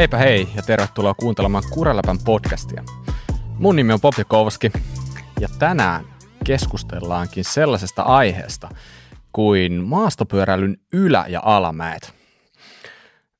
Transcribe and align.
Heipä 0.00 0.16
hei 0.16 0.48
ja 0.56 0.62
tervetuloa 0.62 1.14
kuuntelemaan 1.14 1.64
Kureläpän 1.70 2.18
podcastia. 2.24 2.84
Mun 3.58 3.76
nimi 3.76 3.92
on 3.92 4.00
Popi 4.00 4.24
Kovski 4.24 4.72
ja 5.40 5.48
tänään 5.58 6.04
keskustellaankin 6.44 7.44
sellaisesta 7.44 8.02
aiheesta 8.02 8.68
kuin 9.32 9.72
maastopyöräilyn 9.72 10.76
ylä- 10.92 11.24
ja 11.28 11.40
alamäet. 11.44 12.14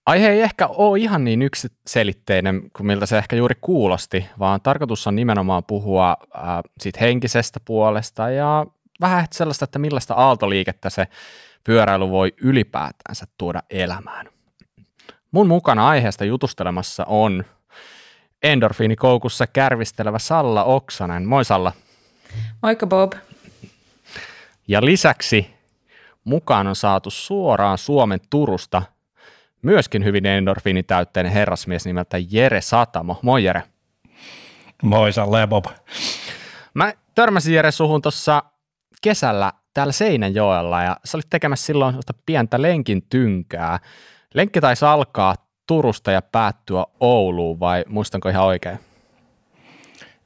Aihe 0.07 0.29
ei 0.29 0.41
ehkä 0.41 0.67
ole 0.67 0.99
ihan 0.99 1.25
niin 1.25 1.43
yksiselitteinen 1.43 2.71
kuin 2.77 2.87
miltä 2.87 3.07
se 3.07 3.19
ehkä 3.19 3.37
juuri 3.37 3.55
kuulosti, 3.61 4.27
vaan 4.39 4.61
tarkoitus 4.61 5.07
on 5.07 5.17
nimenomaan 5.17 5.65
puhua 5.65 6.17
äh, 6.37 6.43
siitä 6.81 7.01
henkisestä 7.01 7.61
puolesta 7.65 8.31
ja 8.31 8.67
vähän 9.01 9.27
sellaista, 9.33 9.65
että 9.65 9.79
millaista 9.79 10.15
aaltoliikettä 10.15 10.91
se 10.91 11.07
pyöräily 11.65 12.11
voi 12.11 12.33
ylipäätänsä 12.43 13.27
tuoda 13.39 13.63
elämään. 13.71 14.40
Mun 15.31 15.49
mukana 15.49 15.89
aiheesta 15.89 16.25
jutustelemassa 16.25 17.05
on 17.05 17.45
endorfiinikoukussa 18.43 19.47
kärvistelevä 19.47 20.19
Salla 20.19 20.65
Oksanen. 20.65 21.29
Moi 21.29 21.45
Salla. 21.45 21.73
Moikka 22.63 22.87
Bob. 22.87 23.13
Ja 24.69 24.85
lisäksi 24.85 25.51
mukaan 26.25 26.67
on 26.67 26.77
saatu 26.77 27.11
suoraan 27.11 27.79
Suomen 27.79 28.21
Turusta 28.31 28.83
myöskin 29.63 30.05
hyvin 30.05 30.27
endorfiinitäytteinen 30.27 31.33
herrasmies 31.33 31.87
nimeltä 31.87 32.17
Jere 32.31 32.61
Satamo. 32.61 33.19
Moi 33.23 33.45
Jere. 33.45 33.63
Moi 34.83 35.13
Salla 35.13 35.39
ja 35.39 35.47
Bob. 35.47 35.65
Mä 36.75 36.93
törmäsin 37.15 37.55
Jere 37.55 37.71
suhun 37.71 38.03
tuossa 38.03 38.43
kesällä 39.03 39.53
täällä 39.75 39.93
Seinäjoella 39.93 40.83
ja 40.83 40.97
sä 41.05 41.17
olit 41.17 41.31
tekemässä 41.31 41.67
silloin 41.67 41.97
pientä 42.27 42.63
lenkin 42.63 43.03
tynkää. 43.11 43.79
Lenkki 44.35 44.61
taisi 44.61 44.85
alkaa 44.85 45.35
Turusta 45.67 46.11
ja 46.11 46.23
päättyä 46.23 46.85
Ouluun 47.01 47.61
vai 47.61 47.85
muistanko 47.89 48.29
ihan 48.29 48.45
oikein? 48.45 48.79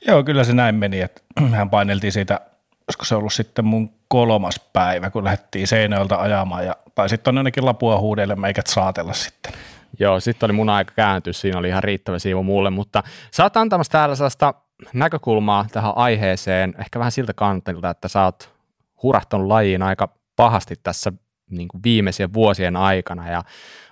Joo, 0.07 0.25
kyllä 0.25 0.45
se 0.45 0.53
näin 0.53 0.75
meni, 0.75 1.01
että 1.01 1.23
mehän 1.51 1.71
paineltiin 1.71 2.13
siitä, 2.13 2.41
olisiko 2.89 3.05
se 3.05 3.15
ollut 3.15 3.33
sitten 3.33 3.65
mun 3.65 3.91
kolmas 4.09 4.61
päivä, 4.73 5.11
kun 5.11 5.25
lähdettiin 5.25 5.67
Seinäjoelta 5.67 6.17
ajamaan 6.17 6.67
ja 6.67 6.77
tai 6.95 7.09
sitten 7.09 7.33
on 7.33 7.39
ainakin 7.39 7.65
lapua 7.65 8.01
huudelle 8.01 8.37
meikät 8.37 8.67
saatella 8.67 9.13
sitten. 9.13 9.53
Joo, 9.99 10.21
sitten 10.21 10.47
oli 10.47 10.53
mun 10.53 10.71
aika 10.71 10.93
kääntyä, 10.97 11.33
siinä 11.33 11.59
oli 11.59 11.69
ihan 11.69 11.85
riittävä 11.85 12.19
siivu 12.19 12.43
mulle, 12.43 12.71
mutta 12.71 13.03
sä 13.31 13.43
oot 13.43 13.57
antamassa 13.57 13.93
täällä 13.93 14.15
sellaista 14.15 14.55
näkökulmaa 14.93 15.67
tähän 15.73 15.93
aiheeseen, 15.97 16.75
ehkä 16.79 16.99
vähän 16.99 17.13
siltä 17.13 17.35
kantilta, 17.35 17.91
että 17.91 18.09
sä 18.09 18.25
oot 18.25 18.55
hurahtanut 19.03 19.47
lajiin 19.47 19.83
aika 19.83 20.09
pahasti 20.37 20.75
tässä 20.83 21.13
niin 21.51 21.69
kuin 21.69 21.83
viimeisien 21.83 22.33
vuosien 22.33 22.77
aikana 22.77 23.31
ja 23.31 23.43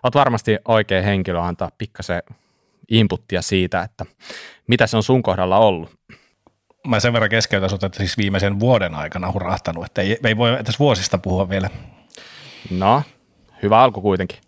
olet 0.02 0.14
varmasti 0.14 0.58
oikea 0.68 1.02
henkilö 1.02 1.40
antaa 1.40 1.70
pikkasen 1.78 2.22
inputtia 2.90 3.42
siitä, 3.42 3.82
että 3.82 4.06
mitä 4.66 4.86
se 4.86 4.96
on 4.96 5.02
sun 5.02 5.22
kohdalla 5.22 5.58
ollut. 5.58 5.90
Mä 6.86 7.00
sen 7.00 7.12
verran 7.12 7.30
keskeytän 7.30 7.70
sut, 7.70 7.82
että 7.82 7.98
siis 7.98 8.18
viimeisen 8.18 8.60
vuoden 8.60 8.94
aikana 8.94 9.32
hurahtanut, 9.32 9.86
että 9.86 10.02
ei, 10.02 10.18
ei 10.24 10.36
voi 10.36 10.52
edes 10.52 10.78
vuosista 10.78 11.18
puhua 11.18 11.48
vielä. 11.48 11.70
No, 12.70 13.02
hyvä 13.62 13.80
alku 13.80 14.02
kuitenkin. 14.02 14.38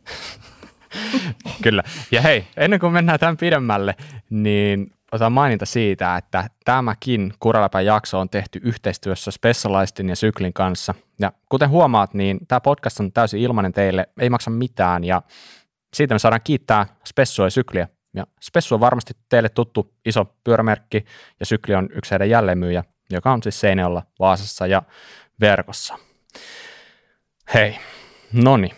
Kyllä. 1.62 1.82
Ja 2.10 2.20
hei, 2.20 2.46
ennen 2.56 2.80
kuin 2.80 2.92
mennään 2.92 3.18
tämän 3.18 3.36
pidemmälle, 3.36 3.94
niin 4.30 4.90
otan 5.14 5.32
maininta 5.32 5.66
siitä, 5.66 6.16
että 6.16 6.50
tämäkin 6.64 7.32
Kuraläpän 7.40 7.84
jakso 7.84 8.20
on 8.20 8.28
tehty 8.28 8.60
yhteistyössä 8.62 9.30
Specialistin 9.30 10.08
ja 10.08 10.16
Syklin 10.16 10.52
kanssa. 10.52 10.94
Ja 11.20 11.32
kuten 11.48 11.70
huomaat, 11.70 12.14
niin 12.14 12.38
tämä 12.48 12.60
podcast 12.60 13.00
on 13.00 13.12
täysin 13.12 13.40
ilmainen 13.40 13.72
teille, 13.72 14.08
ei 14.20 14.30
maksa 14.30 14.50
mitään 14.50 15.04
ja 15.04 15.22
siitä 15.94 16.14
me 16.14 16.18
saadaan 16.18 16.40
kiittää 16.44 16.86
Spessua 17.06 17.46
ja 17.46 17.50
Sykliä. 17.50 17.88
Ja 18.14 18.26
Spessu 18.40 18.74
on 18.74 18.80
varmasti 18.80 19.14
teille 19.28 19.48
tuttu 19.48 19.94
iso 20.04 20.24
pyörämerkki 20.44 21.04
ja 21.40 21.46
Sykli 21.46 21.74
on 21.74 21.88
yksi 21.92 22.10
heidän 22.10 22.30
jälleenmyyjä, 22.30 22.84
joka 23.10 23.32
on 23.32 23.42
siis 23.42 23.60
Seinäjoella, 23.60 24.02
Vaasassa 24.20 24.66
ja 24.66 24.82
verkossa. 25.40 25.98
Hei, 27.54 27.78
noni. 28.32 28.70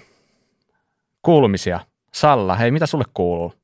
Kuulumisia. 1.22 1.81
Salla, 2.15 2.55
hei, 2.55 2.71
mitä 2.71 2.87
sulle 2.87 3.05
kuuluu? 3.15 3.55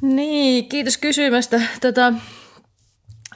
Niin, 0.00 0.68
kiitos 0.68 0.98
kysymästä. 0.98 1.60
Tota, 1.80 2.12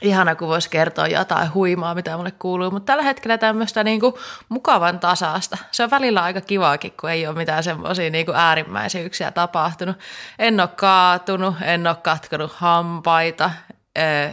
ihana, 0.01 0.35
kun 0.35 0.47
voisi 0.47 0.69
kertoa 0.69 1.07
jotain 1.07 1.53
huimaa, 1.53 1.95
mitä 1.95 2.17
mulle 2.17 2.31
kuuluu, 2.31 2.71
mutta 2.71 2.85
tällä 2.85 3.03
hetkellä 3.03 3.37
tämmöistä 3.37 3.83
niinku 3.83 4.19
mukavan 4.49 4.99
tasasta. 4.99 5.57
Se 5.71 5.83
on 5.83 5.91
välillä 5.91 6.23
aika 6.23 6.41
kivaakin, 6.41 6.93
kun 6.99 7.09
ei 7.09 7.27
ole 7.27 7.37
mitään 7.37 7.63
semmoisia 7.63 8.09
niinku 8.09 8.31
äärimmäisyyksiä 8.35 9.31
tapahtunut. 9.31 9.95
En 10.39 10.59
ole 10.59 10.69
kaatunut, 10.75 11.55
en 11.61 11.87
ole 11.87 11.95
katkonut 11.95 12.51
hampaita, 12.51 13.51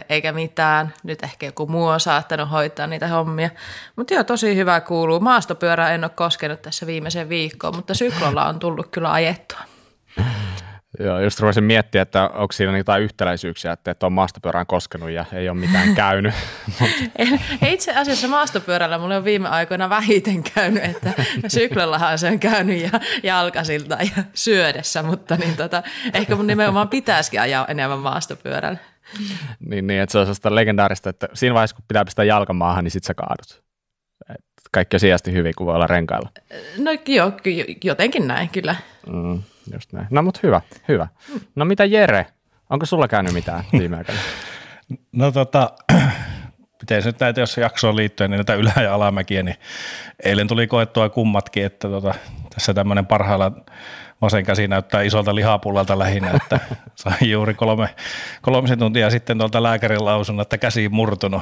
eikä 0.09 0.31
mitään. 0.31 0.93
Nyt 1.03 1.23
ehkä 1.23 1.45
joku 1.45 1.67
muu 1.67 1.87
on 1.87 1.99
saattanut 1.99 2.51
hoitaa 2.51 2.87
niitä 2.87 3.07
hommia. 3.07 3.49
Mutta 3.95 4.13
joo, 4.13 4.23
tosi 4.23 4.55
hyvä 4.55 4.81
kuuluu. 4.81 5.19
Maastopyörää 5.19 5.91
en 5.91 6.03
ole 6.03 6.11
koskenut 6.15 6.61
tässä 6.61 6.87
viimeisen 6.87 7.29
viikkoon, 7.29 7.75
mutta 7.75 7.93
syklolla 7.93 8.45
on 8.45 8.59
tullut 8.59 8.87
kyllä 8.91 9.11
ajettua. 9.11 9.59
Joo, 10.99 11.19
just 11.19 11.39
ruvasin 11.39 11.63
miettiä, 11.63 12.01
että 12.01 12.27
onko 12.27 12.51
siinä 12.51 12.77
jotain 12.77 13.03
yhtäläisyyksiä, 13.03 13.71
että, 13.71 13.91
että 13.91 14.05
on 14.05 14.13
maastopyörään 14.13 14.65
koskenut 14.65 15.09
ja 15.09 15.25
ei 15.33 15.49
ole 15.49 15.57
mitään 15.57 15.95
käynyt. 16.05 16.33
Itse 17.67 17.93
asiassa 17.95 18.27
maastopyörällä 18.27 18.97
mulle 18.97 19.17
on 19.17 19.23
viime 19.23 19.49
aikoina 19.49 19.89
vähiten 19.89 20.43
käynyt, 20.43 20.83
että 20.83 21.13
syklollahan 21.47 22.19
se 22.19 22.27
on 22.27 22.39
käynyt 22.39 22.81
ja 22.81 22.99
jalkasilta 23.23 23.97
ja 24.15 24.23
syödessä, 24.33 25.03
mutta 25.03 25.35
niin 25.35 25.55
tota, 25.55 25.83
ehkä 26.13 26.35
mun 26.35 26.47
nimenomaan 26.47 26.89
pitäisikin 26.89 27.41
ajaa 27.41 27.65
enemmän 27.67 27.99
maastopyörällä. 27.99 28.79
niin, 29.59 29.87
niin, 29.87 30.01
että 30.01 30.11
se 30.11 30.17
on 30.17 30.25
sellaista 30.25 30.55
legendaarista, 30.55 31.09
että 31.09 31.27
siinä 31.33 31.53
vaiheessa 31.53 31.75
kun 31.75 31.85
pitää 31.87 32.05
pistää 32.05 32.25
jalkamaahan, 32.25 32.83
niin 32.83 32.91
sit 32.91 33.03
sä 33.03 33.13
kaadut. 33.13 33.63
Et 34.29 34.45
kaikki 34.71 34.95
on 34.95 34.99
sijasti 34.99 35.33
hyvin, 35.33 35.53
kun 35.57 35.67
voi 35.67 35.75
olla 35.75 35.87
renkailla. 35.87 36.29
No 36.77 36.91
joo, 37.07 37.31
jotenkin 37.83 38.27
näin 38.27 38.49
kyllä. 38.49 38.75
Mm. 39.07 39.43
Just 39.73 39.93
näin. 39.93 40.07
No 40.09 40.21
mutta 40.21 40.39
hyvä, 40.43 40.61
hyvä. 40.87 41.07
No 41.55 41.65
mitä 41.65 41.85
Jere, 41.85 42.25
onko 42.69 42.85
sulla 42.85 43.07
käynyt 43.07 43.33
mitään 43.33 43.63
viime 43.79 43.97
aikoina? 43.97 44.21
No 45.11 45.31
tota, 45.31 45.71
miten 46.81 47.01
se 47.01 47.09
nyt 47.09 47.19
näitä, 47.19 47.39
jos 47.39 47.57
jaksoon 47.57 47.95
liittyen, 47.95 48.31
niin 48.31 48.37
näitä 48.37 48.55
ylä- 48.55 48.83
ja 48.83 48.93
alamäkiä, 48.93 49.43
niin 49.43 49.55
eilen 50.23 50.47
tuli 50.47 50.67
koettua 50.67 51.09
kummatkin, 51.09 51.65
että 51.65 51.87
tota, 51.89 52.13
tässä 52.55 52.73
tämmöinen 52.73 53.05
parhailla 53.05 53.51
vasen 54.21 54.45
käsi 54.45 54.67
näyttää 54.67 55.01
isolta 55.01 55.35
lihapullalta 55.35 55.99
lähinnä, 55.99 56.31
että 56.35 56.59
sain 56.95 57.31
juuri 57.31 57.53
kolme, 57.53 57.89
kolmisen 58.41 58.79
tuntia 58.79 59.09
sitten 59.09 59.37
tuolta 59.37 59.63
lääkärin 59.63 60.05
lausunnon, 60.05 60.41
että 60.41 60.57
käsi 60.57 60.89
murtunut. 60.89 61.41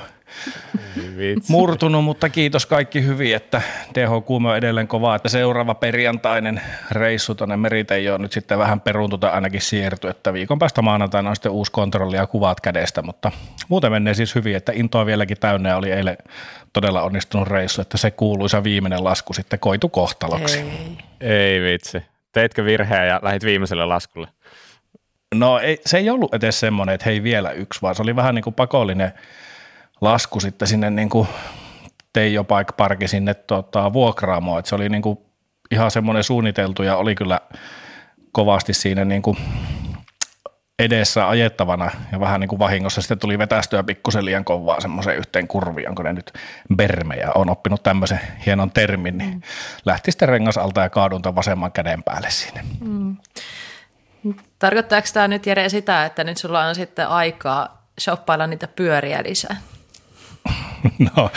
Vitsi. 1.18 1.52
Murtunut, 1.52 2.04
mutta 2.04 2.30
kiitos 2.30 2.66
kaikki 2.66 3.06
hyvin, 3.06 3.36
että 3.36 3.62
THQ 3.94 4.30
on 4.30 4.58
edelleen 4.58 4.88
kovaa, 4.88 5.16
että 5.16 5.30
seuraava 5.30 5.76
perjantainen 5.76 6.62
reissu 6.92 7.36
tuonne 7.36 7.58
Meriteijoon 7.58 8.22
nyt 8.22 8.32
sitten 8.32 8.60
vähän 8.60 8.82
peruuntuta 8.82 9.30
ainakin 9.30 9.62
siirty, 9.62 10.08
että 10.08 10.34
viikon 10.34 10.60
päästä 10.60 10.82
maanantaina 10.82 11.30
on 11.30 11.36
sitten 11.36 11.52
uusi 11.52 11.72
kontrolli 11.72 12.16
ja 12.16 12.28
kuvat 12.28 12.62
kädestä, 12.62 13.02
mutta 13.02 13.32
muuten 13.68 13.92
menee 13.92 14.14
siis 14.14 14.36
hyvin, 14.36 14.56
että 14.56 14.72
intoa 14.76 15.06
vieläkin 15.06 15.38
täynnä 15.40 15.78
oli 15.78 15.92
eilen 15.92 16.18
todella 16.74 17.02
onnistunut 17.02 17.48
reissu, 17.48 17.82
että 17.82 17.98
se 17.98 18.12
kuuluisa 18.12 18.64
viimeinen 18.64 19.04
lasku 19.04 19.34
sitten 19.34 19.60
koitu 19.60 19.90
kohtaloksi. 19.90 20.60
Ei. 20.60 21.30
Ei 21.30 21.62
vitsi. 21.62 22.17
Teitkö 22.38 22.66
virheen 22.66 23.08
ja 23.08 23.20
lähit 23.24 23.44
viimeiselle 23.44 23.86
laskulle? 23.86 24.28
No 25.36 25.60
ei, 25.60 25.78
se 25.86 25.98
ei 25.98 26.10
ollut 26.10 26.34
edes 26.34 26.60
semmoinen, 26.60 26.96
että 26.96 27.06
hei 27.06 27.24
vielä 27.24 27.52
yksi, 27.52 27.82
vaan 27.82 27.96
se 27.96 28.02
oli 28.02 28.16
vähän 28.16 28.36
niin 28.36 28.44
kuin 28.44 28.54
pakollinen 28.54 29.12
lasku 30.02 30.40
sitten 30.40 30.68
sinne 30.68 30.90
niin 30.90 31.10
kuin 31.10 31.28
Teijo 32.14 32.44
Bike 32.44 32.74
Parki 32.78 33.08
sinne 33.08 33.34
tota, 33.34 33.94
vuokraamoon, 33.94 34.60
että 34.60 34.70
se 34.70 34.76
oli 34.76 34.90
niin 34.90 35.02
kuin 35.02 35.20
ihan 35.72 35.92
semmoinen 35.92 36.24
suunniteltu 36.24 36.84
ja 36.84 36.98
oli 36.98 37.16
kyllä 37.16 37.42
kovasti 38.32 38.74
siinä 38.74 39.06
niin 39.06 39.22
kuin 39.22 39.38
edessä 40.80 41.30
ajettavana 41.30 41.92
ja 42.12 42.20
vähän 42.20 42.40
niin 42.40 42.48
kuin 42.48 42.60
vahingossa 42.60 43.02
sitten 43.02 43.20
tuli 43.20 43.40
vetästyä 43.40 43.84
pikkusen 43.84 44.26
liian 44.26 44.46
kovaa 44.46 44.82
semmoiseen 44.82 45.18
yhteen 45.18 45.48
kurviin, 45.48 45.90
onko 45.90 46.04
ne 46.04 46.14
nyt 46.14 46.34
bermejä, 46.76 47.32
on 47.36 47.50
oppinut 47.50 47.84
tämmöisen 47.84 48.20
hienon 48.46 48.72
termin, 48.72 49.18
niin 49.18 49.34
mm. 49.34 49.42
lähti 49.86 50.12
sitten 50.12 50.30
rengas 50.30 50.58
alta 50.58 50.82
ja 50.82 50.90
kaadunta 50.90 51.36
vasemman 51.36 51.72
käden 51.72 52.04
päälle 52.04 52.30
siinä. 52.30 52.64
Mm. 52.80 53.18
Tarkoittaako 54.60 55.08
tämä 55.14 55.28
nyt 55.28 55.46
Jere 55.46 55.70
sitä, 55.70 56.06
että 56.06 56.24
nyt 56.24 56.38
sulla 56.38 56.66
on 56.66 56.76
sitten 56.76 57.08
aikaa 57.08 57.88
shoppailla 58.00 58.48
niitä 58.48 58.68
pyöriä 58.68 59.24
lisää? 59.24 59.58
No, 61.16 61.30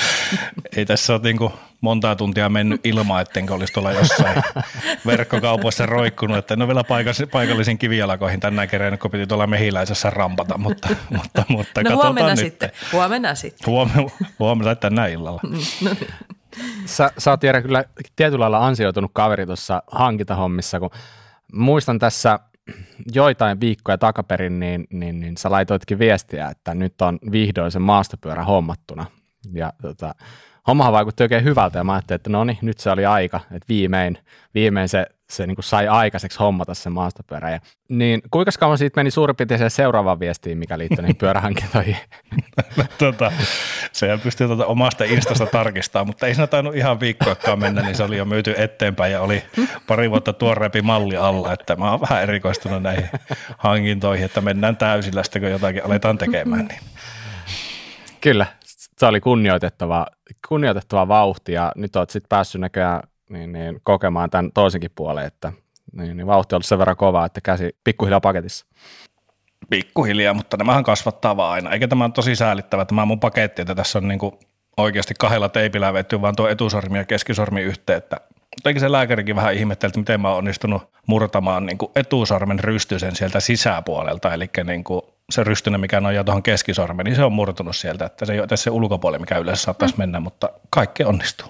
ei 0.76 0.86
tässä 0.86 1.12
ole 1.12 1.20
niin 1.22 1.50
montaa 1.80 2.16
tuntia 2.16 2.48
mennyt 2.48 2.86
ilman, 2.86 3.22
ettenkö 3.22 3.54
olisi 3.54 3.72
tuolla 3.72 3.92
jossain 3.92 4.42
verkkokaupoissa 5.06 5.86
roikkunut, 5.86 6.36
että 6.36 6.54
en 6.54 6.62
ole 6.62 6.68
vielä 6.68 6.84
paikallisiin 7.32 7.78
kivijalakoihin 7.78 8.40
tänään 8.40 8.68
kerran, 8.68 8.98
kun 8.98 9.10
piti 9.10 9.26
tuolla 9.26 9.46
mehiläisessä 9.46 10.10
rampata, 10.10 10.58
mutta, 10.58 10.88
mutta, 11.10 11.44
mutta 11.48 11.82
no 11.82 11.96
huomenna 11.96 12.30
nyt. 12.30 12.38
sitten, 12.38 12.70
huomenna 12.92 13.34
sitten. 13.34 13.66
Huomenna, 13.66 14.10
huomenna 14.38 14.74
tänään 14.74 15.10
illalla. 15.10 15.40
Mm, 15.42 15.58
no 15.84 15.96
niin. 16.00 16.14
Sä, 16.86 17.10
sä 17.18 17.30
oot 17.30 17.42
Jere 17.42 17.62
kyllä 17.62 17.84
tietyllä 18.16 18.42
lailla 18.42 18.66
ansioitunut 18.66 19.10
kaveri 19.14 19.46
tuossa 19.46 19.82
hankintahommissa, 19.92 20.80
kun 20.80 20.90
muistan 21.52 21.98
tässä 21.98 22.38
joitain 23.14 23.60
viikkoja 23.60 23.98
takaperin, 23.98 24.60
niin, 24.60 24.86
niin, 24.90 25.20
niin 25.20 25.36
sä 25.36 25.50
laitoitkin 25.50 25.98
viestiä, 25.98 26.48
että 26.48 26.74
nyt 26.74 27.02
on 27.02 27.18
vihdoin 27.32 27.70
se 27.70 27.78
maastopyörä 27.78 28.44
hommattuna. 28.44 29.06
Ja 29.52 29.72
tota, 29.82 30.14
hommahan 30.66 30.92
vaikutti 30.92 31.22
oikein 31.22 31.44
hyvältä 31.44 31.78
ja 31.78 31.84
mä 31.84 31.92
ajattelin, 31.92 32.16
että 32.16 32.30
no 32.30 32.44
niin, 32.44 32.58
nyt 32.62 32.78
se 32.78 32.90
oli 32.90 33.06
aika, 33.06 33.40
että 33.52 33.68
viimein, 33.68 34.18
viimein 34.54 34.88
se, 34.88 35.06
se 35.30 35.46
niin 35.46 35.56
sai 35.60 35.88
aikaiseksi 35.88 36.38
hommata 36.38 36.74
se 36.74 36.90
maastopyörä. 36.90 37.50
Ja, 37.50 37.60
niin 37.88 38.22
kuinka 38.30 38.50
kauan 38.60 38.78
siitä 38.78 39.00
meni 39.00 39.10
suurin 39.10 39.36
piirtein 39.36 39.70
seuraavaan 39.70 40.20
viestiin, 40.20 40.58
mikä 40.58 40.78
liittyy 40.78 41.02
niihin 41.02 41.16
pyörähankintoihin? 41.16 41.96
tota, 42.98 43.32
se 43.92 44.18
pystyy 44.22 44.46
tuota 44.46 44.66
omasta 44.66 45.04
instasta 45.04 45.46
tarkistamaan, 45.46 46.06
mutta 46.06 46.26
ei 46.26 46.34
siinä 46.34 46.46
tainnut 46.46 46.74
ihan 46.74 47.00
viikkoakaan 47.00 47.58
mennä, 47.58 47.82
niin 47.82 47.94
se 47.94 48.02
oli 48.02 48.16
jo 48.16 48.24
myyty 48.24 48.54
eteenpäin 48.56 49.12
ja 49.12 49.20
oli 49.20 49.42
pari 49.86 50.10
vuotta 50.10 50.32
tuoreempi 50.32 50.82
malli 50.82 51.16
alla, 51.16 51.52
että 51.52 51.76
mä 51.76 51.90
oon 51.90 52.00
vähän 52.00 52.22
erikoistunut 52.22 52.82
näihin 52.82 53.08
hankintoihin, 53.58 54.24
että 54.24 54.40
mennään 54.40 54.76
täysillä 54.76 55.22
sitten, 55.22 55.42
kun 55.42 55.50
jotakin 55.50 55.86
aletaan 55.86 56.18
tekemään. 56.18 56.64
Niin. 56.66 56.80
Kyllä, 58.20 58.46
se 58.98 59.06
oli 59.06 59.20
kunnioitettava, 59.20 60.06
kunnioitettava 60.48 61.08
vauhti 61.08 61.52
ja 61.52 61.72
nyt 61.76 61.96
olet 61.96 62.10
sitten 62.10 62.28
päässyt 62.28 62.60
näköjään 62.60 63.02
niin, 63.30 63.52
niin, 63.52 63.80
kokemaan 63.82 64.30
tämän 64.30 64.52
toisenkin 64.52 64.90
puolen, 64.94 65.26
että 65.26 65.52
niin, 65.92 66.16
niin 66.16 66.26
vauhti 66.26 66.54
on 66.54 66.56
ollut 66.56 66.66
sen 66.66 66.78
verran 66.78 66.96
kova, 66.96 67.26
että 67.26 67.40
käsi 67.40 67.76
pikkuhiljaa 67.84 68.20
paketissa. 68.20 68.66
Pikkuhiljaa, 69.70 70.34
mutta 70.34 70.56
nämähän 70.56 70.84
kasvattaa 70.84 71.36
vaan 71.36 71.52
aina. 71.52 71.70
Eikä 71.70 71.88
tämä 71.88 72.04
on 72.04 72.12
tosi 72.12 72.36
säälittävä 72.36 72.84
tämä 72.84 73.04
mun 73.04 73.20
paketti, 73.20 73.62
että 73.62 73.74
tässä 73.74 73.98
on 73.98 74.08
niin 74.08 74.18
kuin 74.18 74.32
oikeasti 74.76 75.14
kahdella 75.18 75.48
teipillä 75.48 75.92
vetty 75.92 76.20
vaan 76.20 76.36
tuo 76.36 76.48
etusormi 76.48 76.98
ja 76.98 77.04
keskisormi 77.04 77.62
yhteen, 77.62 77.98
että 77.98 78.16
Jotenkin 78.56 78.80
se 78.80 78.92
lääkärikin 78.92 79.36
vähän 79.36 79.54
ihmetteli, 79.54 79.88
että 79.88 80.00
miten 80.00 80.20
mä 80.20 80.28
oon 80.28 80.38
onnistunut 80.38 80.82
murtamaan 81.06 81.66
niin 81.66 81.78
kuin 81.78 81.92
etusormen 81.96 82.60
rystysen 82.60 83.16
sieltä 83.16 83.40
sisäpuolelta, 83.40 84.34
eli 84.34 84.50
niin 84.64 84.84
kuin 84.84 85.02
se 85.30 85.44
rystynen, 85.44 85.80
mikä 85.80 86.00
nojaa 86.00 86.24
tuohon 86.24 86.42
keskisormeen, 86.42 87.04
niin 87.04 87.16
se 87.16 87.24
on 87.24 87.32
murtunut 87.32 87.76
sieltä, 87.76 88.04
että 88.04 88.26
se 88.26 88.32
ei 88.32 88.40
ole 88.40 88.56
se 88.56 88.70
ulkopuoli, 88.70 89.18
mikä 89.18 89.38
yleensä 89.38 89.62
saattaisi 89.62 89.94
mm. 89.94 90.02
mennä, 90.02 90.20
mutta 90.20 90.50
kaikki 90.70 91.04
onnistuu. 91.04 91.48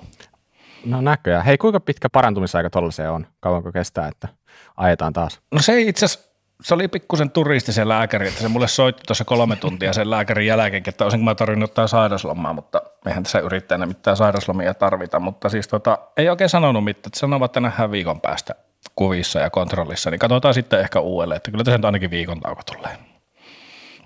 No 0.84 1.00
näköjään. 1.00 1.44
Hei, 1.44 1.58
kuinka 1.58 1.80
pitkä 1.80 2.08
parantumisaika 2.08 2.70
tuolla 2.70 2.90
se 2.90 3.08
on? 3.08 3.26
Kauanko 3.40 3.72
kestää, 3.72 4.08
että 4.08 4.28
ajetaan 4.76 5.12
taas? 5.12 5.40
No 5.52 5.62
se 5.62 5.80
itse 5.80 6.04
asiassa 6.04 6.30
se 6.62 6.74
oli 6.74 6.88
pikkusen 6.88 7.30
turisti 7.30 7.72
se 7.72 7.88
lääkäri, 7.88 8.28
että 8.28 8.40
se 8.40 8.48
mulle 8.48 8.68
soitti 8.68 9.02
tuossa 9.06 9.24
kolme 9.24 9.56
tuntia 9.56 9.92
sen 9.92 10.10
lääkärin 10.10 10.46
jälkeen, 10.46 10.82
että 10.86 11.04
olisinko 11.04 11.24
mä 11.24 11.34
tarvinnut 11.34 11.70
ottaa 11.70 11.86
sairauslomaa, 11.86 12.52
mutta 12.52 12.82
eihän 13.06 13.22
tässä 13.22 13.38
yrittäjänä 13.38 13.86
mitään 13.86 14.16
sairauslomia 14.16 14.74
tarvita, 14.74 15.20
mutta 15.20 15.48
siis 15.48 15.68
tota, 15.68 15.98
ei 16.16 16.28
oikein 16.28 16.50
sanonut 16.50 16.84
mitään, 16.84 17.08
että 17.08 17.18
sanovat, 17.18 17.50
että 17.50 17.60
nähdään 17.60 17.90
viikon 17.90 18.20
päästä 18.20 18.54
kuvissa 18.94 19.40
ja 19.40 19.50
kontrollissa, 19.50 20.10
niin 20.10 20.18
katsotaan 20.18 20.54
sitten 20.54 20.80
ehkä 20.80 21.00
uudelleen, 21.00 21.36
että 21.36 21.50
kyllä 21.50 21.64
tässä 21.64 21.80
ainakin 21.82 22.10
viikon 22.10 22.40
tauko 22.40 22.62
tulee. 22.76 22.98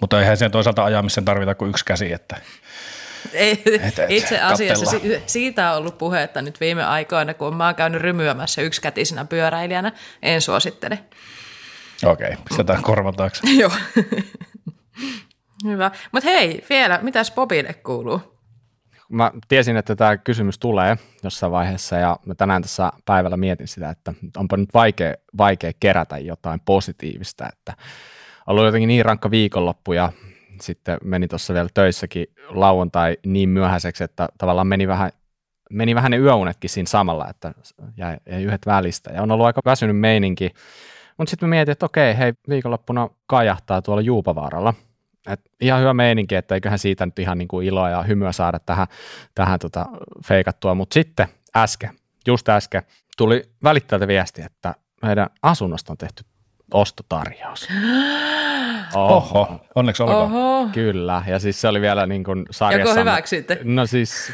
Mutta 0.01 0.21
eihän 0.21 0.37
sen 0.37 0.51
toisaalta 0.51 0.85
ajamisen 0.85 1.25
tarvita 1.25 1.55
kuin 1.55 1.71
yksi 1.71 1.85
käsi, 1.85 2.13
että 2.13 2.37
ei, 3.33 3.63
et, 3.67 3.99
et, 3.99 4.11
itse 4.11 4.41
asiassa 4.41 4.87
si- 4.87 5.23
siitä 5.27 5.71
on 5.71 5.79
ollut 5.79 5.99
puhetta 5.99 6.43
nyt 6.43 6.61
viime 6.61 6.85
aikoina, 6.85 7.35
kun 7.35 7.57
mä 7.57 7.67
oon 7.67 7.75
käynyt 7.75 8.01
rymyämässä 8.01 8.63
yksikätisenä 8.63 9.25
pyöräilijänä, 9.25 9.93
en 10.23 10.41
suosittele. 10.41 10.99
Okei, 12.05 12.33
okay, 12.33 12.45
pistetään 12.49 12.83
korvataaksi. 12.83 13.59
Joo. 13.61 13.73
Hyvä. 15.65 15.91
Mutta 16.13 16.31
hei, 16.31 16.65
vielä, 16.71 16.99
mitäs 17.03 17.31
Bobille 17.31 17.75
kuuluu? 17.75 18.21
Mä 19.09 19.33
tiesin, 19.49 19.77
että 19.77 19.97
tämä 19.97 20.17
kysymys 20.17 20.59
tulee 20.59 20.97
jossain 21.23 21.53
vaiheessa 21.53 21.97
ja 21.97 22.19
mä 22.27 22.35
tänään 22.35 22.63
tässä 22.63 22.93
päivällä 23.05 23.37
mietin 23.37 23.69
sitä, 23.69 23.91
että 23.91 24.15
onpa 24.37 24.57
nyt 24.57 24.75
vaikea, 24.75 25.15
vaikea 25.39 25.73
kerätä 25.81 26.19
jotain 26.19 26.61
positiivista, 26.65 27.49
että 27.53 27.73
on 28.47 28.53
ollut 28.53 28.65
jotenkin 28.65 28.89
niin 28.89 29.05
rankka 29.05 29.31
viikonloppu 29.31 29.93
ja 29.93 30.13
sitten 30.61 30.99
meni 31.05 31.29
tuossa 31.29 31.55
vielä 31.55 31.69
töissäkin 31.75 32.27
lauantai 32.49 33.17
niin 33.27 33.49
myöhäiseksi, 33.49 34.05
että 34.05 34.29
tavallaan 34.39 34.67
meni 34.67 34.89
vähän, 34.89 35.11
meni 35.71 35.95
vähän 35.95 36.11
ne 36.11 36.17
yöunetkin 36.17 36.71
siinä 36.71 36.89
samalla, 36.89 37.29
että 37.31 37.55
jäi, 37.97 38.17
jäi 38.31 38.43
yhdet 38.43 38.67
välistä 38.67 39.11
ja 39.13 39.23
on 39.23 39.31
ollut 39.31 39.47
aika 39.47 39.61
väsynyt 39.65 39.99
meininki 39.99 40.51
mutta 41.19 41.31
sitten 41.31 41.49
mietin, 41.49 41.73
että 41.73 41.87
okei, 41.87 42.19
hei, 42.19 42.33
viikonloppuna 42.49 43.09
kajahtaa 43.27 43.83
tuolla 43.83 44.03
Juupavaaralla. 44.03 44.75
Et 45.27 45.41
ihan 45.61 45.81
hyvä 45.81 45.95
meininki, 45.95 46.35
että 46.35 46.55
eiköhän 46.55 46.79
siitä 46.79 47.07
nyt 47.07 47.19
ihan 47.19 47.39
niin 47.39 47.49
kuin 47.49 47.67
iloa 47.67 47.91
ja 47.91 48.03
hymyä 48.03 48.33
saada 48.33 48.59
tähän, 48.59 48.87
tähän 49.35 49.59
tota 49.59 49.87
feikattua. 50.27 50.75
Mutta 50.75 50.95
sitten 50.95 51.29
äsken, 51.57 51.91
just 52.27 52.49
äsken, 52.49 52.83
tuli 53.17 53.43
välittäjältä 53.65 54.09
viesti, 54.09 54.43
että 54.43 54.75
meidän 55.03 55.27
asunnosta 55.43 55.93
on 55.93 55.99
tehty 55.99 56.25
ostotarjous. 56.71 57.69
Oho, 58.95 59.17
Oho. 59.17 59.61
onneksi 59.75 60.03
olkoon. 60.03 60.33
Oho. 60.33 60.69
Kyllä, 60.73 61.23
ja 61.27 61.39
siis 61.39 61.61
se 61.61 61.69
oli 61.69 61.81
vielä 61.81 62.07
niin 62.07 62.25
kuin 62.25 62.47
sarjassa. 62.51 62.91
Joko 62.91 63.01
hyväksytte? 63.01 63.61
No 63.65 63.87
siis 63.87 64.33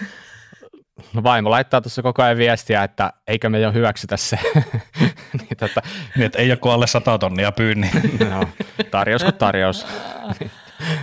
No 1.15 1.23
vaimo 1.23 1.51
laittaa 1.51 1.81
tuossa 1.81 2.03
koko 2.03 2.23
ajan 2.23 2.37
viestiä, 2.37 2.85
että 2.85 3.13
eikö 3.27 3.49
me 3.49 3.61
jo 3.61 3.73
hyväksytä 3.73 4.17
se. 4.17 4.39
niin, 5.39 5.57
tota, 5.57 5.83
niin, 6.17 6.27
että 6.27 6.39
ei 6.39 6.51
ole 6.51 6.73
alle 6.73 6.87
sata 6.87 7.19
tonnia 7.19 7.53
pyynni. 7.53 7.91
no, 8.31 8.49
tarjous 8.91 9.23
kuin 9.23 9.35
tarjous. 9.35 9.87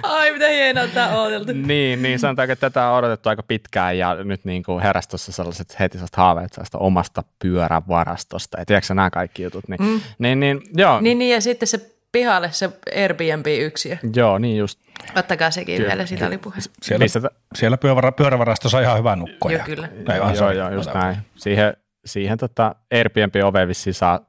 Ai, 0.04 0.32
mitä 0.32 0.48
hienoa 0.48 0.88
tämä 0.88 1.08
on 1.08 1.28
odoteltu. 1.28 1.68
niin, 1.68 2.02
niin 2.02 2.20
sanotaanko, 2.20 2.52
että 2.52 2.70
tätä 2.70 2.90
on 2.90 2.98
odotettu 2.98 3.30
aika 3.30 3.44
pitkään 3.44 3.98
ja 3.98 4.16
nyt 4.24 4.46
niin 4.46 4.64
kuin 4.64 4.84
heräsi 4.84 5.10
tuossa 5.10 5.32
sellaiset 5.32 5.80
heti 5.80 5.98
sellaiset 5.98 6.16
haaveet 6.16 6.54
sellaista 6.54 6.78
omasta 6.78 7.24
pyörävarastosta. 7.40 8.60
Ja 8.60 8.66
tiedätkö 8.66 8.94
nämä 8.94 9.10
kaikki 9.10 9.44
jutut? 9.44 9.68
Niin, 9.68 9.84
mm. 9.84 10.02
niin, 10.20 10.40
niin, 10.40 10.62
joo. 10.74 11.02
Niin, 11.02 11.20
niin, 11.20 11.34
ja 11.34 11.42
sitten 11.42 11.68
se 11.68 11.97
pihalle 12.12 12.50
se 12.52 12.70
Airbnb-yksiö. 12.96 13.98
Joo, 14.16 14.38
niin 14.38 14.58
just. 14.58 14.80
Ottakaa 15.16 15.52
sekin 15.52 15.78
kyllä, 15.78 15.90
vielä, 15.90 16.06
sitä 16.06 16.28
oli 16.28 16.38
puhe. 16.38 16.56
Siellä, 16.82 17.04
Missä 17.04 17.22
siellä 17.56 17.78
pyövara, 17.78 18.12
pyörävarastossa 18.12 18.78
on 18.78 18.84
ihan 18.84 18.98
hyvä 18.98 19.16
nukkua. 19.16 19.52
Joo, 19.52 19.62
kyllä. 19.66 19.90
Ei, 20.14 20.18
joo, 20.18 20.32
joo, 20.32 20.52
joo, 20.52 20.72
just 20.72 20.94
näin. 20.94 21.18
Siihen, 21.36 21.74
siihen 22.06 22.38
tota 22.38 22.76
Airbnb-ove 22.94 23.68
vissiin 23.68 23.94
saa 23.94 24.20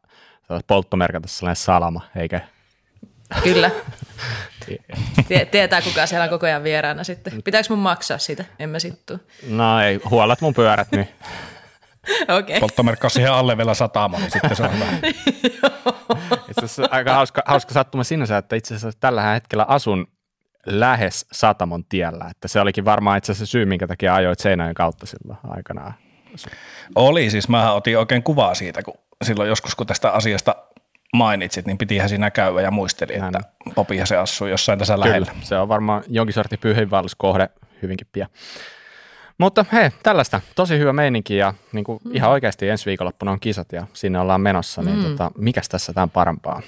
polttomerkata 0.67 1.29
sellainen 1.29 1.57
salama, 1.57 2.01
eikä? 2.17 2.41
Kyllä. 3.43 3.71
Tietää, 5.51 5.83
kuka 5.83 6.07
siellä 6.07 6.25
on 6.25 6.31
koko 6.31 6.47
ajan 6.47 6.65
vieraana 6.65 7.05
sitten. 7.05 7.43
Pitääkö 7.43 7.67
mun 7.71 7.79
maksaa 7.79 8.19
sitä? 8.19 8.45
En 8.59 8.71
mä 8.71 8.79
sittu. 8.79 9.19
No 9.49 9.81
ei, 9.81 10.01
huolat 10.11 10.41
mun 10.41 10.55
pyörät 10.55 10.93
nyt. 10.93 11.08
Okay. 12.38 12.60
Polttomerkka 12.60 13.08
siihen 13.08 13.32
alle 13.32 13.56
vielä 13.56 13.74
sataama, 13.74 14.19
niin 14.19 14.31
sitten 14.31 14.56
se 14.56 14.62
on 14.62 14.70
hyvä. 14.74 14.86
itse 16.48 16.65
asiassa 16.65 16.88
aika 16.91 17.15
hauska, 17.15 17.43
hauska 17.46 17.74
sattuma 17.74 18.05
sinänsä, 18.05 18.38
että 18.38 18.56
itse 18.56 18.74
asiassa 18.74 19.00
tällä 19.00 19.22
hetkellä 19.22 19.65
asun 19.69 20.06
lähes 20.67 21.27
Satamon 21.32 21.84
tiellä, 21.84 22.27
että 22.31 22.48
se 22.48 22.60
olikin 22.60 22.84
varmaan 22.84 23.19
itse 23.19 23.32
asiassa 23.32 23.50
syy, 23.50 23.67
minkä 23.67 23.86
takia 23.86 24.15
ajoit 24.15 24.38
seinän 24.38 24.74
kautta 24.74 25.06
silloin 25.06 25.38
aikanaan. 25.48 25.94
Oli, 26.94 27.31
siis 27.31 27.48
mä 27.48 27.72
otin 27.72 27.98
oikein 27.98 28.22
kuvaa 28.22 28.55
siitä, 28.55 28.82
kun 28.82 28.94
silloin 29.24 29.48
joskus 29.48 29.74
kun 29.74 29.86
tästä 29.86 30.10
asiasta 30.10 30.56
mainitsit, 31.15 31.67
niin 31.67 31.79
pitihän 31.79 32.08
siinä 32.08 32.31
käydä 32.31 32.60
ja 32.60 32.70
muistelin, 32.70 33.24
että 33.24 33.41
Popihan 33.74 34.06
se 34.06 34.17
asuu 34.17 34.46
jossain 34.46 34.79
tässä 34.79 34.94
Kyllä, 34.94 35.06
lähellä. 35.06 35.32
se 35.41 35.58
on 35.58 35.69
varmaan 35.69 36.03
jonkin 36.08 36.34
sortin 36.34 36.58
pyhinvalliskohde 36.58 37.48
hyvinkin 37.82 38.06
pian. 38.12 38.29
Mutta 39.39 39.65
hei, 39.73 39.91
tällaista 40.03 40.41
tosi 40.55 40.79
hyvä 40.79 40.93
meininki 40.93 41.37
ja 41.37 41.55
niin 41.73 41.85
kuin 41.85 42.01
mm. 42.05 42.15
ihan 42.15 42.31
oikeasti 42.31 42.69
ensi 42.69 42.87
viikonloppuna 42.87 43.33
on 43.33 43.41
kisat 43.41 43.73
ja 43.73 43.87
sinne 43.93 44.21
ollaan 44.21 44.41
menossa, 44.41 44.83
niin 44.83 44.97
mm. 44.97 45.03
tota, 45.03 45.31
mikäs 45.39 45.69
tässä 45.69 45.93
tämän 45.93 46.11
parempaa? 46.11 46.63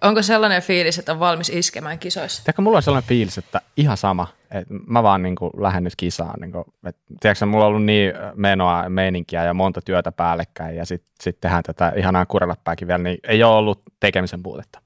Onko 0.00 0.22
sellainen 0.22 0.62
fiilis, 0.62 0.98
että 0.98 1.12
on 1.12 1.20
valmis 1.20 1.48
iskemään 1.48 1.98
kisoissa? 1.98 2.44
Tiedätkö, 2.44 2.62
mulla 2.62 2.76
on 2.76 2.82
sellainen 2.82 3.08
fiilis, 3.08 3.38
että 3.38 3.60
ihan 3.76 3.96
sama, 3.96 4.26
että 4.50 4.74
mä 4.86 5.02
vaan 5.02 5.22
niin 5.22 5.36
kuin 5.36 5.50
lähden 5.56 5.84
nyt 5.84 5.96
kisaan. 5.96 6.40
Niin 6.40 6.52
kuin, 6.52 6.64
että, 6.86 7.02
tiedätkö, 7.20 7.46
mulla 7.46 7.64
on 7.64 7.68
ollut 7.68 7.84
niin 7.84 8.12
menoa, 8.34 8.88
meininkiä 8.88 9.44
ja 9.44 9.54
monta 9.54 9.80
työtä 9.80 10.12
päällekkäin 10.12 10.76
ja 10.76 10.86
sitten 10.86 11.10
sit 11.20 11.40
tehdään 11.40 11.62
tätä 11.62 11.92
ihanaa 11.96 12.26
kureläppääkin 12.26 12.88
vielä, 12.88 13.02
niin 13.02 13.18
ei 13.28 13.42
ole 13.42 13.54
ollut 13.54 13.82
tekemisen 14.00 14.42
puutetta. 14.42 14.80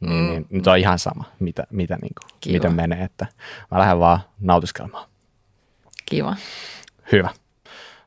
Niin, 0.00 0.12
mm. 0.12 0.30
niin, 0.30 0.46
nyt 0.50 0.66
on 0.66 0.78
ihan 0.78 0.98
sama, 0.98 1.24
mitä, 1.38 1.66
mitä 1.70 1.98
niin 2.02 2.12
kuin, 2.20 2.52
miten 2.52 2.74
menee, 2.74 3.04
että 3.04 3.26
mä 3.70 3.78
lähden 3.78 3.98
vaan 3.98 4.20
nautiskelemaan. 4.40 5.11
Kiva. 6.12 6.36
Hyvä. 7.12 7.30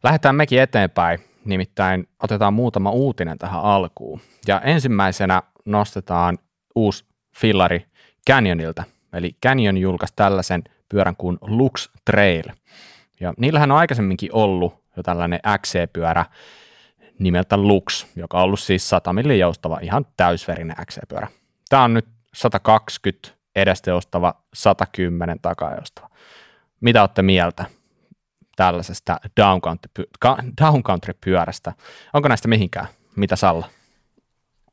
Lähdetään 0.03 0.35
mekin 0.35 0.61
eteenpäin, 0.61 1.19
nimittäin 1.45 2.07
otetaan 2.23 2.53
muutama 2.53 2.91
uutinen 2.91 3.37
tähän 3.37 3.61
alkuun. 3.61 4.21
Ja 4.47 4.61
ensimmäisenä 4.61 5.41
nostetaan 5.65 6.37
uusi 6.75 7.05
fillari 7.37 7.85
Canyonilta. 8.29 8.83
Eli 9.13 9.35
Canyon 9.45 9.77
julkaisi 9.77 10.13
tällaisen 10.15 10.63
pyörän 10.89 11.15
kuin 11.15 11.37
Lux 11.41 11.89
Trail. 12.05 12.43
Ja 13.19 13.33
niillähän 13.37 13.71
on 13.71 13.77
aikaisemminkin 13.77 14.29
ollut 14.33 14.83
jo 14.97 15.03
tällainen 15.03 15.39
XC-pyörä 15.61 16.25
nimeltä 17.19 17.57
Lux, 17.57 18.05
joka 18.15 18.37
on 18.37 18.43
ollut 18.43 18.59
siis 18.59 18.89
100 18.89 19.13
millin 19.13 19.39
joustava, 19.39 19.79
ihan 19.81 20.05
täysverinen 20.17 20.75
XC-pyörä. 20.85 21.27
Tämä 21.69 21.83
on 21.83 21.93
nyt 21.93 22.07
120 22.33 23.29
edestä 23.55 23.89
joustava, 23.89 24.33
110 24.53 25.39
takajoustava. 25.41 26.09
Mitä 26.81 27.01
olette 27.01 27.21
mieltä? 27.21 27.65
Tällaisesta 28.55 29.19
downcountry-pyörästä. 30.61 31.73
Onko 32.13 32.27
näistä 32.27 32.47
mihinkään? 32.47 32.87
Mitä 33.15 33.35
Salla? 33.35 33.69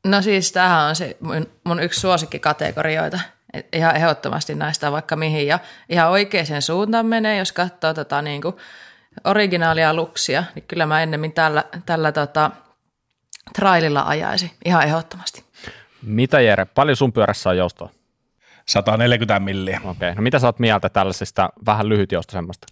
No 0.07 0.23
siis 0.23 0.53
tämähän 0.53 0.89
on 0.89 0.97
se 0.97 1.17
mun, 1.21 1.47
mun 1.65 1.83
yksi 1.83 2.01
suosikkikategorioita. 2.01 3.21
Et 3.53 3.69
ihan 3.73 3.97
ehdottomasti 3.97 4.55
näistä 4.55 4.93
vaikka 4.93 5.17
mihin. 5.17 5.47
Ja 5.47 5.59
ihan 5.89 6.11
oikeaan 6.11 6.63
suuntaan 6.63 7.07
menee, 7.07 7.39
jos 7.39 7.53
katsoo 7.53 7.95
tota 7.95 8.23
niin 8.23 8.43
kuin 8.43 8.57
originaalia 9.25 9.95
luksia, 9.95 10.45
niin 10.55 10.65
kyllä 10.69 10.87
mä 10.87 11.03
ennemmin 11.03 11.33
tällä, 11.33 11.65
tällä 11.87 12.13
tota, 12.13 12.51
traililla 13.55 14.03
ajaisi 14.03 14.53
ihan 14.65 14.83
ehdottomasti. 14.83 15.45
Mitä 16.03 16.41
Jere, 16.41 16.65
paljon 16.65 16.97
sun 16.97 17.13
pyörässä 17.13 17.51
on 17.51 17.57
joustoa? 17.57 17.91
140 18.67 19.41
milliä. 19.41 19.81
Okei, 19.85 19.91
okay. 19.91 20.15
no 20.15 20.23
mitä 20.23 20.39
sä 20.39 20.47
oot 20.47 20.59
mieltä 20.59 20.89
tällaisesta 20.89 21.51
vähän 21.67 21.89
lyhytjoustosemmasta? 21.89 22.67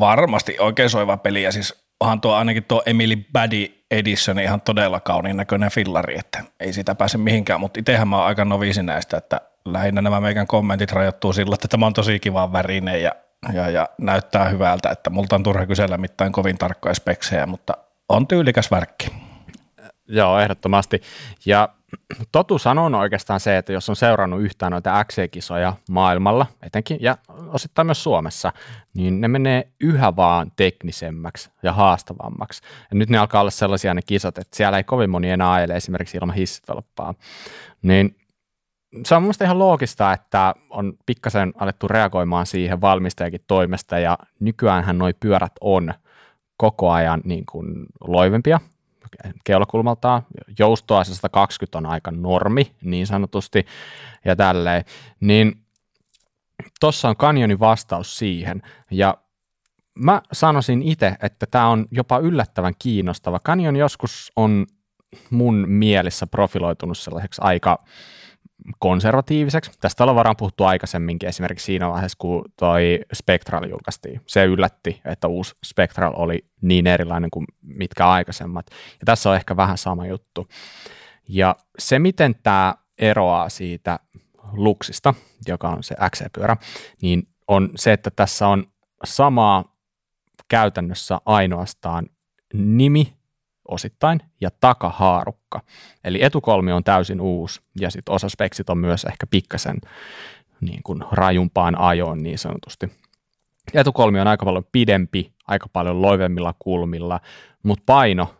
Varmasti 0.00 0.56
oikein 0.58 0.90
soiva 0.90 1.16
peli 1.16 1.42
ja 1.42 1.52
siis 1.52 1.84
onhan 2.00 2.20
tuo 2.20 2.34
ainakin 2.34 2.64
tuo 2.64 2.82
Emily 2.86 3.16
Baddy 3.32 3.66
Edition 3.90 4.38
ihan 4.38 4.60
todella 4.60 5.00
kauniin 5.00 5.36
näköinen 5.36 5.70
fillari, 5.70 6.18
että 6.18 6.44
ei 6.60 6.72
sitä 6.72 6.94
pääse 6.94 7.18
mihinkään, 7.18 7.60
mutta 7.60 7.80
itsehän 7.80 8.08
mä 8.08 8.16
oon 8.16 8.26
aika 8.26 8.44
noviisi 8.44 8.82
näistä, 8.82 9.16
että 9.16 9.40
lähinnä 9.64 10.02
nämä 10.02 10.20
meidän 10.20 10.46
kommentit 10.46 10.92
rajoittuu 10.92 11.32
sillä, 11.32 11.54
että 11.54 11.68
tämä 11.68 11.86
on 11.86 11.92
tosi 11.92 12.20
kiva 12.20 12.52
värinen 12.52 13.02
ja, 13.02 13.12
ja, 13.52 13.70
ja 13.70 13.88
näyttää 13.98 14.48
hyvältä, 14.48 14.90
että 14.90 15.10
multa 15.10 15.36
on 15.36 15.42
turha 15.42 15.66
kysellä 15.66 15.98
mitään 15.98 16.32
kovin 16.32 16.58
tarkkoja 16.58 16.94
speksejä, 16.94 17.46
mutta 17.46 17.74
on 18.08 18.26
tyylikäs 18.26 18.70
värkki. 18.70 19.06
Joo, 20.08 20.38
ehdottomasti. 20.38 21.02
Ja 21.46 21.68
totuus 22.32 22.66
on 22.66 22.94
oikeastaan 22.94 23.40
se, 23.40 23.58
että 23.58 23.72
jos 23.72 23.88
on 23.88 23.96
seurannut 23.96 24.42
yhtään 24.42 24.72
noita 24.72 25.04
XC-kisoja 25.04 25.76
maailmalla, 25.90 26.46
etenkin 26.62 26.98
ja 27.00 27.16
osittain 27.48 27.86
myös 27.86 28.02
Suomessa, 28.02 28.52
niin 28.94 29.20
ne 29.20 29.28
menee 29.28 29.72
yhä 29.80 30.16
vaan 30.16 30.52
teknisemmäksi 30.56 31.50
ja 31.62 31.72
haastavammaksi. 31.72 32.62
Ja 32.90 32.98
nyt 32.98 33.10
ne 33.10 33.18
alkaa 33.18 33.40
olla 33.40 33.50
sellaisia 33.50 33.94
ne 33.94 34.02
kisat, 34.02 34.38
että 34.38 34.56
siellä 34.56 34.76
ei 34.78 34.84
kovin 34.84 35.10
moni 35.10 35.30
enää 35.30 35.52
ajele 35.52 35.76
esimerkiksi 35.76 36.16
ilman 36.16 36.34
hissitolppaa. 36.34 37.14
Niin 37.82 38.16
se 39.04 39.14
on 39.14 39.22
mielestäni 39.22 39.46
ihan 39.46 39.58
loogista, 39.58 40.12
että 40.12 40.54
on 40.70 40.92
pikkasen 41.06 41.52
alettu 41.58 41.88
reagoimaan 41.88 42.46
siihen 42.46 42.80
valmistajakin 42.80 43.44
toimesta 43.46 43.98
ja 43.98 44.18
nykyäänhän 44.40 44.98
nuo 44.98 45.10
pyörät 45.20 45.52
on 45.60 45.94
koko 46.56 46.90
ajan 46.90 47.20
niin 47.24 47.46
kuin 47.46 47.86
loivempia 48.00 48.60
keulakulmaltaan. 49.44 50.22
Joustoa 50.58 51.04
se 51.04 51.14
120 51.14 51.78
on 51.78 51.86
aika 51.86 52.10
normi 52.10 52.76
niin 52.82 53.06
sanotusti 53.06 53.66
ja 54.24 54.36
tälleen. 54.36 54.84
Niin 55.20 55.64
tuossa 56.80 57.08
on 57.08 57.16
kanjonin 57.16 57.60
vastaus 57.60 58.18
siihen 58.18 58.62
ja 58.90 59.18
mä 59.98 60.22
sanoisin 60.32 60.82
itse, 60.82 61.16
että 61.22 61.46
tämä 61.46 61.68
on 61.68 61.86
jopa 61.90 62.18
yllättävän 62.18 62.74
kiinnostava. 62.78 63.38
Kanjon 63.38 63.76
joskus 63.76 64.32
on 64.36 64.66
mun 65.30 65.64
mielissä 65.68 66.26
profiloitunut 66.26 66.98
sellaiseksi 66.98 67.40
aika 67.44 67.84
konservatiiviseksi. 68.78 69.70
Tästä 69.80 70.04
ollaan 70.04 70.16
varmaan 70.16 70.36
puhuttu 70.36 70.64
aikaisemminkin 70.64 71.28
esimerkiksi 71.28 71.64
siinä 71.64 71.88
vaiheessa, 71.88 72.16
kun 72.18 72.44
toi 72.56 73.00
Spectral 73.14 73.68
julkaistiin. 73.68 74.20
Se 74.26 74.44
yllätti, 74.44 75.00
että 75.04 75.28
uusi 75.28 75.54
Spectral 75.66 76.12
oli 76.16 76.44
niin 76.60 76.86
erilainen 76.86 77.30
kuin 77.30 77.46
mitkä 77.62 78.08
aikaisemmat. 78.08 78.66
Ja 78.70 79.04
tässä 79.04 79.30
on 79.30 79.36
ehkä 79.36 79.56
vähän 79.56 79.78
sama 79.78 80.06
juttu. 80.06 80.48
Ja 81.28 81.56
se, 81.78 81.98
miten 81.98 82.34
tämä 82.42 82.74
eroaa 82.98 83.48
siitä 83.48 83.98
Luxista, 84.52 85.14
joka 85.48 85.68
on 85.68 85.82
se 85.82 85.94
XC-pyörä, 86.10 86.56
niin 87.02 87.22
on 87.48 87.70
se, 87.76 87.92
että 87.92 88.10
tässä 88.10 88.48
on 88.48 88.64
samaa 89.04 89.76
käytännössä 90.48 91.20
ainoastaan 91.26 92.06
nimi 92.54 93.19
osittain, 93.70 94.20
ja 94.40 94.50
takahaarukka. 94.60 95.60
Eli 96.04 96.22
etukolmi 96.22 96.72
on 96.72 96.84
täysin 96.84 97.20
uusi, 97.20 97.60
ja 97.80 97.90
sitten 97.90 98.14
osa 98.14 98.28
speksit 98.28 98.70
on 98.70 98.78
myös 98.78 99.04
ehkä 99.04 99.26
pikkasen 99.26 99.76
niin 100.60 100.82
kuin 100.82 101.04
rajumpaan 101.12 101.78
ajoon 101.78 102.22
niin 102.22 102.38
sanotusti. 102.38 102.92
Etukolmi 103.74 104.20
on 104.20 104.26
aika 104.26 104.44
paljon 104.44 104.66
pidempi, 104.72 105.32
aika 105.46 105.66
paljon 105.72 106.02
loivemmilla 106.02 106.54
kulmilla, 106.58 107.20
mutta 107.62 107.82
paino 107.86 108.34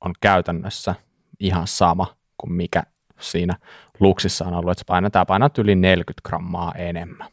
on 0.00 0.12
käytännössä 0.20 0.94
ihan 1.40 1.66
sama 1.66 2.16
kuin 2.38 2.52
mikä 2.52 2.82
siinä 3.20 3.56
luksissa 4.00 4.44
on 4.44 4.54
ollut, 4.54 4.70
että 4.70 4.80
se 4.80 4.84
painaa, 4.86 5.24
painaa 5.26 5.50
yli 5.58 5.74
40 5.74 6.28
grammaa 6.28 6.72
enemmän. 6.72 7.28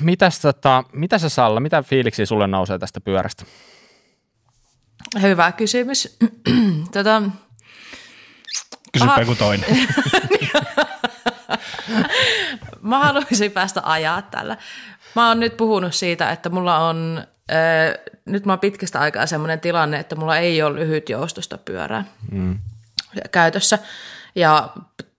Mitäs, 0.00 0.40
tota, 0.40 0.84
mitä 0.92 1.18
se 1.18 1.28
Salla, 1.28 1.60
mitä 1.60 1.82
fiiliksi 1.82 2.26
sulle 2.26 2.46
nousee 2.46 2.78
tästä 2.78 3.00
pyörästä? 3.00 3.44
Hyvä 5.22 5.52
kysymys. 5.52 6.18
tota, 6.92 7.22
Kysypä 8.92 9.20
joku 9.20 9.34
toinen. 9.34 9.68
mä 12.80 12.98
haluaisin 12.98 13.52
päästä 13.52 13.80
ajaa 13.84 14.22
tällä. 14.22 14.56
Mä 15.14 15.28
oon 15.28 15.40
nyt 15.40 15.56
puhunut 15.56 15.94
siitä, 15.94 16.30
että 16.30 16.48
mulla 16.48 16.78
on, 16.78 17.24
äh, 17.50 18.14
nyt 18.24 18.46
mä 18.46 18.52
oon 18.52 18.60
pitkästä 18.60 19.00
aikaa 19.00 19.26
sellainen 19.26 19.60
tilanne, 19.60 19.98
että 19.98 20.16
mulla 20.16 20.36
ei 20.38 20.62
ole 20.62 20.80
lyhyt 20.80 21.08
joustosta 21.08 21.58
pyörää 21.58 22.04
mm. 22.30 22.58
käytössä. 23.30 23.78
Ja 24.34 24.68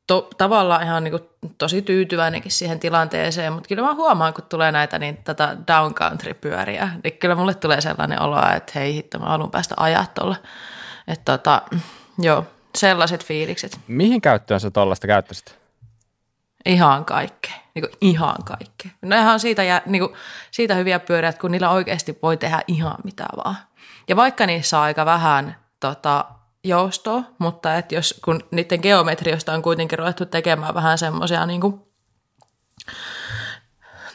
to, 0.10 0.30
tavallaan 0.38 0.84
ihan 0.84 1.04
niin 1.04 1.12
kuin 1.12 1.54
tosi 1.58 1.82
tyytyväinenkin 1.82 2.52
siihen 2.52 2.80
tilanteeseen, 2.80 3.54
mutta 3.54 3.68
kyllä 3.68 3.84
mä 3.84 3.94
huomaan, 3.94 4.34
kun 4.34 4.44
tulee 4.44 4.72
näitä 4.72 5.00
niin 5.00 5.18
tätä 5.18 5.58
downcountry-pyöriä, 5.68 6.90
niin 7.04 7.18
kyllä 7.18 7.36
mulle 7.36 7.54
tulee 7.54 7.82
sellainen 7.82 8.22
olo, 8.22 8.38
että 8.56 8.72
hei 8.76 8.94
hitto, 8.94 9.20
mä 9.20 9.26
haluan 9.26 9.52
päästä 9.52 9.76
ajaa 9.78 10.06
tuolla. 10.16 10.36
Että 11.08 11.38
tota, 11.38 11.62
joo, 12.20 12.46
sellaiset 12.78 13.26
fiilikset. 13.26 13.80
Mihin 13.88 14.22
käyttöön 14.22 14.60
sä 14.60 14.72
tuollaista 14.72 15.08
käyttäisit? 15.08 15.60
Ihan 16.66 17.06
kaikkea, 17.06 17.56
niin 17.76 17.84
kuin 17.84 17.98
ihan 18.02 18.44
kaikkea. 18.46 18.92
Nehän 19.02 19.34
on 19.34 19.40
siitä, 19.40 19.64
ja, 19.64 19.82
niin 19.86 20.02
kuin, 20.02 20.14
siitä 20.52 20.76
hyviä 20.76 21.00
pyöriä, 21.00 21.34
kun 21.34 21.52
niillä 21.52 21.70
oikeasti 21.70 22.20
voi 22.22 22.38
tehdä 22.38 22.62
ihan 22.68 22.98
mitä 23.04 23.26
vaan. 23.46 23.56
Ja 24.08 24.16
vaikka 24.16 24.46
niissä 24.46 24.78
on 24.78 24.84
aika 24.84 25.06
vähän 25.06 25.56
tota, 25.80 26.26
joustoa, 26.64 27.24
mutta 27.38 27.76
että 27.76 27.96
jos, 27.96 28.20
kun 28.26 28.44
niiden 28.52 28.80
geometriosta 28.82 29.54
on 29.54 29.62
kuitenkin 29.62 30.00
ruvettu 30.00 30.26
tekemään 30.26 30.74
vähän 30.74 30.98
semmoisia 30.98 31.46
niin 31.46 31.62
kuin, 31.62 31.82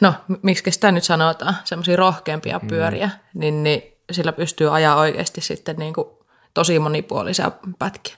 no 0.01 0.13
miksi 0.41 0.71
sitä 0.71 0.91
nyt 0.91 1.03
sanotaan, 1.03 1.55
semmoisia 1.63 1.95
rohkeampia 1.95 2.59
mm. 2.59 2.67
pyöriä, 2.67 3.07
mm. 3.07 3.39
niin, 3.39 3.63
niin 3.63 3.81
sillä 4.11 4.31
pystyy 4.31 4.75
ajaa 4.75 4.95
oikeasti 4.95 5.41
sitten 5.41 5.75
niin 5.75 5.93
kuin 5.93 6.07
tosi 6.53 6.79
monipuolisia 6.79 7.51
pätkiä. 7.79 8.15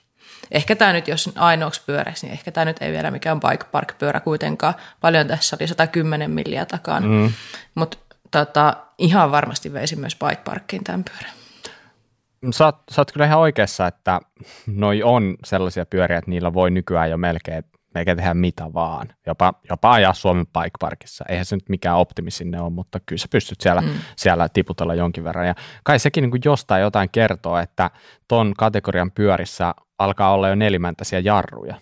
Ehkä 0.52 0.76
tämä 0.76 0.94
nyt, 0.94 1.08
jos 1.08 1.30
ainoaksi 1.36 1.82
pyöräksi, 1.86 2.26
niin 2.26 2.34
ehkä 2.34 2.52
tämä 2.52 2.66
nyt 2.66 2.82
ei 2.82 2.92
vielä 2.92 3.12
mikään 3.12 3.40
bike 3.40 3.66
park 3.72 3.98
pyörä 3.98 4.20
kuitenkaan. 4.20 4.74
Paljon 5.02 5.28
tässä 5.28 5.58
oli 5.60 5.68
110 5.68 6.32
milliä 6.32 6.66
takaa, 6.66 7.00
mm. 7.00 7.32
mutta 7.76 7.98
tota, 8.32 8.78
ihan 8.98 9.32
varmasti 9.32 9.74
veisi 9.74 9.96
myös 9.96 10.16
bike 10.16 10.42
parkkiin 10.46 10.84
tämän 10.84 11.04
pyörän 11.04 11.37
sä 12.52 12.66
oot, 12.66 12.76
sä 12.92 13.02
oot 13.02 13.12
kyllä 13.12 13.26
ihan 13.26 13.40
oikeassa, 13.40 13.88
että 13.88 14.20
noi 14.68 15.04
on 15.04 15.36
sellaisia 15.46 15.86
pyöriä, 15.86 16.18
että 16.18 16.32
niillä 16.32 16.54
voi 16.54 16.72
nykyään 16.72 17.10
jo 17.10 17.18
melkein, 17.18 17.64
melkein 17.94 18.18
tehdä 18.18 18.34
mitä 18.34 18.74
vaan. 18.74 19.08
Jopa, 19.26 19.54
jopa 19.70 19.92
ajaa 19.92 20.14
Suomen 20.14 20.46
Bike 20.46 20.78
Parkissa. 20.80 21.26
Eihän 21.30 21.46
se 21.46 21.56
nyt 21.56 21.70
mikään 21.70 21.98
optimi 21.98 22.32
sinne 22.32 22.62
ole, 22.62 22.70
mutta 22.70 23.00
kyllä 23.06 23.20
sä 23.20 23.28
pystyt 23.32 23.62
siellä, 23.62 23.82
mm. 23.82 23.90
siellä 24.16 24.50
tiputella 24.50 24.96
jonkin 24.96 25.24
verran. 25.24 25.48
Ja 25.48 25.56
kai 25.84 26.00
sekin 26.00 26.22
niin 26.22 26.32
kuin 26.32 26.42
jostain 26.46 26.82
jotain 26.82 27.10
kertoo, 27.12 27.58
että 27.58 27.92
ton 28.28 28.54
kategorian 28.58 29.12
pyörissä 29.12 29.76
alkaa 30.00 30.34
olla 30.34 30.50
jo 30.50 30.56
nelimäntäisiä 30.56 31.20
jarruja. 31.20 31.76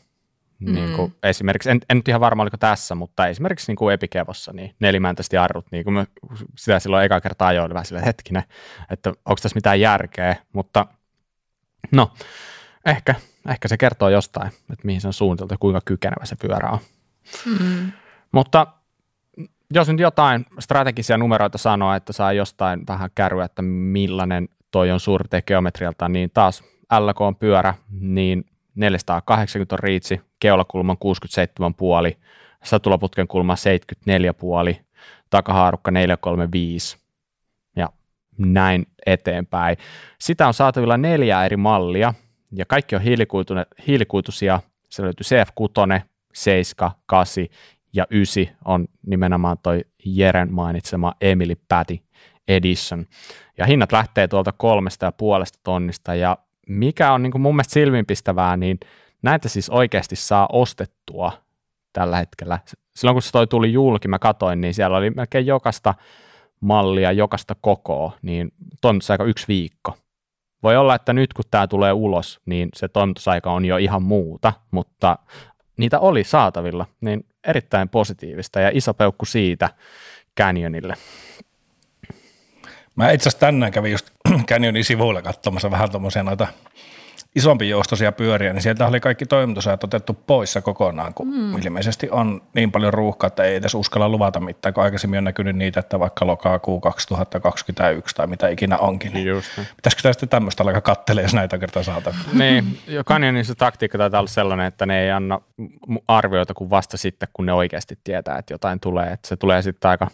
Mm. 0.60 0.74
Niin 0.74 0.96
kuin 0.96 1.16
esimerkiksi, 1.24 1.70
en, 1.70 1.80
en 1.90 1.98
nyt 1.98 2.08
ihan 2.08 2.22
varma 2.22 2.44
oliko 2.44 2.58
tässä, 2.58 2.96
mutta 2.96 3.28
esimerkiksi 3.28 3.72
niin 3.72 3.76
kuin 3.76 3.94
Epikevossa, 3.94 4.54
niin 4.54 4.76
nelimäntäisesti 4.80 5.36
jarrut, 5.36 5.66
niin 5.72 5.84
kuin 5.84 5.94
me 5.94 6.08
sitä 6.58 6.80
silloin 6.80 7.06
eka 7.06 7.22
kertaa 7.22 7.48
ajoin, 7.48 7.74
vähän 7.74 7.86
silleen 7.86 8.06
hetkinen, 8.06 8.44
että 8.90 9.10
onko 9.10 9.36
tässä 9.42 9.56
mitään 9.56 9.80
järkeä, 9.80 10.36
mutta 10.54 10.86
no, 11.92 12.12
ehkä, 12.86 13.16
ehkä 13.50 13.68
se 13.68 13.78
kertoo 13.78 14.10
jostain, 14.10 14.48
että 14.48 14.86
mihin 14.86 15.02
se 15.02 15.08
on 15.08 15.14
suunniteltu 15.14 15.54
ja 15.54 15.58
kuinka 15.58 15.82
kykenevä 15.86 16.26
se 16.26 16.36
pyörä 16.36 16.70
on. 16.70 16.80
Mm. 17.46 17.92
Mutta 18.32 18.68
jos 19.74 19.88
nyt 19.88 20.00
jotain 20.00 20.46
strategisia 20.60 21.18
numeroita 21.18 21.58
sanoo, 21.58 21.94
että 21.94 22.14
saa 22.14 22.34
jostain 22.34 22.88
vähän 22.88 23.10
kärryä, 23.16 23.46
että 23.46 23.62
millainen 23.62 24.50
toi 24.72 24.92
on 24.92 25.00
suurte 25.00 25.42
geometrialta, 25.42 26.10
niin 26.10 26.32
taas 26.34 26.64
LK 27.00 27.22
on 27.22 27.36
pyörä, 27.36 27.74
niin 28.00 28.46
480 28.76 29.76
on 29.76 29.80
riitsi, 29.80 30.22
keulakulman 30.40 30.98
67,5, 32.12 32.18
satulaputken 32.64 33.28
kulma 33.28 33.56
74,5, 34.72 34.82
takahaarukka 35.30 35.92
435 35.92 36.98
ja 37.76 37.90
näin 38.38 38.88
eteenpäin. 39.06 39.78
Sitä 40.20 40.48
on 40.48 40.54
saatavilla 40.54 40.98
neljä 40.98 41.46
eri 41.46 41.58
mallia 41.58 42.14
ja 42.52 42.66
kaikki 42.66 42.96
on 42.96 43.02
hiilikuituisia. 43.88 44.60
Se 44.90 45.04
löytyy 45.04 45.24
CF6, 45.24 46.02
7, 46.34 46.92
8 47.06 47.46
ja 47.94 48.08
9 48.10 48.44
on 48.66 48.88
nimenomaan 49.06 49.58
toi 49.64 49.86
Jeren 50.06 50.54
mainitsema 50.54 51.14
Emily 51.22 51.56
Patty 51.70 52.00
Edition. 52.48 53.06
Ja 53.58 53.66
hinnat 53.66 53.92
lähtee 53.92 54.28
tuolta 54.28 54.52
kolmesta 54.52 55.06
ja 55.06 55.12
puolesta 55.12 55.60
tonnista 55.64 56.16
ja 56.16 56.38
mikä 56.70 57.12
on 57.14 57.24
niin 57.24 57.32
kuin 57.32 57.42
mun 57.42 57.56
mielestä 57.56 57.74
silmiinpistävää, 57.74 58.58
niin 58.58 58.80
näitä 59.22 59.50
siis 59.50 59.70
oikeasti 59.70 60.16
saa 60.16 60.48
ostettua 60.52 61.32
tällä 61.94 62.18
hetkellä. 62.18 62.60
Silloin 62.96 63.16
kun 63.16 63.22
se 63.22 63.32
toi 63.32 63.48
tuli 63.48 63.74
julki, 63.74 64.08
mä 64.08 64.20
katoin, 64.20 64.62
niin 64.62 64.74
siellä 64.74 64.98
oli 64.98 65.10
melkein 65.10 65.46
jokaista 65.46 65.94
mallia, 66.60 67.12
jokaista 67.12 67.56
kokoa, 67.62 68.12
niin 68.22 68.52
toimitusaika 68.82 69.24
yksi 69.24 69.48
viikko. 69.48 69.98
Voi 70.64 70.78
olla, 70.78 70.96
että 70.96 71.14
nyt 71.14 71.34
kun 71.34 71.46
tämä 71.52 71.68
tulee 71.68 71.94
ulos, 71.94 72.40
niin 72.46 72.70
se 72.76 72.88
toimitusaika 72.88 73.52
on 73.52 73.66
jo 73.66 73.78
ihan 73.78 74.04
muuta, 74.04 74.54
mutta 74.72 75.18
niitä 75.78 76.00
oli 76.00 76.24
saatavilla, 76.24 76.86
niin 77.02 77.26
erittäin 77.48 77.90
positiivista 77.90 78.60
ja 78.60 78.72
iso 78.74 78.94
peukku 78.94 79.26
siitä 79.26 79.70
Canyonille. 80.40 80.96
Mä 82.96 83.12
itse 83.12 83.30
asiassa 83.30 83.40
tänään 83.40 83.72
kävin 83.72 83.92
just 83.92 84.15
Canyonin 84.44 84.84
sivuilla 84.84 85.22
katsomassa 85.22 85.72
vähän 85.72 85.92
tuommoisia 85.92 86.24
noita 86.24 86.48
isompi 87.36 87.70
joustoisia 87.70 88.12
pyöriä, 88.12 88.54
niin 88.54 88.62
sieltä 88.62 88.88
oli 88.88 89.00
kaikki 89.00 89.26
toimitusajat 89.26 89.84
otettu 89.84 90.14
poissa 90.28 90.62
kokonaan, 90.62 91.14
kun 91.14 91.28
mm. 91.28 91.58
ilmeisesti 91.58 92.10
on 92.10 92.42
niin 92.54 92.72
paljon 92.72 92.94
ruuhkaa, 92.94 93.28
että 93.28 93.44
ei 93.44 93.56
edes 93.56 93.76
uskalla 93.76 94.10
luvata 94.10 94.40
mitään, 94.40 94.74
kun 94.74 94.84
aikaisemmin 94.84 95.18
on 95.18 95.24
näkynyt 95.24 95.56
niitä, 95.56 95.80
että 95.80 96.00
vaikka 96.00 96.28
lokakuu 96.28 96.80
2021 96.80 98.16
tai 98.16 98.28
mitä 98.28 98.48
ikinä 98.48 98.78
onkin. 98.78 99.14
Niin 99.14 99.28
Just. 99.28 99.48
Pitäisikö 99.56 100.00
sitä 100.00 100.14
sitten 100.14 100.30
tämmöistä 100.30 100.64
alkaa 100.64 100.82
katselemaan, 100.82 101.26
jos 101.26 101.34
näitä 101.34 101.58
kertaa 101.58 101.84
saatavilla? 101.84 102.26
niin, 102.34 102.80
Canyonin 103.06 103.46
se 103.46 103.56
taktiikka 103.56 103.98
taitaa 103.98 104.20
olla 104.20 104.28
sellainen, 104.28 104.66
että 104.66 104.86
ne 104.86 105.04
ei 105.04 105.12
anna 105.12 105.42
arvioita 106.08 106.54
kuin 106.54 106.70
vasta 106.70 106.98
sitten, 106.98 107.30
kun 107.34 107.46
ne 107.46 107.54
oikeasti 107.54 108.00
tietää, 108.04 108.38
että 108.38 108.54
jotain 108.54 108.80
tulee. 108.80 109.12
Että 109.12 109.28
se 109.28 109.36
tulee 109.36 109.62
sitten 109.62 109.92
aika, 109.92 110.08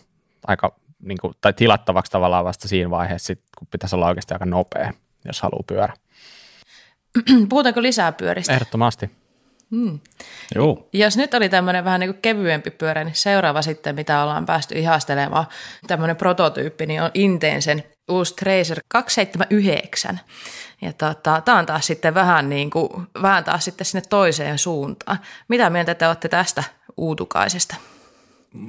aika 0.47 0.80
niin 1.01 1.17
kuin, 1.21 1.33
tai 1.41 1.53
tilattavaksi 1.53 2.11
tavallaan 2.11 2.45
vasta 2.45 2.67
siinä 2.67 2.89
vaiheessa, 2.89 3.27
sit, 3.27 3.41
kun 3.57 3.67
pitäisi 3.71 3.95
olla 3.95 4.07
oikeasti 4.07 4.33
aika 4.33 4.45
nopea, 4.45 4.93
jos 5.25 5.41
haluaa 5.41 5.63
pyörä. 5.67 5.93
Puhutaanko 7.49 7.81
lisää 7.81 8.11
pyöristä? 8.11 8.53
Ehdottomasti. 8.53 9.11
Hmm. 9.71 9.99
Joo. 10.55 10.89
Jos 10.93 11.17
nyt 11.17 11.33
oli 11.33 11.49
tämmöinen 11.49 11.85
vähän 11.85 11.99
niin 11.99 12.13
kuin 12.13 12.21
kevyempi 12.21 12.71
pyörä, 12.71 13.03
niin 13.03 13.15
seuraava 13.15 13.61
sitten, 13.61 13.95
mitä 13.95 14.23
ollaan 14.23 14.45
päästy 14.45 14.79
ihastelemaan, 14.79 15.45
tämmöinen 15.87 16.15
prototyyppi, 16.15 16.85
niin 16.85 17.01
on 17.01 17.11
Intensen 17.13 17.83
uusi 18.09 18.35
Tracer 18.35 18.79
279. 18.87 20.19
Ja 20.81 20.93
tota, 20.93 21.41
tämä 21.45 21.59
on 21.59 21.65
taas 21.65 21.87
sitten 21.87 22.13
vähän, 22.13 22.49
niin 22.49 22.69
kuin, 22.69 22.89
vähän 23.21 23.43
taas 23.43 23.65
sitten 23.65 23.85
sinne 23.85 24.03
toiseen 24.09 24.57
suuntaan. 24.57 25.19
Mitä 25.47 25.69
mieltä 25.69 25.95
te 25.95 26.07
olette 26.07 26.29
tästä 26.29 26.63
uutukaisesta? 26.97 27.75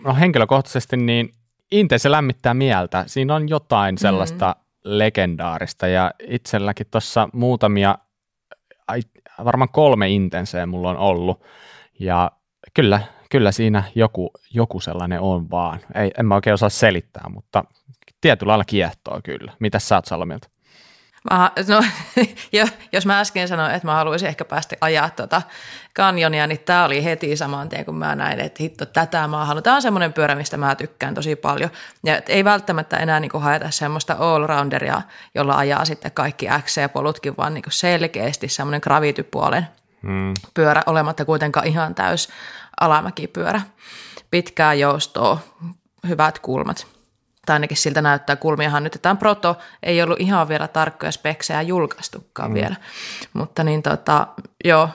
No 0.04 0.14
henkilökohtaisesti 0.14 0.96
niin 0.96 1.34
Intense 1.72 2.10
lämmittää 2.10 2.54
mieltä. 2.54 3.04
Siinä 3.06 3.34
on 3.34 3.48
jotain 3.48 3.98
sellaista 3.98 4.56
mm. 4.58 4.62
legendaarista 4.84 5.86
ja 5.86 6.10
itselläkin 6.28 6.86
tuossa 6.90 7.28
muutamia 7.32 7.98
varmaan 9.44 9.68
kolme 9.68 10.08
intenseä 10.08 10.66
mulla 10.66 10.90
on 10.90 10.96
ollut 10.96 11.42
ja 11.98 12.30
kyllä, 12.74 13.00
kyllä 13.30 13.52
siinä 13.52 13.84
joku, 13.94 14.30
joku 14.54 14.80
sellainen 14.80 15.20
on 15.20 15.50
vaan. 15.50 15.80
Ei, 15.94 16.10
en 16.18 16.26
mä 16.26 16.34
oikein 16.34 16.54
osaa 16.54 16.68
selittää, 16.68 17.28
mutta 17.28 17.64
tietyllä 18.20 18.50
lailla 18.50 18.64
kiehtoo 18.64 19.20
kyllä. 19.24 19.52
Mitä 19.58 19.78
sä 19.78 19.94
oot 19.94 20.04
Salomilta? 20.04 20.51
Mä, 21.30 21.50
no, 21.68 21.84
jos 22.92 23.06
mä 23.06 23.20
äsken 23.20 23.48
sanoin, 23.48 23.74
että 23.74 23.88
mä 23.88 23.94
haluaisin 23.94 24.28
ehkä 24.28 24.44
päästä 24.44 24.76
ajaa 24.80 25.10
tuota 25.10 25.42
kanjonia, 25.94 26.46
niin 26.46 26.60
tämä 26.60 26.84
oli 26.84 27.04
heti 27.04 27.36
saman 27.36 27.68
tien, 27.68 27.84
kun 27.84 27.94
mä 27.94 28.14
näin, 28.14 28.40
että 28.40 28.62
hitto, 28.62 28.86
tätä 28.86 29.28
mä 29.28 29.44
haluan. 29.44 29.62
Tämä 29.62 29.76
on 29.76 29.82
semmoinen 29.82 30.12
pyörä, 30.12 30.34
mistä 30.34 30.56
mä 30.56 30.74
tykkään 30.74 31.14
tosi 31.14 31.36
paljon. 31.36 31.70
Ja 32.04 32.20
ei 32.28 32.44
välttämättä 32.44 32.96
enää 32.96 33.20
niin 33.20 33.30
kuin 33.30 33.42
haeta 33.42 33.70
semmoista 33.70 34.16
all-rounderia, 34.18 35.02
jolla 35.34 35.56
ajaa 35.56 35.84
sitten 35.84 36.12
kaikki 36.12 36.46
X 36.62 36.76
ja 36.76 36.88
polutkin, 36.88 37.36
vaan 37.36 37.54
niin 37.54 37.62
kuin 37.62 37.72
selkeästi 37.72 38.48
semmoinen 38.48 38.80
gravitypuolen 38.84 39.66
hmm. 40.02 40.34
pyörä, 40.54 40.82
olematta 40.86 41.24
kuitenkaan 41.24 41.66
ihan 41.66 41.94
täys 41.94 42.28
alamäkipyörä. 42.80 43.60
Pitkää 44.30 44.74
joustoa, 44.74 45.38
hyvät 46.08 46.38
kulmat 46.38 46.91
tai 47.46 47.54
ainakin 47.54 47.76
siltä 47.76 48.02
näyttää 48.02 48.36
kulmiahan 48.36 48.84
nyt, 48.84 48.94
että 48.94 49.02
tämä 49.02 49.16
proto 49.16 49.58
ei 49.82 50.02
ollut 50.02 50.20
ihan 50.20 50.48
vielä 50.48 50.68
tarkkoja 50.68 51.12
speksejä 51.12 51.62
julkaistukaan 51.62 52.50
mm. 52.50 52.54
vielä, 52.54 52.76
mutta 53.32 53.64
niin 53.64 53.82
tota, 53.82 54.26
joo, 54.64 54.88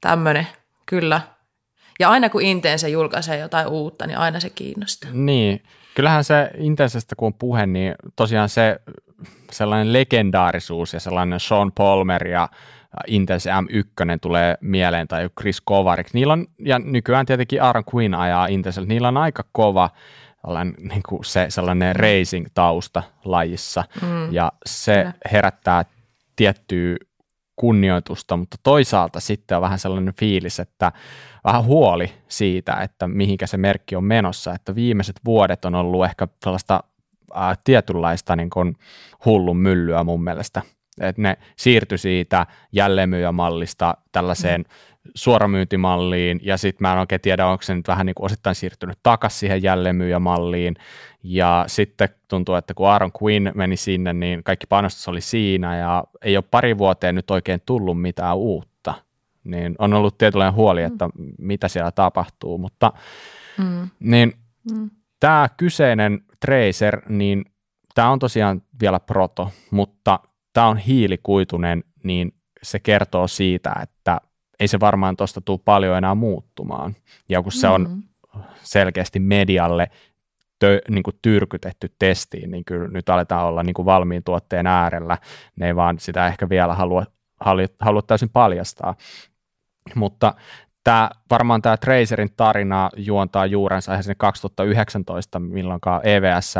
tämmöinen 0.00 0.46
kyllä. 0.86 1.20
Ja 2.00 2.10
aina 2.10 2.28
kun 2.28 2.42
Intense 2.42 2.88
julkaisee 2.88 3.38
jotain 3.38 3.66
uutta, 3.66 4.06
niin 4.06 4.18
aina 4.18 4.40
se 4.40 4.50
kiinnostaa. 4.50 5.10
Niin, 5.12 5.62
kyllähän 5.94 6.24
se 6.24 6.50
Intensestä 6.58 7.16
kun 7.16 7.26
on 7.26 7.34
puhe, 7.34 7.66
niin 7.66 7.94
tosiaan 8.16 8.48
se 8.48 8.80
sellainen 9.52 9.92
legendaarisuus 9.92 10.92
ja 10.92 11.00
sellainen 11.00 11.40
Sean 11.40 11.72
Palmer 11.72 12.28
ja 12.28 12.48
Intense 13.06 13.50
M1 13.50 14.18
tulee 14.20 14.58
mieleen 14.60 15.08
tai 15.08 15.30
Chris 15.40 15.60
Kovarik. 15.60 16.06
Niillä 16.12 16.32
on, 16.32 16.46
ja 16.58 16.78
nykyään 16.78 17.26
tietenkin 17.26 17.62
Aaron 17.62 17.84
Quinn 17.94 18.14
ajaa 18.14 18.46
Intense, 18.46 18.80
niillä 18.80 19.08
on 19.08 19.16
aika 19.16 19.44
kova 19.52 19.90
niin 20.78 21.02
kuin 21.08 21.24
se 21.24 21.46
sellainen 21.48 21.96
racing-tausta 21.96 23.02
lajissa. 23.24 23.84
Mm, 24.02 24.32
ja 24.32 24.52
se 24.66 24.94
kyllä. 24.94 25.12
herättää 25.32 25.84
tiettyä 26.36 26.96
kunnioitusta, 27.56 28.36
mutta 28.36 28.56
toisaalta 28.62 29.20
sitten 29.20 29.56
on 29.56 29.62
vähän 29.62 29.78
sellainen 29.78 30.14
fiilis, 30.14 30.60
että 30.60 30.92
vähän 31.44 31.64
huoli 31.64 32.12
siitä, 32.28 32.72
että 32.72 33.08
mihinkä 33.08 33.46
se 33.46 33.56
merkki 33.56 33.96
on 33.96 34.04
menossa, 34.04 34.54
että 34.54 34.74
viimeiset 34.74 35.20
vuodet 35.24 35.64
on 35.64 35.74
ollut 35.74 36.04
ehkä 36.04 36.28
sellaista 36.44 36.84
ää, 37.34 37.54
tietynlaista 37.64 38.36
niin 38.36 38.50
kuin 38.50 38.76
hullun 39.24 39.56
myllyä 39.56 40.04
mun 40.04 40.24
mielestä, 40.24 40.62
että 41.00 41.22
ne 41.22 41.36
siirtyi 41.56 41.98
siitä 41.98 42.46
jälleenmyyjämallista 42.72 43.94
tällaiseen 44.12 44.60
mm 44.60 44.89
suoramyyntimalliin 45.14 46.40
ja 46.42 46.56
sitten 46.56 46.82
mä 46.84 46.92
en 46.92 46.98
oikein 46.98 47.20
tiedä, 47.20 47.46
onko 47.46 47.62
se 47.62 47.74
nyt 47.74 47.88
vähän 47.88 48.06
niin 48.06 48.14
kuin 48.14 48.26
osittain 48.26 48.54
siirtynyt 48.54 48.98
takaisin 49.02 49.38
siihen 49.38 49.62
jälleenmyyjämalliin 49.62 50.76
ja 51.22 51.64
sitten 51.66 52.08
tuntuu, 52.28 52.54
että 52.54 52.74
kun 52.74 52.88
Aaron 52.88 53.10
Quinn 53.22 53.52
meni 53.54 53.76
sinne, 53.76 54.12
niin 54.12 54.44
kaikki 54.44 54.66
panostus 54.66 55.08
oli 55.08 55.20
siinä 55.20 55.78
ja 55.78 56.04
ei 56.22 56.36
ole 56.36 56.44
pari 56.50 56.78
vuoteen 56.78 57.14
nyt 57.14 57.30
oikein 57.30 57.60
tullut 57.66 58.00
mitään 58.00 58.36
uutta, 58.36 58.94
niin 59.44 59.74
on 59.78 59.94
ollut 59.94 60.18
tietynlainen 60.18 60.54
huoli, 60.54 60.82
että 60.82 61.06
mm. 61.08 61.32
mitä 61.38 61.68
siellä 61.68 61.90
tapahtuu, 61.90 62.58
mutta 62.58 62.92
mm. 63.58 63.88
niin 64.00 64.32
mm. 64.72 64.90
tämä 65.20 65.48
kyseinen 65.56 66.20
Tracer, 66.40 67.02
niin 67.08 67.44
tämä 67.94 68.10
on 68.10 68.18
tosiaan 68.18 68.62
vielä 68.80 69.00
proto, 69.00 69.50
mutta 69.70 70.20
tämä 70.52 70.66
on 70.66 70.76
hiilikuitunen, 70.76 71.84
niin 72.04 72.34
se 72.62 72.78
kertoo 72.78 73.28
siitä, 73.28 73.74
että 73.82 74.20
ei 74.60 74.68
se 74.68 74.80
varmaan 74.80 75.16
tuosta 75.16 75.40
tule 75.40 75.60
paljon 75.64 75.98
enää 75.98 76.14
muuttumaan. 76.14 76.94
Ja 77.28 77.42
kun 77.42 77.52
se 77.52 77.68
on 77.68 77.80
mm-hmm. 77.82 78.42
selkeästi 78.62 79.18
medialle 79.20 79.90
tö, 80.58 80.80
niin 80.90 81.02
kuin 81.02 81.18
tyrkytetty 81.22 81.94
testiin, 81.98 82.50
niin 82.50 82.64
kyllä 82.64 82.88
nyt 82.88 83.08
aletaan 83.08 83.46
olla 83.46 83.62
niin 83.62 83.74
kuin 83.74 83.86
valmiin 83.86 84.24
tuotteen 84.24 84.66
äärellä. 84.66 85.18
Ne 85.56 85.66
ei 85.66 85.76
vaan 85.76 85.98
sitä 85.98 86.26
ehkä 86.26 86.48
vielä 86.48 86.74
halua, 86.74 87.06
halua, 87.40 87.64
halua 87.80 88.02
täysin 88.02 88.30
paljastaa. 88.30 88.94
Mutta 89.94 90.34
tämä, 90.84 91.10
varmaan 91.30 91.62
tämä 91.62 91.76
Tracerin 91.76 92.30
tarina 92.36 92.90
juontaa 92.96 93.46
juurensa 93.46 93.92
ihan 93.92 94.02
sinne 94.02 94.14
2019, 94.14 95.38
milloin 95.38 95.80
EVS, 96.02 96.54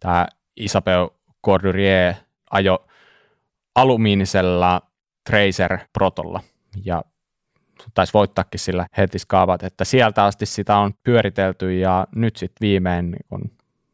tämä 0.00 0.26
Isabel 0.56 1.08
Cordurier 1.46 2.14
ajo 2.50 2.86
alumiinisella 3.74 4.80
Tracer 5.30 5.78
Protolla 5.92 6.40
ja 6.84 7.02
taisi 7.94 8.12
voittaakin 8.12 8.60
sillä 8.60 8.86
heti 8.96 9.18
skaavat, 9.18 9.62
että 9.62 9.84
sieltä 9.84 10.24
asti 10.24 10.46
sitä 10.46 10.76
on 10.76 10.94
pyöritelty 11.04 11.78
ja 11.78 12.06
nyt 12.14 12.36
sitten 12.36 12.66
viimein 12.66 13.16
on 13.30 13.40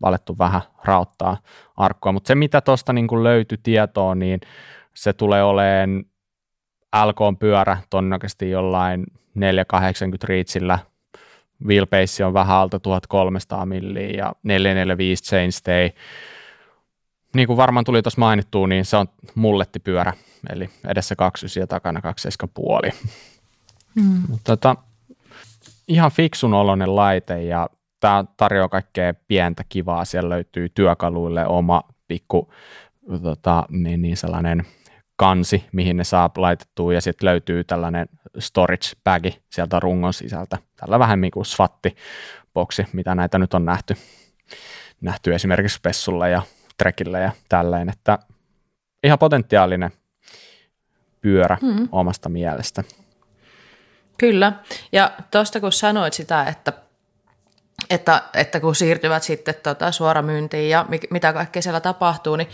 valettu 0.02 0.36
vähän 0.38 0.62
rauttaa 0.84 1.36
arkkua, 1.76 2.12
mutta 2.12 2.28
se 2.28 2.34
mitä 2.34 2.60
tuosta 2.60 2.92
niin 2.92 3.22
löytyi 3.22 3.58
tietoa, 3.62 4.14
niin 4.14 4.40
se 4.94 5.12
tulee 5.12 5.42
olemaan 5.42 6.04
LK 7.06 7.38
pyörä 7.38 7.78
todennäköisesti 7.90 8.50
jollain 8.50 9.06
480 9.34 10.26
reachillä, 10.28 10.78
wheelbase 11.66 12.24
on 12.24 12.34
vähän 12.34 12.56
alta 12.56 12.80
1300 12.80 13.66
milliä 13.66 14.10
ja 14.16 14.32
445 14.42 15.24
chainstay. 15.24 15.90
Niin 17.34 17.46
kuin 17.46 17.56
varmaan 17.56 17.84
tuli 17.84 18.02
tuossa 18.02 18.20
mainittua, 18.20 18.66
niin 18.66 18.84
se 18.84 18.96
on 18.96 19.06
mullettipyörä, 19.34 20.12
eli 20.50 20.70
edessä 20.88 21.16
29 21.16 21.60
ja 21.60 21.66
takana 21.66 22.00
27 22.00 22.52
puoli. 22.54 22.90
Mm. 23.94 24.22
Mutta 24.28 24.56
tota, 24.56 24.76
ihan 25.88 26.10
fiksun 26.10 26.54
oloinen 26.54 26.96
laite 26.96 27.42
ja 27.42 27.68
tämä 28.00 28.24
tarjoaa 28.36 28.68
kaikkea 28.68 29.14
pientä 29.28 29.64
kivaa. 29.68 30.04
Siellä 30.04 30.28
löytyy 30.28 30.68
työkaluille 30.68 31.46
oma 31.46 31.82
pikku 32.08 32.52
tota, 33.22 33.64
niin, 33.68 34.02
niin 34.02 34.16
sellainen 34.16 34.66
kansi, 35.16 35.64
mihin 35.72 35.96
ne 35.96 36.04
saa 36.04 36.30
laitettua 36.36 36.94
ja 36.94 37.00
sitten 37.00 37.26
löytyy 37.28 37.64
tällainen 37.64 38.08
storage 38.38 38.88
bagi 39.04 39.42
sieltä 39.50 39.80
rungon 39.80 40.12
sisältä. 40.12 40.58
Tällä 40.76 40.98
vähän 40.98 41.20
niin 41.20 41.30
kuin 41.30 41.46
swatti 41.46 41.96
boksi, 42.54 42.86
mitä 42.92 43.14
näitä 43.14 43.38
nyt 43.38 43.54
on 43.54 43.64
nähty, 43.64 43.96
nähty 45.00 45.34
esimerkiksi 45.34 45.78
Pessulla 45.82 46.28
ja 46.28 46.42
Trekillä 46.78 47.18
ja 47.18 47.32
tälleen, 47.48 47.88
että 47.88 48.18
ihan 49.04 49.18
potentiaalinen 49.18 49.90
pyörä 51.20 51.56
mm. 51.62 51.88
omasta 51.92 52.28
mielestä. 52.28 52.84
Kyllä, 54.18 54.52
ja 54.92 55.10
tuosta 55.30 55.60
kun 55.60 55.72
sanoit 55.72 56.12
sitä, 56.12 56.44
että, 56.44 56.72
että, 57.90 58.22
että 58.34 58.60
kun 58.60 58.74
siirtyvät 58.74 59.22
sitten 59.22 59.54
tota 59.62 59.92
suoramyyntiin 59.92 60.70
ja 60.70 60.86
mitä 61.10 61.32
kaikkea 61.32 61.62
siellä 61.62 61.80
tapahtuu, 61.80 62.36
niin 62.36 62.48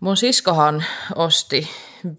mun 0.00 0.16
siskohan 0.16 0.84
osti 1.14 1.70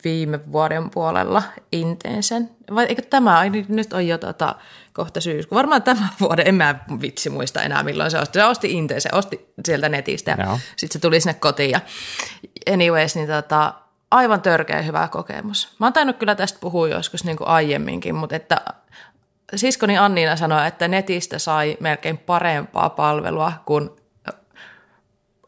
viime 0.03 0.51
vuoden 0.51 0.89
puolella 0.89 1.43
Intensen. 1.71 2.49
Vai 2.75 2.85
eikö 2.85 3.01
tämä, 3.01 3.39
ai 3.39 3.49
nyt 3.49 3.93
on 3.93 4.07
jo 4.07 4.17
tota, 4.17 4.55
kohta 4.93 5.21
syyskuu. 5.21 5.55
Varmaan 5.55 5.83
tämä 5.83 6.07
vuoden, 6.21 6.47
en 6.47 6.55
mä 6.55 6.75
vitsi 7.01 7.29
muista 7.29 7.63
enää 7.63 7.83
milloin 7.83 8.11
se 8.11 8.19
osti. 8.19 8.39
Se 8.39 8.45
osti 8.45 8.71
Intensen, 8.71 9.15
osti 9.15 9.53
sieltä 9.65 9.89
netistä 9.89 10.35
ja 10.37 10.59
sitten 10.75 10.93
se 10.93 10.99
tuli 10.99 11.21
sinne 11.21 11.33
kotiin. 11.33 11.71
Ja 11.71 11.81
anyways, 12.73 13.15
niin 13.15 13.27
tota, 13.27 13.73
aivan 14.11 14.41
törkeä 14.41 14.81
hyvä 14.81 15.07
kokemus. 15.07 15.75
Mä 15.79 15.85
oon 15.85 15.93
tainnut 15.93 16.17
kyllä 16.17 16.35
tästä 16.35 16.59
puhua 16.59 16.87
joskus 16.87 17.23
niin 17.23 17.37
kuin 17.37 17.47
aiemminkin, 17.47 18.15
mutta 18.15 18.35
että 18.35 18.61
siskoni 19.55 19.97
Anniina 19.97 20.35
sanoi, 20.35 20.67
että 20.67 20.87
netistä 20.87 21.39
sai 21.39 21.77
melkein 21.79 22.17
parempaa 22.17 22.89
palvelua 22.89 23.53
kuin 23.65 23.89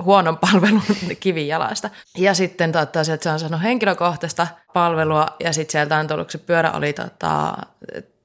huonon 0.04 0.38
palvelun 0.38 0.82
kivijalasta. 1.20 1.90
Ja 2.18 2.34
sitten 2.34 2.72
tota, 2.72 3.04
sieltä 3.04 3.24
se 3.24 3.30
on 3.30 3.40
sanonut 3.40 3.64
henkilökohtaista 3.64 4.48
palvelua 4.74 5.28
ja 5.40 5.54
sitten 5.54 5.72
sieltä 5.72 5.98
on 5.98 6.08
tullut, 6.08 6.30
se 6.30 6.38
pyörä 6.38 6.72
oli 6.72 6.94
tota, 6.94 7.54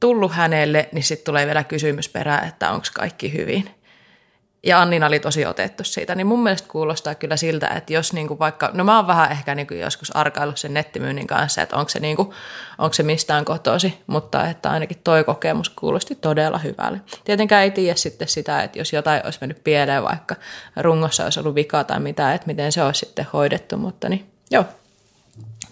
tullut 0.01 0.33
hänelle, 0.33 0.88
niin 0.92 1.05
sitten 1.05 1.25
tulee 1.25 1.46
vielä 1.46 1.64
kysymys 1.64 2.09
perään, 2.09 2.49
että 2.49 2.70
onko 2.70 2.87
kaikki 2.94 3.33
hyvin 3.33 3.75
ja 4.66 4.81
Annina 4.81 5.07
oli 5.07 5.20
tosi 5.20 5.46
otettu 5.46 5.85
siitä, 5.85 6.14
niin 6.14 6.26
mun 6.26 6.42
mielestä 6.42 6.68
kuulostaa 6.68 7.14
kyllä 7.14 7.37
siltä, 7.37 7.68
että 7.68 7.92
jos 7.92 8.12
niinku 8.12 8.38
vaikka, 8.38 8.70
no 8.72 8.85
mä 8.85 8.96
oon 8.96 9.07
vähän 9.07 9.33
ehkä 9.33 9.55
niinku 9.55 9.74
joskus 9.74 10.16
arkaillut 10.16 10.59
sen 10.59 10.74
nettimyynnin 10.74 11.26
kanssa, 11.26 11.62
että 11.62 11.76
onko 11.76 11.88
se, 11.88 12.00
niinku, 12.00 12.35
onko 12.79 12.94
se 12.94 13.02
mistään 13.02 13.44
kotosi, 13.44 13.98
mutta 14.07 14.48
että 14.48 14.70
ainakin 14.70 15.00
toi 15.05 15.24
kokemus 15.24 15.68
kuulosti 15.68 16.14
todella 16.14 16.59
hyvälle. 16.59 17.00
Tietenkään 17.24 17.62
ei 17.62 17.70
tiedä 17.70 17.96
sitten 17.96 18.29
sitä, 18.29 18.62
että 18.62 18.79
jos 18.79 18.92
jotain 18.92 19.24
olisi 19.24 19.38
mennyt 19.40 19.64
pieleen, 19.64 20.02
vaikka 20.02 20.37
rungossa 20.76 21.24
olisi 21.24 21.40
ollut 21.40 21.55
vika 21.55 21.85
tai 21.85 22.00
mitä, 22.00 22.35
että 22.35 22.46
miten 22.46 22.72
se 22.72 22.83
olisi 22.83 23.07
sitten 23.07 23.26
hoidettu, 23.33 23.76
mutta 23.76 24.09
niin 24.09 24.26
joo, 24.50 24.64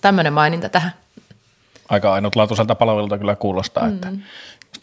tämmöinen 0.00 0.32
maininta 0.32 0.68
tähän. 0.68 0.92
Aika 1.88 2.12
ainutlaatuiselta 2.12 2.74
palvelulta 2.74 3.18
kyllä 3.18 3.36
kuulostaa, 3.36 3.88
mm. 3.88 3.94
että 3.94 4.08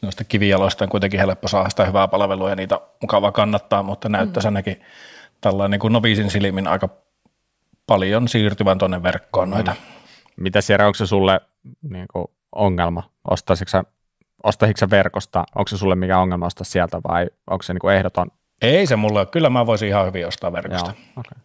noista 0.02 0.24
kivijaloista 0.24 0.86
on 0.86 0.90
kuitenkin 0.90 1.20
helppo 1.20 1.48
saada 1.48 1.70
sitä 1.70 1.86
hyvää 1.86 2.08
palvelua 2.08 2.50
ja 2.50 2.56
niitä 2.56 2.80
mukava 3.02 3.32
kannattaa, 3.32 3.84
mutta 3.84 4.10
näyttäisi 4.10 4.48
mm. 4.48 4.50
ainakin 4.50 4.82
tällainen 5.42 5.72
niin 5.72 5.80
kuin 5.80 5.94
noviisin 5.94 6.32
silmin 6.32 6.68
aika 6.68 6.90
paljon 7.88 8.28
siirtyvän 8.28 8.78
tuonne 8.78 9.04
verkkoon 9.04 9.50
mm. 9.50 9.54
noita. 9.54 9.76
Mitä 10.38 10.62
siellä, 10.62 10.86
onko 10.86 10.96
se 10.96 11.06
sulle 11.06 11.42
niin 11.90 12.06
kuin 12.14 12.28
ongelma? 12.52 13.04
Ostaisitko 13.30 13.84
ostaisitko 14.44 14.90
verkosta? 14.90 15.44
Onko 15.56 15.68
se 15.68 15.78
sulle 15.78 15.96
mikä 15.96 16.20
ongelma 16.20 16.46
ostaa 16.46 16.66
sieltä 16.66 17.02
vai 17.08 17.28
onko 17.48 17.64
se 17.64 17.74
niin 17.74 17.82
kuin 17.82 17.96
ehdoton? 17.96 18.28
Ei 18.62 18.88
se 18.88 18.96
mulle 18.96 19.26
Kyllä 19.26 19.50
mä 19.50 19.66
voisin 19.66 19.88
ihan 19.88 20.06
hyvin 20.06 20.28
ostaa 20.28 20.54
verkosta. 20.54 20.94
Joo, 21.16 21.18
okay. 21.18 21.38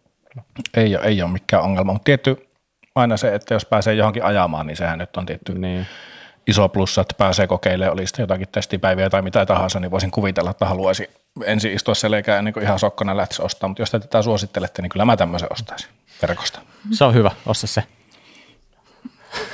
ei, 0.73 0.95
ole, 0.95 1.05
ei 1.05 1.21
ole 1.21 1.31
mikään 1.31 1.63
ongelma, 1.63 1.93
mutta 1.93 2.05
tietty 2.05 2.47
aina 2.95 3.17
se, 3.17 3.35
että 3.35 3.53
jos 3.53 3.65
pääsee 3.65 3.93
johonkin 3.93 4.23
ajamaan, 4.23 4.67
niin 4.67 4.77
sehän 4.77 4.99
nyt 4.99 5.17
on 5.17 5.25
tietty 5.25 5.53
niin 5.53 5.87
iso 6.47 6.69
plussa, 6.69 7.01
että 7.01 7.13
pääsee 7.17 7.47
kokeilemaan, 7.47 7.93
oli 7.93 8.07
sitten 8.07 8.23
jotakin 8.23 8.47
testipäiviä 8.51 9.09
tai 9.09 9.21
mitä 9.21 9.45
tahansa, 9.45 9.79
niin 9.79 9.91
voisin 9.91 10.11
kuvitella, 10.11 10.51
että 10.51 10.65
haluaisin 10.65 11.07
ensin 11.45 11.73
istua 11.73 11.95
selkää 11.95 12.37
ennen 12.37 12.53
kuin 12.53 12.63
ihan 12.63 12.79
sokkona 12.79 13.17
lähtisi 13.17 13.41
ostaa, 13.41 13.69
mutta 13.69 13.81
jos 13.81 13.91
te 13.91 13.99
tätä 13.99 14.21
suosittelette, 14.21 14.81
niin 14.81 14.89
kyllä 14.89 15.05
mä 15.05 15.17
tämmöisen 15.17 15.51
ostaisin 15.51 15.89
verkosta. 16.21 16.59
Se 16.91 17.03
on 17.03 17.13
hyvä, 17.13 17.31
osta 17.45 17.67
se. 17.67 17.83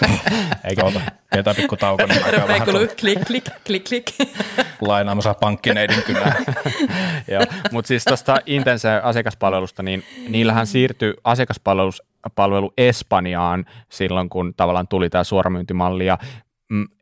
Eikä 0.69 0.83
ota, 0.83 1.01
pidetään 1.31 1.55
pikku 1.55 1.77
tauko, 1.77 2.05
niin 2.05 2.25
aika 2.25 2.47
vähän 2.47 2.67
klik, 2.67 3.25
klik, 3.27 3.43
klik, 3.67 3.83
klik. 3.83 4.05
Lainaamassa 4.81 5.33
pankkineidin 5.33 6.03
kyllä. 6.03 6.33
Joo, 7.31 7.41
mutta 7.71 7.87
siis 7.87 8.03
tuosta 8.03 8.37
Intense 8.45 8.89
asiakaspalvelusta, 8.89 9.83
niin 9.83 10.03
niillähän 10.27 10.67
siirtyi 10.67 11.13
asiakaspalvelu 11.23 12.73
Espanjaan 12.77 13.65
silloin, 13.89 14.29
kun 14.29 14.53
tavallaan 14.53 14.87
tuli 14.87 15.09
tämä 15.09 15.23
suoramyyntimalli, 15.23 16.05
ja 16.05 16.17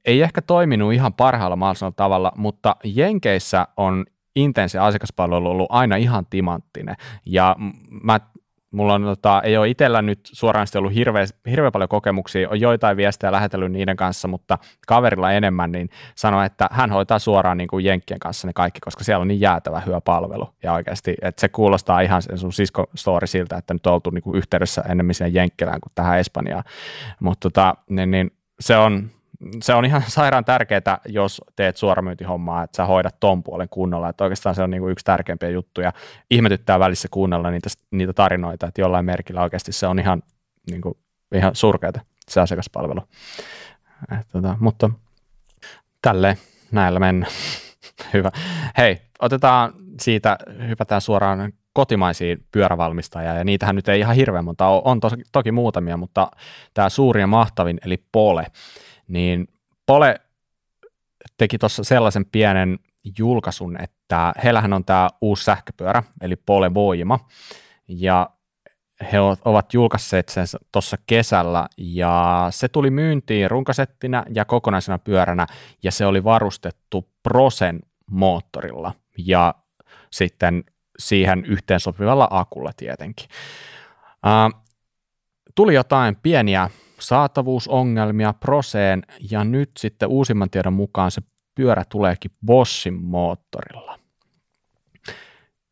ei 0.06 0.22
ehkä 0.22 0.42
toiminut 0.42 0.94
ihan 0.94 1.14
parhaalla 1.14 1.56
mahdollisella 1.56 1.94
tavalla, 1.96 2.32
mutta 2.38 2.76
Jenkeissä 2.84 3.68
on 3.78 4.06
intense 4.36 4.80
asiakaspalvelu 4.80 5.50
ollut 5.50 5.68
aina 5.70 5.96
ihan 5.96 6.26
timanttinen. 6.30 6.96
Ja 7.26 7.56
mä 8.04 8.20
mulla 8.72 8.94
on, 8.94 9.04
tota, 9.04 9.42
ei 9.42 9.58
ole 9.58 9.70
itsellä 9.70 10.02
nyt 10.02 10.20
suoraan 10.24 10.68
ollut 10.78 10.94
hirveä, 10.94 11.26
hirveä 11.50 11.72
paljon 11.72 11.90
kokemuksia, 11.90 12.50
on 12.50 12.60
joitain 12.60 12.98
viestejä 12.98 13.32
lähetellyt 13.32 13.72
niiden 13.72 13.96
kanssa, 13.96 14.28
mutta 14.28 14.58
kaverilla 14.88 15.32
enemmän, 15.32 15.72
niin 15.72 15.90
sanoi, 16.16 16.46
että 16.46 16.68
hän 16.72 16.92
hoitaa 16.92 17.20
suoraan 17.20 17.58
niin 17.58 17.68
kuin 17.68 17.86
Jenkkien 17.86 18.20
kanssa 18.20 18.48
ne 18.48 18.54
kaikki, 18.54 18.80
koska 18.80 19.04
siellä 19.04 19.22
on 19.22 19.28
niin 19.28 19.42
jäätävä 19.42 19.80
hyvä 19.86 20.02
palvelu. 20.02 20.50
Ja 20.64 20.74
oikeasti, 20.74 21.16
että 21.22 21.42
se 21.42 21.50
kuulostaa 21.50 22.02
ihan 22.02 22.22
sen 22.22 22.38
sun 22.38 22.54
sisko 22.54 22.86
story 22.96 23.28
siltä, 23.28 23.58
että 23.58 23.74
nyt 23.74 23.88
on 23.88 23.94
oltu 23.94 24.10
niin 24.10 24.24
kuin 24.24 24.38
yhteydessä 24.38 24.82
enemmän 24.90 25.14
siihen 25.14 25.34
Jenkkilään 25.34 25.82
kuin 25.82 25.92
tähän 25.96 26.20
Espanjaan. 26.20 26.64
Mutta 27.20 27.50
tota, 27.50 27.76
niin, 27.90 28.12
niin, 28.12 28.32
se 28.60 28.78
on, 28.78 29.10
se 29.64 29.74
on 29.74 29.86
ihan 29.86 30.04
sairaan 30.18 30.46
tärkeää, 30.46 31.00
jos 31.08 31.42
teet 31.56 31.78
suoramyyntihommaa, 31.78 32.64
että 32.64 32.78
sä 32.78 32.86
hoidat 32.86 33.20
ton 33.20 33.44
puolen 33.44 33.70
kunnolla, 33.70 34.10
että 34.10 34.24
oikeastaan 34.24 34.56
se 34.56 34.64
on 34.64 34.72
niin 34.72 34.82
kuin 34.82 34.92
yksi 34.92 35.06
tärkeimpiä 35.06 35.50
juttuja. 35.50 35.94
Ihmetyttää 36.32 36.80
välissä 36.80 37.08
kuunnella 37.12 37.52
niitä, 37.52 37.70
niitä 37.92 38.14
tarinoita, 38.14 38.68
että 38.68 38.82
jollain 38.82 39.06
merkillä 39.06 39.42
oikeasti 39.42 39.72
se 39.72 39.88
on 39.88 40.00
ihan, 40.00 40.24
niin 40.72 40.82
kuin, 40.82 40.98
ihan 41.36 41.56
surkeata 41.56 42.02
se 42.30 42.42
asiakaspalvelu. 42.42 43.02
Et, 44.20 44.28
tota, 44.32 44.58
mutta 44.60 44.90
tälleen 46.02 46.38
näillä 46.72 47.00
mennään. 47.00 47.32
Hyvä. 48.14 48.32
Hei, 48.78 49.02
otetaan 49.20 49.74
siitä, 50.02 50.38
hypätään 50.68 51.02
suoraan 51.02 51.54
kotimaisiin 51.74 52.46
pyörävalmistajia, 52.52 53.36
ja 53.36 53.44
niitähän 53.44 53.76
nyt 53.76 53.90
ei 53.90 54.00
ihan 54.00 54.16
hirveän 54.16 54.46
monta 54.46 54.68
ole, 54.68 54.82
on 54.86 55.00
toki, 55.00 55.24
toki 55.32 55.52
muutamia, 55.52 55.98
mutta 55.98 56.32
tämä 56.74 56.90
suuri 56.90 57.22
ja 57.22 57.28
mahtavin, 57.28 57.78
eli 57.86 58.04
Pole, 58.12 58.48
niin 59.12 59.48
Pole 59.86 60.20
teki 61.38 61.58
tuossa 61.58 61.84
sellaisen 61.84 62.26
pienen 62.26 62.80
julkaisun, 63.18 63.82
että 63.82 64.34
heillähän 64.44 64.74
on 64.74 64.86
tämä 64.86 65.10
uusi 65.22 65.44
sähköpyörä, 65.44 66.04
eli 66.22 66.36
Pole 66.36 66.74
Voima, 66.74 67.20
ja 67.88 68.30
he 69.12 69.20
ovat 69.46 69.74
julkaisseet 69.74 70.30
sen 70.30 70.46
tuossa 70.72 70.98
kesällä, 71.08 71.68
ja 71.78 72.48
se 72.50 72.68
tuli 72.68 72.90
myyntiin 72.90 73.52
runkasettina 73.52 74.24
ja 74.36 74.46
kokonaisena 74.46 75.00
pyöränä, 75.00 75.48
ja 75.84 75.92
se 75.92 76.06
oli 76.06 76.24
varustettu 76.24 77.10
Prosen 77.24 77.80
moottorilla, 78.12 78.94
ja 79.18 79.56
sitten 80.12 80.64
siihen 81.00 81.46
yhteensopivalla 81.46 82.28
akulla 82.32 82.72
tietenkin. 82.78 83.28
Uh, 84.26 84.62
tuli 85.56 85.74
jotain 85.74 86.16
pieniä 86.16 86.70
saatavuusongelmia 87.02 88.34
Proseen 88.34 89.04
ja 89.32 89.44
nyt 89.44 89.72
sitten 89.78 90.10
uusimman 90.10 90.50
tiedon 90.50 90.74
mukaan 90.74 91.12
se 91.12 91.22
pyörä 91.56 91.84
tuleekin 91.90 92.32
Bossin 92.46 92.94
moottorilla. 92.94 94.00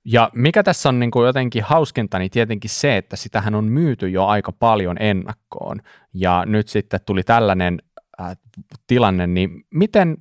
Ja 0.06 0.30
mikä 0.36 0.63
tässä 0.63 0.89
on 0.89 1.00
niin 1.00 1.12
kuin 1.12 1.26
jotenkin 1.26 1.63
hauskinta, 1.63 2.20
niin 2.20 2.32
tietenkin 2.32 2.70
se, 2.70 2.98
että 2.98 3.15
sitähän 3.15 3.56
on 3.56 3.65
myyty 3.65 4.10
jo 4.10 4.26
aika 4.26 4.52
paljon 4.52 4.98
ennakkoon. 5.00 5.82
Ja 6.13 6.44
nyt 6.46 6.68
sitten 6.68 7.00
tuli 7.06 7.24
tällainen 7.24 7.82
äh, 8.22 8.38
tilanne, 8.88 9.28
niin 9.28 9.65
miten, 9.74 10.18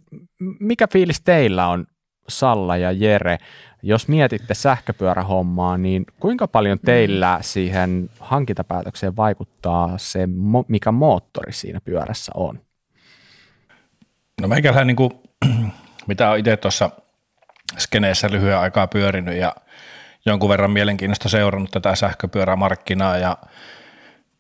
mikä 0.60 0.86
fiilis 0.92 1.20
teillä 1.20 1.68
on 1.68 1.86
Salla 2.28 2.76
ja 2.76 2.92
Jere, 2.92 3.38
jos 3.82 4.08
mietitte 4.08 4.54
sähköpyörähommaa, 4.54 5.78
niin 5.78 6.06
kuinka 6.20 6.48
paljon 6.48 6.78
teillä 6.84 7.38
siihen 7.40 8.10
hankintapäätökseen 8.20 9.16
vaikuttaa 9.16 9.98
se, 9.98 10.28
mikä 10.68 10.92
moottori 10.92 11.52
siinä 11.52 11.80
pyörässä 11.84 12.32
on? 12.34 12.60
No 14.40 14.48
meikälähän 14.48 14.86
niin 14.86 14.96
kuin, 14.96 15.10
mitä 16.08 16.30
on 16.30 16.38
itse 16.38 16.56
tuossa 16.56 16.90
skeneessä 17.78 18.28
lyhyen 18.30 18.58
aikaa 18.58 18.86
pyörinyt 18.86 19.36
ja 19.36 19.54
jonkun 20.26 20.48
verran 20.48 20.70
mielenkiinnosta 20.70 21.28
seurannut 21.28 21.70
tätä 21.70 21.94
sähköpyörämarkkinaa 21.94 23.16
ja 23.16 23.36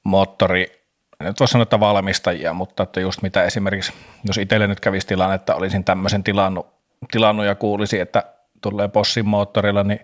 moottori, 0.04 0.84
nyt 1.20 1.40
voisi 1.40 1.52
sanoa, 1.52 1.62
että 1.62 1.80
valmistajia, 1.80 2.52
mutta 2.52 2.82
että 2.82 3.00
just 3.00 3.22
mitä 3.22 3.44
esimerkiksi, 3.44 3.92
jos 4.24 4.38
itselle 4.38 4.66
nyt 4.66 4.80
kävisi 4.80 5.06
tilanne, 5.06 5.34
että 5.34 5.54
olisin 5.54 5.84
tämmöisen 5.84 6.24
tilannut, 6.24 6.66
tilannut 7.12 7.46
ja 7.46 7.54
kuulisi, 7.54 8.00
että 8.00 8.24
tulee 8.60 8.88
Bossin 8.88 9.28
moottorilla, 9.28 9.84
niin 9.84 10.00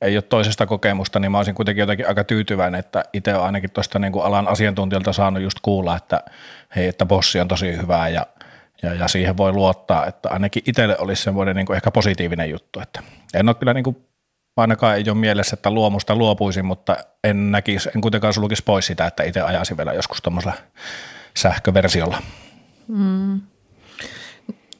ei 0.00 0.16
ole 0.16 0.22
toisesta 0.22 0.66
kokemusta, 0.66 1.18
niin 1.18 1.32
mä 1.32 1.38
olisin 1.38 1.54
kuitenkin 1.54 1.80
jotenkin 1.80 2.08
aika 2.08 2.24
tyytyväinen, 2.24 2.78
että 2.78 3.04
itse 3.12 3.34
olen 3.34 3.46
ainakin 3.46 3.70
tuosta 3.70 3.98
niin 3.98 4.12
kuin 4.12 4.24
alan 4.24 4.48
asiantuntijalta 4.48 5.12
saanut 5.12 5.42
just 5.42 5.58
kuulla, 5.62 5.96
että 5.96 6.22
hei, 6.76 6.88
että 6.88 7.06
Bossi 7.06 7.40
on 7.40 7.48
tosi 7.48 7.76
hyvä 7.76 8.08
ja, 8.08 8.26
ja, 8.82 8.94
ja 8.94 9.08
siihen 9.08 9.36
voi 9.36 9.52
luottaa, 9.52 10.06
että 10.06 10.28
ainakin 10.28 10.62
itselle 10.66 10.98
olisi 10.98 11.22
semmoinen 11.22 11.56
niin 11.56 11.66
kuin 11.66 11.76
ehkä 11.76 11.90
positiivinen 11.90 12.50
juttu, 12.50 12.80
että 12.80 13.02
en 13.34 13.48
ole 13.48 13.54
kyllä 13.54 13.74
niin 13.74 13.84
kuin, 13.84 13.96
ainakaan 14.56 14.96
ei 14.96 15.04
ole 15.08 15.18
mielessä, 15.18 15.54
että 15.54 15.70
luomusta 15.70 16.16
luopuisin, 16.16 16.64
mutta 16.64 16.96
en 17.24 17.50
näkisi, 17.50 17.90
en 17.94 18.00
kuitenkaan 18.00 18.34
sulkisi 18.34 18.62
pois 18.62 18.86
sitä, 18.86 19.06
että 19.06 19.22
itse 19.22 19.40
ajaisin 19.40 19.76
vielä 19.76 19.92
joskus 19.92 20.22
tuommoisella 20.22 20.56
sähköversiolla. 21.36 22.22
Mm. 22.88 23.40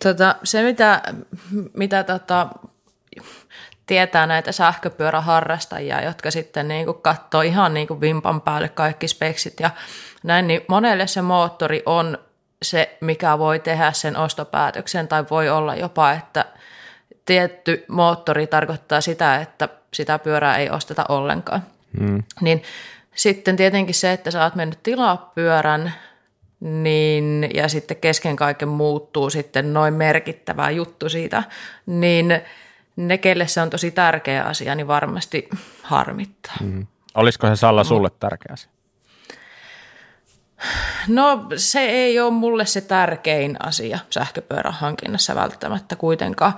Tota, 0.03 0.37
se, 0.45 0.63
mitä, 0.63 1.03
mitä 1.77 2.05
tota, 2.05 2.49
tietää 3.91 4.27
näitä 4.27 4.53
sähköpyöräharrastajia, 4.53 6.03
jotka 6.03 6.31
sitten 6.31 6.69
niin 6.69 6.85
kuin 6.85 7.03
katsoo 7.03 7.43
ihan 7.43 7.75
niin 7.75 7.87
kuin 7.87 8.01
vimpan 8.01 8.41
päälle 8.41 8.69
kaikki 8.69 9.09
speksit 9.09 9.61
ja 9.61 9.71
näin, 10.23 10.47
niin 10.47 10.61
monelle 10.69 11.07
se 11.07 11.23
moottori 11.23 11.83
on 11.87 12.19
se, 12.63 12.97
mikä 13.01 13.39
voi 13.39 13.59
tehdä 13.59 13.93
sen 13.93 14.17
ostopäätöksen 14.17 15.09
tai 15.09 15.25
voi 15.31 15.49
olla 15.49 15.75
jopa, 15.75 16.13
että 16.13 16.45
tietty 17.25 17.85
moottori 17.89 18.47
tarkoittaa 18.47 19.01
sitä, 19.01 19.37
että 19.37 19.69
sitä 19.95 20.19
pyörää 20.19 20.57
ei 20.57 20.71
osteta 20.71 21.05
ollenkaan. 21.09 21.63
Mm. 22.01 22.23
Niin 22.41 22.63
sitten 23.15 23.57
tietenkin 23.57 23.95
se, 23.95 24.13
että 24.13 24.31
sä 24.31 24.45
oot 24.45 24.55
mennyt 24.55 24.83
tilaa 24.83 25.33
pyörän, 25.35 25.93
niin, 26.61 27.51
ja 27.55 27.69
sitten 27.69 27.97
kesken 27.97 28.37
kaiken 28.37 28.69
muuttuu 28.69 29.31
sitten 29.31 29.73
noin 29.73 29.95
merkittävä 29.95 30.71
juttu 30.71 31.09
siitä, 31.09 31.43
niin 31.87 32.43
ne, 33.09 33.19
kelle 33.19 33.47
se 33.47 33.61
on 33.61 33.71
tosi 33.71 33.91
tärkeä 33.91 34.45
asia, 34.45 34.75
niin 34.75 34.87
varmasti 34.87 35.49
harmittaa. 35.83 36.57
Mm. 36.61 36.87
Olisiko 37.15 37.47
se 37.47 37.57
Salla 37.57 37.85
sulle 37.85 38.11
tärkeä 38.21 38.53
asia? 38.53 38.71
No 41.09 41.47
se 41.57 41.81
ei 41.81 42.21
ole 42.21 42.31
mulle 42.31 42.67
se 42.67 42.81
tärkein 42.81 43.57
asia 43.61 43.99
sähköpyörän 44.11 44.73
hankinnassa 44.73 45.35
välttämättä 45.35 45.97
kuitenkaan, 45.97 46.53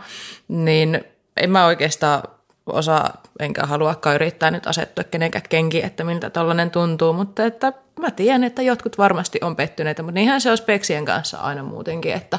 niin 0.49 1.05
en 1.37 1.51
mä 1.51 1.67
oikeastaan 1.67 2.23
osaa, 2.67 3.23
enkä 3.41 3.67
haluakaan 3.67 4.15
yrittää 4.15 4.51
nyt 4.51 4.67
asettua 4.67 5.05
kenenkään 5.05 5.45
kenki, 5.49 5.83
että 5.85 6.05
miltä 6.05 6.31
tällainen 6.31 6.71
tuntuu, 6.71 7.13
mutta 7.13 7.45
että 7.45 7.73
mä 8.01 8.11
tiedän, 8.11 8.45
että 8.45 8.63
jotkut 8.63 8.99
varmasti 8.99 9.39
on 9.43 9.57
pettyneitä, 9.57 10.03
mutta 10.03 10.15
niinhän 10.15 10.41
se 10.41 10.51
on 10.51 10.57
speksien 10.57 11.05
kanssa 11.05 11.39
aina 11.39 11.63
muutenkin, 11.63 12.13
että 12.13 12.39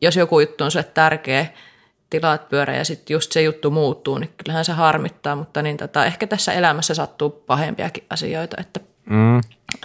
jos 0.00 0.16
joku 0.16 0.40
juttu 0.40 0.64
on 0.64 0.70
sulle 0.70 0.84
tärkeä, 0.94 1.46
tilaat 2.10 2.48
pyörä 2.48 2.76
ja 2.76 2.84
sitten 2.84 3.14
just 3.14 3.32
se 3.32 3.42
juttu 3.42 3.70
muuttuu, 3.70 4.18
niin 4.18 4.30
kyllähän 4.36 4.64
se 4.64 4.72
harmittaa, 4.72 5.36
mutta 5.36 5.62
niin 5.62 5.76
tota, 5.76 6.04
ehkä 6.04 6.26
tässä 6.26 6.52
elämässä 6.52 6.94
sattuu 6.94 7.30
pahempiakin 7.30 8.04
asioita, 8.10 8.56
että 8.60 8.80
mm. 9.10 9.40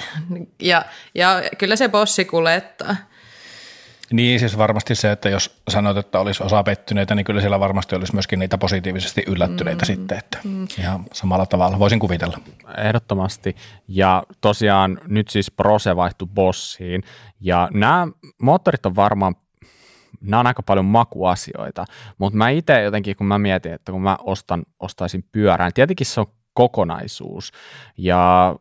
ja, 0.61 0.85
ja 1.15 1.43
kyllä 1.57 1.75
se 1.75 1.89
bossi 1.89 2.25
kulettaa. 2.25 2.95
Niin, 4.11 4.39
siis 4.39 4.57
varmasti 4.57 4.95
se, 4.95 5.11
että 5.11 5.29
jos 5.29 5.61
sanot, 5.69 5.97
että 5.97 6.19
olisi 6.19 6.43
osa 6.43 6.63
pettyneitä, 6.63 7.15
niin 7.15 7.25
kyllä 7.25 7.41
siellä 7.41 7.59
varmasti 7.59 7.95
olisi 7.95 8.13
myöskin 8.13 8.39
niitä 8.39 8.57
positiivisesti 8.57 9.23
yllättyneitä 9.27 9.85
mm, 9.85 9.85
sitten, 9.85 10.17
että 10.17 10.39
mm. 10.43 10.67
ihan 10.79 11.05
samalla 11.13 11.45
tavalla 11.45 11.79
voisin 11.79 11.99
kuvitella. 11.99 12.39
Ehdottomasti. 12.77 13.55
Ja 13.87 14.23
tosiaan 14.41 14.99
nyt 15.07 15.29
siis 15.29 15.51
Prose 15.51 15.95
vaihtui 15.95 16.27
bossiin, 16.33 17.03
ja 17.39 17.69
nämä 17.73 18.07
moottorit 18.41 18.85
on 18.85 18.95
varmaan 18.95 19.35
nämä 20.23 20.39
on 20.39 20.47
aika 20.47 20.63
paljon 20.63 20.85
makuasioita, 20.85 21.85
mutta 22.17 22.37
mä 22.37 22.49
itse 22.49 22.81
jotenkin, 22.81 23.15
kun 23.15 23.27
mä 23.27 23.39
mietin, 23.39 23.73
että 23.73 23.91
kun 23.91 24.01
mä 24.01 24.17
ostan, 24.23 24.63
ostaisin 24.79 25.25
pyörään, 25.31 25.73
tietenkin 25.73 26.05
se 26.05 26.19
on 26.19 26.27
kokonaisuus, 26.53 27.51
ja 27.97 28.55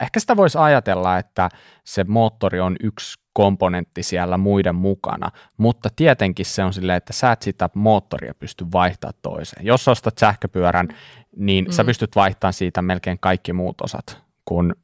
ehkä 0.00 0.20
sitä 0.20 0.36
voisi 0.36 0.58
ajatella, 0.58 1.18
että 1.18 1.48
se 1.84 2.04
moottori 2.04 2.60
on 2.60 2.76
yksi 2.80 3.18
komponentti 3.32 4.02
siellä 4.02 4.36
muiden 4.36 4.74
mukana, 4.74 5.30
mutta 5.56 5.88
tietenkin 5.96 6.46
se 6.46 6.64
on 6.64 6.72
silleen, 6.72 6.96
että 6.96 7.12
sä 7.12 7.32
et 7.32 7.42
sitä 7.42 7.70
moottoria 7.74 8.34
pysty 8.34 8.66
vaihtamaan 8.72 9.18
toiseen. 9.22 9.66
Jos 9.66 9.88
ostat 9.88 10.18
sähköpyörän, 10.18 10.88
niin 11.36 11.64
mm. 11.64 11.70
sä 11.70 11.84
pystyt 11.84 12.16
vaihtamaan 12.16 12.52
siitä 12.52 12.82
melkein 12.82 13.18
kaikki 13.20 13.52
muut 13.52 13.80
osat 13.80 14.22
kuin 14.44 14.74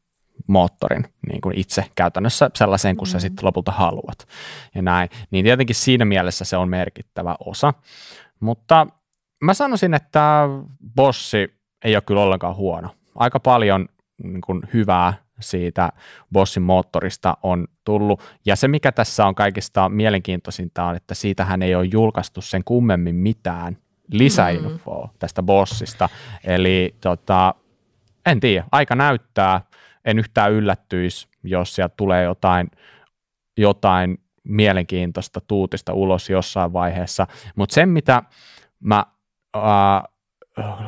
moottorin 0.46 1.04
niin 1.28 1.40
kuin 1.40 1.58
itse 1.58 1.84
käytännössä 1.94 2.50
sellaiseen, 2.54 2.96
kun 2.96 3.08
mm. 3.08 3.10
sä 3.10 3.20
sitten 3.20 3.46
lopulta 3.46 3.72
haluat. 3.72 4.28
Ja 4.74 4.82
näin. 4.82 5.08
Niin 5.30 5.44
tietenkin 5.44 5.76
siinä 5.76 6.04
mielessä 6.04 6.44
se 6.44 6.56
on 6.56 6.68
merkittävä 6.68 7.36
osa. 7.46 7.74
Mutta 8.40 8.86
mä 9.42 9.54
sanoisin, 9.54 9.94
että 9.94 10.48
Bossi 10.96 11.54
ei 11.84 11.96
ole 11.96 12.02
kyllä 12.06 12.20
ollenkaan 12.20 12.56
huono. 12.56 12.88
Aika 13.14 13.40
paljon 13.40 13.88
niin 14.22 14.40
kuin 14.40 14.62
hyvää 14.74 15.14
siitä 15.40 15.92
Bossin 16.32 16.62
moottorista 16.62 17.36
on 17.42 17.68
tullut. 17.84 18.22
Ja 18.46 18.56
se, 18.56 18.68
mikä 18.68 18.92
tässä 18.92 19.26
on 19.26 19.34
kaikista 19.34 19.88
mielenkiintoisinta 19.88 20.84
on, 20.84 20.96
että 20.96 21.14
siitähän 21.14 21.62
ei 21.62 21.74
ole 21.74 21.88
julkaistu 21.92 22.40
sen 22.40 22.64
kummemmin 22.64 23.14
mitään 23.14 23.76
lisäinfoa 24.12 25.06
mm. 25.06 25.12
tästä 25.18 25.42
Bossista. 25.42 26.08
Eli 26.44 26.94
tota, 27.00 27.54
en 28.26 28.40
tiedä, 28.40 28.64
aika 28.72 28.94
näyttää. 28.94 29.60
En 30.04 30.18
yhtään 30.18 30.52
yllättyisi, 30.52 31.28
jos 31.42 31.74
sieltä 31.74 31.94
tulee 31.96 32.24
jotain, 32.24 32.70
jotain 33.56 34.18
mielenkiintoista 34.44 35.40
tuutista 35.40 35.92
ulos 35.92 36.30
jossain 36.30 36.72
vaiheessa. 36.72 37.26
Mutta 37.56 37.74
sen, 37.74 37.88
mitä 37.88 38.22
mä 38.80 39.06
ää, 39.54 40.04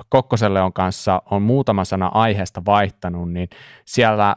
Kokkoselle 0.08 0.62
on 0.62 0.72
kanssa 0.72 1.22
on 1.30 1.42
muutama 1.42 1.84
sana 1.84 2.10
aiheesta 2.14 2.62
vaihtanut, 2.66 3.32
niin 3.32 3.48
siellä 3.84 4.36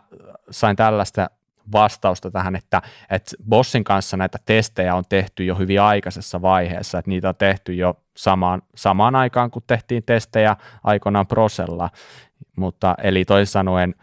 sain 0.51 0.75
tällaista 0.75 1.29
vastausta 1.71 2.31
tähän, 2.31 2.55
että, 2.55 2.81
että 3.09 3.31
Bossin 3.49 3.83
kanssa 3.83 4.17
näitä 4.17 4.37
testejä 4.45 4.95
on 4.95 5.03
tehty 5.09 5.45
jo 5.45 5.55
hyvin 5.55 5.81
aikaisessa 5.81 6.41
vaiheessa, 6.41 6.99
että 6.99 7.09
niitä 7.09 7.29
on 7.29 7.35
tehty 7.35 7.73
jo 7.73 7.93
samaan, 8.17 8.61
samaan 8.75 9.15
aikaan, 9.15 9.51
kun 9.51 9.61
tehtiin 9.67 10.03
testejä 10.03 10.55
aikoinaan 10.83 11.27
Prosella, 11.27 11.89
mutta 12.55 12.95
eli 13.03 13.25
toisin 13.25 13.51
sanoen 13.51 13.95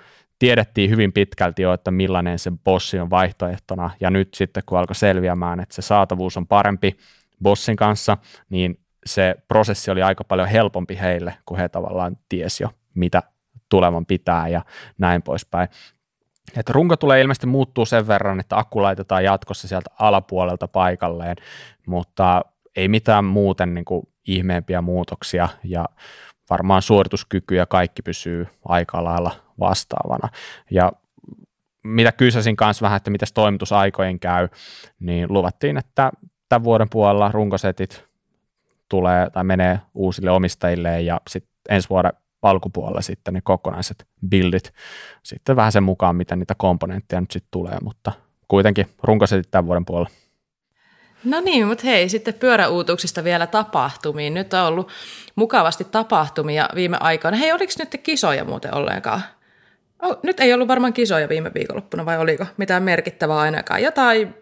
tiedettiin 0.44 0.90
hyvin 0.90 1.12
pitkälti 1.12 1.62
jo, 1.62 1.72
että 1.72 1.90
millainen 1.90 2.38
se 2.38 2.52
Bossi 2.64 2.98
on 3.00 3.10
vaihtoehtona, 3.10 3.90
ja 4.00 4.10
nyt 4.10 4.34
sitten 4.34 4.62
kun 4.66 4.78
alkoi 4.78 4.94
selviämään, 4.94 5.60
että 5.60 5.74
se 5.74 5.82
saatavuus 5.82 6.36
on 6.36 6.46
parempi 6.46 6.96
Bossin 7.42 7.76
kanssa, 7.76 8.16
niin 8.50 8.78
se 9.06 9.34
prosessi 9.48 9.90
oli 9.90 10.02
aika 10.02 10.24
paljon 10.24 10.48
helpompi 10.48 10.98
heille, 11.00 11.34
kun 11.46 11.58
he 11.58 11.68
tavallaan 11.68 12.16
tiesi 12.28 12.62
jo, 12.62 12.70
mitä 12.94 13.22
tulevan 13.68 14.06
pitää 14.06 14.48
ja 14.48 14.64
näin 14.98 15.22
poispäin. 15.22 15.68
Et 16.56 16.70
runko 16.70 16.96
tulee 16.96 17.20
ilmeisesti 17.20 17.46
muuttuu 17.46 17.86
sen 17.86 18.08
verran, 18.08 18.40
että 18.40 18.58
akku 18.58 18.82
laitetaan 18.82 19.24
jatkossa 19.24 19.68
sieltä 19.68 19.90
alapuolelta 19.98 20.68
paikalleen, 20.68 21.36
mutta 21.86 22.44
ei 22.76 22.88
mitään 22.88 23.24
muuten 23.24 23.74
niin 23.74 23.84
kuin 23.84 24.08
ihmeempiä 24.26 24.80
muutoksia 24.80 25.48
ja 25.62 25.86
varmaan 26.50 26.82
suorituskyky 26.82 27.54
ja 27.54 27.66
kaikki 27.66 28.02
pysyy 28.02 28.46
aika 28.64 29.04
lailla 29.04 29.43
vastaavana. 29.60 30.28
Ja 30.70 30.92
mitä 31.82 32.12
kysäsin 32.12 32.56
kanssa 32.56 32.82
vähän, 32.82 32.96
että 32.96 33.10
miten 33.10 33.28
toimitusaikojen 33.34 34.20
käy, 34.20 34.48
niin 35.00 35.32
luvattiin, 35.32 35.76
että 35.76 36.12
tämän 36.48 36.64
vuoden 36.64 36.88
puolella 36.90 37.30
runkosetit 37.32 38.04
tulee 38.88 39.30
tai 39.30 39.44
menee 39.44 39.80
uusille 39.94 40.30
omistajille 40.30 41.00
ja 41.00 41.20
sitten 41.30 41.50
ensi 41.68 41.88
vuoden 41.88 42.12
alkupuolella 42.42 43.00
sitten 43.00 43.34
ne 43.34 43.40
kokonaiset 43.40 44.06
buildit 44.30 44.72
sitten 45.22 45.56
vähän 45.56 45.72
sen 45.72 45.82
mukaan, 45.82 46.16
miten 46.16 46.38
niitä 46.38 46.54
komponentteja 46.54 47.20
nyt 47.20 47.30
sitten 47.30 47.48
tulee, 47.50 47.78
mutta 47.82 48.12
kuitenkin 48.48 48.86
runkosetit 49.02 49.50
tämän 49.50 49.66
vuoden 49.66 49.84
puolella. 49.84 50.10
No 51.24 51.40
niin, 51.40 51.66
mutta 51.66 51.84
hei, 51.84 52.08
sitten 52.08 52.34
pyöräuutuksista 52.34 53.24
vielä 53.24 53.46
tapahtumiin. 53.46 54.34
Nyt 54.34 54.54
on 54.54 54.66
ollut 54.66 54.88
mukavasti 55.36 55.84
tapahtumia 55.84 56.68
viime 56.74 56.96
aikoina. 57.00 57.36
Hei, 57.36 57.52
oliko 57.52 57.72
nyt 57.78 58.00
kisoja 58.02 58.44
muuten 58.44 58.74
ollenkaan? 58.74 59.22
Oh, 60.04 60.18
nyt 60.22 60.40
ei 60.40 60.52
ollut 60.52 60.68
varmaan 60.68 60.92
kisoja 60.92 61.28
viime 61.28 61.50
viikonloppuna, 61.54 62.06
vai 62.06 62.18
oliko 62.18 62.46
mitään 62.56 62.82
merkittävää 62.82 63.38
ainakaan? 63.38 63.82
Jotain 63.82 64.34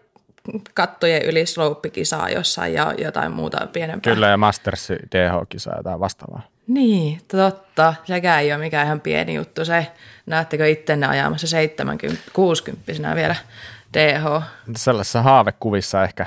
kattojen 0.73 1.21
yli 1.21 1.45
slope-kisaa 1.45 2.29
jossain 2.29 2.73
ja 2.73 2.93
jotain 2.97 3.31
muuta 3.31 3.67
pienempää. 3.73 4.13
Kyllä, 4.13 4.27
ja 4.27 4.37
Masters 4.37 4.89
DH-kisaa 4.89 5.77
jotain 5.77 5.99
vastaavaa. 5.99 6.41
Niin, 6.67 7.21
totta. 7.27 7.93
Sekään 8.03 8.41
ei 8.41 8.53
ole 8.53 8.63
mikään 8.63 8.85
ihan 8.85 9.01
pieni 9.01 9.35
juttu 9.35 9.65
se. 9.65 9.87
Näettekö 10.25 10.67
ittenne 10.67 11.07
ajamassa 11.07 11.47
70, 11.47 12.21
60 12.33 13.15
vielä 13.15 13.35
DH? 13.93 14.43
Sellaisessa 14.75 15.21
haavekuvissa 15.21 16.03
ehkä 16.03 16.25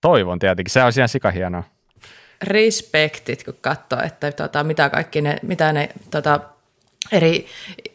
toivon 0.00 0.38
tietenkin. 0.38 0.72
Se 0.72 0.82
on 0.82 0.92
ihan 0.96 1.08
sikahienoa. 1.08 1.62
Respektit, 2.42 3.44
kun 3.44 3.54
katsoo, 3.60 4.02
että 4.02 4.32
tota, 4.32 4.64
mitä 4.64 4.90
kaikki 4.90 5.20
ne, 5.20 5.36
mitä 5.42 5.72
ne 5.72 5.88
tota, 6.10 6.40
eri 7.12 7.46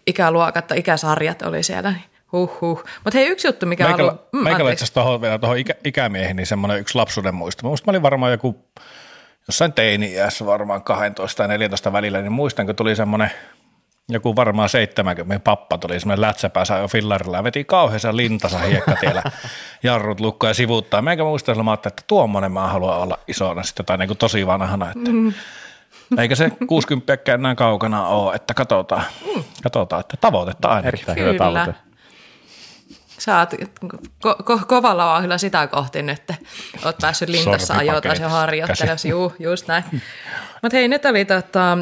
ikäluokat 0.08 0.68
tai 0.68 0.80
ikäsarjat 0.80 1.42
oli 1.42 1.64
siellä. 1.64 1.92
Niin 1.92 2.04
Huhhuh. 2.32 2.84
Mutta 3.04 3.18
hei, 3.18 3.28
yksi 3.28 3.48
juttu, 3.48 3.66
mikä 3.66 3.88
Meikällä, 3.88 4.12
on 4.12 4.20
Mm, 4.34 4.44
meikällä 4.44 4.72
itse 4.72 4.84
asiassa 4.84 4.94
tuohon, 4.94 5.22
vielä 5.22 5.40
tuohon 5.40 5.58
ikä, 5.58 5.74
ikämiehen, 5.84 6.36
niin 6.36 6.48
semmoinen 6.48 6.80
yksi 6.80 6.96
lapsuuden 6.96 7.36
muisto. 7.36 7.68
Musta 7.68 7.86
mä 7.88 7.92
olin 7.92 8.02
varmaan 8.02 8.32
joku 8.32 8.66
jossain 9.48 9.74
teini-iässä 9.74 10.46
varmaan 10.46 10.84
12 10.84 11.38
tai 11.38 11.48
14 11.48 11.94
välillä, 11.94 12.22
niin 12.22 12.32
muistan, 12.32 12.66
kun 12.66 12.76
tuli 12.76 12.96
semmoinen 12.96 13.32
joku 14.10 14.36
varmaan 14.36 14.70
70 14.70 15.44
pappa 15.44 15.78
tuli 15.78 16.00
semmoinen 16.00 16.22
lätsäpäässä 16.22 16.78
jo 16.78 16.88
fillarilla 16.88 17.38
ja 17.38 17.44
veti 17.44 17.64
kauheessa 17.64 18.16
lintasa 18.16 18.60
hiekkatiellä 18.60 19.24
jarrut 19.84 20.20
lukkoja 20.20 20.54
sivuuttaa. 20.54 21.02
Meikä 21.02 21.24
muistan, 21.24 21.54
että 21.54 21.64
mä 21.64 21.74
että 21.74 22.04
tuommoinen 22.08 22.52
mä 22.52 22.68
haluan 22.68 23.00
olla 23.00 23.20
isona 23.28 23.64
sitten 23.64 23.86
tai 23.86 23.98
niin 23.98 24.08
kuin 24.08 24.18
tosi 24.18 24.48
vanhana, 24.48 24.92
että 24.92 25.12
mm. 25.12 25.34
Eikä 26.18 26.36
se 26.36 26.52
60 26.68 27.18
enää 27.34 27.56
kaukana 27.56 28.08
ole, 28.08 28.36
että 28.36 28.54
katsotaan, 28.54 29.04
mm. 29.36 29.44
katsotaan 29.64 30.00
että 30.00 30.18
tavoitetta 30.18 30.68
ainakin. 30.68 30.88
Erittäin 30.88 31.20
hyvä 31.20 31.34
tavoite. 31.34 31.74
Oot 33.40 33.54
ko- 34.26 34.44
ko- 34.44 34.66
kovalla 34.66 35.06
vauhdilla 35.06 35.38
sitä 35.38 35.68
kohti 35.68 36.02
nyt. 36.02 36.24
Oot 36.86 36.98
päässyt 37.02 37.30
lintassa 37.30 37.74
ajotaan 37.74 38.22
jo 38.22 38.30
harjoittelussa. 38.30 39.08
Juu, 39.08 39.34
just 39.40 39.68
näin. 39.68 39.84
Mutta 40.62 40.78
hei, 40.78 40.88
nyt 40.88 41.06
oli 41.06 41.26
tota, 41.26 41.78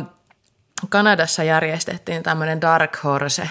Kanadassa 0.89 1.43
järjestettiin 1.43 2.23
tämmöinen 2.23 2.61
Dark 2.61 2.97
Horse, 3.03 3.49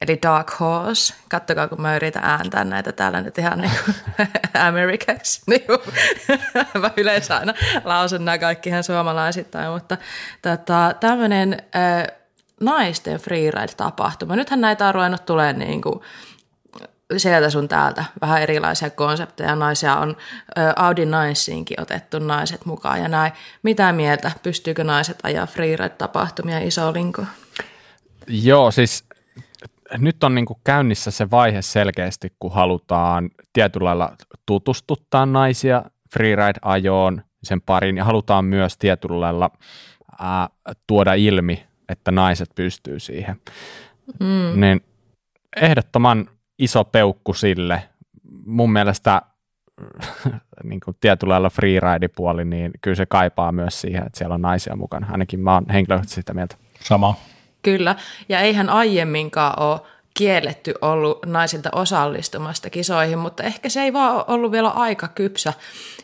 eli 0.00 0.18
Dark 0.22 0.60
Horse. 0.60 1.14
Kattokaa, 1.28 1.68
kun 1.68 1.80
mä 1.80 1.96
yritän 1.96 2.24
ääntää 2.24 2.64
näitä 2.64 2.92
täällä 2.92 3.20
nyt 3.20 3.38
ihan 3.38 3.58
niin 3.62 3.72
kuin 3.84 3.96
Americaksi. 4.54 5.42
Niin 5.50 5.62
mä 6.80 6.90
yleensä 6.96 7.36
aina 7.36 7.54
lausun 7.84 8.24
nämä 8.24 8.38
kaikki 8.38 8.68
ihan 8.68 8.84
suomalaisittain, 8.84 9.72
mutta 9.72 9.96
tota, 10.42 10.94
tämmöinen 11.00 11.62
äh, 11.76 12.18
naisten 12.60 13.20
freeride-tapahtuma. 13.20 14.36
Nythän 14.36 14.60
näitä 14.60 14.88
on 14.88 14.94
ruvennut 14.94 15.26
tulee 15.26 15.52
niin 15.52 15.82
kuin 15.82 16.00
sieltä 17.16 17.50
sun 17.50 17.68
täältä 17.68 18.04
vähän 18.20 18.42
erilaisia 18.42 18.90
konsepteja. 18.90 19.56
Naisia 19.56 19.96
on 19.96 20.16
Audi 20.76 21.06
Naisiinkin 21.06 21.80
otettu 21.80 22.18
naiset 22.18 22.64
mukaan 22.64 23.02
ja 23.02 23.08
näin. 23.08 23.32
Mitä 23.62 23.92
mieltä? 23.92 24.30
Pystyykö 24.42 24.84
naiset 24.84 25.18
ajaa 25.22 25.46
freeride-tapahtumia 25.46 26.58
isolinko? 26.58 27.24
Joo, 28.26 28.70
siis 28.70 29.04
nyt 29.98 30.24
on 30.24 30.34
niin 30.34 30.46
kuin 30.46 30.60
käynnissä 30.64 31.10
se 31.10 31.30
vaihe 31.30 31.62
selkeästi, 31.62 32.32
kun 32.38 32.52
halutaan 32.52 33.30
tietyllä 33.52 33.86
lailla 33.86 34.16
tutustuttaa 34.46 35.26
naisia 35.26 35.84
freeride-ajoon 36.14 37.22
sen 37.42 37.60
parin 37.60 37.96
ja 37.96 38.04
halutaan 38.04 38.44
myös 38.44 38.78
tietyllä 38.78 39.20
lailla 39.20 39.50
ää, 40.18 40.48
tuoda 40.86 41.14
ilmi, 41.14 41.64
että 41.88 42.10
naiset 42.10 42.48
pystyy 42.54 43.00
siihen. 43.00 43.40
Mm. 44.20 44.60
Niin 44.60 44.80
ehdottoman 45.56 46.30
iso 46.58 46.84
peukku 46.84 47.34
sille. 47.34 47.82
Mun 48.46 48.72
mielestä 48.72 49.22
niin 50.64 50.80
kuin 50.84 50.96
tietyllä 51.00 51.32
lailla 51.32 51.50
freeride-puoli, 51.50 52.44
niin 52.44 52.70
kyllä 52.80 52.94
se 52.94 53.06
kaipaa 53.06 53.52
myös 53.52 53.80
siihen, 53.80 54.06
että 54.06 54.18
siellä 54.18 54.34
on 54.34 54.42
naisia 54.42 54.76
mukana. 54.76 55.06
Ainakin 55.10 55.40
mä 55.40 55.54
oon 55.54 55.64
henkilökohtaisesti 55.72 56.20
sitä 56.20 56.34
mieltä. 56.34 56.56
Sama. 56.80 57.14
Kyllä, 57.62 57.96
ja 58.28 58.40
eihän 58.40 58.70
aiemminkaan 58.70 59.62
ole 59.62 59.80
kielletty 60.14 60.74
ollut 60.82 61.18
naisilta 61.26 61.68
osallistumasta 61.72 62.70
kisoihin, 62.70 63.18
mutta 63.18 63.42
ehkä 63.42 63.68
se 63.68 63.82
ei 63.82 63.92
vaan 63.92 64.24
ollut 64.26 64.52
vielä 64.52 64.68
aika 64.68 65.08
kypsä. 65.08 65.52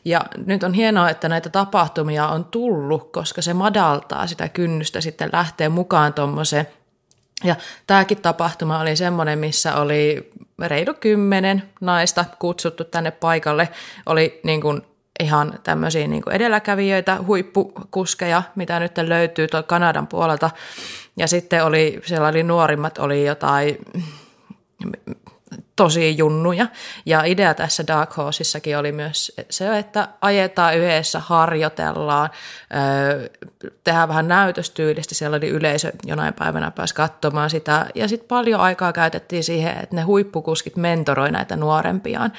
Ja 0.04 0.20
nyt 0.46 0.62
on 0.62 0.74
hienoa, 0.74 1.10
että 1.10 1.28
näitä 1.28 1.50
tapahtumia 1.50 2.28
on 2.28 2.44
tullut, 2.44 3.12
koska 3.12 3.42
se 3.42 3.54
madaltaa 3.54 4.26
sitä 4.26 4.48
kynnystä 4.48 5.00
sitten 5.00 5.30
lähteä 5.32 5.68
mukaan 5.68 6.14
tuommoiseen 6.14 6.66
ja 7.44 7.56
tämäkin 7.86 8.22
tapahtuma 8.22 8.80
oli 8.80 8.96
semmoinen, 8.96 9.38
missä 9.38 9.76
oli 9.76 10.30
reilu 10.58 10.94
kymmenen 11.00 11.62
naista 11.80 12.24
kutsuttu 12.38 12.84
tänne 12.84 13.10
paikalle. 13.10 13.68
Oli 14.06 14.40
niin 14.44 14.60
kuin 14.60 14.82
ihan 15.20 15.58
tämmöisiä 15.62 16.06
niin 16.06 16.22
edelläkävijöitä, 16.30 17.18
huippukuskeja, 17.26 18.42
mitä 18.54 18.80
nyt 18.80 18.98
löytyy 18.98 19.48
tuolta 19.48 19.68
Kanadan 19.68 20.06
puolelta. 20.06 20.50
Ja 21.16 21.26
sitten 21.26 21.64
oli, 21.64 22.00
siellä 22.04 22.28
oli 22.28 22.42
nuorimmat, 22.42 22.98
oli 22.98 23.26
jotain 23.26 23.78
tosi 25.76 26.18
junnuja. 26.18 26.66
Ja 27.06 27.24
idea 27.24 27.54
tässä 27.54 27.86
Dark 27.86 28.16
Horseissakin 28.16 28.78
oli 28.78 28.92
myös 28.92 29.32
se, 29.50 29.78
että 29.78 30.08
ajetaan 30.20 30.76
yhdessä, 30.76 31.20
harjoitellaan, 31.20 32.30
tehdään 33.84 34.08
vähän 34.08 34.28
näytöstyylistä. 34.28 35.14
Siellä 35.14 35.36
oli 35.36 35.48
yleisö 35.48 35.92
jonain 36.06 36.34
päivänä 36.34 36.70
pääsi 36.70 36.94
katsomaan 36.94 37.50
sitä. 37.50 37.86
Ja 37.94 38.08
sitten 38.08 38.28
paljon 38.28 38.60
aikaa 38.60 38.92
käytettiin 38.92 39.44
siihen, 39.44 39.78
että 39.82 39.96
ne 39.96 40.02
huippukuskit 40.02 40.76
mentoroi 40.76 41.30
näitä 41.30 41.56
nuorempiaan. 41.56 42.32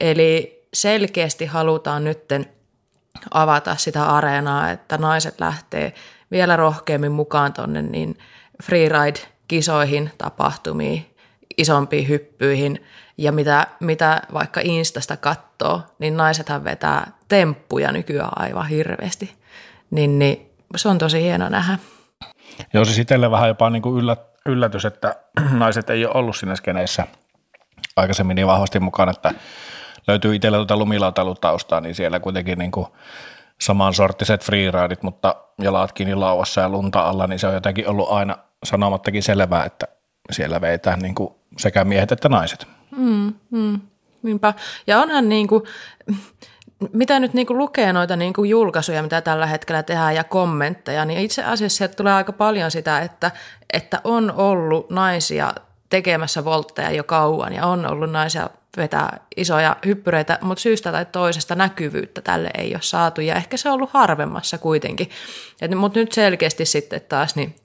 Eli 0.00 0.63
selkeästi 0.74 1.46
halutaan 1.46 2.04
nytten 2.04 2.46
avata 3.30 3.76
sitä 3.76 4.06
areenaa, 4.06 4.70
että 4.70 4.98
naiset 4.98 5.40
lähtee 5.40 5.94
vielä 6.30 6.56
rohkeammin 6.56 7.12
mukaan 7.12 7.52
tuonne 7.52 7.82
niin 7.82 8.18
freeride-kisoihin, 8.62 10.10
tapahtumiin, 10.18 11.16
isompiin 11.58 12.08
hyppyihin 12.08 12.84
ja 13.18 13.32
mitä, 13.32 13.66
mitä 13.80 14.22
vaikka 14.32 14.60
Instasta 14.64 15.16
katsoo, 15.16 15.82
niin 15.98 16.16
naisethan 16.16 16.64
vetää 16.64 17.12
temppuja 17.28 17.92
nykyään 17.92 18.32
aivan 18.36 18.68
hirveästi. 18.68 19.34
Niin, 19.90 20.18
niin 20.18 20.50
se 20.76 20.88
on 20.88 20.98
tosi 20.98 21.22
hieno 21.22 21.48
nähdä. 21.48 21.78
Joo, 22.72 22.84
siis 22.84 22.98
itselle 22.98 23.30
vähän 23.30 23.48
jopa 23.48 23.70
niin 23.70 23.82
kuin 23.82 24.04
yllätys, 24.46 24.84
että 24.84 25.16
naiset 25.50 25.90
ei 25.90 26.06
ole 26.06 26.14
ollut 26.14 26.36
siinä 26.36 26.56
skeneissä 26.56 27.06
aikaisemmin 27.96 28.34
niin 28.34 28.46
vahvasti 28.46 28.80
mukana, 28.80 29.10
että 29.10 29.34
löytyy 30.06 30.34
itsellä 30.34 30.56
tuota 30.56 30.76
lumilautailutaustaa, 30.76 31.80
niin 31.80 31.94
siellä 31.94 32.20
kuitenkin 32.20 32.58
niin 32.58 32.70
kuin 32.70 32.86
samansorttiset 33.60 34.44
freerideit, 34.44 35.02
mutta 35.02 35.34
jalat 35.58 35.92
kiinni 35.92 36.14
lauassa 36.14 36.60
ja 36.60 36.68
lunta 36.68 37.00
alla, 37.00 37.26
niin 37.26 37.38
se 37.38 37.46
on 37.46 37.54
jotenkin 37.54 37.88
ollut 37.88 38.10
aina 38.10 38.36
sanomattakin 38.64 39.22
selvää, 39.22 39.64
että 39.64 39.88
siellä 40.30 40.60
veitään 40.60 40.98
niin 40.98 41.14
kuin 41.14 41.34
sekä 41.58 41.84
miehet 41.84 42.12
että 42.12 42.28
naiset. 42.28 42.66
Mm, 42.96 43.34
mm, 43.50 43.80
niinpä. 44.22 44.54
Ja 44.86 45.00
onhan 45.00 45.28
niin 45.28 45.46
kuin, 45.48 45.62
mitä 46.92 47.20
nyt 47.20 47.34
niin 47.34 47.46
kuin 47.46 47.58
lukee 47.58 47.92
noita 47.92 48.16
niin 48.16 48.32
kuin 48.32 48.50
julkaisuja, 48.50 49.02
mitä 49.02 49.20
tällä 49.20 49.46
hetkellä 49.46 49.82
tehdään 49.82 50.14
ja 50.14 50.24
kommentteja, 50.24 51.04
niin 51.04 51.20
itse 51.20 51.44
asiassa 51.44 51.78
sieltä 51.78 51.96
tulee 51.96 52.12
aika 52.12 52.32
paljon 52.32 52.70
sitä, 52.70 53.00
että, 53.00 53.30
että 53.72 54.00
on 54.04 54.32
ollut 54.36 54.90
naisia 54.90 55.54
tekemässä 55.90 56.44
voltteja 56.44 56.90
jo 56.90 57.04
kauan 57.04 57.52
ja 57.52 57.66
on 57.66 57.86
ollut 57.90 58.10
naisia 58.10 58.50
vetää 58.76 59.20
isoja 59.36 59.76
hyppyreitä, 59.86 60.38
mutta 60.42 60.62
syystä 60.62 60.92
tai 60.92 61.06
toisesta 61.12 61.54
näkyvyyttä 61.54 62.20
tälle 62.22 62.50
ei 62.58 62.74
ole 62.74 62.82
saatu 62.82 63.20
ja 63.20 63.34
ehkä 63.34 63.56
se 63.56 63.68
on 63.68 63.74
ollut 63.74 63.90
harvemmassa 63.92 64.58
kuitenkin. 64.58 65.10
Mutta 65.76 65.98
nyt 65.98 66.12
selkeästi 66.12 66.64
sitten 66.64 67.00
taas 67.00 67.36
niin 67.36 67.56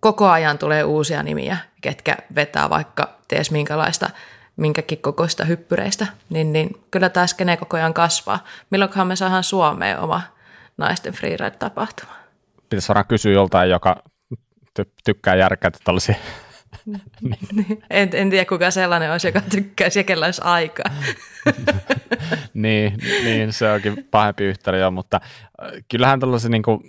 koko 0.00 0.28
ajan 0.28 0.58
tulee 0.58 0.84
uusia 0.84 1.22
nimiä, 1.22 1.56
ketkä 1.80 2.16
vetää 2.34 2.70
vaikka 2.70 3.18
ties 3.28 3.50
minkälaista, 3.50 4.10
minkäkin 4.56 4.98
kokoista 4.98 5.44
hyppyreistä, 5.44 6.06
niin, 6.30 6.52
niin 6.52 6.84
kyllä 6.90 7.08
tämä 7.08 7.26
skene 7.26 7.56
koko 7.56 7.76
ajan 7.76 7.94
kasvaa. 7.94 8.44
Milloinkohan 8.70 9.06
me 9.06 9.16
saadaan 9.16 9.44
Suomeen 9.44 9.98
oma 9.98 10.22
naisten 10.76 11.12
freeride-tapahtuma? 11.12 12.12
Pitäisi 12.68 12.88
varmaan 12.88 13.06
kysyä 13.06 13.32
joltain, 13.32 13.70
joka 13.70 14.02
ty- 14.80 14.92
tykkää 15.04 15.34
järkätä 15.34 15.78
tällaisia 15.84 16.14
en, 17.90 18.10
en 18.12 18.30
tiedä, 18.30 18.44
kuka 18.44 18.70
sellainen 18.70 19.12
olisi, 19.12 19.28
joka 19.28 19.40
tykkäisi 19.40 19.98
ja 19.98 20.04
kellä 20.04 20.24
olisi 20.24 20.40
aikaa. 20.44 20.92
niin, 22.54 22.98
niin, 23.24 23.52
se 23.52 23.70
onkin 23.70 24.08
pahempi 24.10 24.44
yhtälö 24.44 24.78
jo, 24.78 24.90
mutta 24.90 25.20
äh, 25.62 25.72
kyllähän 25.88 26.20
tällaisia 26.20 26.50
niin 26.50 26.62
kuin, 26.62 26.80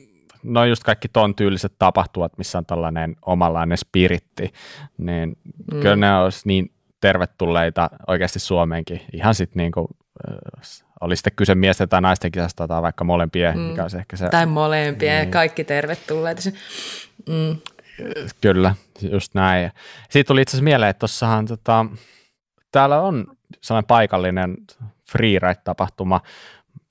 no 0.43 0.65
just 0.65 0.84
kaikki 0.84 1.08
ton 1.08 1.36
tyyliset 1.36 1.73
tapahtuvat, 1.79 2.38
missä 2.38 2.58
on 2.58 2.65
tällainen 2.65 3.15
omanlainen 3.25 3.77
spiritti, 3.77 4.53
niin 4.97 5.38
mm. 5.73 5.79
kyllä 5.79 5.95
ne 5.95 6.17
olisi 6.17 6.41
niin 6.45 6.71
tervetulleita 7.01 7.89
oikeasti 8.08 8.39
Suomeenkin. 8.39 9.01
Ihan 9.13 9.36
sitten 9.36 9.58
niin 9.58 9.71
kuin, 9.71 9.88
äh, 10.29 10.36
oli 11.01 11.15
sitten 11.15 11.34
kyse 11.36 11.55
miesten 11.55 11.89
tai 11.89 12.01
naisten 12.01 12.31
kisasta 12.31 12.67
tai 12.67 12.81
vaikka 12.81 13.03
molempien, 13.03 13.58
mm. 13.58 13.63
mikä 13.63 13.81
olisi 13.81 13.97
ehkä 13.97 14.17
se. 14.17 14.29
Tai 14.29 14.45
molempien, 14.45 15.21
niin. 15.21 15.31
kaikki 15.31 15.63
tervetulleita. 15.63 16.41
Mm. 17.29 17.58
Kyllä, 18.41 18.75
just 19.01 19.34
näin. 19.34 19.71
Siitä 20.10 20.27
tuli 20.27 20.41
itse 20.41 20.51
asiassa 20.51 20.63
mieleen, 20.63 20.89
että 20.89 20.99
tuossahan 20.99 21.45
tota, 21.45 21.86
täällä 22.71 23.01
on 23.01 23.27
sellainen 23.62 23.88
paikallinen 23.88 24.58
freeride-tapahtuma, 25.12 26.21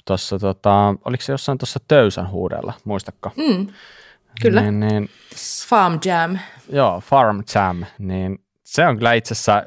tuossa, 0.04 0.38
tota, 0.38 0.94
oliko 1.04 1.22
se 1.22 1.32
jossain 1.32 1.58
tuossa 1.58 1.80
Töysän 1.88 2.30
huudella, 2.30 2.72
muistatko? 2.84 3.32
Mm, 3.36 3.66
kyllä. 4.42 4.60
Niin, 4.60 4.80
niin, 4.80 5.10
Farm 5.68 5.98
Jam. 6.04 6.38
Joo, 6.68 7.00
Farm 7.00 7.42
Jam, 7.54 7.84
niin 7.98 8.44
se 8.64 8.86
on 8.86 8.96
kyllä 8.96 9.12
itse 9.12 9.32
asiassa, 9.32 9.62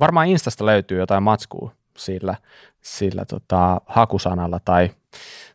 varmaan 0.00 0.28
Instasta 0.28 0.66
löytyy 0.66 0.98
jotain 0.98 1.22
matskua 1.22 1.72
sillä, 1.96 2.34
sillä 2.82 3.24
tota, 3.24 3.80
hakusanalla 3.86 4.60
tai 4.64 4.90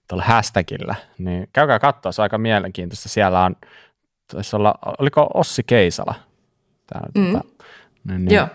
tuolla 0.08 0.24
hashtagillä, 0.24 0.96
niin 1.18 1.48
käykää 1.54 1.80
katsoa, 1.80 2.12
se 2.12 2.22
on 2.22 2.24
aika 2.24 2.38
mielenkiintoista. 2.38 3.10
Siellä 3.10 3.44
on, 3.44 3.56
taisi 4.36 4.56
olla, 4.56 4.76
oliko 5.00 5.30
Ossi 5.34 5.64
Keisala, 5.64 6.14
tämä, 6.88 7.02
mm. 7.18 7.32
tota, 7.34 7.54
niin, 8.08 8.26
niin, 8.26 8.48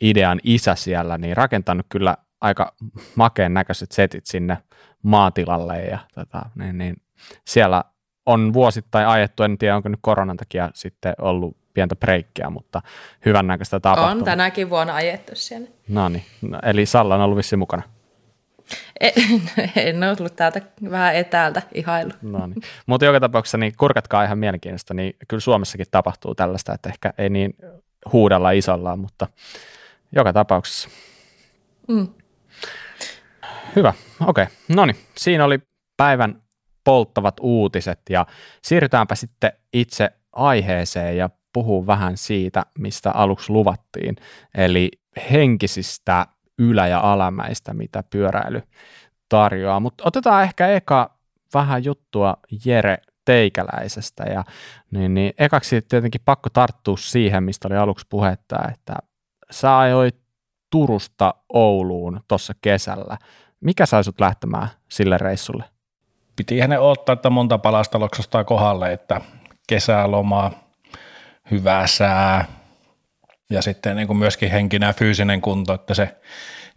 idean 0.00 0.40
isä 0.42 0.74
siellä, 0.74 1.18
niin 1.18 1.36
rakentanut 1.36 1.86
kyllä 1.88 2.16
aika 2.40 2.74
makeen 3.14 3.54
näköiset 3.54 3.92
setit 3.92 4.26
sinne 4.26 4.58
maatilalle 5.02 5.78
ja 5.78 5.98
tota, 6.14 6.42
niin, 6.54 6.78
niin, 6.78 6.96
siellä 7.46 7.84
on 8.26 8.52
vuosittain 8.52 9.06
ajettu, 9.06 9.42
en 9.42 9.58
tiedä 9.58 9.76
onko 9.76 9.88
nyt 9.88 9.98
koronan 10.02 10.36
takia 10.36 10.70
sitten 10.74 11.14
ollut 11.18 11.56
pientä 11.74 11.96
breikkiä, 11.96 12.50
mutta 12.50 12.82
hyvän 13.24 13.46
näköistä 13.46 13.80
tapahtumaa. 13.80 14.10
On 14.10 14.24
tänäkin 14.24 14.70
vuonna 14.70 14.94
ajettu 14.94 15.32
siellä. 15.34 15.68
No 15.88 16.08
niin, 16.08 16.24
eli 16.62 16.86
Salla 16.86 17.14
on 17.14 17.20
ollut 17.20 17.38
vissi 17.38 17.56
mukana. 17.56 17.82
En, 19.76 20.04
ole 20.04 20.16
tullut 20.16 20.36
täältä 20.36 20.60
vähän 20.90 21.14
etäältä 21.14 21.62
ihailu. 21.74 22.10
No 22.22 22.46
niin. 22.46 22.62
Mutta 22.86 23.06
joka 23.06 23.20
tapauksessa 23.20 23.58
niin 23.58 23.72
kurkatkaa 23.78 24.24
ihan 24.24 24.38
mielenkiintoista, 24.38 24.94
niin 24.94 25.16
kyllä 25.28 25.40
Suomessakin 25.40 25.86
tapahtuu 25.90 26.34
tällaista, 26.34 26.74
että 26.74 26.88
ehkä 26.88 27.12
ei 27.18 27.28
niin 27.28 27.54
huudella 28.12 28.50
isolla, 28.50 28.96
mutta 28.96 29.26
joka 30.12 30.32
tapauksessa. 30.32 30.88
Mm. 31.88 32.08
Hyvä, 33.76 33.92
okei. 34.26 34.42
Okay. 34.44 34.56
No 34.68 34.86
niin, 34.86 34.96
siinä 35.16 35.44
oli 35.44 35.58
päivän 35.96 36.42
polttavat 36.84 37.36
uutiset 37.40 38.00
ja 38.10 38.26
siirrytäänpä 38.62 39.14
sitten 39.14 39.52
itse 39.72 40.10
aiheeseen 40.32 41.16
ja 41.16 41.30
puhuu 41.52 41.86
vähän 41.86 42.16
siitä, 42.16 42.66
mistä 42.78 43.10
aluksi 43.10 43.52
luvattiin, 43.52 44.16
eli 44.54 44.90
henkisistä 45.32 46.26
ylä- 46.60 46.88
ja 46.88 47.00
alamäistä, 47.00 47.74
mitä 47.74 48.02
pyöräily 48.10 48.62
tarjoaa. 49.28 49.80
Mutta 49.80 50.04
otetaan 50.06 50.42
ehkä 50.42 50.68
eka 50.68 51.10
vähän 51.54 51.84
juttua 51.84 52.36
Jere 52.64 52.98
teikäläisestä 53.24 54.24
ja 54.24 54.44
niin, 54.90 55.14
niin 55.14 55.32
ekaksi 55.38 55.82
tietenkin 55.82 56.20
pakko 56.24 56.50
tarttua 56.52 56.96
siihen, 56.96 57.42
mistä 57.42 57.68
oli 57.68 57.76
aluksi 57.76 58.06
puhetta, 58.08 58.56
että 58.72 58.94
sä 59.50 59.78
ajoit 59.78 60.16
Turusta 60.70 61.34
Ouluun 61.48 62.20
tuossa 62.28 62.54
kesällä. 62.60 63.18
Mikä 63.60 63.86
sai 63.86 64.04
sut 64.04 64.20
lähtemään 64.20 64.68
sille 64.88 65.18
reissulle? 65.18 65.64
Piti 66.36 66.60
hänen 66.60 66.80
odottaa, 66.80 67.12
että 67.12 67.30
monta 67.30 67.58
palasta 67.58 68.00
loksostaa 68.00 68.44
kohdalle, 68.44 68.92
että 68.92 69.20
kesäloma, 69.68 70.50
hyvä 71.50 71.86
sää 71.86 72.44
ja 73.50 73.62
sitten 73.62 73.96
niin 73.96 74.06
kuin 74.06 74.16
myöskin 74.16 74.50
henkinen 74.50 74.86
ja 74.86 74.92
fyysinen 74.92 75.40
kunto, 75.40 75.74
että 75.74 75.94
se 75.94 76.16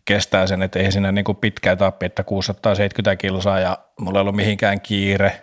kestää 0.05 0.47
sen, 0.47 0.61
että 0.61 0.79
ei 0.79 0.91
siinä 0.91 1.11
niin 1.11 1.25
kuin 1.25 1.35
pitkä 1.35 1.71
etappi, 1.71 2.05
että 2.05 2.23
670 2.23 3.15
kilsaa 3.15 3.59
ja 3.59 3.77
mulla 3.99 4.19
ei 4.19 4.21
ollut 4.21 4.35
mihinkään 4.35 4.81
kiire. 4.81 5.41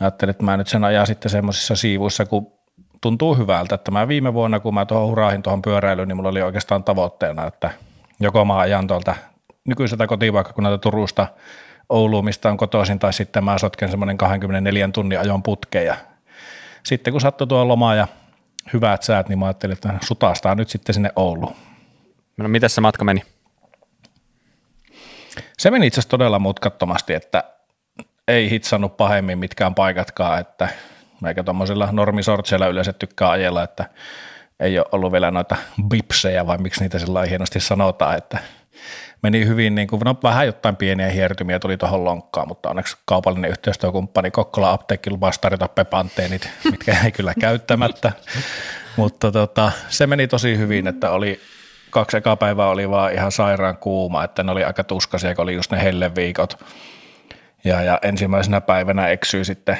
Ajattelin, 0.00 0.30
että 0.30 0.44
mä 0.44 0.56
nyt 0.56 0.68
sen 0.68 0.84
ajan 0.84 1.06
sitten 1.06 1.30
semmoisissa 1.30 1.76
siivuissa, 1.76 2.26
kun 2.26 2.52
tuntuu 3.00 3.34
hyvältä, 3.34 3.74
että 3.74 3.90
mä 3.90 4.08
viime 4.08 4.34
vuonna, 4.34 4.60
kun 4.60 4.74
mä 4.74 4.86
tuohon 4.86 5.08
huraahin 5.08 5.42
tuohon 5.42 5.62
pyöräilyyn, 5.62 6.08
niin 6.08 6.16
mulla 6.16 6.28
oli 6.28 6.42
oikeastaan 6.42 6.84
tavoitteena, 6.84 7.46
että 7.46 7.70
joko 8.20 8.44
mä 8.44 8.58
ajan 8.58 8.86
tuolta 8.86 9.14
nykyiseltä 9.64 10.06
kotipaikkakunnalta 10.06 10.78
Turusta 10.78 11.26
Ouluun, 11.88 12.24
mistä 12.24 12.50
on 12.50 12.56
kotoisin, 12.56 12.98
tai 12.98 13.12
sitten 13.12 13.44
mä 13.44 13.58
sotken 13.58 13.90
semmoinen 13.90 14.18
24 14.18 14.88
tunnin 14.92 15.20
ajon 15.20 15.42
putkeen 15.42 15.86
ja 15.86 15.96
sitten 16.82 17.12
kun 17.12 17.20
sattui 17.20 17.46
tuo 17.46 17.68
loma 17.68 17.94
ja 17.94 18.08
hyvät 18.72 19.02
säät, 19.02 19.28
niin 19.28 19.38
mä 19.38 19.46
ajattelin, 19.46 19.72
että 19.72 19.94
sutastaa 20.04 20.54
nyt 20.54 20.68
sitten 20.68 20.94
sinne 20.94 21.12
Ouluun. 21.16 21.56
No 22.36 22.48
miten 22.48 22.70
se 22.70 22.80
matka 22.80 23.04
meni? 23.04 23.22
Se 25.58 25.70
meni 25.70 25.86
itse 25.86 26.00
asiassa 26.00 26.10
todella 26.10 26.38
mutkattomasti, 26.38 27.14
että 27.14 27.44
ei 28.28 28.50
hitsannut 28.50 28.96
pahemmin 28.96 29.38
mitkään 29.38 29.74
paikatkaan, 29.74 30.40
että 30.40 30.68
meikä 31.20 31.42
tuommoisilla 31.42 31.88
normisortseilla 31.92 32.66
yleensä 32.66 32.92
tykkää 32.92 33.30
ajella, 33.30 33.62
että 33.62 33.84
ei 34.60 34.78
ole 34.78 34.86
ollut 34.92 35.12
vielä 35.12 35.30
noita 35.30 35.56
bipsejä 35.88 36.46
vai 36.46 36.58
miksi 36.58 36.80
niitä 36.80 36.98
sillä 36.98 37.24
hienosti 37.24 37.60
sanotaan, 37.60 38.18
että 38.18 38.38
meni 39.22 39.46
hyvin, 39.46 39.74
niin 39.74 39.88
kuin, 39.88 40.00
no 40.04 40.16
vähän 40.22 40.46
jotain 40.46 40.76
pieniä 40.76 41.10
hiertymiä 41.10 41.58
tuli 41.58 41.76
tuohon 41.76 42.04
lonkkaan, 42.04 42.48
mutta 42.48 42.70
onneksi 42.70 42.96
kaupallinen 43.04 43.50
yhteistyökumppani 43.50 44.30
Kokkola 44.30 44.72
Apteekki 44.72 45.10
lupasi 45.10 45.40
tarjota 45.40 45.68
pepanteenit, 45.68 46.50
mitkä 46.70 46.96
ei 47.04 47.12
kyllä 47.12 47.34
käyttämättä, 47.40 48.12
mutta 48.96 49.32
tota, 49.32 49.72
se 49.88 50.06
meni 50.06 50.28
tosi 50.28 50.58
hyvin, 50.58 50.86
että 50.86 51.10
oli 51.10 51.40
kaksi 51.90 52.16
eka 52.16 52.36
päivää 52.36 52.68
oli 52.68 52.90
vaan 52.90 53.12
ihan 53.12 53.32
sairaan 53.32 53.76
kuuma, 53.76 54.24
että 54.24 54.42
ne 54.42 54.52
oli 54.52 54.64
aika 54.64 54.84
tuskaisia, 54.84 55.34
kun 55.34 55.42
oli 55.42 55.54
just 55.54 55.72
ne 55.72 55.82
helleviikot. 55.82 56.64
Ja, 57.64 57.82
ja 57.82 57.98
ensimmäisenä 58.02 58.60
päivänä 58.60 59.08
eksyi 59.08 59.44
sitten 59.44 59.78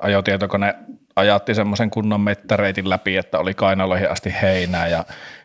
ajotietokone 0.00 0.74
ajatti 1.18 1.54
semmoisen 1.54 1.90
kunnon 1.90 2.20
mettäreitin 2.20 2.90
läpi, 2.90 3.16
että 3.16 3.38
oli 3.38 3.54
kainaloihin 3.54 4.10
asti 4.10 4.34
heinää 4.42 4.88
ja 4.88 5.04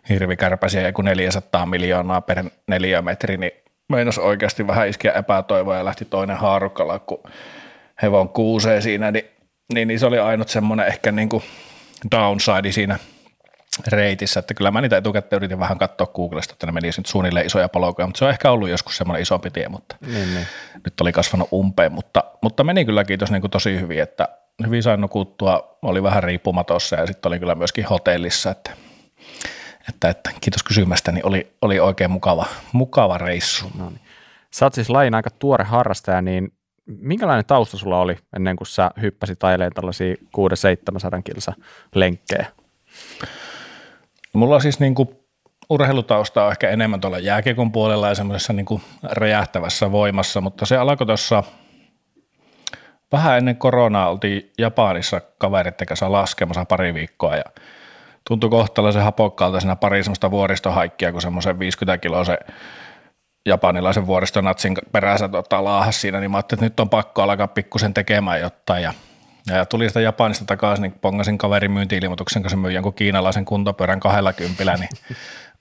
hirvikärpäsiä 0.10 0.82
joku 0.82 1.02
400 1.02 1.66
miljoonaa 1.66 2.22
per 2.22 2.44
neliömetri, 2.68 3.38
niin 3.38 3.52
meinas 3.90 4.18
oikeasti 4.18 4.68
vähän 4.68 4.88
iskeä 4.88 5.12
epätoivoa 5.12 5.78
ja 5.78 5.86
lähti 5.86 6.06
toinen 6.06 6.38
haarukalla, 6.38 7.00
kun 7.00 7.24
hevon 8.02 8.30
kuusee 8.30 8.82
siinä, 8.82 9.12
niin, 9.12 9.26
niin, 9.74 9.88
niin 9.88 10.00
se 10.00 10.06
oli 10.06 10.20
ainut 10.20 10.50
semmoinen 10.50 10.88
ehkä 10.88 11.12
niin 11.12 11.30
kuin 11.30 11.44
downside 12.12 12.72
siinä 12.72 13.00
reitissä, 13.88 14.40
että 14.40 14.54
kyllä 14.54 14.72
mä 14.72 14.82
niitä 14.82 14.98
etukäteen 14.98 15.38
yritin 15.38 15.60
vähän 15.60 15.78
katsoa 15.78 16.08
Googlesta, 16.08 16.54
että 16.54 16.66
ne 16.66 16.72
menisi 16.72 17.00
nyt 17.00 17.06
suunnilleen 17.06 17.46
isoja 17.46 17.70
palokuja, 17.70 18.08
mutta 18.08 18.20
se 18.20 18.26
on 18.26 18.32
ehkä 18.32 18.52
ollut 18.52 18.70
joskus 18.70 18.98
semmoinen 18.98 19.22
isompi 19.22 19.50
tie, 19.50 19.70
mutta 19.70 19.96
niin, 20.02 20.34
niin. 20.34 20.48
nyt 20.86 21.02
oli 21.02 21.12
kasvanut 21.12 21.48
umpeen, 21.54 21.92
mutta, 21.92 22.24
mutta 22.42 22.64
meni 22.64 22.86
kyllä 22.86 23.04
kiitos 23.04 23.32
niin 23.32 23.42
kuin 23.42 23.52
tosi 23.52 23.80
hyvin, 23.80 24.02
että 24.02 24.28
hyvin 24.66 24.84
sain 24.84 25.02
nukuttua, 25.02 25.78
oli 25.82 26.04
vähän 26.04 26.24
riippumatossa 26.24 26.96
ja 26.96 27.08
sitten 27.08 27.30
oli 27.30 27.40
kyllä 27.40 27.56
myöskin 27.56 27.86
hotellissa, 27.86 28.52
että, 28.52 28.72
että, 29.90 30.10
että 30.10 30.32
kiitos 30.42 30.64
kysymästä, 30.64 31.12
niin 31.12 31.26
oli, 31.26 31.54
oli 31.62 31.80
oikein 31.80 32.12
mukava, 32.12 32.46
mukava 32.72 33.18
reissu. 33.18 33.72
No 33.78 33.90
niin. 33.90 34.02
Sä 34.52 34.66
oot 34.66 34.74
siis 34.74 34.90
lajin 34.90 35.16
aika 35.16 35.30
tuore 35.30 35.64
harrastaja, 35.64 36.22
niin 36.22 36.54
minkälainen 36.86 37.46
tausta 37.46 37.78
sulla 37.78 38.00
oli 38.00 38.18
ennen 38.36 38.56
kuin 38.56 38.68
sä 38.68 38.92
hyppäsit 39.02 39.44
aileen 39.44 39.72
tällaisia 39.74 40.16
6-700 40.16 40.20
kilsa 41.24 41.54
lenkkejä? 41.96 42.46
Mulla 44.34 44.56
on 44.56 44.62
siis 44.62 44.80
niin 44.80 44.96
kuin 44.96 45.10
urheilutausta 45.70 46.46
on 46.46 46.52
ehkä 46.52 46.70
enemmän 46.70 47.02
tuolla 47.02 47.20
jääkiekon 47.20 47.72
puolella 47.72 48.10
ja 48.10 48.16
semmoisessa 48.16 48.54
niin 48.54 48.82
räjähtävässä 49.04 49.92
voimassa, 49.92 50.42
mutta 50.42 50.66
se 50.66 50.78
alkoi 50.78 51.08
tuossa 51.08 51.44
vähän 53.14 53.38
ennen 53.38 53.58
koronaa 53.58 54.10
oltiin 54.10 54.52
Japanissa 54.58 55.22
kaverit 55.38 55.76
kanssa 55.88 56.12
laskemassa 56.12 56.66
pari 56.66 56.94
viikkoa 56.94 57.36
ja 57.36 57.44
tuntui 58.28 58.50
kohtalaisen 58.50 59.04
hapokkaalta 59.04 59.60
siinä 59.60 59.76
pari 59.76 60.04
semmoista 60.04 60.32
vuoristohaikkia, 60.32 61.12
kun 61.12 61.22
semmoisen 61.22 61.60
50 61.60 61.98
kiloa 61.98 62.24
se 62.24 62.38
japanilaisen 63.46 64.08
vuoristonatsin 64.08 64.78
perässä 64.92 65.30
tota, 65.30 65.64
laahas 65.64 66.02
siinä, 66.02 66.20
niin 66.20 66.32
mä 66.32 66.38
ajattelin, 66.38 66.64
että 66.64 66.66
nyt 66.66 66.80
on 66.80 66.90
pakko 66.90 67.22
alkaa 67.22 67.48
pikkusen 67.48 67.94
tekemään 67.94 68.42
jotain 68.42 68.84
ja 68.84 68.94
ja 69.48 69.66
tuli 69.66 69.88
sitä 69.88 70.02
Japanista 70.02 70.46
takaisin, 70.46 70.84
niin 70.84 71.00
pongasin 71.02 71.38
kaverin 71.38 71.72
myynti-ilmoituksen, 71.72 72.42
kun 72.42 72.50
se 72.50 72.56
myi 72.56 72.74
jonkun 72.74 72.94
kiinalaisen 72.94 73.46
kuntopyörän 73.46 74.00
kahdella 74.00 74.34
kympillä, 74.34 74.74
niin 74.74 74.90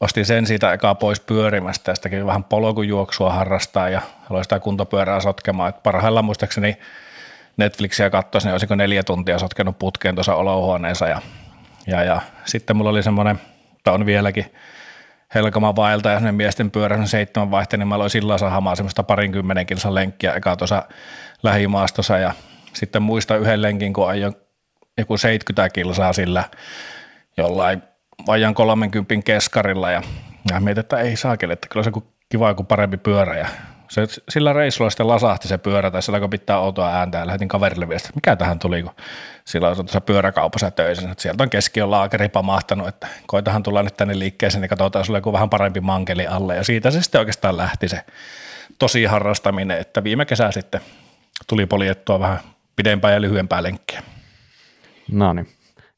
ostin 0.00 0.26
sen 0.26 0.46
siitä 0.46 0.72
ekaa 0.72 0.94
pois 0.94 1.20
pyörimästä 1.20 1.90
ja 1.90 1.94
sitäkin 1.94 2.26
vähän 2.26 2.44
polkujuoksua 2.44 3.32
harrastaa 3.32 3.88
ja 3.88 4.00
aloin 4.30 4.44
sitä 4.44 4.61
kuntopyörää 4.61 5.20
sotkemaan. 5.20 5.68
Et 5.68 5.82
parhaillaan 5.82 6.24
muistaakseni 6.24 6.76
Netflixiä 7.57 8.11
katsoisin, 8.11 8.48
niin 8.48 8.53
olisiko 8.53 8.74
neljä 8.74 9.03
tuntia 9.03 9.38
sotkenut 9.38 9.78
putkeen 9.78 10.14
tuossa 10.14 10.34
olohuoneessa 10.34 11.09
ja, 11.09 11.20
ja, 11.86 12.05
ja 12.05 12.20
sitten 12.44 12.76
mulla 12.76 12.90
oli 12.90 13.03
semmoinen, 13.03 13.40
tai 13.84 13.94
on 13.94 14.07
vieläkin, 14.07 14.46
Helkama 15.34 15.76
vaelta 15.76 16.11
ja 16.11 16.20
sen 16.20 16.34
miesten 16.34 16.70
pyörä 16.70 17.07
seitsemän 17.07 17.50
vaihteen, 17.50 17.80
niin 17.80 17.88
mä 17.88 17.94
aloin 17.94 18.11
sillä 18.11 18.38
sahamaan 18.38 18.76
semmoista 18.76 19.03
parinkymmenen 19.03 19.66
kilsan 19.66 19.94
lenkkiä 19.94 20.34
eka 20.34 20.57
tuossa 20.57 20.82
lähimaastossa 21.42 22.18
ja 22.18 22.32
sitten 22.72 23.03
muista 23.03 23.36
yhden 23.36 23.62
lenkin, 23.62 23.92
kun 23.92 24.09
ajoin 24.09 24.34
joku 24.98 25.16
70 25.16 25.68
kilsaa 25.74 26.12
sillä 26.12 26.44
jollain 27.36 27.82
vajan 28.26 28.55
30 28.55 29.14
keskarilla 29.24 29.90
ja, 29.90 30.03
ja 30.50 30.61
mietin, 30.61 30.80
että 30.80 30.98
ei 30.98 31.16
saakeli, 31.16 31.53
että 31.53 31.68
kyllä 31.68 31.84
se 31.84 31.90
kiva 32.28 32.48
joku 32.48 32.64
parempi 32.64 32.96
pyörä 32.96 33.38
ja 33.38 33.46
se, 33.93 34.07
sillä 34.28 34.53
reissulla 34.53 34.90
sitten 34.90 35.09
lasahti 35.09 35.49
se 35.49 35.59
pyörä 35.59 35.90
tai 35.90 36.03
sillä 36.03 36.20
kun 36.20 36.30
pitää 36.30 36.59
outoa 36.59 36.88
ääntä 36.88 37.18
ja 37.18 37.26
lähetin 37.26 37.49
kaverille 37.49 37.88
viestiä, 37.88 38.09
että 38.09 38.16
mikä 38.16 38.36
tähän 38.36 38.59
tuli, 38.59 38.82
kun 38.82 38.93
sillä 39.45 39.68
on 39.68 39.76
tuossa 39.76 40.01
pyöräkaupassa 40.01 40.70
töissä, 40.70 41.11
että 41.11 41.22
sieltä 41.22 41.43
on 41.43 41.51
keskiön 41.51 41.90
laakeri 41.90 42.28
pamahtanut, 42.28 42.88
että 42.88 43.09
koitahan 43.26 43.62
tulla 43.62 43.82
nyt 43.82 43.97
tänne 43.97 44.18
liikkeeseen, 44.18 44.62
niin 44.62 44.68
katsotaan 44.68 45.05
sulle 45.05 45.18
joku 45.18 45.32
vähän 45.32 45.51
parempi 45.51 45.80
mankeli 45.80 46.26
alle 46.26 46.57
ja 46.57 46.64
siitä 46.64 46.90
se 46.90 47.03
sitten 47.03 47.18
oikeastaan 47.18 47.57
lähti 47.57 47.88
se 47.88 48.05
tosi 48.78 49.05
harrastaminen, 49.05 49.78
että 49.78 50.05
viime 50.05 50.24
kesä 50.24 50.51
sitten 50.51 50.80
tuli 51.47 51.66
poljettua 51.66 52.20
vähän 52.20 52.38
pidempää 52.76 53.12
ja 53.12 53.20
lyhyempää 53.20 53.62
lenkkiä. 53.62 54.03
No 55.11 55.32
niin, 55.32 55.49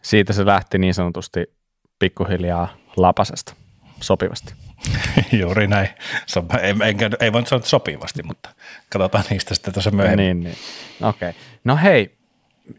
siitä 0.03 0.33
se 0.33 0.47
lähti 0.47 0.79
niin 0.79 0.95
sanotusti 0.95 1.47
pikkuhiljaa 1.99 2.69
lapasesta 2.97 3.55
sopivasti. 4.01 4.64
Juuri 5.41 5.67
näin. 5.67 5.89
Ei, 6.61 6.75
enkä, 6.89 7.11
ei 7.21 7.33
voi 7.33 7.47
sanoa 7.47 7.65
sopivasti, 7.65 8.23
mutta 8.23 8.51
katsotaan 8.89 9.25
niistä 9.31 9.55
sitten 9.55 9.75
tuossa 9.75 9.91
myöhemmin. 9.91 10.41
Niin, 10.41 10.41
niin. 10.41 10.57
Okei. 11.09 11.29
Okay. 11.29 11.43
No 11.65 11.77
hei, 11.77 12.19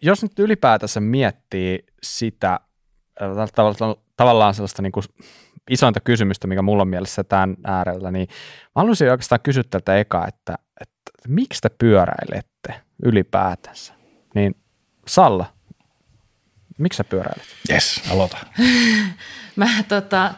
jos 0.01 0.23
nyt 0.23 0.39
ylipäätänsä 0.39 0.99
miettii 0.99 1.85
sitä 2.03 2.59
äh, 3.21 3.87
tavallaan 4.17 4.53
sellaista 4.53 4.81
niin 4.81 4.91
kuin 4.91 5.03
isointa 5.69 5.99
kysymystä, 5.99 6.47
mikä 6.47 6.61
mulla 6.61 6.81
on 6.81 6.87
mielessä 6.87 7.23
tämän 7.23 7.55
äärellä, 7.63 8.11
niin 8.11 8.27
mä 8.63 8.81
haluaisin 8.81 9.11
oikeastaan 9.11 9.41
kysyä 9.41 9.63
tältä 9.69 9.97
eka, 9.97 10.27
että, 10.27 10.55
että 10.81 11.11
miksi 11.27 11.61
te 11.61 11.69
pyöräilette 11.69 12.81
ylipäätänsä? 13.03 13.93
Niin 14.35 14.55
Salla, 15.07 15.45
miksi 16.77 16.97
sä 16.97 17.03
pyöräilet? 17.03 17.45
Yes, 17.69 18.01
aloita. 18.11 18.37
mä 19.55 19.67
tota, 19.87 20.33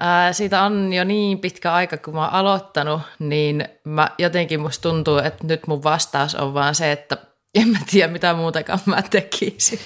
ää, 0.00 0.32
siitä 0.32 0.62
on 0.62 0.92
jo 0.92 1.04
niin 1.04 1.38
pitkä 1.38 1.72
aika, 1.72 1.96
kun 1.96 2.14
mä 2.14 2.20
oon 2.24 2.32
aloittanut, 2.32 3.02
niin 3.18 3.68
mä, 3.84 4.10
jotenkin 4.18 4.60
musta 4.60 4.88
tuntuu, 4.88 5.18
että 5.18 5.46
nyt 5.46 5.66
mun 5.66 5.82
vastaus 5.82 6.34
on 6.34 6.54
vaan 6.54 6.74
se, 6.74 6.92
että 6.92 7.16
en 7.60 7.68
mä 7.68 7.78
tiedä 7.90 8.12
mitä 8.12 8.34
muutakaan 8.34 8.78
mä 8.86 9.02
tekisin. 9.02 9.78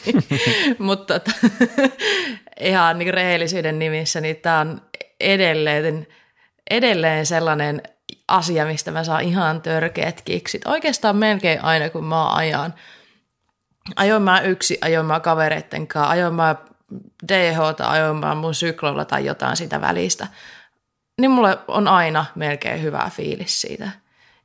Mutta 0.79 1.21
tota, 1.21 1.31
ihan 2.61 2.99
niin 2.99 3.15
rehellisyyden 3.15 3.79
nimissä, 3.79 4.21
niin 4.21 4.37
tämä 4.37 4.61
on 4.61 4.81
edelleen, 5.21 6.07
edelleen 6.71 7.27
sellainen 7.27 7.83
asia, 8.29 8.67
mistä 8.67 8.91
mä 8.91 9.05
saan 9.05 9.25
ihan 9.25 9.63
törkeät 9.63 10.23
kiksit. 10.23 10.67
Oikeastaan 10.67 11.17
melkein 11.17 11.65
aina, 11.65 11.91
kun 11.91 12.05
mä 12.05 12.35
ajan. 12.35 12.75
Ajoin 13.97 14.23
mä 14.23 14.41
yksi, 14.41 14.79
ajoin 14.81 15.07
mä 15.07 15.21
kavereitten 15.21 15.87
kanssa, 15.87 16.11
ajoin 16.11 16.35
mä 16.35 16.57
DH 17.29 17.59
mä 18.21 18.35
mun 18.35 18.55
syklolla 18.55 19.05
tai 19.05 19.25
jotain 19.25 19.57
sitä 19.57 19.81
välistä. 19.81 20.27
Niin 21.21 21.31
mulle 21.31 21.59
on 21.69 21.89
aina 21.89 22.25
melkein 22.35 22.83
hyvä 22.83 23.11
fiilis 23.13 23.61
siitä. 23.61 23.91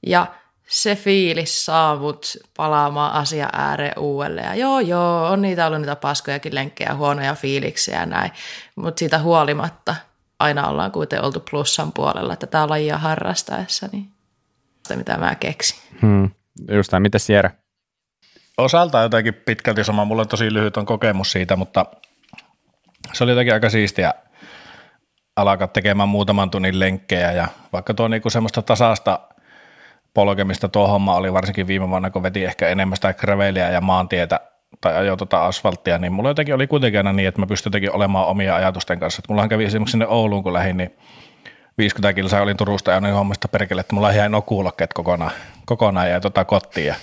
Ja 0.08 0.28
se 0.68 0.96
fiilis 0.96 1.66
saa 1.66 1.96
mut 1.96 2.38
palaamaan 2.58 3.14
asia 3.14 3.50
ääreen 3.54 4.00
uudelleen. 4.00 4.48
Ja 4.48 4.56
joo, 4.56 4.80
joo, 4.80 5.28
on 5.28 5.42
niitä 5.42 5.68
ollut 5.68 5.82
niitä 5.82 5.96
paskojakin 5.96 6.56
lenkkejä, 6.56 6.96
huonoja 6.96 7.36
fiiliksiä 7.36 8.00
ja 8.00 8.06
näin. 8.06 8.32
Mutta 8.76 9.00
siitä 9.00 9.20
huolimatta 9.20 9.96
aina 10.40 10.68
ollaan 10.68 10.92
kuitenkin 10.92 11.26
oltu 11.26 11.44
plussan 11.52 11.92
puolella 11.92 12.36
tätä 12.36 12.70
lajia 12.70 12.98
harrastaessa, 12.98 13.90
niin 13.92 14.12
sitä 14.84 14.96
mitä 14.96 15.18
mä 15.18 15.36
keksin. 15.36 15.80
Hmm. 16.02 16.32
Just 16.72 16.92
näin, 16.92 17.02
mitäs 17.02 17.30
Jere? 17.30 17.52
Osalta 18.58 19.02
jotenkin 19.02 19.34
pitkälti 19.34 19.84
sama, 19.84 20.06
mulla 20.06 20.22
on 20.22 20.28
tosi 20.28 20.54
lyhyt 20.54 20.78
on 20.78 20.86
kokemus 20.86 21.32
siitä, 21.32 21.56
mutta 21.56 21.86
se 23.14 23.24
oli 23.24 23.32
jotenkin 23.32 23.54
aika 23.54 23.70
siistiä 23.70 24.14
alkaa 25.36 25.68
tekemään 25.68 26.10
muutaman 26.10 26.52
tunnin 26.52 26.80
lenkkejä 26.80 27.32
ja 27.32 27.48
vaikka 27.74 27.94
tuo 27.94 28.08
niinku 28.08 28.30
semmoista 28.30 28.62
tasasta 28.62 29.20
polkemista 30.14 30.70
tuo 30.70 30.88
homma 30.88 31.16
oli 31.16 31.34
varsinkin 31.34 31.68
viime 31.68 31.90
vuonna, 31.90 32.10
kun 32.10 32.24
veti 32.24 32.46
ehkä 32.46 32.68
enemmän 32.68 32.96
sitä 32.96 33.14
graveliä 33.14 33.70
ja 33.70 33.82
maantietä 33.82 34.40
tai 34.82 34.96
ajoi 34.96 35.18
tuota 35.18 35.46
asfalttia, 35.46 35.98
niin 35.98 36.14
mulla 36.14 36.30
jotenkin 36.30 36.56
oli 36.56 36.68
kuitenkin 36.68 37.00
aina 37.00 37.14
niin, 37.14 37.28
että 37.28 37.42
mä 37.42 37.48
pystyin 37.48 37.70
jotenkin 37.70 37.92
olemaan 37.92 38.28
omia 38.28 38.56
ajatusten 38.56 39.00
kanssa. 39.00 39.20
Että 39.20 39.34
mullahan 39.34 39.50
kävi 39.50 39.66
esimerkiksi 39.66 39.92
sinne 39.92 40.08
Ouluun, 40.08 40.44
kun 40.44 40.54
lähdin, 40.54 40.78
niin 40.78 40.96
50 41.78 42.14
kilsaa 42.14 42.42
olin 42.42 42.58
Turusta 42.58 42.92
ja 42.92 43.02
niin 43.02 43.14
hommasta 43.14 43.48
perkele, 43.48 43.82
että 43.82 43.96
mulla 43.96 44.14
jäi 44.14 44.30
nuo 44.30 44.42
kuulokkeet 44.42 44.94
kokonaan, 44.94 45.32
kokonaan 45.66 46.10
ja 46.10 46.20
tota 46.20 46.46
kotiin 46.46 46.88
ja 46.88 46.96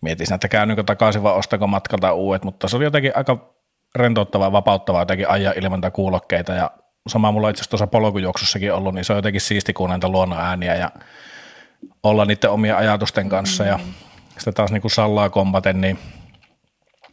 mietin, 0.00 0.34
että 0.34 0.48
käynynkö 0.48 0.82
takaisin 0.82 1.22
vai 1.22 1.34
ostako 1.34 1.66
matkalta 1.66 2.12
uudet, 2.12 2.44
mutta 2.44 2.68
se 2.68 2.76
oli 2.76 2.84
jotenkin 2.84 3.12
aika 3.14 3.54
rentouttavaa, 3.94 4.52
vapauttavaa 4.52 5.02
jotenkin 5.02 5.30
ajaa 5.30 5.54
ilman 5.56 5.80
kuulokkeita. 5.92 6.52
Ja 6.52 6.70
sama 7.08 7.32
mulla 7.32 7.50
itse 7.50 7.60
asiassa 7.60 7.70
tuossa 7.70 7.86
polkujuoksussakin 7.86 8.72
ollut, 8.72 8.94
niin 8.94 9.04
se 9.04 9.12
on 9.12 9.18
jotenkin 9.18 9.40
siisti 9.40 9.72
kuunnella 9.72 10.08
luonnon 10.08 10.40
ääniä 10.40 10.74
ja 10.74 10.90
olla 12.02 12.24
niiden 12.24 12.50
omia 12.50 12.76
ajatusten 12.76 13.28
kanssa. 13.28 13.64
Ja 13.64 13.78
sitten 14.28 14.54
taas 14.54 14.72
niin 14.72 14.80
kuin 14.82 14.90
sallaa 14.90 15.30
kompaten, 15.30 15.80
niin 15.80 15.98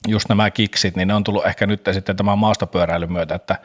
just 0.07 0.29
nämä 0.29 0.51
kiksit, 0.51 0.95
niin 0.95 1.07
ne 1.07 1.13
on 1.13 1.23
tullut 1.23 1.45
ehkä 1.45 1.67
nyt 1.67 1.81
sitten 1.91 2.15
tämän 2.15 2.37
maastopyöräilyn 2.37 3.11
myötä, 3.11 3.35
että 3.35 3.55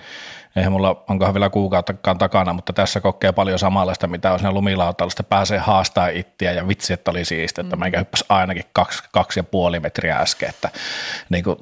eihän 0.57 0.73
mulla 0.73 1.05
onkohan 1.09 1.35
vielä 1.35 1.51
kuukauttakaan 1.51 2.19
takana, 2.19 2.53
mutta 2.53 2.73
tässä 2.73 3.01
kokee 3.01 3.33
paljon 3.33 3.59
samanlaista, 3.59 4.07
mitä 4.07 4.33
on 4.33 4.39
siinä 4.39 4.53
lumilautalla, 4.53 5.11
sitten 5.11 5.27
pääsee 5.27 5.59
haastaa 5.59 6.09
ittiä 6.09 6.53
ja 6.53 6.69
vitsi, 6.69 6.93
että 6.93 7.11
oli 7.11 7.25
siistiä, 7.25 7.63
että 7.63 7.77
mm. 7.77 7.81
mä 7.81 7.99
hyppäsi 7.99 8.25
ainakin 8.29 8.65
kaksi, 8.73 9.03
kaksi 9.13 9.41
ja 9.41 9.45
puoli 9.45 9.81
metriä 9.81 10.19
äsken, 10.19 10.49
että 10.49 10.71
niin 11.29 11.45
kuin 11.45 11.57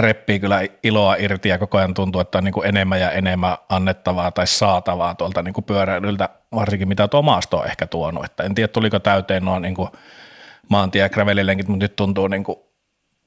reppii 0.00 0.40
kyllä 0.40 0.60
iloa 0.82 1.14
irti 1.14 1.48
ja 1.48 1.58
koko 1.58 1.78
ajan 1.78 1.94
tuntuu, 1.94 2.20
että 2.20 2.38
on 2.38 2.44
niin 2.44 2.52
kuin 2.52 2.66
enemmän 2.66 3.00
ja 3.00 3.10
enemmän 3.10 3.56
annettavaa 3.68 4.30
tai 4.30 4.46
saatavaa 4.46 5.14
tuolta 5.14 5.42
niin 5.42 5.54
kuin 5.54 5.64
pyöräilyltä, 5.64 6.28
varsinkin 6.54 6.88
mitä 6.88 7.08
tuo 7.08 7.22
maasto 7.22 7.58
on 7.58 7.66
ehkä 7.66 7.86
tuonut. 7.86 8.24
Että 8.24 8.42
en 8.42 8.54
tiedä, 8.54 8.68
tuliko 8.68 8.98
täyteen 8.98 9.44
nuo 9.44 9.58
niin 9.58 9.76
maantie- 10.68 11.02
ja 11.02 11.08
gravelilenkit, 11.08 11.68
mutta 11.68 11.84
nyt 11.84 11.96
tuntuu 11.96 12.28
niin 12.28 12.44
kuin 12.44 12.58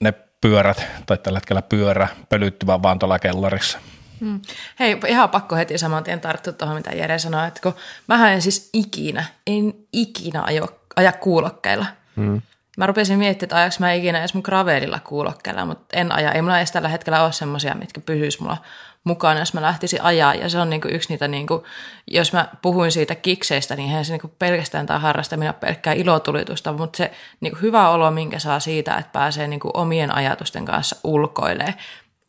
ne 0.01 0.13
pyörät, 0.41 0.87
tai 1.05 1.17
tällä 1.17 1.37
hetkellä 1.37 1.61
pyörä, 1.61 2.07
pölyttyvän 2.29 2.83
vaan 2.83 2.99
tuolla 2.99 3.19
kellarissa. 3.19 3.79
Hmm. 4.19 4.41
Hei, 4.79 4.97
ihan 5.07 5.29
pakko 5.29 5.55
heti 5.55 5.77
saman 5.77 6.03
tien 6.03 6.21
tarttua 6.21 6.53
tuohon, 6.53 6.77
mitä 6.77 6.91
Jere 6.91 7.19
sanoi, 7.19 7.47
että 7.47 7.61
kun 7.61 7.73
mä 8.07 8.31
en 8.31 8.41
siis 8.41 8.69
ikinä, 8.73 9.25
en 9.47 9.73
ikinä 9.93 10.43
ajo, 10.43 10.67
aja 10.95 11.11
kuulokkeilla. 11.11 11.85
Hmm. 12.15 12.41
Mä 12.77 12.87
rupesin 12.87 13.19
miettimään, 13.19 13.45
että 13.45 13.55
ajaks 13.55 13.79
mä 13.79 13.93
ikinä 13.93 14.19
edes 14.19 14.33
mun 14.33 14.43
gravelilla 14.45 14.99
kuulokkeilla, 15.03 15.65
mutta 15.65 15.85
en 15.93 16.11
aja. 16.11 16.31
Ei 16.31 16.41
mulla 16.41 16.57
edes 16.57 16.71
tällä 16.71 16.89
hetkellä 16.89 17.23
ole 17.23 17.31
semmoisia, 17.31 17.75
mitkä 17.75 18.01
pysyis 18.01 18.39
mulla 18.39 18.57
mukana, 19.03 19.39
jos 19.39 19.53
mä 19.53 19.61
lähtisin 19.61 20.01
ajaa. 20.01 20.35
Ja 20.35 20.49
se 20.49 20.59
on 20.59 20.69
niinku 20.69 20.87
yksi 20.87 21.09
niitä, 21.09 21.27
niinku, 21.27 21.63
jos 22.07 22.33
mä 22.33 22.47
puhuin 22.61 22.91
siitä 22.91 23.15
kikseistä, 23.15 23.75
niin 23.75 23.89
eihän 23.89 24.05
se 24.05 24.13
niinku 24.13 24.31
pelkästään 24.39 24.85
tämä 24.85 24.99
harrastaminen 24.99 25.53
pelkkää 25.53 25.93
ilotulitusta, 25.93 26.73
mutta 26.73 26.97
se 26.97 27.11
niinku 27.41 27.59
hyvä 27.61 27.89
olo, 27.89 28.11
minkä 28.11 28.39
saa 28.39 28.59
siitä, 28.59 28.95
että 28.95 29.11
pääsee 29.11 29.47
niinku 29.47 29.71
omien 29.73 30.15
ajatusten 30.15 30.65
kanssa 30.65 30.95
ulkoilee. 31.03 31.73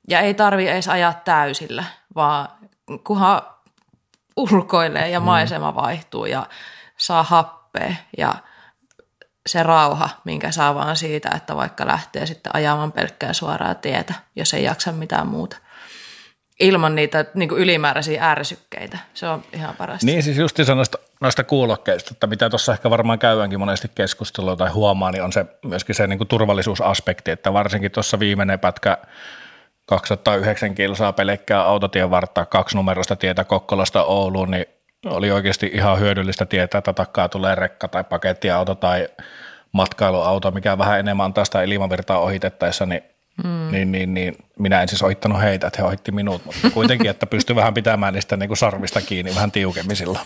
Ja 0.09 0.21
ei 0.21 0.35
tarvi 0.35 0.69
edes 0.69 0.89
ajaa 0.89 1.21
täysillä, 1.25 1.85
vaan 2.15 2.49
kunhan 3.05 3.43
ulkoilee 4.37 5.11
ja 5.11 5.21
mm. 5.21 5.27
maisema 5.27 5.75
vaihtuu 5.75 6.27
ja 6.27 6.47
saa 6.97 7.23
happea 7.23 7.95
ja– 8.19 8.35
se 9.49 9.63
rauha, 9.63 10.09
minkä 10.25 10.51
saa 10.51 10.75
vaan 10.75 10.97
siitä, 10.97 11.31
että 11.37 11.57
vaikka 11.57 11.87
lähtee 11.87 12.27
sitten 12.27 12.55
ajamaan 12.55 12.93
pelkkää 12.93 13.33
suoraa 13.33 13.75
tietä, 13.75 14.15
jos 14.37 14.55
ei 14.55 14.65
jaksa 14.65 14.93
mitään 14.93 15.27
muuta. 15.27 15.57
Ilman 16.61 16.95
niitä 16.95 17.25
niin 17.35 17.49
kuin 17.49 17.61
ylimääräisiä 17.61 18.31
ärsykkeitä. 18.31 18.99
Se 19.15 19.29
on 19.29 19.43
ihan 19.53 19.77
parasta. 19.77 20.07
Niin 20.07 20.23
siis 20.23 20.39
just 20.39 20.59
noista, 20.75 20.99
noista 21.21 21.45
kuulokkeista, 21.45 22.11
että 22.13 22.27
mitä 22.27 22.51
tuossa 22.51 22.73
ehkä 22.73 22.91
varmaan 22.91 23.19
käydäänkin 23.19 23.59
monesti 23.59 23.91
keskustelua 23.95 24.57
tai 24.57 24.71
huomaa, 24.71 25.11
niin 25.11 25.23
on 25.23 25.33
se 25.33 25.47
myöskin 25.65 25.95
se 25.95 26.07
niin 26.07 26.19
kuin 26.19 26.29
turvallisuusaspekti, 26.29 27.31
että 27.31 27.53
varsinkin 27.53 27.91
tuossa 27.91 28.19
viimeinen 28.19 28.61
pätkä 28.61 28.99
209 29.87 30.75
kilsaa 30.75 31.13
pelkkää 31.13 31.63
autotien 31.63 32.11
varttaa 32.11 32.47
kaksi 32.47 32.77
numerosta 32.77 33.17
tietä 33.17 33.45
Kokkolasta 33.45 34.05
Ouluun, 34.05 34.51
niin 34.51 34.67
oli 35.05 35.31
oikeasti 35.31 35.71
ihan 35.75 36.01
hyödyllistä 36.01 36.47
tietää, 36.47 36.79
että 36.79 36.93
takkaa 36.93 37.29
tulee 37.29 37.55
rekka 37.55 37.89
tai 37.89 38.05
pakettiauto 38.05 38.75
tai 38.75 39.09
matkailuauto, 39.73 40.51
mikä 40.51 40.79
vähän 40.79 41.01
enemmän 41.01 41.25
antaa 41.25 41.45
sitä 41.45 41.63
ilmavirtaa 41.63 42.19
ohitettaessa, 42.19 42.87
niin, 42.87 43.03
mm. 43.45 43.69
niin, 43.71 43.93
niin, 43.93 44.15
niin, 44.15 44.37
minä 44.59 44.83
en 44.83 44.89
siis 44.89 45.03
ohittanut 45.03 45.41
heitä, 45.43 45.67
että 45.67 45.83
he 45.83 45.89
ohitti 45.89 46.13
minut, 46.13 46.45
mutta 46.45 46.71
kuitenkin, 46.75 47.11
että 47.11 47.27
pystyi 47.27 47.57
vähän 47.57 47.75
pitämään 47.75 48.15
niistä 48.15 48.37
niin 48.37 48.49
kuin 48.49 48.59
sarvista 48.59 49.01
kiinni 49.01 49.35
vähän 49.35 49.53
tiukemmin 49.53 49.97
silloin. 49.97 50.25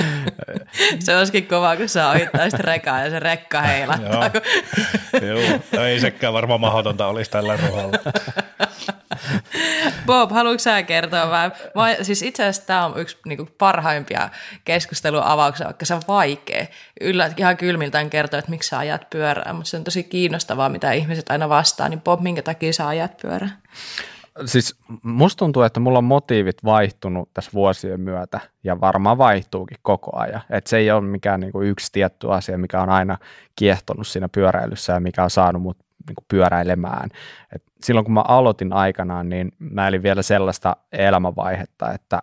se 1.04 1.16
olisikin 1.16 1.46
kova, 1.46 1.76
kun 1.76 1.88
sä 1.88 2.08
ohittaisit 2.08 2.60
rekaa 2.60 3.00
ja 3.00 3.10
se 3.10 3.18
rekka 3.18 3.62
heilattaa. 3.62 4.30
Joo, 5.22 5.38
Joo. 5.72 5.84
ei 5.84 6.00
sekään 6.00 6.32
varmaan 6.32 6.60
mahdotonta 6.60 7.06
olisi 7.06 7.30
tällä 7.30 7.56
ruoalla. 7.56 7.98
Bob, 10.10 10.30
haluatko 10.30 10.58
sä 10.58 10.82
kertoa 10.82 11.30
vähän? 11.30 11.52
Mä, 11.74 12.04
siis 12.04 12.22
itse 12.22 12.42
asiassa 12.42 12.66
tämä 12.66 12.86
on 12.86 13.00
yksi 13.00 13.18
niinku, 13.26 13.48
parhaimpia 13.58 14.28
keskusteluavauksia, 14.64 15.66
vaikka 15.66 15.84
se 15.84 15.94
on 15.94 16.02
vaikea. 16.08 16.66
Yllä, 17.00 17.30
ihan 17.36 17.56
kylmiltään 17.56 18.10
kertoa, 18.10 18.38
että 18.38 18.50
miksi 18.50 18.68
sä 18.68 18.78
ajat 18.78 19.10
pyörää, 19.10 19.52
mutta 19.52 19.70
se 19.70 19.76
on 19.76 19.84
tosi 19.84 20.02
kiinnostavaa, 20.02 20.68
mitä 20.68 20.92
ihmiset 20.92 21.30
aina 21.30 21.48
vastaa. 21.48 21.88
Niin 21.88 22.00
Bob, 22.00 22.20
minkä 22.20 22.42
takia 22.42 22.72
sä 22.72 22.88
ajat 22.88 23.16
pyörää? 23.22 23.50
Siis 24.44 24.76
musta 25.02 25.38
tuntuu, 25.38 25.62
että 25.62 25.80
mulla 25.80 25.98
on 25.98 26.04
motiivit 26.04 26.64
vaihtunut 26.64 27.28
tässä 27.34 27.50
vuosien 27.54 28.00
myötä 28.00 28.40
ja 28.64 28.80
varmaan 28.80 29.18
vaihtuukin 29.18 29.78
koko 29.82 30.16
ajan. 30.18 30.40
Et 30.50 30.66
se 30.66 30.76
ei 30.76 30.90
ole 30.90 31.00
mikään 31.00 31.40
niinku 31.40 31.62
yksi 31.62 31.92
tietty 31.92 32.32
asia, 32.32 32.58
mikä 32.58 32.80
on 32.80 32.90
aina 32.90 33.18
kiehtonut 33.56 34.06
siinä 34.06 34.28
pyöräilyssä 34.28 34.92
ja 34.92 35.00
mikä 35.00 35.24
on 35.24 35.30
saanut 35.30 35.62
mut 35.62 35.78
niinku 36.06 36.24
pyöräilemään. 36.28 37.10
Et 37.54 37.62
silloin 37.84 38.04
kun 38.04 38.14
mä 38.14 38.24
aloitin 38.28 38.72
aikanaan, 38.72 39.28
niin 39.28 39.52
mä 39.58 39.88
elin 39.88 40.02
vielä 40.02 40.22
sellaista 40.22 40.76
elämänvaihetta, 40.92 41.92
että 41.92 42.22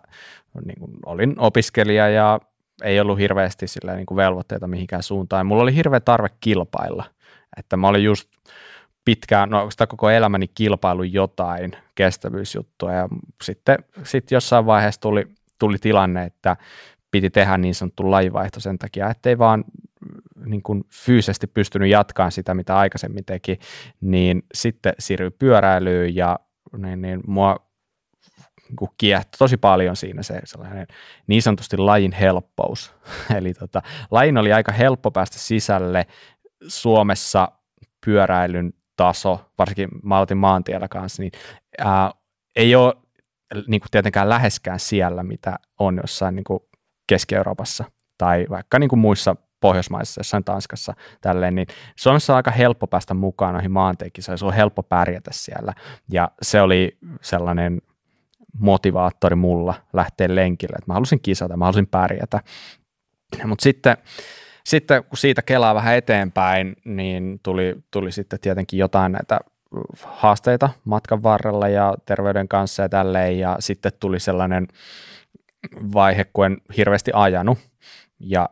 niin 0.64 0.78
kuin 0.78 0.92
olin 1.06 1.34
opiskelija 1.38 2.08
ja 2.08 2.40
ei 2.82 3.00
ollut 3.00 3.18
hirveästi 3.18 3.66
sillä 3.66 3.94
niin 3.94 4.06
kuin 4.06 4.16
velvoitteita 4.16 4.68
mihinkään 4.68 5.02
suuntaan. 5.02 5.46
Mulla 5.46 5.62
oli 5.62 5.74
hirveä 5.74 6.00
tarve 6.00 6.28
kilpailla, 6.40 7.04
että 7.56 7.76
mä 7.76 7.88
olin 7.88 8.04
just 8.04 8.30
pitkään, 9.04 9.50
no 9.50 9.70
sitä 9.70 9.86
koko 9.86 10.10
elämäni 10.10 10.48
kilpailu 10.48 11.02
jotain 11.02 11.72
kestävyysjuttua 11.94 12.92
ja 12.92 13.08
sitten 13.42 13.78
sit 14.02 14.30
jossain 14.30 14.66
vaiheessa 14.66 15.00
tuli, 15.00 15.26
tuli 15.58 15.78
tilanne, 15.78 16.24
että 16.24 16.56
piti 17.10 17.30
tehdä 17.30 17.58
niin 17.58 17.74
sanottu 17.74 18.10
lajivaihto 18.10 18.60
sen 18.60 18.78
takia, 18.78 19.10
ettei 19.10 19.38
vaan 19.38 19.64
niin 20.46 20.62
kuin 20.62 20.84
fyysisesti 21.04 21.46
pystynyt 21.46 21.90
jatkamaan 21.90 22.32
sitä, 22.32 22.54
mitä 22.54 22.76
aikaisemmin 22.76 23.24
teki, 23.24 23.58
niin 24.00 24.42
sitten 24.54 24.92
siirryi 24.98 25.30
pyöräilyyn 25.30 26.16
ja 26.16 26.38
niin, 26.76 27.02
niin 27.02 27.20
mua 27.26 27.56
niin 28.68 28.90
kiehtoi 28.98 29.38
tosi 29.38 29.56
paljon 29.56 29.96
siinä 29.96 30.22
se 30.22 30.40
sellainen 30.44 30.86
niin 31.26 31.42
sanotusti 31.42 31.76
lajin 31.76 32.12
helppous. 32.12 32.94
Eli 33.38 33.54
tota, 33.54 33.82
lajin 34.10 34.38
oli 34.38 34.52
aika 34.52 34.72
helppo 34.72 35.10
päästä 35.10 35.38
sisälle 35.38 36.06
Suomessa 36.68 37.48
pyöräilyn 38.04 38.72
taso, 38.96 39.50
varsinkin 39.58 39.88
mä 40.02 40.20
otin 40.20 40.38
maantiellä 40.38 40.88
kanssa, 40.88 41.22
niin 41.22 41.32
ää, 41.78 42.10
ei 42.56 42.74
ole 42.74 42.94
niin 43.66 43.80
kuin 43.80 43.90
tietenkään 43.90 44.28
läheskään 44.28 44.80
siellä, 44.80 45.22
mitä 45.22 45.58
on 45.78 45.96
jossain 46.02 46.34
niin 46.36 46.44
kuin 46.44 46.60
Keski-Euroopassa 47.08 47.84
tai 48.18 48.46
vaikka 48.50 48.78
niin 48.78 48.90
kuin 48.90 49.00
muissa 49.00 49.36
Pohjoismaissa, 49.60 50.20
jossain 50.20 50.44
Tanskassa, 50.44 50.94
tälleen, 51.20 51.54
niin 51.54 51.66
Suomessa 51.96 52.32
on 52.32 52.36
aika 52.36 52.50
helppo 52.50 52.86
päästä 52.86 53.14
mukaan 53.14 53.54
noihin 53.54 53.70
maantiekisoihin, 53.70 54.38
se 54.38 54.46
on 54.46 54.52
helppo 54.52 54.82
pärjätä 54.82 55.30
siellä, 55.34 55.72
ja 56.10 56.30
se 56.42 56.60
oli 56.60 56.98
sellainen 57.20 57.82
motivaattori 58.58 59.36
mulla 59.36 59.74
lähteä 59.92 60.34
lenkille, 60.34 60.74
että 60.78 60.84
mä 60.90 60.94
halusin 60.94 61.20
kisata, 61.20 61.56
mä 61.56 61.64
halusin 61.64 61.86
pärjätä. 61.86 62.40
Mutta 63.44 63.62
sitten, 63.62 63.96
sitten 64.64 65.04
kun 65.04 65.18
siitä 65.18 65.42
kelaa 65.42 65.74
vähän 65.74 65.96
eteenpäin, 65.96 66.76
niin 66.84 67.40
tuli, 67.42 67.76
tuli 67.90 68.12
sitten 68.12 68.40
tietenkin 68.40 68.78
jotain 68.78 69.12
näitä 69.12 69.40
haasteita 70.04 70.70
matkan 70.84 71.22
varrella 71.22 71.68
ja 71.68 71.94
terveyden 72.06 72.48
kanssa 72.48 72.82
ja 72.82 72.88
tälleen, 72.88 73.38
ja 73.38 73.56
sitten 73.60 73.92
tuli 74.00 74.20
sellainen 74.20 74.68
vaihe, 75.94 76.24
kun 76.32 76.46
en 76.46 76.56
hirveästi 76.76 77.10
ajanut, 77.14 77.58
ja 78.20 78.48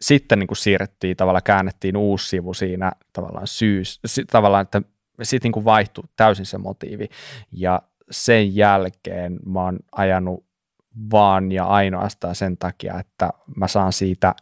sitten 0.00 0.38
niin 0.38 0.46
kuin 0.46 0.56
siirrettiin, 0.56 1.16
tavallaan 1.16 1.42
käännettiin 1.42 1.96
uusi 1.96 2.28
sivu 2.28 2.54
siinä 2.54 2.92
tavallaan 3.12 3.46
syys, 3.46 4.00
tavallaan, 4.30 4.62
että 4.62 4.82
sitten 5.22 5.52
niin 5.54 5.64
vaihtui 5.64 6.04
täysin 6.16 6.46
se 6.46 6.58
motiivi, 6.58 7.08
ja 7.52 7.82
sen 8.10 8.56
jälkeen 8.56 9.38
mä 9.46 9.64
oon 9.64 9.78
ajanut 9.92 10.44
vaan 11.10 11.52
ja 11.52 11.64
ainoastaan 11.64 12.34
sen 12.34 12.56
takia, 12.56 13.00
että 13.00 13.30
mä 13.56 13.68
saan 13.68 13.92
siitä 13.92 14.34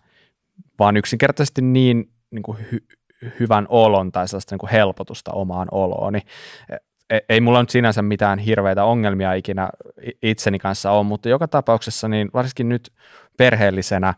vaan 0.79 0.97
yksinkertaisesti 0.97 1.63
niin, 1.63 2.11
niin 2.31 2.43
kuin 2.43 2.59
hy- 2.59 2.97
hyvän 3.41 3.67
olon 3.69 4.13
tai 4.13 4.29
sellaista 4.29 4.55
niin 4.55 4.59
kuin 4.59 4.71
helpotusta 4.71 5.33
omaan 5.33 5.69
olooni. 5.71 6.21
E, 7.11 7.19
ei 7.29 7.41
mulla 7.41 7.63
nyt 7.63 7.71
sinänsä 7.71 8.03
mitään 8.03 8.39
hirveitä 8.39 8.85
ongelmia 8.85 9.35
ikinä 9.35 9.69
itseni 10.23 10.59
kanssa 10.59 10.91
ole, 10.91 11.05
mutta 11.05 11.29
joka 11.29 11.49
tapauksessa, 11.49 12.09
niin 12.09 12.31
varsinkin 12.35 12.69
nyt 12.69 12.93
perheellisenä, 13.37 14.15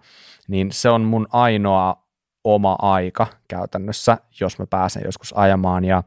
niin 0.49 0.73
se 0.73 0.91
on 0.91 1.01
mun 1.01 1.27
ainoa 1.33 2.09
oma 2.45 2.77
aika 2.83 3.27
käytännössä, 3.49 4.19
jos 4.41 4.59
mä 4.59 4.67
pääsen 4.67 5.03
joskus 5.05 5.33
ajamaan. 5.37 5.85
Ja, 5.85 6.03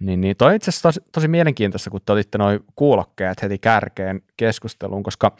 niin, 0.00 0.20
niin 0.20 0.36
toi 0.36 0.56
itse 0.56 0.68
asiassa 0.68 0.88
tosi, 0.88 1.00
tosi 1.12 1.28
mielenkiintoista, 1.28 1.90
kun 1.90 2.00
te 2.06 2.12
otitte 2.12 2.38
noin 2.38 2.60
kuulokkeet 2.76 3.42
heti 3.42 3.58
kärkeen 3.58 4.22
keskusteluun, 4.36 5.02
koska 5.02 5.36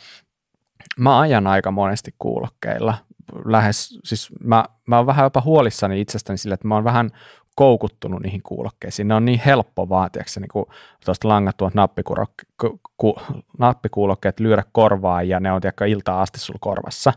mä 0.99 1.21
ajan 1.21 1.47
aika 1.47 1.71
monesti 1.71 2.15
kuulokkeilla. 2.19 2.95
Lähes, 3.45 4.01
siis 4.05 4.29
mä, 4.45 4.65
mä 4.87 4.97
oon 4.97 5.07
vähän 5.07 5.25
jopa 5.25 5.41
huolissani 5.41 6.01
itsestäni 6.01 6.39
sille, 6.39 6.55
että 6.55 6.69
mä 6.69 6.75
oon 6.75 6.85
vähän 6.85 7.11
koukuttunut 7.57 8.23
niihin 8.23 8.43
kuulokkeisiin. 8.43 9.09
Ne 9.09 9.15
on 9.15 9.25
niin 9.25 9.41
helppo 9.47 9.89
vaan, 9.89 10.11
tiedätkö, 10.11 10.41
niin 10.41 10.49
kuin 10.53 10.67
tuosta 11.05 11.29
langattuvat 11.29 11.75
nappikuulokkeet 13.59 14.41
lyödä 14.41 14.63
korvaan 14.73 15.29
ja 15.29 15.41
ne 15.41 15.53
on 15.53 15.61
tiedätkö, 15.61 15.87
iltaa 15.87 16.23
asti 16.23 16.41
sulla 16.41 16.59
korvassa. 16.61 17.13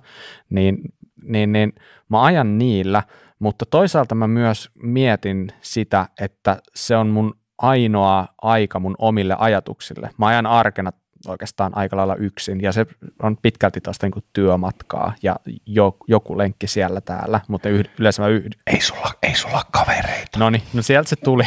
Niin, 0.49 0.77
niin, 1.23 1.51
niin 1.51 1.73
mä 2.09 2.23
ajan 2.23 2.57
niillä, 2.57 3.03
mutta 3.39 3.65
toisaalta 3.65 4.15
mä 4.15 4.27
myös 4.27 4.69
mietin 4.83 5.51
sitä, 5.61 6.07
että 6.21 6.61
se 6.75 6.95
on 6.95 7.07
mun 7.07 7.33
ainoa 7.57 8.27
aika 8.41 8.79
mun 8.79 8.95
omille 8.99 9.35
ajatuksille. 9.39 10.09
Mä 10.17 10.27
ajan 10.27 10.45
arkena 10.45 10.91
oikeastaan 11.27 11.77
aika 11.77 11.97
lailla 11.97 12.15
yksin 12.15 12.61
ja 12.61 12.71
se 12.71 12.85
on 13.21 13.37
pitkälti 13.37 13.81
tästä 13.81 14.07
niin 14.07 14.23
työmatkaa 14.33 15.13
ja 15.23 15.35
jo, 15.65 15.97
joku 16.07 16.37
lenkki 16.37 16.67
siellä 16.67 17.01
täällä, 17.01 17.41
mutta 17.47 17.69
yh, 17.69 17.85
yleensä 17.99 18.21
mä 18.21 18.27
yhdy. 18.27 18.49
Ei 18.67 18.81
sulla, 18.81 19.11
ei 19.23 19.35
sulla 19.35 19.61
kavereita. 19.71 20.39
No 20.39 20.49
niin, 20.49 20.63
no 20.73 20.81
sieltä 20.81 21.09
se 21.09 21.15
tuli. 21.15 21.43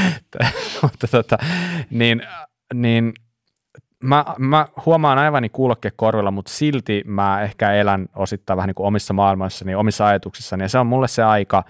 mutta 0.82 1.08
tota, 1.10 1.38
niin, 1.90 2.22
niin 2.74 3.12
mä, 4.04 4.24
mä 4.38 4.68
huomaan 4.86 5.18
aivani 5.18 5.48
kuulokkeen 5.48 5.94
korvilla, 5.96 6.30
mutta 6.30 6.52
silti 6.52 7.02
mä 7.06 7.42
ehkä 7.42 7.72
elän 7.72 8.08
osittain 8.14 8.56
vähän 8.56 8.68
niin 8.68 8.74
kuin 8.74 8.86
omissa 8.86 9.14
maailmassani, 9.14 9.74
omissa 9.74 10.06
ajatuksissani 10.06 10.64
ja 10.64 10.68
se 10.68 10.78
on 10.78 10.86
mulle 10.86 11.08
se 11.08 11.22
aika 11.22 11.64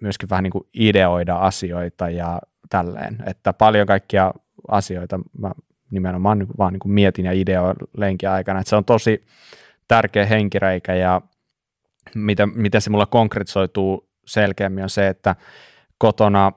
myöskin 0.00 0.30
vähän 0.30 0.42
niin 0.42 0.52
kuin 0.52 0.66
ideoida 0.74 1.36
asioita 1.36 2.10
ja 2.10 2.40
tälleen, 2.70 3.18
että 3.26 3.52
paljon 3.52 3.86
kaikkia 3.86 4.32
asioita 4.68 5.20
mä 5.38 5.50
nimenomaan 5.94 6.38
niin 6.38 6.48
vaan 6.58 6.72
niin 6.72 6.80
kuin 6.80 6.92
mietin 6.92 7.24
ja 7.24 7.32
ideoin 7.32 7.76
lenkin 7.96 8.28
aikana, 8.28 8.60
että 8.60 8.70
se 8.70 8.76
on 8.76 8.84
tosi 8.84 9.26
tärkeä 9.88 10.26
henkireikä 10.26 10.94
ja 10.94 11.20
mitä, 12.14 12.46
miten 12.46 12.80
se 12.80 12.90
mulla 12.90 13.06
konkretisoituu 13.06 14.08
selkeämmin 14.26 14.84
on 14.84 14.90
se, 14.90 15.08
että 15.08 15.36
kotona, 15.98 16.52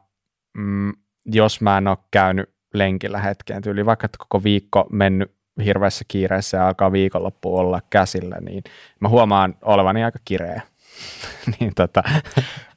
mm, 0.57 0.93
jos 1.25 1.61
mä 1.61 1.77
en 1.77 1.87
ole 1.87 1.97
käynyt 2.11 2.49
lenkillä 2.73 3.19
hetkeen, 3.19 3.61
tyyli 3.61 3.85
vaikka 3.85 4.07
koko 4.17 4.43
viikko 4.43 4.87
mennyt 4.91 5.31
hirveässä 5.65 6.05
kiireessä 6.07 6.57
ja 6.57 6.67
alkaa 6.67 6.91
viikonloppu 6.91 7.57
olla 7.57 7.81
käsillä, 7.89 8.37
niin 8.41 8.63
mä 8.99 9.09
huomaan 9.09 9.55
olevani 9.61 10.03
aika 10.03 10.19
kireä. 10.25 10.61
niin 11.59 11.71
tota. 11.75 12.03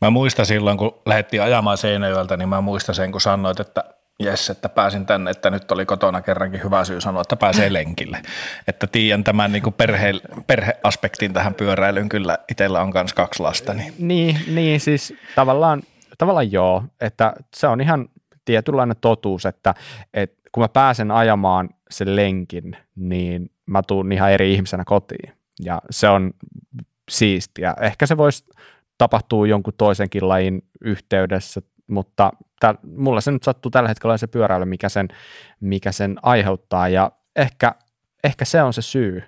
Mä 0.00 0.11
muistan 0.11 0.46
silloin, 0.46 0.78
kun 0.78 1.02
lähdettiin 1.06 1.42
ajamaan 1.42 1.78
Seinäjoelta, 1.78 2.36
niin 2.36 2.48
mä 2.48 2.61
muistan 2.61 2.94
sen, 2.94 3.12
kun 3.12 3.20
sanoit, 3.20 3.61
että 3.61 3.84
jes, 4.20 4.50
että 4.50 4.68
pääsin 4.68 5.06
tänne, 5.06 5.30
että 5.30 5.50
nyt 5.50 5.72
oli 5.72 5.86
kotona 5.86 6.20
kerrankin 6.20 6.64
hyvä 6.64 6.84
syy 6.84 7.00
sanoa, 7.00 7.22
että 7.22 7.36
pääsee 7.36 7.72
lenkille. 7.78 8.22
Että 8.68 8.86
tiedän 8.86 9.24
tämän 9.24 9.52
niin 9.52 9.62
kuin 9.62 9.74
perhe, 9.74 10.12
perheaspektin 10.46 11.32
tähän 11.32 11.54
pyöräilyyn, 11.54 12.08
kyllä 12.08 12.38
itsellä 12.50 12.80
on 12.80 12.90
myös 12.94 13.12
kaksi 13.12 13.42
lasta. 13.42 13.74
Niin. 13.74 13.94
Niin, 13.98 14.38
niin 14.46 14.80
siis 14.80 15.14
tavallaan, 15.34 15.82
tavallaan 16.18 16.52
joo, 16.52 16.84
että 17.00 17.32
se 17.56 17.66
on 17.66 17.80
ihan 17.80 18.08
tietynlainen 18.44 18.96
totuus, 19.00 19.46
että, 19.46 19.74
että 20.14 20.40
kun 20.52 20.62
mä 20.62 20.68
pääsen 20.68 21.10
ajamaan 21.10 21.68
sen 21.90 22.16
lenkin, 22.16 22.76
niin 22.96 23.50
mä 23.66 23.82
tuun 23.82 24.12
ihan 24.12 24.32
eri 24.32 24.54
ihmisenä 24.54 24.84
kotiin. 24.86 25.32
Ja 25.64 25.82
se 25.90 26.08
on 26.08 26.30
siistiä. 27.10 27.74
Ehkä 27.80 28.06
se 28.06 28.16
voisi 28.16 28.44
tapahtua 28.98 29.46
jonkun 29.46 29.74
toisenkin 29.78 30.28
lajin 30.28 30.62
yhteydessä, 30.80 31.62
mutta 31.86 32.32
tä, 32.61 32.74
mulla 32.96 33.20
se 33.20 33.30
nyt 33.30 33.42
sattuu 33.42 33.70
tällä 33.70 33.88
hetkellä 33.88 34.16
se 34.16 34.26
pyöräily, 34.26 34.64
mikä 34.64 34.88
sen, 34.88 35.08
mikä 35.61 35.92
sen 35.92 36.16
aiheuttaa 36.22 36.88
ja 36.88 37.12
ehkä, 37.36 37.74
ehkä 38.24 38.44
se 38.44 38.62
on 38.62 38.72
se 38.72 38.82
syy, 38.82 39.22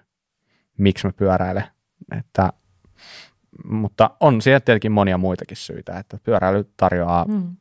miksi 0.78 1.06
mä 1.06 1.12
pyöräilen. 1.12 1.64
Että, 2.18 2.52
mutta 3.64 4.10
on 4.20 4.42
siellä 4.42 4.60
tietenkin 4.60 4.92
monia 4.92 5.18
muitakin 5.18 5.56
syitä, 5.56 5.98
että 5.98 6.18
pyöräily 6.22 6.70
tarjoaa 6.76 7.24
mm. 7.24 7.56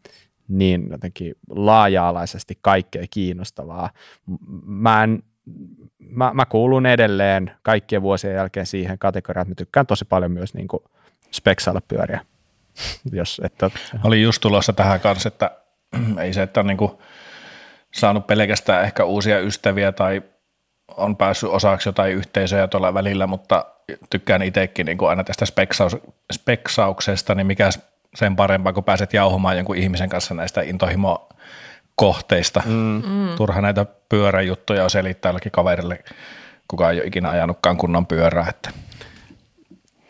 niin 0.47 0.87
jotenkin 0.91 1.35
laaja-alaisesti 1.49 2.57
kaikkea 2.61 3.05
kiinnostavaa. 3.09 3.89
Mä, 4.65 5.03
en, 5.03 5.23
mä, 5.99 6.31
mä 6.33 6.45
kuulun 6.45 6.85
edelleen 6.85 7.51
kaikkien 7.63 8.01
vuosien 8.01 8.35
jälkeen 8.35 8.65
siihen 8.65 8.99
kategoriaan, 8.99 9.41
että 9.41 9.51
mä 9.51 9.55
tykkään 9.55 9.87
tosi 9.87 10.05
paljon 10.05 10.31
myös 10.31 10.53
niin 10.53 10.67
kuin 10.67 10.83
speksailla 11.31 11.81
pyöriä. 11.87 12.21
Jos, 13.11 13.41
että... 13.43 13.71
Oli 14.03 14.21
just 14.21 14.41
tulossa 14.41 14.73
tähän 14.73 14.99
kanssa, 14.99 15.27
että 15.27 15.60
ei 16.21 16.33
se, 16.33 16.41
että 16.41 16.59
on 16.59 16.67
niin 16.67 16.77
kuin 16.77 16.91
saanut 17.91 18.27
pelkästään 18.27 18.83
ehkä 18.83 19.03
uusia 19.03 19.39
ystäviä 19.39 19.91
tai 19.91 20.21
on 20.97 21.17
päässyt 21.17 21.49
osaksi 21.49 21.89
jotain 21.89 22.13
yhteisöjä 22.13 22.67
tuolla 22.67 22.93
välillä, 22.93 23.27
mutta 23.27 23.65
tykkään 24.09 24.41
itsekin 24.41 24.85
niin 24.85 24.97
kuin 24.97 25.09
aina 25.09 25.23
tästä 25.23 25.45
speksaus, 25.45 25.97
speksauksesta, 26.33 27.35
niin 27.35 27.47
mikä 27.47 27.69
sen 28.15 28.35
parempaa, 28.35 28.73
kun 28.73 28.83
pääset 28.83 29.13
jauhumaan 29.13 29.57
jonkun 29.57 29.75
ihmisen 29.75 30.09
kanssa 30.09 30.33
näistä 30.33 30.61
intohimo 30.61 31.29
kohteista. 31.95 32.63
Mm. 32.65 33.01
Turha 33.37 33.61
näitä 33.61 33.85
pyöräjuttuja 34.09 34.83
on 34.83 34.89
selittää 34.89 35.29
jollekin 35.29 35.51
kaverille, 35.51 36.03
kuka 36.67 36.91
ei 36.91 36.99
ole 36.99 37.07
ikinä 37.07 37.29
ajanutkaan 37.29 37.77
kunnon 37.77 38.07
pyörää. 38.07 38.49
Että. 38.49 38.69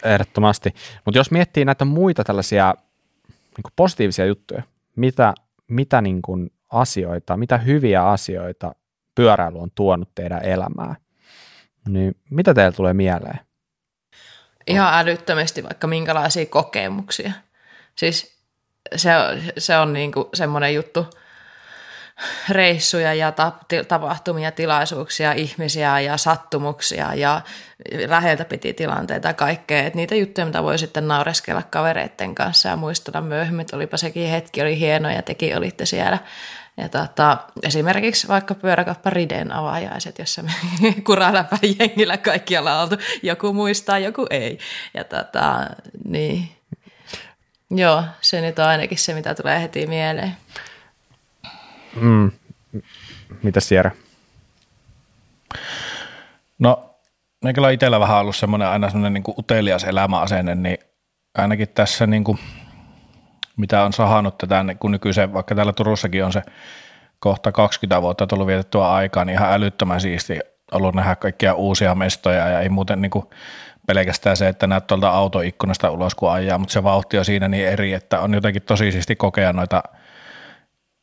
Ehdottomasti. 0.03 0.75
Mutta 1.05 1.17
jos 1.17 1.31
miettii 1.31 1.65
näitä 1.65 1.85
muita 1.85 2.23
tällaisia 2.23 2.73
niin 3.27 3.73
positiivisia 3.75 4.25
juttuja, 4.25 4.63
mitä 4.95 5.33
mitä 5.71 6.01
niin 6.01 6.21
kuin 6.21 6.49
asioita, 6.69 7.37
mitä 7.37 7.57
hyviä 7.57 8.05
asioita 8.05 8.75
pyöräily 9.15 9.59
on 9.59 9.71
tuonut 9.75 10.15
teidän 10.15 10.45
elämään, 10.45 10.95
niin 11.87 12.15
mitä 12.29 12.53
teille 12.53 12.71
tulee 12.71 12.93
mieleen? 12.93 13.39
Ihan 14.67 14.93
älyttömästi 14.93 15.63
vaikka 15.63 15.87
minkälaisia 15.87 16.45
kokemuksia. 16.45 17.31
Siis 17.95 18.41
se, 18.95 19.09
se 19.57 19.77
on 19.77 19.93
niin 19.93 20.11
kuin 20.11 20.25
semmoinen 20.33 20.75
juttu, 20.75 21.05
reissuja 22.49 23.13
ja 23.13 23.33
tapahtumia, 23.87 24.51
tilaisuuksia, 24.51 25.31
ihmisiä 25.31 25.99
ja 25.99 26.17
sattumuksia 26.17 27.15
ja 27.15 27.41
läheltä 28.07 28.45
piti 28.45 28.73
tilanteita 28.73 29.27
ja 29.27 29.33
kaikkea. 29.33 29.83
Et 29.83 29.95
niitä 29.95 30.15
juttuja, 30.15 30.45
mitä 30.45 30.63
voi 30.63 30.79
sitten 30.79 31.07
naureskella 31.07 31.63
kavereiden 31.69 32.35
kanssa 32.35 32.69
ja 32.69 32.75
muistella 32.75 33.21
myöhemmin, 33.21 33.61
että 33.61 33.75
olipa 33.75 33.97
sekin 33.97 34.29
hetki, 34.29 34.61
oli 34.61 34.79
hieno 34.79 35.09
ja 35.09 35.21
tekin 35.21 35.57
olitte 35.57 35.85
siellä. 35.85 36.17
Ja 36.77 36.89
tota, 36.89 37.37
esimerkiksi 37.63 38.27
vaikka 38.27 38.55
pyöräkappa 38.55 39.09
Riden 39.09 39.51
avajaiset, 39.51 40.19
jossa 40.19 40.43
me 40.43 40.51
kuraläpäin 41.05 41.75
jengillä 41.79 42.17
kaikkialla 42.17 42.81
oltu. 42.81 42.95
Joku 43.23 43.53
muistaa, 43.53 43.99
joku 43.99 44.27
ei. 44.29 44.59
Ja 44.93 45.03
tota, 45.03 45.69
niin. 46.05 46.49
Joo, 47.71 48.03
se 48.21 48.41
nyt 48.41 48.59
on 48.59 48.65
ainakin 48.65 48.97
se, 48.97 49.13
mitä 49.13 49.35
tulee 49.35 49.61
heti 49.61 49.87
mieleen. 49.87 50.37
Mm. 51.95 52.31
Mitä 53.43 53.59
Sierra? 53.59 53.91
No, 56.59 56.95
meikällä 57.43 57.67
on 57.67 57.73
itsellä 57.73 57.99
vähän 57.99 58.17
ollut 58.17 58.35
semmoinen 58.35 58.67
aina 58.67 58.89
semmoinen 58.89 59.13
niin 59.13 59.35
utelias 59.37 59.83
elämäasenne, 59.83 60.55
niin 60.55 60.77
ainakin 61.37 61.69
tässä 61.69 62.07
niin 62.07 62.23
kuin, 62.23 62.39
mitä 63.57 63.83
on 63.83 63.93
sahannut 63.93 64.37
tätä, 64.37 64.63
niin 64.63 64.77
kun 64.77 64.91
nykyisen, 64.91 65.33
vaikka 65.33 65.55
täällä 65.55 65.73
Turussakin 65.73 66.25
on 66.25 66.33
se 66.33 66.41
kohta 67.19 67.51
20 67.51 68.01
vuotta 68.01 68.27
tullut 68.27 68.47
vietettyä 68.47 68.91
aikaa, 68.91 69.25
niin 69.25 69.33
ihan 69.33 69.53
älyttömän 69.53 70.01
siisti 70.01 70.39
ollut 70.71 70.95
nähdä 70.95 71.15
kaikkia 71.15 71.53
uusia 71.53 71.95
mestoja 71.95 72.47
ja 72.47 72.59
ei 72.59 72.69
muuten 72.69 73.01
niin 73.01 73.09
kuin 73.11 73.25
pelkästään 73.87 74.37
se, 74.37 74.47
että 74.47 74.67
näet 74.67 74.87
tuolta 74.87 75.09
autoikkunasta 75.09 75.91
ulos 75.91 76.15
kun 76.15 76.31
ajaa, 76.31 76.57
mutta 76.57 76.73
se 76.73 76.83
vauhti 76.83 77.17
on 77.17 77.25
siinä 77.25 77.47
niin 77.47 77.67
eri, 77.67 77.93
että 77.93 78.19
on 78.19 78.33
jotenkin 78.33 78.61
tosi 78.61 78.91
siisti 78.91 79.15
kokea 79.15 79.53
noita 79.53 79.83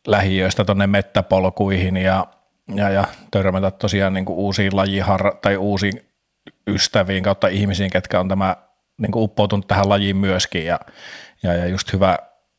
lähiöistä 0.06 0.64
tuonne 0.64 0.86
mettäpolkuihin 0.86 1.96
ja, 1.96 2.26
ja, 2.74 2.90
ja 2.90 3.04
törmätä 3.30 3.70
tosiaan 3.70 4.14
niin 4.14 4.24
kuin 4.24 4.38
uusiin 4.38 4.72
lajihar- 4.72 5.38
tai 5.42 5.56
uusiin 5.56 6.08
ystäviin 6.66 7.22
kautta 7.24 7.48
ihmisiin, 7.48 7.90
ketkä 7.90 8.20
on 8.20 8.28
tämä 8.28 8.56
niin 8.98 9.12
kuin 9.12 9.22
uppoutunut 9.22 9.68
tähän 9.68 9.88
lajiin 9.88 10.16
myöskin 10.16 10.66
ja, 10.66 10.80
ja, 11.42 11.54
ja 11.54 11.66
just 11.66 11.92
hyvä 11.92 12.18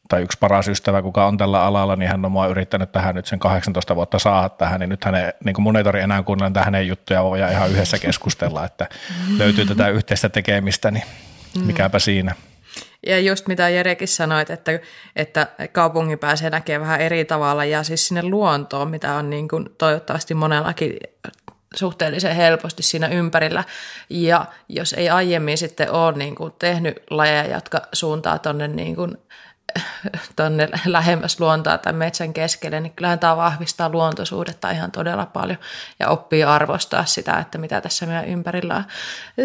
tai 0.10 0.22
yksi 0.22 0.38
paras 0.40 0.68
ystävä, 0.68 1.02
kuka 1.02 1.26
on 1.26 1.38
tällä 1.38 1.64
alalla, 1.64 1.96
niin 1.96 2.12
hän 2.12 2.26
on 2.26 2.32
mua 2.32 2.48
yrittänyt 2.48 2.92
tähän 2.92 3.16
nyt 3.16 3.26
sen 3.26 3.40
18 3.40 3.96
vuotta 3.96 4.20
saada 4.20 4.50
tähän, 4.50 4.80
niin 4.80 4.90
nyt 4.90 5.06
hänen, 5.06 5.34
niin 5.46 5.54
kuin 5.54 5.64
mun 5.64 5.78
ei 5.78 5.84
tarvitse 5.84 6.04
enää 6.04 6.24
kuunnella 6.24 6.52
tähän 6.52 6.66
hänen 6.66 6.88
juttuja, 6.88 7.24
voi 7.24 7.40
ihan 7.40 7.70
yhdessä 7.70 8.00
keskustella, 8.00 8.66
että 8.66 8.88
löytyy 9.38 9.66
tätä 9.66 9.88
yhteistä 9.88 10.30
tekemistä, 10.30 10.92
niin 10.92 11.04
mikäpä 11.66 12.00
siinä. 12.00 12.36
Ja 13.06 13.20
just 13.20 13.48
mitä 13.48 13.70
Jerekin 13.70 14.08
sanoit, 14.08 14.50
että, 14.50 14.80
että 15.16 15.48
kaupunki 15.72 16.18
pääsee 16.18 16.50
näkemään 16.50 16.82
vähän 16.82 17.02
eri 17.02 17.26
tavalla 17.26 17.66
ja 17.66 17.84
siis 17.84 18.08
sinne 18.08 18.24
luontoon, 18.24 18.90
mitä 18.90 19.14
on 19.14 19.30
niin 19.30 19.48
kuin 19.48 19.70
toivottavasti 19.78 20.34
monellakin 20.34 20.98
suhteellisen 21.76 22.36
helposti 22.36 22.84
siinä 22.84 23.08
ympärillä. 23.08 23.64
Ja 24.10 24.46
jos 24.70 24.94
ei 24.94 25.10
aiemmin 25.10 25.58
sitten 25.58 25.92
ole 25.92 26.18
niin 26.18 26.36
kuin 26.36 26.54
tehnyt 26.60 27.04
lajeja, 27.10 27.54
jotka 27.54 27.82
suuntaa 27.94 28.40
tuonne 28.40 28.68
niin 28.68 28.96
tuonne 30.36 30.70
lähemmäs 30.86 31.40
luontoa 31.40 31.78
tai 31.78 31.94
metsän 31.94 32.34
keskelle, 32.34 32.80
niin 32.80 32.94
kyllähän 32.94 33.20
tämä 33.20 33.38
vahvistaa 33.38 33.90
luontosuhdetta 33.90 34.72
ihan 34.72 34.92
todella 34.92 35.26
paljon 35.26 35.58
ja 36.00 36.10
oppii 36.10 36.44
arvostaa 36.44 37.06
sitä, 37.06 37.38
että 37.38 37.58
mitä 37.58 37.82
tässä 37.82 38.06
meidän 38.06 38.26
ympärillä 38.26 38.76
on. 38.76 38.84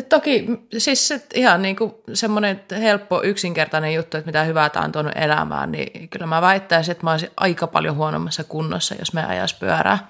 Toki 0.09 0.47
siis 0.79 1.09
se 1.09 1.27
ihan 1.35 1.63
niin 1.63 1.77
kuin 1.77 1.95
semmoinen 2.13 2.63
helppo 2.81 3.23
yksinkertainen 3.23 3.95
juttu, 3.95 4.17
että 4.17 4.29
mitä 4.29 4.45
hyvää 4.45 4.71
tämä 4.71 4.85
on 4.85 4.93
tuonut 4.93 5.13
elämään, 5.17 5.73
niin 5.73 6.09
kyllä 6.09 6.27
mä 6.27 6.43
väittäisin, 6.43 6.93
että 6.93 7.05
mä 7.05 7.11
olisin 7.11 7.31
aika 7.37 7.67
paljon 7.67 7.97
huonommassa 7.97 8.45
kunnossa, 8.45 8.95
jos 8.99 9.13
me 9.13 9.25
ajaisi 9.25 9.57
pyörää. 9.59 10.09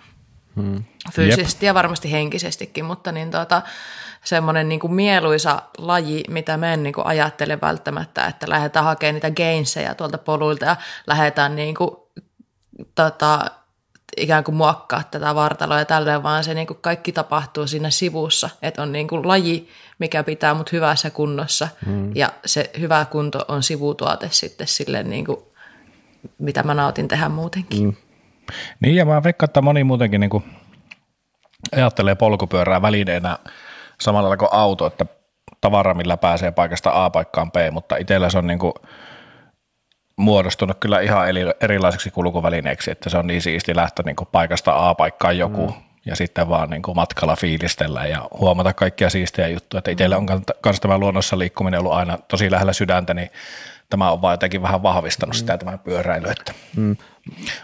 Hmm. 0.57 0.85
Fyysisesti 1.13 1.67
Jep. 1.67 1.71
ja 1.71 1.75
varmasti 1.75 2.13
henkisestikin, 2.13 2.85
mutta 2.85 3.13
niin 3.13 3.31
tuota, 3.31 3.63
semmoinen 4.25 4.69
niin 4.69 4.81
kuin 4.81 4.95
mieluisa 4.95 5.63
laji, 5.79 6.25
mitä 6.29 6.57
mä 6.57 6.73
en 6.75 6.83
niin 6.83 6.93
kuin 6.93 7.07
ajattele 7.07 7.61
välttämättä, 7.61 8.27
että 8.27 8.49
lähdetään 8.49 8.85
hakemaan 8.85 9.15
niitä 9.15 9.31
gainsseja 9.31 9.95
tuolta 9.95 10.19
poluilta 10.19 10.65
ja 10.65 10.77
lähdetään 11.07 11.57
niin 11.57 11.75
kuin, 11.75 11.91
tota, 12.95 13.51
ikään 14.17 14.45
kuin 14.45 14.55
muokkaa 14.55 15.03
tätä 15.11 15.35
vartaloa 15.35 15.79
ja 15.79 15.85
tälleen, 15.85 16.23
vaan 16.23 16.45
se 16.45 16.55
niin 16.55 16.67
kuin 16.67 16.79
kaikki 16.81 17.13
tapahtuu 17.13 17.67
siinä 17.67 17.91
sivussa, 17.91 18.51
että 18.63 18.83
on 18.83 18.93
niin 18.93 19.09
kuin 19.09 19.29
laji, 19.29 19.69
mikä 19.99 20.23
pitää 20.23 20.55
mut 20.55 20.73
hyvässä 20.73 21.11
kunnossa 21.11 21.69
mm. 21.87 22.17
ja 22.17 22.29
se 22.47 22.71
hyvä 22.81 23.07
kunto 23.11 23.45
on 23.49 23.63
sivutuote 23.63 24.29
sitten 24.31 24.67
sille 24.67 25.03
niin 25.03 25.25
kuin, 25.25 25.39
mitä 26.39 26.63
mä 26.63 26.75
nautin 26.75 27.09
tehdä 27.09 27.29
muutenkin. 27.29 27.85
Mm. 27.85 27.95
Niin 28.81 28.97
ja 28.97 29.05
mä 29.05 29.23
veikkaan, 29.23 29.49
että 29.49 29.63
moni 29.63 29.85
muutenkin 29.85 30.21
niin 30.21 30.31
kuin 30.31 30.45
ajattelee 31.73 32.15
polkupyörää 32.15 32.83
välineenä 32.83 33.39
samalla 34.01 34.29
lailla 34.29 34.37
kuin 34.37 34.61
auto, 34.61 34.87
että 34.87 35.07
tavara, 35.61 35.95
millä 35.95 36.17
pääsee 36.17 36.51
paikasta 36.51 37.05
A 37.05 37.11
paikkaan 37.11 37.53
B, 37.53 37.57
mutta 37.71 37.97
itsellä 37.97 38.31
se 38.31 38.39
on 38.39 38.47
niin 38.47 38.59
kuin 38.59 38.73
muodostunut 40.17 40.77
kyllä 40.81 41.01
ihan 41.01 41.27
erilaiseksi 41.61 42.11
kulkuvälineeksi, 42.11 42.91
että 42.91 43.11
se 43.11 43.19
on 43.19 43.27
niin 43.27 43.43
siisti 43.43 43.77
lähteä 43.77 44.03
niin 44.07 44.17
kuin 44.17 44.29
paikasta 44.33 44.89
A 44.89 44.95
paikkaan 44.95 45.39
joku 45.39 45.67
mm. 45.67 45.75
ja 46.07 46.17
sitten 46.17 46.49
vaan 46.49 46.71
niin 46.71 46.83
kuin 46.83 46.97
matkalla 46.97 47.37
fiilistellä 47.37 48.07
ja 48.07 48.29
huomata 48.41 48.73
kaikkia 48.73 49.11
siistejä 49.11 49.49
juttuja. 49.49 49.79
Että 49.79 49.91
itsellä 49.91 50.17
on 50.17 50.27
myös 50.65 50.81
tämä 50.81 50.99
luonnossa 50.99 51.39
liikkuminen 51.39 51.81
ollut 51.81 51.93
aina 51.93 52.19
tosi 52.29 52.51
lähellä 52.51 52.73
sydäntä, 52.73 53.15
niin 53.15 53.31
tämä 53.91 54.11
on 54.11 54.23
vaan 54.23 54.33
jotenkin 54.33 54.63
vähän 54.63 54.83
vahvistanut 54.83 55.35
mm. 55.35 55.39
sitä 55.39 55.59
tämä 55.59 55.79
pyöräily, 55.79 56.29
että 56.29 56.53
mm. 56.77 56.97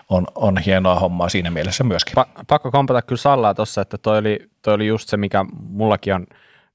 On, 0.08 0.26
on 0.34 0.58
hienoa 0.58 1.00
hommaa 1.00 1.28
siinä 1.28 1.50
mielessä 1.50 1.84
myöskin. 1.84 2.14
Pa- 2.18 2.44
pakko 2.46 2.70
kompata 2.70 3.02
kyllä 3.02 3.20
Sallaa 3.20 3.54
tuossa, 3.54 3.80
että 3.80 3.98
toi 3.98 4.18
oli, 4.18 4.50
toi 4.62 4.74
oli 4.74 4.86
just 4.86 5.08
se, 5.08 5.16
mikä 5.16 5.44
mullakin 5.70 6.14
on 6.14 6.26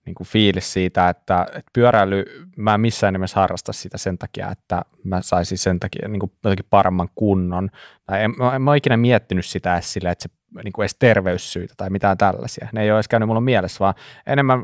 niin 0.06 0.16
kuin 0.16 0.28
fiilis 0.28 0.74
siitä, 0.74 1.10
että, 1.10 1.42
että 1.48 1.72
pyöräily, 1.74 2.26
mä 2.58 2.74
en 2.74 2.82
missään 2.82 3.14
nimessä 3.14 3.40
harrasta 3.40 3.74
sitä 3.74 3.98
sen 3.98 4.18
takia, 4.18 4.52
että 4.52 4.82
mä 5.04 5.22
saisin 5.22 5.58
sen 5.58 5.80
takia 5.80 6.08
niin 6.08 6.20
kuin 6.20 6.32
jotenkin 6.44 6.66
paremman 6.70 7.10
kunnon. 7.16 7.70
Tai 8.06 8.24
en, 8.24 8.34
mä, 8.38 8.56
en 8.56 8.62
mä 8.62 8.72
ole 8.72 8.78
ikinä 8.78 8.98
miettinyt 8.98 9.46
sitä 9.46 9.74
edes 9.74 9.94
sille, 9.94 10.10
että 10.10 10.24
se 10.24 10.30
niin 10.64 10.74
kuin 10.74 10.84
edes 10.84 10.96
terveyssyitä 11.00 11.74
tai 11.78 11.90
mitään 11.90 12.18
tällaisia. 12.18 12.68
Ne 12.74 12.84
ei 12.84 12.92
ole 12.92 12.98
edes 12.98 13.08
käynyt 13.08 13.28
mulla 13.28 13.42
mielessä, 13.42 13.80
vaan 13.80 13.94
enemmän 14.28 14.64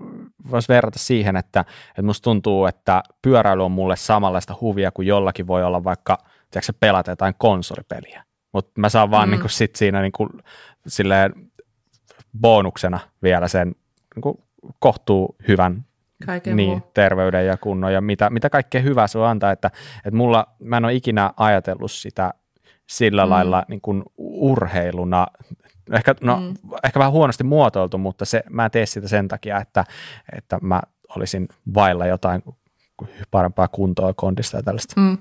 voisi 0.52 0.68
verrata 0.68 1.00
siihen, 1.00 1.36
että, 1.36 1.66
että 1.90 2.02
musta 2.02 2.24
tuntuu, 2.24 2.66
että 2.66 3.04
pyöräily 3.22 3.66
on 3.66 3.72
mulle 3.72 3.96
samanlaista 3.96 4.56
huvia 4.62 4.92
kuin 4.92 5.08
jollakin 5.08 5.48
voi 5.48 5.64
olla 5.64 5.84
vaikka, 5.84 6.18
tiedätkö, 6.52 6.74
pelata 6.80 7.12
jotain 7.12 7.36
konsolipeliä. 7.38 8.24
Mutta 8.54 8.72
mä 8.82 8.89
saan 8.89 9.12
vaan 9.12 9.30
mm. 9.30 9.32
niin 9.32 9.41
kuin 9.41 9.52
sit 9.52 9.76
siinä 9.76 10.02
niin 10.02 10.12
kuin, 10.12 10.30
silleen 10.88 11.34
bonuksena 12.41 12.99
vielä 13.24 13.47
sen 13.47 13.76
niin 14.16 14.22
kuin 14.22 14.38
kohtuu 14.80 15.36
hyvän 15.47 15.86
Kaiken 16.26 16.56
niin, 16.56 16.70
muu. 16.70 16.91
terveyden 16.93 17.45
ja 17.45 17.58
kunnon 17.58 17.93
ja 17.93 18.02
mitä, 18.02 18.30
mitä 18.30 18.49
kaikkea 18.49 18.82
hyvää 18.82 19.08
se 19.08 19.20
on 19.20 19.28
antaa, 19.28 19.52
että, 19.52 19.72
että 19.97 20.18
mulla, 20.18 20.47
mä 20.60 20.78
en 20.78 20.86
ole 20.86 20.93
ikinä 20.93 21.34
ajatellut 21.38 21.91
sitä 21.91 22.34
sillä 22.89 23.26
mm. 23.26 23.30
lailla 23.30 23.64
niin 23.68 23.82
kuin 23.82 24.04
urheiluna 24.18 25.28
Ehkä, 25.91 26.16
no, 26.22 26.39
mm. 26.39 26.54
ehkä 26.84 26.99
vähän 26.99 27.12
huonosti 27.12 27.43
muotoiltu, 27.43 27.97
mutta 27.97 28.26
se, 28.26 28.43
mä 28.49 28.66
en 28.66 28.72
tee 28.72 28.86
sitä 28.86 29.08
sen 29.08 29.28
takia, 29.28 29.60
että, 29.60 29.86
että 30.38 30.58
mä 30.62 30.82
olisin 31.16 31.47
vailla 31.74 32.08
jotain 32.08 32.43
parempaa 33.32 33.68
kuntoa 33.68 34.14
kondista 34.14 34.58
ja 34.58 34.64
tällaista. 34.64 35.02
Mm. 35.02 35.18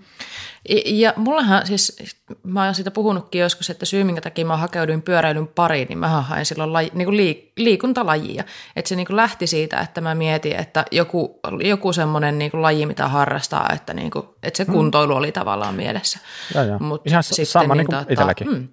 Ja 0.84 1.12
mullahan 1.16 1.66
siis, 1.66 1.96
mä 2.42 2.64
oon 2.64 2.74
siitä 2.74 2.90
puhunutkin 2.90 3.40
joskus, 3.40 3.70
että 3.70 3.86
syy 3.86 4.04
minkä 4.04 4.20
takia 4.20 4.46
mä 4.46 4.56
hakeuduin 4.56 5.02
pyöräilyn 5.02 5.48
pariin, 5.48 5.88
niin 5.88 5.98
mä 5.98 6.08
hain 6.08 6.46
silloin 6.46 6.72
laji, 6.72 6.90
niin 6.94 7.06
kuin 7.06 7.16
liik, 7.16 7.52
liikuntalajia. 7.56 8.44
Että 8.76 8.88
se 8.88 8.96
niin 8.96 9.06
kuin 9.06 9.16
lähti 9.16 9.46
siitä, 9.46 9.80
että 9.80 10.00
mä 10.00 10.14
mietin, 10.14 10.56
että 10.56 10.84
joku, 10.90 11.40
joku 11.60 11.92
semmoinen 11.92 12.38
niin 12.38 12.50
kuin 12.50 12.62
laji, 12.62 12.86
mitä 12.86 13.08
harrastaa, 13.08 13.70
että, 13.74 13.94
niin 13.94 14.10
kuin, 14.10 14.26
että 14.42 14.56
se 14.56 14.64
mm. 14.64 14.72
kuntoilu 14.72 15.14
oli 15.14 15.32
tavallaan 15.32 15.74
mielessä. 15.74 16.18
Ja, 16.54 16.64
ja. 16.64 16.78
Mut 16.78 17.06
Ihan 17.06 17.22
sitten, 17.22 17.46
sama 17.46 17.74
niin, 17.74 17.86
niin 17.86 17.86
kuin 17.86 18.12
itselläkin. 18.12 18.48
Mm, 18.48 18.68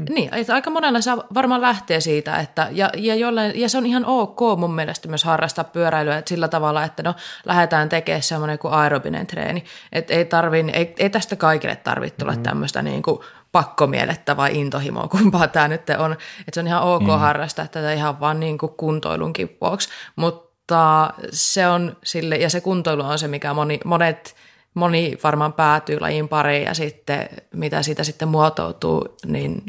Mm. 0.00 0.14
Niin, 0.14 0.34
että 0.34 0.54
aika 0.54 0.70
monella 0.70 1.00
saa 1.00 1.24
varmaan 1.34 1.60
lähtee 1.60 2.00
siitä, 2.00 2.36
että, 2.36 2.68
ja, 2.70 2.90
ja, 2.96 3.14
jollain, 3.14 3.60
ja 3.60 3.68
se 3.68 3.78
on 3.78 3.86
ihan 3.86 4.04
ok 4.06 4.40
mun 4.56 4.74
mielestä 4.74 5.08
myös 5.08 5.24
harrastaa 5.24 5.64
pyöräilyä 5.64 6.18
että 6.18 6.28
sillä 6.28 6.48
tavalla, 6.48 6.84
että 6.84 7.02
no 7.02 7.14
lähdetään 7.44 7.88
tekemään 7.88 8.22
semmoinen 8.22 8.58
kuin 8.58 8.74
aerobinen 8.74 9.26
treeni. 9.26 9.64
Että 9.92 10.14
ei, 10.14 10.24
tarvi, 10.24 10.64
ei, 10.72 10.94
ei 10.98 11.10
tästä 11.10 11.36
kaikille 11.36 11.76
tarvitse 11.76 12.16
tulla 12.16 12.32
mm. 12.32 12.42
tämmöistä 12.42 12.82
niin 12.82 13.02
kuin 13.02 13.20
pakkomielettä 13.52 14.36
vai 14.36 14.60
intohimoa, 14.60 15.08
kumpaa 15.18 15.48
tämä 15.48 15.68
nyt 15.68 15.90
on. 15.98 16.12
Että 16.12 16.50
se 16.52 16.60
on 16.60 16.66
ihan 16.66 16.82
ok 16.82 17.02
mm. 17.02 17.08
harrastaa 17.08 17.66
tätä 17.66 17.92
ihan 17.92 18.20
vaan 18.20 18.40
niin 18.40 18.58
kuin 18.58 18.72
kuntoilunkin 18.76 19.56
vuoksi, 19.60 19.88
mutta 20.16 21.14
se 21.30 21.68
on 21.68 21.96
sille, 22.04 22.36
ja 22.36 22.50
se 22.50 22.60
kuntoilu 22.60 23.02
on 23.02 23.18
se, 23.18 23.28
mikä 23.28 23.54
moni, 23.54 23.80
monet 23.84 24.36
moni 24.74 25.18
varmaan 25.24 25.52
päätyy 25.52 26.00
lajin 26.00 26.28
pariin 26.28 26.64
ja 26.64 26.74
sitten 26.74 27.28
mitä 27.54 27.82
siitä 27.82 28.04
sitten 28.04 28.28
muotoutuu, 28.28 29.16
niin 29.26 29.62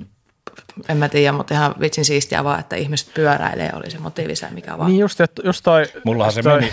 en 0.89 0.97
mä 0.97 1.09
tiedä, 1.09 1.31
mutta 1.31 1.53
ihan 1.53 1.75
vitsin 1.79 2.05
siistiä 2.05 2.43
vaan, 2.43 2.59
että 2.59 2.75
ihmiset 2.75 3.13
pyöräilee, 3.13 3.69
oli 3.73 3.91
se 3.91 3.97
motiivi 3.97 4.33
mikä 4.51 4.77
vaan. 4.77 4.89
Niin 4.89 4.99
just, 4.99 5.19
just 5.43 5.63
toi. 5.63 5.85
Mullahan 6.05 6.33
se 6.33 6.43
toi, 6.43 6.59
meni. 6.59 6.71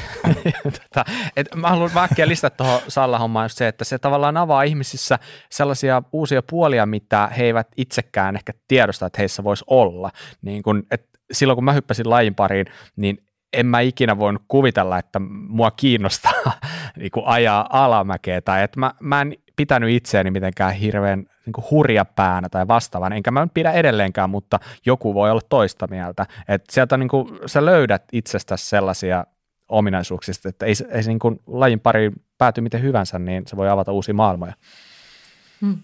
tota, 0.79 1.05
et 1.37 1.47
mä 1.55 1.69
haluan 1.69 1.91
väkkiä 1.95 2.29
listata 2.29 2.57
tuohon 2.57 2.81
Salla-hommaan 2.89 3.45
just 3.45 3.59
se, 3.59 3.69
että 3.69 3.85
se 3.85 3.99
tavallaan 3.99 4.37
avaa 4.37 4.63
ihmisissä 4.63 5.19
sellaisia 5.51 6.03
uusia 6.13 6.43
puolia, 6.43 6.87
mitä 6.87 7.31
he 7.39 7.45
eivät 7.45 7.69
itsekään 7.77 8.37
ehkä 8.37 8.53
tiedosta, 8.69 9.07
että 9.07 9.23
heissä 9.23 9.45
voisi 9.45 9.65
olla. 9.67 10.11
Niin 10.43 10.63
kun, 10.63 10.87
et 10.91 11.09
silloin 11.33 11.57
kun 11.57 11.65
mä 11.65 11.73
hyppäsin 11.73 12.11
lajin 12.11 12.35
pariin, 12.35 12.67
niin 12.97 13.19
en 13.53 13.67
mä 13.67 13.81
ikinä 13.81 14.19
voinut 14.19 14.43
kuvitella, 14.49 14.99
että 14.99 15.19
mua 15.49 15.71
kiinnostaa 15.71 16.33
niin 16.99 17.11
kuin 17.11 17.27
ajaa 17.27 17.67
alamäkeä 17.71 18.41
tai 18.41 18.63
että 18.63 18.81
mä, 18.81 18.95
mä 19.01 19.21
en 19.21 19.35
pitänyt 19.59 19.91
itseäni 19.91 20.31
mitenkään 20.31 20.73
hirveän 20.73 21.19
niin 21.47 21.53
kuin 21.53 21.65
hurja 21.71 22.05
päänä 22.05 22.49
tai 22.49 22.69
vastaavan, 22.69 23.13
enkä 23.13 23.31
mä 23.31 23.49
pidä 23.55 23.73
edelleenkään, 23.73 24.31
mutta 24.31 24.61
joku 24.87 25.15
voi 25.15 25.31
olla 25.31 25.41
toista 25.49 25.87
mieltä. 25.91 26.27
että 26.49 26.75
sieltä 26.75 26.97
niin 26.97 27.09
kuin, 27.09 27.29
sä 27.47 27.65
löydät 27.65 28.03
itsestäsi 28.13 28.67
sellaisia 28.67 29.25
ominaisuuksista, 29.69 30.49
että 30.49 30.67
ei, 30.67 30.75
ei 30.91 31.03
se 31.03 31.11
niin 31.11 31.19
kuin 31.19 31.41
lajin 31.47 31.81
pari 31.81 32.13
pääty 32.39 32.61
miten 32.61 32.83
hyvänsä, 32.83 33.19
niin 33.19 33.43
se 33.47 33.57
voi 33.57 33.69
avata 33.69 33.93
uusia 33.93 34.15
maailmoja. 34.15 34.53
Hmm. 35.61 35.79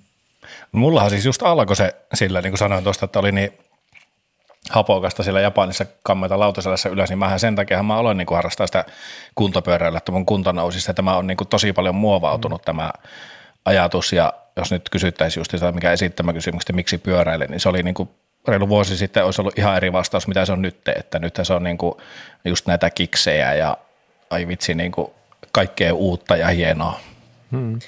Mullahan 0.73 1.11
siis 1.11 1.25
just 1.25 1.43
alkoi 1.43 1.77
se 1.77 1.95
sillä, 2.15 2.43
niin 2.43 2.51
kuin 2.51 2.59
sanoin 2.59 2.85
tuosta, 2.85 3.05
että 3.05 3.19
oli 3.19 3.33
niin 3.33 3.51
hapokasta 4.71 5.23
siellä 5.23 5.41
Japanissa 5.41 5.87
kammeta 6.03 6.39
lautaselässä 6.39 6.89
ylös, 6.89 7.11
niin 7.11 7.19
mähän 7.19 7.41
sen 7.41 7.57
takia 7.57 7.83
mä 7.83 7.97
aloin 7.97 8.17
niin 8.17 8.27
kuin 8.27 8.37
harrastaa 8.37 8.67
sitä 8.67 8.85
kuntopyöräilyä, 9.35 9.99
että 9.99 10.13
mun 10.13 10.27
kunto 10.27 10.53
nousi, 10.53 10.79
että 10.79 10.95
tämä 10.95 11.17
on 11.17 11.27
niin 11.27 11.37
kuin 11.37 11.49
tosi 11.49 11.73
paljon 11.73 11.95
muovautunut 11.95 12.63
mm. 12.63 12.65
tämä 12.65 12.91
ajatus 13.65 14.13
ja 14.13 14.33
jos 14.57 14.71
nyt 14.71 14.89
kysyttäisiin 14.89 15.41
just 15.41 15.51
sitä, 15.51 15.73
mikä 15.73 15.93
esittämä 15.93 16.33
kysymyksestä, 16.33 16.73
miksi 16.73 16.99
pyöräilen, 16.99 17.51
niin 17.51 17.61
se 17.61 17.69
oli 17.69 17.83
niin 17.83 17.95
kuin 17.95 18.09
reilu 18.49 18.69
vuosi 18.69 18.97
sitten 18.97 19.25
olisi 19.25 19.41
ollut 19.41 19.59
ihan 19.59 19.77
eri 19.77 19.93
vastaus, 19.93 20.29
mitä 20.29 20.45
se 20.45 20.53
on 20.53 20.63
nyt, 20.63 20.89
että 20.97 21.19
nyt 21.19 21.39
se 21.43 21.53
on 21.53 21.63
niin 21.63 21.79
kuin 21.79 21.95
just 22.45 22.67
näitä 22.67 22.91
kiksejä 22.91 23.55
ja 23.55 23.77
ai 24.31 24.49
vitsi 24.49 24.75
niin 24.75 24.93
kuin 24.93 25.11
kaikkea 25.53 25.95
uutta 25.95 26.37
ja 26.37 26.47
hienoa. 26.49 27.01
Hmm. 27.51 27.79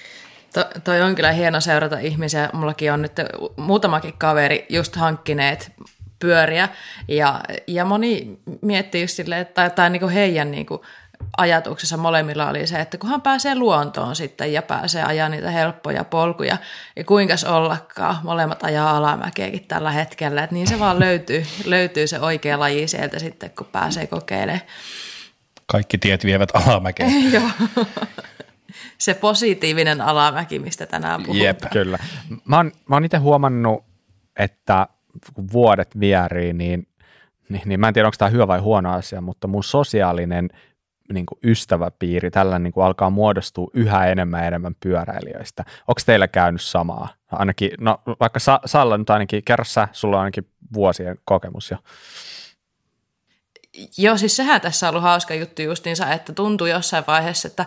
To, 0.55 0.65
toi 0.85 1.03
on 1.03 1.15
kyllä 1.15 1.33
hieno 1.33 1.61
seurata 1.61 1.99
ihmisiä. 1.99 2.51
Mullakin 2.53 2.93
on 2.93 3.03
nyt 3.03 3.13
muutamakin 3.57 4.15
kaveri 4.19 4.67
just 4.69 4.97
hankkineet 4.97 5.73
pyöriä 6.19 6.69
ja, 7.09 7.41
ja 7.67 7.85
moni 7.85 8.39
miettii 8.63 9.01
just 9.01 9.15
silleen, 9.15 9.47
tai, 9.47 9.71
tai 9.71 9.91
niin 9.91 10.01
kuin 10.01 10.13
heidän 10.13 10.51
niin 10.51 10.67
kuin 10.67 10.81
ajatuksessa 11.37 11.97
molemmilla 11.97 12.51
oli 12.51 12.67
se, 12.67 12.81
että 12.81 12.99
kunhan 12.99 13.23
pääsee 13.23 13.55
luontoon 13.55 14.17
sitten 14.17 14.53
ja 14.53 14.63
pääsee 14.63 15.03
ajaa 15.03 15.29
niitä 15.29 15.51
helppoja 15.51 16.05
polkuja 16.05 16.57
ja 16.97 17.05
kuinkas 17.05 17.45
ollakaan, 17.45 18.17
molemmat 18.23 18.65
ajaa 18.65 18.97
alamäkeäkin 18.97 19.67
tällä 19.69 19.91
hetkellä, 19.91 20.45
että 20.45 20.55
niin 20.55 20.67
se 20.67 20.79
vaan 20.79 21.01
löytyy, 21.01 21.47
löytyy 21.65 22.07
se 22.07 22.21
oikea 22.21 22.61
laji 22.61 22.89
sieltä 22.89 23.19
sitten, 23.19 23.51
kun 23.51 23.67
pääsee 23.67 24.07
kokeilemaan. 24.07 24.61
Kaikki 25.67 25.99
tiet 25.99 26.25
vievät 26.25 26.49
alamäkeen. 26.55 27.33
Joo. 27.33 27.51
Se 28.99 29.15
positiivinen 29.15 30.01
alamäki, 30.01 30.59
mistä 30.59 30.87
tänään 30.87 31.23
puhutaan. 31.23 31.47
Jep, 31.47 31.61
kyllä. 31.73 31.99
Mä 32.45 32.57
oon, 32.57 32.73
mä 32.89 32.97
oon 32.97 33.05
itse 33.05 33.17
huomannut, 33.17 33.85
että 34.39 34.87
kun 35.35 35.49
vuodet 35.53 36.01
vierii, 36.01 36.53
niin, 36.53 36.89
niin, 37.49 37.63
niin 37.65 37.81
mä 37.81 37.89
en 37.89 37.95
tiedä, 37.95 38.09
onko 38.09 38.17
tämä 38.19 38.29
hyvä 38.29 38.49
vai 38.49 38.59
huono 38.59 38.93
asia, 38.93 39.21
mutta 39.21 39.49
mun 39.49 39.65
sosiaalinen 39.65 40.51
niin 41.13 41.27
kuin 41.27 41.39
ystäväpiiri, 41.45 42.31
tällä 42.31 42.59
niin 42.59 42.73
kuin 42.73 42.85
alkaa 42.85 43.11
muodostua 43.11 43.71
yhä 43.75 44.07
enemmän 44.07 44.41
ja 44.41 44.47
enemmän 44.47 44.75
pyöräilijöistä. 44.83 45.65
Onko 45.89 46.01
teillä 46.07 46.29
käynyt 46.29 46.63
samaa? 46.63 47.09
Ainakin, 47.33 47.71
no 47.81 47.99
vaikka 48.21 48.39
Sa- 48.39 48.61
Salla 48.65 48.99
nyt 48.99 49.11
ainakin, 49.11 49.45
kerrassa 49.45 49.89
sulla 49.93 50.17
on 50.17 50.23
ainakin 50.23 50.49
vuosien 50.75 51.17
kokemus 51.25 51.71
jo. 51.71 51.77
Joo, 53.99 54.17
siis 54.17 54.37
sehän 54.37 54.61
tässä 54.61 54.89
on 54.89 54.91
ollut 54.91 55.03
hauska 55.03 55.35
juttu 55.35 55.63
justiinsa, 55.63 56.13
että 56.13 56.33
tuntuu 56.33 56.67
jossain 56.67 57.05
vaiheessa, 57.07 57.49
että 57.49 57.67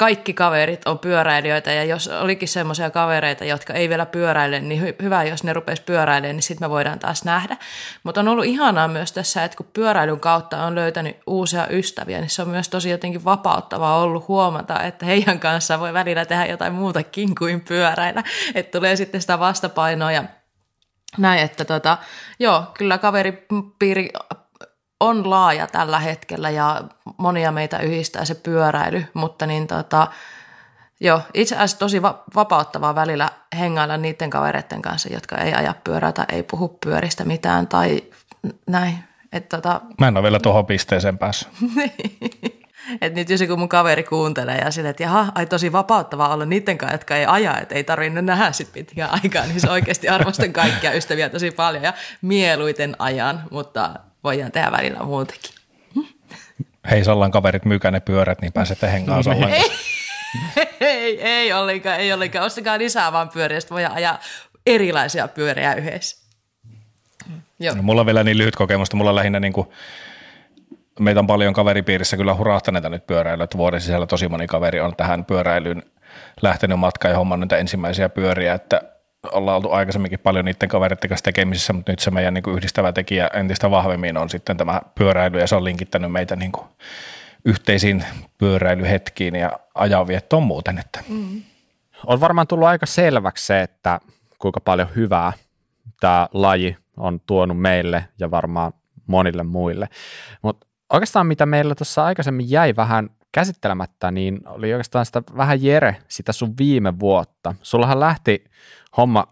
kaikki 0.00 0.34
kaverit 0.34 0.86
on 0.86 0.98
pyöräilijöitä 0.98 1.72
ja 1.72 1.84
jos 1.84 2.08
olikin 2.08 2.48
semmoisia 2.48 2.90
kavereita, 2.90 3.44
jotka 3.44 3.72
ei 3.72 3.88
vielä 3.88 4.06
pyöräile, 4.06 4.60
niin 4.60 4.82
hy- 4.82 5.02
hyvä, 5.02 5.24
jos 5.24 5.44
ne 5.44 5.52
rupesi 5.52 5.82
pyöräilemään, 5.82 6.36
niin 6.36 6.42
sitten 6.42 6.68
me 6.68 6.70
voidaan 6.70 6.98
taas 6.98 7.24
nähdä. 7.24 7.56
Mutta 8.02 8.20
on 8.20 8.28
ollut 8.28 8.44
ihanaa 8.44 8.88
myös 8.88 9.12
tässä, 9.12 9.44
että 9.44 9.56
kun 9.56 9.66
pyöräilyn 9.72 10.20
kautta 10.20 10.64
on 10.64 10.74
löytänyt 10.74 11.16
uusia 11.26 11.66
ystäviä, 11.70 12.20
niin 12.20 12.30
se 12.30 12.42
on 12.42 12.48
myös 12.48 12.68
tosi 12.68 12.90
jotenkin 12.90 13.24
vapauttavaa 13.24 13.98
ollut 13.98 14.28
huomata, 14.28 14.82
että 14.82 15.06
heidän 15.06 15.40
kanssaan 15.40 15.80
voi 15.80 15.92
välillä 15.92 16.24
tehdä 16.24 16.46
jotain 16.46 16.72
muutakin 16.72 17.34
kuin 17.34 17.60
pyöräillä. 17.60 18.22
Että 18.54 18.78
tulee 18.78 18.96
sitten 18.96 19.20
sitä 19.20 19.38
vastapainoa 19.38 20.12
ja 20.12 20.24
näin, 21.18 21.42
että 21.42 21.64
tota, 21.64 21.98
joo, 22.38 22.64
kyllä 22.78 22.98
kaveripiiri 22.98 24.08
on 25.00 25.30
laaja 25.30 25.66
tällä 25.66 25.98
hetkellä 25.98 26.50
ja 26.50 26.82
monia 27.16 27.52
meitä 27.52 27.78
yhdistää 27.78 28.24
se 28.24 28.34
pyöräily, 28.34 29.04
mutta 29.14 29.46
niin 29.46 29.66
tota, 29.66 30.06
joo, 31.00 31.20
itse 31.34 31.54
asiassa 31.54 31.78
tosi 31.78 32.02
va- 32.02 32.22
vapauttavaa 32.34 32.94
välillä 32.94 33.30
hengailla 33.58 33.96
niiden 33.96 34.30
kavereiden 34.30 34.82
kanssa, 34.82 35.08
jotka 35.12 35.36
ei 35.38 35.54
aja 35.54 35.74
pyörää 35.84 36.12
tai 36.12 36.26
ei 36.28 36.42
puhu 36.42 36.78
pyöristä 36.84 37.24
mitään 37.24 37.66
tai 37.66 38.02
näin. 38.66 38.98
Et 39.32 39.48
tota... 39.48 39.80
Mä 40.00 40.08
en 40.08 40.16
ole 40.16 40.22
vielä 40.22 40.40
tuohon 40.40 40.66
pisteeseen 40.66 41.18
päässyt. 41.18 41.48
Et 43.00 43.14
nyt 43.14 43.30
jos 43.30 43.40
joku 43.40 43.56
mun 43.56 43.68
kaveri 43.68 44.02
kuuntelee 44.02 44.58
ja 44.58 44.70
sille, 44.70 44.88
että 44.88 45.02
jaha, 45.02 45.32
ai 45.34 45.46
tosi 45.46 45.72
vapauttavaa 45.72 46.34
olla 46.34 46.44
niiden 46.44 46.78
kanssa, 46.78 46.94
jotka 46.94 47.16
ei 47.16 47.26
aja, 47.26 47.58
että 47.58 47.74
ei 47.74 47.84
tarvinnut 47.84 48.24
nähdä 48.24 48.52
sit 48.52 48.72
pitkään 48.72 49.10
aikaa, 49.22 49.46
niin 49.46 49.60
se 49.60 49.70
oikeasti 49.70 50.08
arvostan 50.08 50.52
kaikkia 50.52 50.92
ystäviä 50.92 51.28
tosi 51.28 51.50
paljon 51.50 51.84
ja 51.84 51.92
mieluiten 52.22 52.96
ajan, 52.98 53.42
mutta 53.50 53.94
voidaan 54.24 54.52
tehdä 54.52 54.72
välillä 54.72 54.98
muutakin. 54.98 55.50
Hei 56.90 57.04
Sallan 57.04 57.30
kaverit, 57.30 57.64
myykää 57.64 57.90
ne 57.90 58.00
pyörät, 58.00 58.40
niin 58.40 58.52
pääsette 58.52 58.92
hengaan 58.92 59.24
Sallan 59.24 59.50
ei, 59.50 59.70
ei, 60.80 61.22
ei 61.22 61.52
ollenkaan, 61.52 62.00
ei 62.00 62.12
ollenkaan. 62.12 62.44
Ostakaa 62.44 62.78
lisää 62.78 63.12
vaan 63.12 63.28
pyöriä, 63.28 63.60
sitten 63.60 63.74
voidaan 63.74 63.94
ajaa 63.94 64.18
erilaisia 64.66 65.28
pyöriä 65.28 65.74
yhdessä. 65.74 66.26
Joo. 67.60 67.74
No, 67.74 67.82
mulla 67.82 68.00
on 68.00 68.06
vielä 68.06 68.24
niin 68.24 68.38
lyhyt 68.38 68.56
kokemusta. 68.56 68.96
Mulla 68.96 69.10
on 69.10 69.16
lähinnä 69.16 69.40
niin 69.40 69.52
kuin, 69.52 69.68
meitä 71.00 71.20
on 71.20 71.26
paljon 71.26 71.54
kaveripiirissä 71.54 72.16
kyllä 72.16 72.34
hurahtaneita 72.34 72.88
nyt 72.88 73.06
pyöräilyä, 73.06 73.44
että 73.44 73.58
vuoden 73.58 73.80
sisällä 73.80 74.06
tosi 74.06 74.28
moni 74.28 74.46
kaveri 74.46 74.80
on 74.80 74.96
tähän 74.96 75.24
pyöräilyyn 75.24 75.82
lähtenyt 76.42 76.78
matkaan 76.78 77.12
ja 77.12 77.18
hommannut 77.18 77.52
ensimmäisiä 77.52 78.08
pyöriä, 78.08 78.54
että 78.54 78.82
ollaan 79.32 79.56
oltu 79.56 79.70
aikaisemminkin 79.70 80.18
paljon 80.18 80.44
niiden 80.44 80.68
kavereiden 80.68 81.08
kanssa 81.08 81.24
tekemisissä, 81.24 81.72
mutta 81.72 81.92
nyt 81.92 81.98
se 81.98 82.10
meidän 82.10 82.34
niin 82.34 82.42
kuin 82.42 82.56
yhdistävä 82.56 82.92
tekijä 82.92 83.30
entistä 83.34 83.70
vahvemmin 83.70 84.16
on 84.16 84.30
sitten 84.30 84.56
tämä 84.56 84.80
pyöräily 84.94 85.40
ja 85.40 85.46
se 85.46 85.56
on 85.56 85.64
linkittänyt 85.64 86.12
meitä 86.12 86.36
niin 86.36 86.52
kuin 86.52 86.66
yhteisiin 87.44 88.04
pyöräilyhetkiin 88.38 89.34
ja 89.34 89.50
ajanviettoon 89.74 90.42
muuten. 90.42 90.78
Että. 90.78 91.00
Mm. 91.08 91.42
On 92.06 92.20
varmaan 92.20 92.46
tullut 92.46 92.68
aika 92.68 92.86
selväksi 92.86 93.46
se, 93.46 93.62
että 93.62 94.00
kuinka 94.38 94.60
paljon 94.60 94.88
hyvää 94.96 95.32
tämä 96.00 96.28
laji 96.32 96.76
on 96.96 97.20
tuonut 97.26 97.60
meille 97.60 98.04
ja 98.18 98.30
varmaan 98.30 98.72
monille 99.06 99.42
muille. 99.42 99.88
Mutta 100.42 100.66
oikeastaan 100.92 101.26
mitä 101.26 101.46
meillä 101.46 101.74
tuossa 101.74 102.04
aikaisemmin 102.04 102.50
jäi 102.50 102.76
vähän 102.76 103.10
käsittelemättä, 103.32 104.10
niin 104.10 104.40
oli 104.46 104.72
oikeastaan 104.72 105.06
sitä 105.06 105.22
vähän 105.36 105.62
Jere, 105.62 105.96
sitä 106.08 106.32
sun 106.32 106.54
viime 106.58 106.98
vuotta. 106.98 107.54
Sullahan 107.62 108.00
lähti 108.00 108.44
homma 108.96 109.26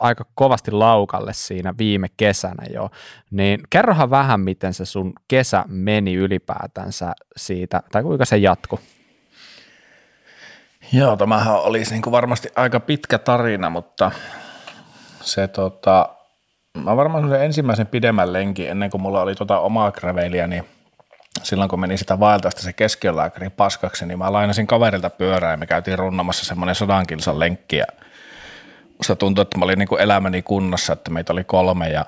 aika 0.00 0.24
kovasti 0.34 0.70
laukalle 0.70 1.32
siinä 1.32 1.74
viime 1.78 2.08
kesänä 2.16 2.64
jo, 2.74 2.90
niin 3.30 3.60
kerrohan 3.70 4.10
vähän, 4.10 4.40
miten 4.40 4.74
se 4.74 4.84
sun 4.84 5.12
kesä 5.28 5.64
meni 5.68 6.14
ylipäätänsä 6.14 7.12
siitä, 7.36 7.82
tai 7.92 8.02
kuinka 8.02 8.24
se 8.24 8.36
jatku? 8.36 8.80
Joo, 10.92 11.16
tämähän 11.16 11.54
olisi 11.54 11.92
niin 11.92 12.02
kuin 12.02 12.12
varmasti 12.12 12.48
aika 12.56 12.80
pitkä 12.80 13.18
tarina, 13.18 13.70
mutta 13.70 14.10
se 15.20 15.48
tota, 15.48 16.08
mä 16.84 16.96
varmaan 16.96 17.28
sen 17.28 17.44
ensimmäisen 17.44 17.86
pidemmän 17.86 18.32
lenkin 18.32 18.70
ennen 18.70 18.90
kuin 18.90 19.00
mulla 19.00 19.22
oli 19.22 19.34
tota 19.34 19.60
omaa 19.60 19.92
graveliä, 19.92 20.46
niin 20.46 20.64
silloin 21.42 21.70
kun 21.70 21.80
meni 21.80 21.96
sitä 21.96 22.20
vaeltaista 22.20 22.62
se 22.62 22.72
keskiolääkäri 22.72 23.50
paskaksi, 23.50 24.06
niin 24.06 24.18
mä 24.18 24.32
lainasin 24.32 24.66
kaverilta 24.66 25.10
pyörää 25.10 25.50
ja 25.50 25.56
me 25.56 25.66
käytiin 25.66 25.98
runnamassa 25.98 26.44
semmoinen 26.44 26.74
sadan 26.74 27.06
kilsan 27.06 27.38
lenkki 27.38 27.76
ja 27.76 27.86
musta 29.02 29.16
tuntui, 29.16 29.42
että 29.42 29.58
mä 29.58 29.64
olin 29.64 29.78
niin 29.78 29.88
kuin 29.88 30.00
elämäni 30.00 30.42
kunnossa, 30.42 30.92
että 30.92 31.10
meitä 31.10 31.32
oli 31.32 31.44
kolme 31.44 31.88
ja 31.88 32.04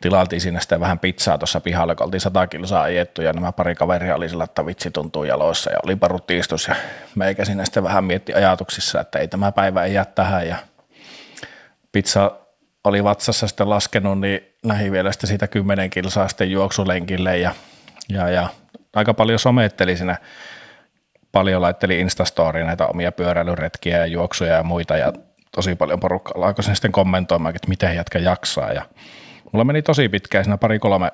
tilaltiin 0.00 0.40
sinne 0.40 0.60
sitten 0.60 0.80
vähän 0.80 0.98
pizzaa 0.98 1.38
tuossa 1.38 1.60
pihalla, 1.60 1.94
kun 1.94 2.06
oltiin 2.06 2.20
sata 2.20 2.46
kilsaa 2.46 2.82
ajettu 2.82 3.22
ja 3.22 3.32
nämä 3.32 3.52
pari 3.52 3.74
kaveria 3.74 4.14
oli 4.14 4.28
sillä, 4.28 4.44
että 4.44 4.66
vitsi 4.66 4.90
tuntuu 4.90 5.24
jaloissa 5.24 5.70
ja 5.70 5.78
oli 5.84 5.96
parutiistus 5.96 6.68
ja 6.68 6.74
meikä 7.14 7.44
sinne 7.44 7.64
sitten 7.64 7.82
vähän 7.82 8.04
mietti 8.04 8.34
ajatuksissa, 8.34 9.00
että 9.00 9.18
ei 9.18 9.28
tämä 9.28 9.52
päivä 9.52 9.84
ei 9.84 9.94
jää 9.94 10.04
tähän 10.04 10.48
ja 10.48 10.56
pizza 11.92 12.30
oli 12.84 13.04
vatsassa 13.04 13.48
sitten 13.48 13.70
laskenut, 13.70 14.20
niin 14.20 14.40
lähi 14.62 14.92
vielä 14.92 15.12
sitten 15.12 15.28
siitä 15.28 15.46
kymmenen 15.46 15.90
kilsaa 15.90 16.28
sitten 16.28 16.50
juoksulenkille 16.50 17.38
ja, 17.38 17.54
ja, 18.08 18.30
ja 18.30 18.48
aika 18.94 19.14
paljon 19.14 19.38
sometteli 19.38 19.96
siinä. 19.96 20.16
Paljon 21.32 21.62
laitteli 21.62 22.00
Instastoriin 22.00 22.66
näitä 22.66 22.86
omia 22.86 23.12
pyöräilyretkiä 23.12 23.98
ja 23.98 24.06
juoksuja 24.06 24.52
ja 24.52 24.62
muita 24.62 24.96
ja 24.96 25.12
tosi 25.54 25.74
paljon 25.74 26.00
porukkaa 26.00 26.46
alkoi 26.46 26.64
sen 26.64 26.76
sitten 26.76 26.92
kommentoimaan, 26.92 27.56
että 27.56 27.68
miten 27.68 27.96
jätkä 27.96 28.18
jaksaa. 28.18 28.72
Ja 28.72 28.82
mulla 29.52 29.64
meni 29.64 29.82
tosi 29.82 30.08
pitkään 30.08 30.44
siinä 30.44 30.58
pari 30.58 30.78
kolme, 30.78 31.12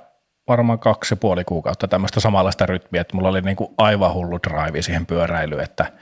varmaan 0.49 0.79
kaksi 0.79 1.13
ja 1.13 1.17
puoli 1.17 1.45
kuukautta 1.45 1.89
tämmöistä 1.89 2.21
samanlaista 2.21 2.67
rytmiä, 2.67 3.01
että 3.01 3.17
mulla 3.17 3.29
oli 3.29 3.41
niin 3.41 3.57
kuin 3.57 3.75
aivan 3.79 4.15
hullu 4.15 4.39
drive 4.49 4.83
siihen 4.83 5.07
pyöräilyyn, 5.07 5.65
että 5.65 5.93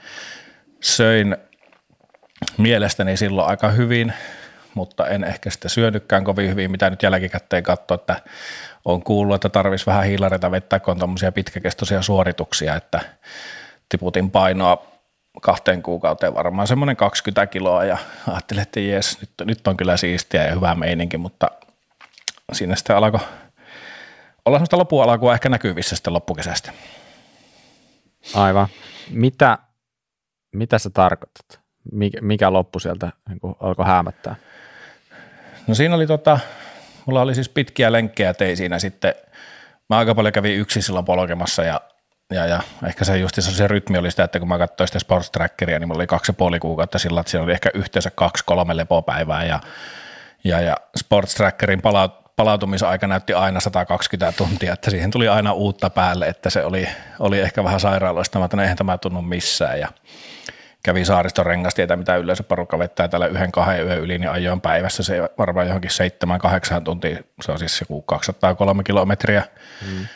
söin 0.81 1.37
mielestäni 2.57 3.17
silloin 3.17 3.49
aika 3.49 3.69
hyvin, 3.69 4.13
mutta 4.73 5.07
en 5.07 5.23
ehkä 5.23 5.49
sitten 5.49 5.71
syönytkään 5.71 6.23
kovin 6.23 6.49
hyvin, 6.49 6.71
mitä 6.71 6.89
nyt 6.89 7.03
jälkikäteen 7.03 7.63
katsoa, 7.63 7.95
että 7.95 8.15
on 8.85 9.03
kuullut, 9.03 9.35
että 9.35 9.49
tarvitsisi 9.49 9.85
vähän 9.85 10.05
hiilareita 10.05 10.51
vetää, 10.51 10.79
kun 10.79 11.03
on 11.03 11.33
pitkäkestoisia 11.33 12.01
suorituksia, 12.01 12.75
että 12.75 12.99
tiputin 13.89 14.31
painoa 14.31 14.96
kahteen 15.41 15.83
kuukauteen 15.83 16.33
varmaan 16.33 16.67
semmoinen 16.67 16.95
20 16.95 17.47
kiloa 17.47 17.85
ja 17.85 17.97
ajattelin, 18.27 18.61
että 18.61 18.79
jes, 18.79 19.21
nyt, 19.21 19.29
nyt 19.45 19.67
on 19.67 19.77
kyllä 19.77 19.97
siistiä 19.97 20.45
ja 20.45 20.55
hyvä 20.55 20.75
meininki, 20.75 21.17
mutta 21.17 21.51
siinä 22.53 22.75
sitten 22.75 22.97
alkoi 22.97 23.19
olla 24.45 24.57
semmoista 24.57 24.77
lopun 24.77 25.03
alkua 25.03 25.33
ehkä 25.33 25.49
näkyvissä 25.49 25.95
sitten 25.95 26.13
loppukesästä. 26.13 26.71
Aivan. 28.33 28.67
Mitä, 29.09 29.57
mitä 30.55 30.79
sä 30.79 30.89
tarkoitat? 30.89 31.59
Mikä, 31.91 32.21
mikä 32.21 32.53
loppu 32.53 32.79
sieltä 32.79 33.11
niin 33.29 33.39
alkoi 33.59 33.85
häämättää? 33.85 34.35
No 35.67 35.75
siinä 35.75 35.95
oli 35.95 36.07
tota, 36.07 36.39
mulla 37.05 37.21
oli 37.21 37.35
siis 37.35 37.49
pitkiä 37.49 37.91
lenkkejä 37.91 38.33
tein 38.33 38.57
siinä 38.57 38.79
sitten. 38.79 39.15
Mä 39.89 39.97
aika 39.97 40.15
paljon 40.15 40.33
kävin 40.33 40.59
yksin 40.59 40.83
silloin 40.83 41.05
polkemassa 41.05 41.63
ja 41.63 41.81
ja, 42.33 42.45
ja 42.45 42.59
ehkä 42.87 43.05
se 43.05 43.17
just 43.17 43.35
se 43.39 43.67
rytmi 43.67 43.97
oli 43.97 44.11
sitä, 44.11 44.23
että 44.23 44.39
kun 44.39 44.47
mä 44.47 44.57
katsoin 44.57 44.87
sitä 44.87 44.99
sports 44.99 45.31
trackeria, 45.31 45.79
niin 45.79 45.87
mulla 45.87 45.99
oli 45.99 46.07
kaksi 46.07 46.29
ja 46.29 46.33
puoli 46.33 46.59
kuukautta 46.59 46.99
sillä, 46.99 47.19
että 47.19 47.31
siinä 47.31 47.43
oli 47.43 47.51
ehkä 47.51 47.69
yhteensä 47.73 48.11
kaksi, 48.15 48.43
kolme 48.45 48.77
lepopäivää 48.77 49.45
ja, 49.45 49.59
ja, 50.43 50.61
ja 50.61 50.77
sports 50.97 51.35
trackerin 51.35 51.81
pala, 51.81 52.23
palautumisaika 52.35 53.07
näytti 53.07 53.33
aina 53.33 53.59
120 53.59 54.37
tuntia, 54.37 54.73
että 54.73 54.91
siihen 54.91 55.11
tuli 55.11 55.27
aina 55.27 55.53
uutta 55.53 55.89
päälle, 55.89 56.27
että 56.27 56.49
se 56.49 56.63
oli, 56.63 56.89
oli 57.19 57.39
ehkä 57.39 57.63
vähän 57.63 57.79
sairaaloista, 57.79 58.45
että 58.45 58.57
no 58.57 58.63
eihän 58.63 58.77
tämä 58.77 58.97
tunnu 58.97 59.21
missään 59.21 59.79
ja 59.79 59.87
kävi 60.83 61.05
saaristorengastietä, 61.05 61.95
mitä 61.95 62.15
yleensä 62.15 62.43
porukka 62.43 62.79
vettää 62.79 63.07
täällä 63.07 63.27
yhden 63.27 63.51
kahden 63.51 63.85
yön 63.85 63.99
yli, 63.99 64.17
niin 64.17 64.29
ajoin 64.29 64.61
päivässä 64.61 65.03
se 65.03 65.29
varmaan 65.37 65.67
johonkin 65.67 65.91
seitsemän, 65.91 66.39
kahdeksan 66.39 66.83
tuntia, 66.83 67.19
se 67.41 67.51
on 67.51 67.59
siis 67.59 67.79
joku 67.81 68.01
203 68.01 68.83
kilometriä. 68.83 69.43
Mm. 69.85 70.07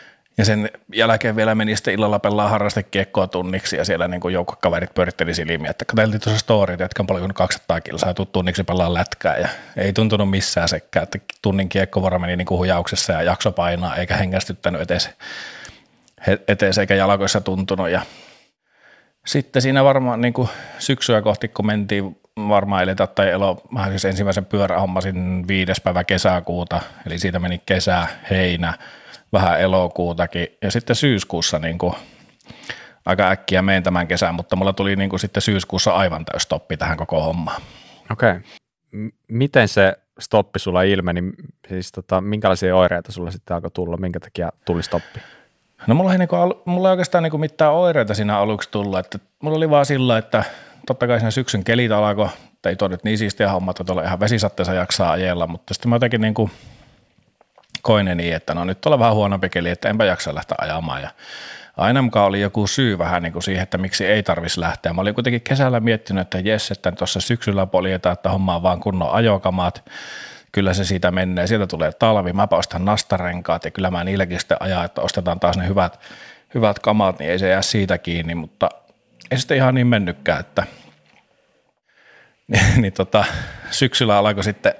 Ja 0.41 0.45
sen 0.45 0.69
jälkeen 0.93 1.35
vielä 1.35 1.55
meni 1.55 1.75
sitten 1.75 1.93
illalla 1.93 2.19
pelaa 2.19 2.49
harrastekiekkoa 2.49 3.27
tunniksi 3.27 3.77
ja 3.77 3.85
siellä 3.85 4.07
niin 4.07 4.21
joukkokaverit 4.31 4.93
pyöritteli 4.93 5.33
silmiä, 5.33 5.69
että 5.69 5.85
katseltiin 5.85 6.21
tuossa 6.21 6.39
storit, 6.39 6.81
että 6.81 7.01
on 7.01 7.07
paljon 7.07 7.33
200 7.33 7.81
kilsaa 7.81 8.13
tuu 8.13 8.25
tunniksi 8.25 8.63
pelaa 8.63 8.93
lätkää. 8.93 9.37
Ja 9.37 9.47
ei 9.77 9.93
tuntunut 9.93 10.29
missään 10.29 10.69
sekään, 10.69 11.03
että 11.03 11.19
tunnin 11.41 11.69
kiekkovara 11.69 12.19
meni 12.19 12.35
niin 12.35 12.45
kuin 12.45 12.57
hujauksessa 12.57 13.13
ja 13.13 13.23
jakso 13.23 13.51
painaa 13.51 13.95
eikä 13.95 14.17
hengästyttänyt 14.17 14.81
etes, 14.81 15.09
etes 16.47 16.77
eikä 16.77 16.95
jalkoissa 16.95 17.41
tuntunut. 17.41 17.89
Ja 17.89 18.01
sitten 19.25 19.61
siinä 19.61 19.83
varmaan 19.83 20.21
niin 20.21 20.33
kuin 20.33 20.49
syksyä 20.79 21.21
kohti, 21.21 21.47
kun 21.47 21.65
mentiin 21.65 22.17
varmaan 22.37 22.83
eletä 22.83 23.07
tai 23.07 23.29
elo, 23.29 23.61
siis 23.89 24.05
ensimmäisen 24.05 24.45
pyörähommasin 24.45 25.47
viides 25.47 25.81
päivä 25.81 26.03
kesäkuuta, 26.03 26.81
eli 27.05 27.19
siitä 27.19 27.39
meni 27.39 27.61
kesä, 27.65 28.07
heinä, 28.29 28.73
vähän 29.33 29.61
elokuutakin 29.61 30.47
ja 30.61 30.71
sitten 30.71 30.95
syyskuussa 30.95 31.59
niin 31.59 31.77
kuin 31.77 31.93
aika 33.05 33.29
äkkiä 33.29 33.61
meen 33.61 33.83
tämän 33.83 34.07
kesän, 34.07 34.35
mutta 34.35 34.55
mulla 34.55 34.73
tuli 34.73 34.95
niin 34.95 35.09
kuin 35.09 35.19
sitten 35.19 35.41
syyskuussa 35.41 35.91
aivan 35.91 36.25
täys 36.25 36.43
stoppi 36.43 36.77
tähän 36.77 36.97
koko 36.97 37.23
hommaan. 37.23 37.61
Okei. 38.11 38.31
Okay. 38.31 38.41
M- 38.91 39.07
miten 39.27 39.67
se 39.67 39.97
stoppi 40.19 40.59
sulla 40.59 40.83
ilmeni? 40.83 41.23
Siis 41.69 41.91
tota, 41.91 42.21
minkälaisia 42.21 42.75
oireita 42.75 43.11
sulla 43.11 43.31
sitten 43.31 43.55
alkoi 43.55 43.71
tulla? 43.71 43.97
Minkä 43.97 44.19
takia 44.19 44.51
tuli 44.65 44.83
stoppi? 44.83 45.19
No 45.87 45.95
mulla 45.95 46.11
ei, 46.11 46.17
niinku, 46.17 46.35
mulla 46.65 46.87
ei 46.87 46.91
oikeastaan 46.91 47.23
niinku 47.23 47.37
mitään 47.37 47.73
oireita 47.73 48.13
siinä 48.13 48.37
aluksi 48.37 48.69
tullut, 48.71 48.99
että 48.99 49.19
mulla 49.41 49.57
oli 49.57 49.69
vaan 49.69 49.85
sillä, 49.85 50.17
että 50.17 50.43
totta 50.87 51.07
kai 51.07 51.19
siinä 51.19 51.31
syksyn 51.31 51.63
kelit 51.63 51.91
alkoi, 51.91 52.29
ei 52.65 52.75
tuo 52.75 52.87
nyt 52.87 53.03
niin 53.03 53.17
siistiä 53.17 53.51
homma, 53.51 53.71
että 53.71 53.83
tuolla 53.83 54.03
ihan 54.03 54.19
vesisatteessa 54.19 54.73
jaksaa 54.73 55.11
ajella, 55.11 55.47
mutta 55.47 55.73
sitten 55.73 55.89
mä 55.89 55.95
jotenkin 55.95 56.21
niinku 56.21 56.49
koin 57.81 58.17
niin, 58.17 58.35
että 58.35 58.53
no 58.53 58.65
nyt 58.65 58.85
on 58.85 58.99
vähän 58.99 59.15
huonompi 59.15 59.49
keli, 59.49 59.69
että 59.69 59.89
enpä 59.89 60.05
jaksa 60.05 60.35
lähteä 60.35 60.55
ajamaan. 60.61 61.01
Ja 61.01 61.09
aina 61.77 62.01
mukaan 62.01 62.25
oli 62.25 62.41
joku 62.41 62.67
syy 62.67 62.97
vähän 62.97 63.23
niin 63.23 63.33
kuin 63.33 63.43
siihen, 63.43 63.63
että 63.63 63.77
miksi 63.77 64.05
ei 64.05 64.23
tarvitsisi 64.23 64.59
lähteä. 64.59 64.93
Mä 64.93 65.01
olin 65.01 65.13
kuitenkin 65.13 65.41
kesällä 65.41 65.79
miettinyt, 65.79 66.21
että 66.21 66.39
jes, 66.39 66.71
että 66.71 66.91
tuossa 66.91 67.19
syksyllä 67.21 67.65
poljetaan, 67.65 68.13
että 68.13 68.29
hommaa 68.29 68.63
vaan 68.63 68.79
kunnon 68.79 69.11
ajokamaat, 69.11 69.89
kyllä 70.51 70.73
se 70.73 70.85
siitä 70.85 71.11
menee, 71.11 71.47
sieltä 71.47 71.67
tulee 71.67 71.91
talvi, 71.91 72.33
mä 72.33 72.47
ostan 72.51 72.85
nastarenkaat 72.85 73.65
ja 73.65 73.71
kyllä 73.71 73.91
mä 73.91 74.03
niilläkin 74.03 74.39
sitten 74.39 74.57
ajaa, 74.59 74.83
että 74.83 75.01
ostetaan 75.01 75.39
taas 75.39 75.57
ne 75.57 75.67
hyvät, 75.67 75.99
hyvät 76.53 76.79
kamat, 76.79 77.19
niin 77.19 77.31
ei 77.31 77.39
se 77.39 77.49
jää 77.49 77.61
siitä 77.61 77.97
kiinni, 77.97 78.35
mutta 78.35 78.69
ei 79.31 79.37
sitten 79.37 79.57
ihan 79.57 79.75
niin 79.75 79.87
mennytkään, 79.87 80.39
että 80.39 80.63
niin, 82.47 82.81
niin 82.81 82.93
tota, 82.93 83.25
syksyllä 83.71 84.17
alkoi 84.17 84.43
sitten, 84.43 84.73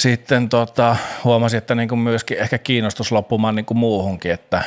sitten 0.00 0.48
tota, 0.48 0.96
huomasin, 1.24 1.58
että 1.58 1.74
niin 1.74 1.88
kuin 1.88 1.98
myöskin 1.98 2.38
ehkä 2.38 2.58
kiinnostus 2.58 3.12
loppumaan 3.12 3.54
niin 3.54 3.66
kuin 3.66 3.78
muuhunkin, 3.78 4.32
että 4.32 4.62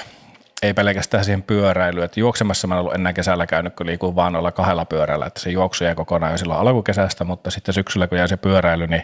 ei 0.62 0.74
pelkästään 0.74 1.26
siihen 1.26 1.44
pyöräilyyn, 1.44 2.06
että 2.06 2.20
juoksemassa 2.20 2.68
mä 2.68 2.76
en 2.76 2.80
ollut 2.80 2.94
ennen 2.94 3.14
kesällä 3.14 3.48
käynyt, 3.48 3.76
kun 3.76 3.86
liikun 3.86 4.16
vaan 4.16 4.36
olla 4.36 4.52
kahdella 4.52 4.86
pyörällä, 4.86 5.26
että 5.26 5.40
se 5.40 5.50
juoksu 5.50 5.84
jäi 5.84 5.96
kokonaan 5.96 6.32
jo 6.32 6.38
silloin 6.38 6.60
alkukesästä, 6.60 7.24
mutta 7.24 7.52
sitten 7.52 7.74
syksyllä 7.74 8.08
kun 8.08 8.18
jäi 8.18 8.28
se 8.28 8.38
pyöräily, 8.38 8.88
niin, 8.88 9.04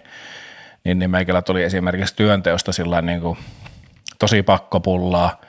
niin, 0.83 0.99
niin 0.99 1.11
meikällä 1.11 1.41
tuli 1.41 1.63
esimerkiksi 1.63 2.15
työnteosta 2.15 2.71
sillä 2.71 3.01
niin 3.01 3.21
kuin 3.21 3.37
tosi 4.19 4.43
pakkopullaa, 4.43 5.41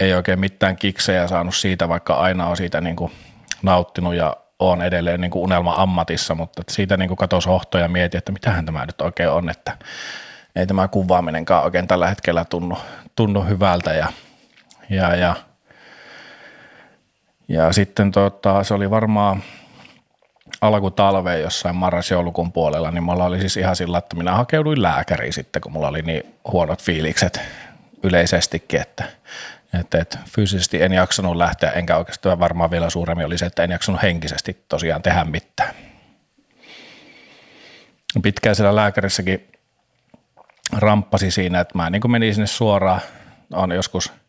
ei 0.00 0.14
oikein 0.14 0.40
mitään 0.40 0.76
kiksejä 0.76 1.28
saanut 1.28 1.54
siitä, 1.54 1.88
vaikka 1.88 2.14
aina 2.14 2.46
on 2.46 2.56
siitä 2.56 2.80
niin 2.80 2.96
kuin 2.96 3.12
nauttinut 3.62 4.14
ja 4.14 4.36
on 4.70 4.82
edelleen 4.82 5.20
niin 5.20 5.30
kuin 5.30 5.42
unelma 5.42 5.74
ammatissa, 5.76 6.34
mutta 6.34 6.62
siitä 6.68 6.96
niin 6.96 7.08
kuin 7.08 7.18
hohto 7.46 7.78
ja 7.78 7.88
mieti, 7.88 8.16
että 8.16 8.32
mitähän 8.32 8.66
tämä 8.66 8.86
nyt 8.86 9.00
oikein 9.00 9.30
on, 9.30 9.50
että 9.50 9.76
ei 10.56 10.66
tämä 10.66 10.88
kuvaaminenkaan 10.88 11.64
oikein 11.64 11.88
tällä 11.88 12.08
hetkellä 12.08 12.44
tunnu, 12.44 12.78
tunnu 13.16 13.42
hyvältä 13.42 13.92
ja 13.92 14.06
ja, 14.90 15.16
ja, 15.16 15.36
ja 17.48 17.72
sitten 17.72 18.12
tota, 18.12 18.64
se 18.64 18.74
oli 18.74 18.90
varmaan 18.90 19.42
alkutalveen 20.60 21.42
jossain 21.42 21.76
marras-joulukuun 21.76 22.52
puolella, 22.52 22.90
niin 22.90 23.02
mulla 23.02 23.24
oli 23.24 23.40
siis 23.40 23.56
ihan 23.56 23.76
sillä, 23.76 23.98
että 23.98 24.16
minä 24.16 24.32
hakeuduin 24.34 24.82
lääkäriin 24.82 25.32
sitten, 25.32 25.62
kun 25.62 25.72
mulla 25.72 25.88
oli 25.88 26.02
niin 26.02 26.34
huonot 26.52 26.82
fiilikset 26.82 27.40
yleisestikin, 28.02 28.80
että, 28.80 29.04
että, 29.80 29.98
että 29.98 30.18
fyysisesti 30.30 30.82
en 30.82 30.92
jaksanut 30.92 31.36
lähteä, 31.36 31.70
enkä 31.70 31.96
oikeastaan 31.96 32.40
varmaan 32.40 32.70
vielä 32.70 32.90
suuremmin 32.90 33.26
oli 33.26 33.38
se, 33.38 33.46
että 33.46 33.62
en 33.62 33.70
jaksanut 33.70 34.02
henkisesti 34.02 34.64
tosiaan 34.68 35.02
tehdä 35.02 35.24
mitään. 35.24 35.74
Pitkään 38.22 38.56
siellä 38.56 38.76
lääkärissäkin 38.76 39.52
ramppasi 40.72 41.30
siinä, 41.30 41.60
että 41.60 41.78
mä 41.78 41.90
niin 41.90 42.10
menin 42.10 42.34
sinne 42.34 42.46
suoraan, 42.46 43.00
on 43.52 43.72
joskus– 43.72 44.12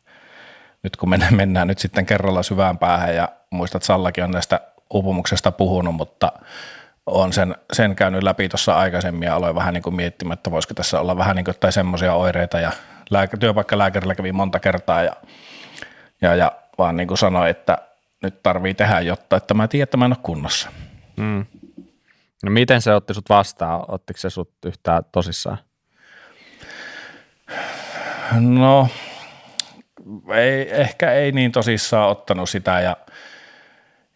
nyt 0.86 0.96
kun 0.96 1.10
mennään, 1.10 1.36
mennään 1.36 1.68
nyt 1.68 1.80
sitten 1.80 2.06
kerralla 2.06 2.44
syvään 2.44 2.78
päähän 2.78 3.16
ja 3.16 3.30
muistat, 3.50 3.80
että 3.80 3.88
Sallakin 3.88 4.24
on 4.24 4.32
näistä 4.32 4.60
uupumuksesta 4.94 5.52
puhunut, 5.52 5.96
mutta 5.96 6.32
on 7.06 7.34
sen, 7.34 7.56
sen 7.74 7.96
käynyt 7.96 8.24
läpi 8.24 8.50
tuossa 8.50 8.78
aikaisemmin 8.78 9.26
ja 9.26 9.36
aloin 9.36 9.56
vähän 9.56 9.74
niin 9.74 9.82
kuin 9.82 9.96
miettimään, 9.96 10.34
että 10.34 10.52
voisiko 10.52 10.74
tässä 10.74 11.00
olla 11.00 11.18
vähän 11.18 11.36
niin 11.36 11.46
kuin 11.46 11.56
tai 11.60 11.72
semmoisia 11.72 12.14
oireita 12.14 12.60
ja 12.60 12.72
lääkä, 13.10 13.38
työpaikkalääkärillä 13.38 14.16
kävi 14.16 14.32
monta 14.32 14.60
kertaa 14.60 15.04
ja, 15.04 15.16
ja, 16.22 16.36
ja 16.36 16.52
vaan 16.78 16.98
niin 16.98 17.08
kuin 17.08 17.18
sanoin, 17.18 17.50
että 17.50 17.78
nyt 18.24 18.44
tarvii 18.44 18.74
tehdä 18.74 19.00
jotta, 19.00 19.36
että 19.36 19.54
mä 19.54 19.68
tiedän, 19.68 19.84
että 19.84 19.98
mä 19.98 20.06
en 20.06 20.12
ole 20.12 20.20
kunnossa. 20.24 20.70
Mm. 21.18 21.46
No 22.44 22.52
miten 22.52 22.82
se 22.82 22.94
otti 22.94 23.14
sut 23.14 23.30
vastaan? 23.30 23.86
Ottiko 23.88 24.20
se 24.20 24.30
sut 24.30 24.52
yhtään 24.66 25.04
tosissaan? 25.12 25.58
No 28.40 28.88
ei, 30.34 30.82
ehkä 30.82 31.12
ei 31.12 31.32
niin 31.32 31.52
tosissaan 31.52 32.10
ottanut 32.10 32.50
sitä 32.50 32.82
ja, 32.82 32.98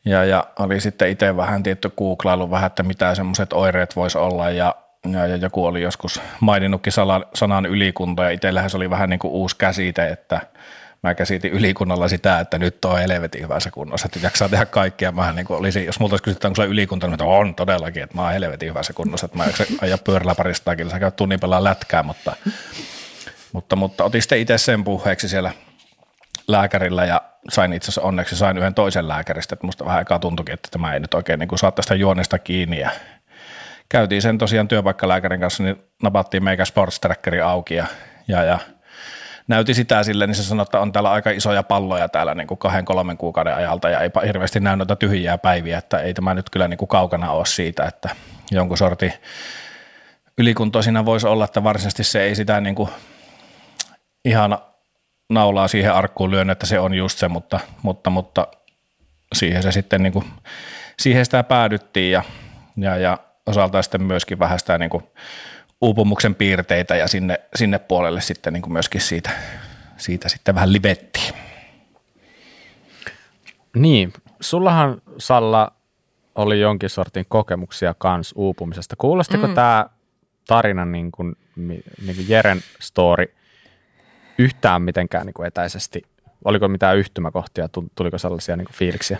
ja, 0.06 0.26
ja 0.26 0.48
oli 0.60 0.82
sitten 0.82 1.10
itse 1.10 1.38
vähän 1.38 1.64
tietty 1.64 1.90
googlailu 1.90 2.52
vähän, 2.52 2.68
että 2.68 2.84
mitä 2.84 3.16
semmoiset 3.16 3.54
oireet 3.54 3.96
voisi 3.96 4.18
olla 4.18 4.52
ja, 4.52 4.76
ja, 5.08 5.28
ja 5.28 5.36
joku 5.36 5.66
oli 5.66 5.82
joskus 5.82 6.22
maininnutkin 6.39 6.93
sanan, 6.93 7.26
sanan 7.34 7.66
ylikunta 7.66 8.24
ja 8.24 8.30
itsellähän 8.30 8.70
se 8.70 8.78
oli 8.78 8.89
vähän 8.89 9.10
niin 9.10 9.20
kuin 9.20 9.32
uusi 9.32 9.56
käsite, 9.58 10.08
että 10.08 10.41
mä 11.04 11.16
käsitin 11.16 11.52
ylikunnalla 11.52 12.08
sitä, 12.08 12.39
että 12.39 12.58
nyt 12.58 12.86
on 12.86 13.00
helvetin 13.00 13.43
hyvässä 13.43 13.72
kunnossa, 13.72 14.06
että 14.06 14.20
jaksaa 14.24 14.50
tehdä 14.50 14.66
kaikkea. 14.66 15.12
Mä 15.12 15.34
niin 15.34 15.45
olisin, 15.50 15.86
jos 15.86 16.00
multa 16.00 16.14
olisi 16.14 16.24
kysytty, 16.24 16.47
onko 16.47 16.56
sulla 16.56 16.70
ylikunta, 16.70 17.08
niin 17.08 17.22
on 17.22 17.56
todellakin, 17.56 18.04
että 18.04 18.16
mä 18.16 18.22
oon 18.22 18.34
helvetin 18.34 18.70
hyvässä 18.70 18.93
kunnossa, 18.93 19.26
että 19.26 19.38
mä 19.38 19.45
aja 19.82 19.97
pyörällä 19.97 20.36
parista 20.36 20.76
sä 20.91 21.00
käyt 21.00 21.16
tunnin 21.16 21.39
pelaa 21.39 21.64
lätkää, 21.64 22.04
mutta, 22.04 22.36
mutta, 23.54 23.76
mutta 23.76 24.04
otin 24.04 24.22
sitten 24.22 24.39
itse 24.39 24.58
sen 24.58 24.84
puheeksi 24.84 25.30
siellä 25.30 25.52
lääkärillä 26.47 27.06
ja 27.06 27.22
sain 27.50 27.74
itse 27.74 27.86
asiassa 27.86 28.02
onneksi 28.02 28.36
sain 28.36 28.58
yhden 28.58 28.74
toisen 28.74 29.08
lääkäristä, 29.08 29.54
että 29.56 29.66
musta 29.66 29.86
vähän 29.86 29.97
aikaa 29.97 30.20
tuntuikin, 30.20 30.54
että 30.54 30.70
tämä 30.72 30.93
ei 30.93 31.00
nyt 31.00 31.14
oikein 31.14 31.39
niin 31.39 31.47
kuin 31.47 31.60
saa 31.60 31.72
tästä 31.72 31.95
juonesta 31.95 32.39
kiinni 32.39 32.80
ja 32.80 32.91
käytiin 33.90 34.22
sen 34.22 34.38
tosiaan 34.38 34.68
työpaikkalääkärin 34.68 35.40
kanssa, 35.40 35.64
niin 35.64 35.84
napattiin 36.04 36.44
meikä 36.44 36.66
sports 36.66 37.00
trackeri 37.00 37.42
auki 37.42 37.76
ja, 37.76 37.86
ja, 38.28 38.44
ja 38.44 38.60
näytti 39.48 39.74
sitä 39.74 40.04
sille, 40.04 40.28
niin 40.28 40.36
se 40.36 40.44
sanoi, 40.44 40.64
että 40.64 40.80
on 40.80 40.92
täällä 40.92 41.12
aika 41.12 41.30
isoja 41.30 41.64
palloja 41.64 42.10
täällä 42.10 42.36
niin 42.36 42.48
kuin 42.48 42.58
kahden, 42.58 42.86
kolmen 42.86 43.18
kuukauden 43.18 43.56
ajalta 43.56 43.90
ja 43.90 44.00
ei 44.00 44.10
hirveästi 44.26 44.60
näy 44.60 44.76
noita 44.76 44.96
tyhjiä 44.96 45.38
päiviä, 45.38 45.78
että 45.78 46.00
ei 46.00 46.14
tämä 46.14 46.34
nyt 46.34 46.50
kyllä 46.50 46.68
niin 46.68 46.78
kuin 46.78 46.90
kaukana 46.90 47.32
ole 47.32 47.46
siitä, 47.46 47.86
että 47.86 48.10
jonkun 48.52 48.78
sorti 48.78 49.14
ylikunto 50.38 50.82
siinä 50.82 51.06
voisi 51.06 51.28
olla, 51.28 51.46
että 51.46 51.64
varsinaisesti 51.64 52.04
se 52.04 52.24
ei 52.24 52.36
sitä 52.36 52.62
niin 52.62 52.76
kuin 52.76 52.90
ihan 54.26 54.58
naulaa 55.30 55.68
siihen 55.68 55.94
arkkuun 55.94 56.32
lyön, 56.32 56.50
että 56.50 56.66
se 56.66 56.80
on 56.80 56.94
just 56.94 57.20
se, 57.20 57.28
mutta, 57.28 57.60
mutta, 57.82 58.10
mutta 58.10 58.48
siihen 59.36 59.64
se 59.64 59.72
sitten 59.72 60.04
niin 60.04 60.14
kuin, 60.14 60.26
siihen 61.00 61.26
sitä 61.26 61.44
päädyttiin 61.44 62.12
ja, 62.12 62.24
ja, 62.78 62.98
ja 62.98 63.18
osaltaan 63.50 63.84
sitten 63.84 64.04
myöskin 64.04 64.39
vähän 64.39 64.60
sitä 64.60 64.78
niin 64.78 64.89
kuin 64.89 65.04
uupumuksen 65.82 66.36
piirteitä 66.36 66.95
ja 66.95 67.08
sinne, 67.08 67.39
sinne 67.56 67.80
puolelle 67.80 68.22
sitten 68.22 68.54
niin 68.54 68.62
kuin 68.62 68.74
myöskin 68.74 69.02
siitä, 69.02 69.30
siitä 69.97 70.30
sitten 70.30 70.56
vähän 70.56 70.74
livettiin. 70.74 71.34
Niin, 73.76 74.14
sullahan 74.41 75.02
Salla 75.18 75.72
oli 76.36 76.60
jonkin 76.60 76.89
sortin 76.89 77.26
kokemuksia 77.30 77.95
kans 77.97 78.34
uupumisesta. 78.36 78.95
Kuulostiko 78.95 79.47
mm. 79.47 79.54
tämä 79.54 79.86
tarina 80.47 80.86
niin 80.86 81.12
kuin, 81.12 81.36
niin 81.56 81.84
kuin 82.16 82.30
Jeren 82.30 82.62
story 82.80 83.34
yhtään 84.38 84.82
mitenkään 84.82 85.26
niin 85.26 85.34
kuin 85.34 85.47
etäisesti 85.47 86.02
Oliko 86.45 86.68
mitään 86.68 86.97
yhtymäkohtia, 86.97 87.70
tuliko 87.95 88.18
sellaisia 88.18 88.56
niin 88.56 88.68
fiiliksiä? 88.74 89.20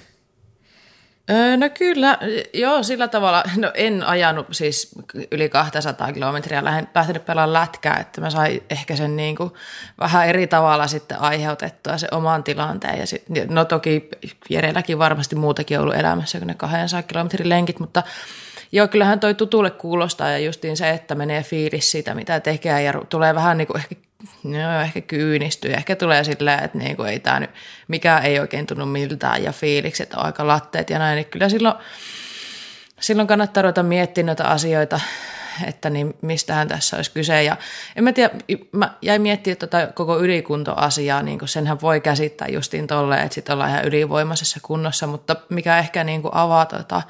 No 1.58 1.70
kyllä, 1.78 2.18
joo, 2.54 2.84
sillä 2.84 3.08
tavalla. 3.08 3.44
No 3.58 3.72
en 3.74 4.04
ajanut 4.04 4.48
siis 4.52 4.92
yli 5.32 5.50
200 5.50 6.14
kilometriä, 6.14 6.64
lähtenyt 6.96 7.26
pelaamaan 7.26 7.54
lätkää, 7.54 7.98
että 7.98 8.22
mä 8.22 8.30
sain 8.30 8.64
ehkä 8.70 8.96
sen 8.96 9.16
niin 9.16 9.36
kuin 9.36 9.52
vähän 10.00 10.28
eri 10.28 10.48
tavalla 10.48 10.88
sitten 10.88 11.20
aiheutettua 11.20 11.98
se 11.98 12.08
oman 12.12 12.44
tilanteen. 12.44 13.00
Ja 13.00 13.08
sit, 13.08 13.24
no 13.50 13.66
toki 13.66 14.10
Jerelläkin 14.50 15.00
varmasti 15.00 15.36
muutakin 15.36 15.80
ollut 15.80 15.96
elämässä 15.96 16.38
kuin 16.38 16.48
ne 16.48 16.54
200 16.54 17.04
kilometrin 17.04 17.50
lenkit, 17.50 17.80
mutta 17.80 18.04
joo, 18.72 18.88
kyllähän 18.88 19.20
toi 19.20 19.36
tutulle 19.36 19.72
kuulostaa 19.72 20.30
ja 20.30 20.38
justiin 20.38 20.78
se, 20.78 20.90
että 20.90 21.16
menee 21.16 21.44
fiilis 21.44 21.92
siitä, 21.92 22.16
mitä 22.16 22.40
tekee 22.40 22.82
ja 22.82 22.94
tulee 23.10 23.36
vähän 23.36 23.58
niin 23.58 23.68
kuin 23.68 23.78
ehkä 23.78 24.09
no, 24.44 24.82
ehkä 24.82 25.02
kyynistyy. 25.02 25.74
Ehkä 25.74 25.96
tulee 25.96 26.24
silleen, 26.24 26.64
että 26.64 26.78
niinku 26.78 27.04
ei 27.04 27.20
tää 27.20 27.40
nyt, 27.40 27.50
mikä 27.88 28.20
ei 28.20 28.40
oikein 28.40 28.68
tunnu 28.68 28.86
miltään 28.86 29.44
ja 29.44 29.52
fiilikset 29.52 30.14
on 30.14 30.26
aika 30.26 30.48
latteet 30.48 30.90
ja 30.90 31.00
näin. 31.00 31.16
Niin 31.16 31.26
kyllä 31.26 31.50
silloin, 31.50 31.76
silloin 33.00 33.28
kannattaa 33.28 33.64
ruveta 33.64 33.84
miettimään 33.84 34.26
noita 34.26 34.44
asioita, 34.44 35.00
että 35.68 35.90
niin 35.90 36.14
mistähän 36.22 36.68
tässä 36.68 36.96
olisi 36.96 37.12
kyse. 37.12 37.44
Ja 37.44 37.58
en 37.96 38.04
mä 38.04 38.12
tiedä, 38.12 38.36
mä 38.72 38.94
jäin 39.02 39.22
miettimään 39.22 39.58
tätä 39.58 39.92
koko 39.96 40.20
ylikuntoasiaa, 40.20 41.24
niin 41.24 41.40
kuin 41.40 41.50
senhän 41.50 41.82
voi 41.82 42.02
käsittää 42.02 42.48
justiin 42.48 42.88
tolleen, 42.88 43.24
että 43.24 43.36
sitten 43.36 43.54
ollaan 43.54 43.70
ihan 43.70 43.86
ylivoimaisessa 43.86 44.60
kunnossa, 44.64 45.08
mutta 45.08 45.36
mikä 45.50 45.78
ehkä 45.78 46.04
niin 46.04 46.22
kuin 46.22 46.36
avaa 46.36 46.66
tota, 46.66 47.02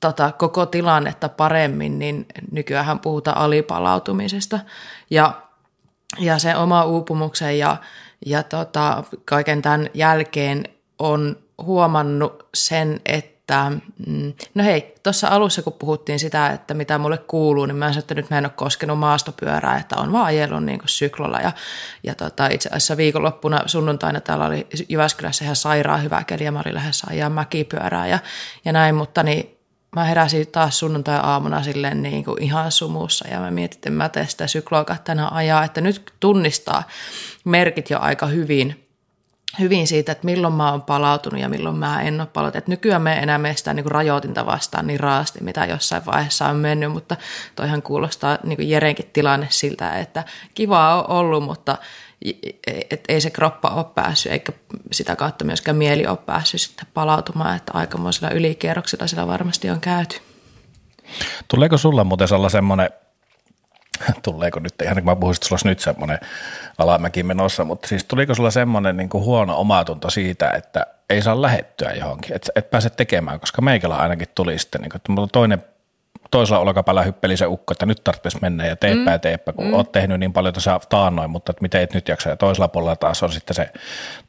tota, 0.00 0.32
koko 0.32 0.66
tilannetta 0.66 1.28
paremmin, 1.28 1.98
niin 1.98 2.26
nykyään 2.50 2.98
puhutaan 2.98 3.38
alipalautumisesta. 3.38 4.60
Ja 5.10 5.42
ja 6.18 6.38
se 6.38 6.56
oma 6.56 6.84
uupumuksen 6.84 7.58
ja, 7.58 7.76
ja 8.26 8.42
tota, 8.42 9.04
kaiken 9.24 9.62
tämän 9.62 9.90
jälkeen 9.94 10.64
on 10.98 11.36
huomannut 11.62 12.46
sen, 12.54 13.00
että 13.04 13.72
mm, 14.06 14.32
no 14.54 14.64
hei, 14.64 14.94
tuossa 15.02 15.28
alussa 15.28 15.62
kun 15.62 15.72
puhuttiin 15.72 16.18
sitä, 16.18 16.46
että 16.46 16.74
mitä 16.74 16.98
mulle 16.98 17.18
kuuluu, 17.18 17.66
niin 17.66 17.76
mä 17.76 17.88
en 17.88 17.98
että 17.98 18.14
nyt 18.14 18.30
mä 18.30 18.38
en 18.38 18.46
ole 18.46 18.52
koskenut 18.56 18.98
maastopyörää, 18.98 19.78
että 19.78 19.96
on 19.96 20.12
vaan 20.12 20.24
ajellut 20.24 20.64
niin 20.64 20.80
syklolla. 20.86 21.40
Ja, 21.40 21.52
ja 22.02 22.14
tota, 22.14 22.46
itse 22.46 22.68
asiassa 22.68 22.96
viikonloppuna 22.96 23.62
sunnuntaina 23.66 24.20
täällä 24.20 24.46
oli 24.46 24.66
Jyväskylässä 24.88 25.44
ihan 25.44 25.56
sairaan 25.56 26.02
hyvä 26.02 26.24
keli 26.24 26.44
ja 26.44 26.52
mä 26.52 26.62
olin 26.64 26.74
lähes 26.74 27.02
ajaa 27.10 27.30
mäkipyörää 27.30 28.06
ja, 28.06 28.18
ja 28.64 28.72
näin, 28.72 28.94
mutta 28.94 29.22
niin 29.22 29.61
mä 29.96 30.04
heräsin 30.04 30.46
taas 30.46 30.78
sunnuntai-aamuna 30.78 31.62
silleen 31.62 32.02
niin 32.02 32.24
kuin 32.24 32.42
ihan 32.42 32.72
sumussa 32.72 33.28
ja 33.28 33.40
mä 33.40 33.50
mietin, 33.50 33.76
että 33.76 33.90
mä 33.90 34.08
teen 34.08 34.28
sitä 34.28 34.46
sykloakaan 34.46 35.00
tänään 35.04 35.32
ajaa, 35.32 35.64
että 35.64 35.80
nyt 35.80 36.12
tunnistaa 36.20 36.82
merkit 37.44 37.90
jo 37.90 37.98
aika 38.00 38.26
hyvin, 38.26 38.88
hyvin 39.58 39.86
siitä, 39.86 40.12
että 40.12 40.24
milloin 40.24 40.54
mä 40.54 40.70
oon 40.70 40.82
palautunut 40.82 41.40
ja 41.40 41.48
milloin 41.48 41.76
mä 41.76 42.02
en 42.02 42.20
ole 42.20 42.28
palautunut. 42.32 42.56
Että 42.56 42.70
nykyään 42.70 43.02
me 43.02 43.18
enää 43.18 43.38
mene 43.38 43.54
niin 43.74 43.84
kuin 43.84 43.92
rajoitinta 43.92 44.46
vastaan 44.46 44.86
niin 44.86 45.00
raasti, 45.00 45.38
mitä 45.42 45.64
jossain 45.64 46.06
vaiheessa 46.06 46.48
on 46.48 46.56
mennyt, 46.56 46.92
mutta 46.92 47.16
toihan 47.56 47.82
kuulostaa 47.82 48.38
niin 48.44 48.56
kuin 48.56 48.70
Jerenkin 48.70 49.10
tilanne 49.12 49.46
siltä, 49.50 49.98
että 49.98 50.24
kiva 50.54 50.94
on 50.94 51.10
ollut, 51.10 51.44
mutta 51.44 51.78
että 52.90 53.12
ei 53.12 53.20
se 53.20 53.30
kroppa 53.30 53.68
ole 53.68 53.84
päässyt, 53.84 54.32
eikä 54.32 54.52
sitä 54.92 55.16
kautta 55.16 55.44
myöskään 55.44 55.76
mieli 55.76 56.06
ole 56.06 56.16
päässyt 56.16 56.60
sitten 56.60 56.86
palautumaan, 56.94 57.56
että 57.56 57.72
aikamoisella 57.74 58.34
ylikierroksella 58.34 59.06
sillä 59.06 59.26
varmasti 59.26 59.70
on 59.70 59.80
käyty. 59.80 60.20
Tuleeko 61.48 61.78
sulla 61.78 62.04
muuten 62.04 62.28
semmoinen, 62.48 62.90
tuleeko 64.22 64.60
nyt, 64.60 64.74
ihan 64.82 64.96
niin 64.96 65.04
kuin 65.04 65.12
mä 65.12 65.20
puhuisin, 65.20 65.38
että 65.38 65.48
sulla 65.48 65.56
olisi 65.56 65.68
nyt 65.68 65.80
semmoinen 65.80 66.18
alamäki 66.78 67.22
menossa, 67.22 67.64
mutta 67.64 67.88
siis 67.88 68.04
tuliko 68.04 68.34
sulla 68.34 68.50
semmoinen 68.50 68.96
niin 68.96 69.08
kuin 69.08 69.24
huono 69.24 69.58
omatunto 69.58 70.10
siitä, 70.10 70.50
että 70.50 70.86
ei 71.10 71.22
saa 71.22 71.42
lähettyä 71.42 71.92
johonkin, 71.92 72.36
että 72.36 72.52
et 72.54 72.70
pääse 72.70 72.90
tekemään, 72.90 73.40
koska 73.40 73.62
meikällä 73.62 73.96
ainakin 73.96 74.28
tuli 74.34 74.58
sitten, 74.58 74.80
niin 74.80 74.90
kuin, 74.90 74.96
että 74.96 75.32
toinen 75.32 75.64
toisella 76.32 76.58
olkapäällä 76.58 77.02
hyppeli 77.02 77.36
se 77.36 77.46
ukko, 77.46 77.72
että 77.72 77.86
nyt 77.86 78.04
tarvitsisi 78.04 78.38
mennä 78.42 78.66
ja 78.66 78.76
teepä 78.76 79.00
mm. 79.00 79.06
ja 79.06 79.18
teepä, 79.18 79.52
kun 79.52 79.66
mm. 79.66 79.74
oot 79.74 79.92
tehnyt 79.92 80.20
niin 80.20 80.32
paljon 80.32 80.54
tuossa 80.54 80.80
taannoin, 80.88 81.30
mutta 81.30 81.52
että 81.52 81.62
miten 81.62 81.82
et 81.82 81.94
nyt 81.94 82.08
jaksa. 82.08 82.28
Ja 82.28 82.36
toisella 82.36 82.68
puolella 82.68 82.96
taas 82.96 83.22
on 83.22 83.32
sitten 83.32 83.54
se 83.54 83.68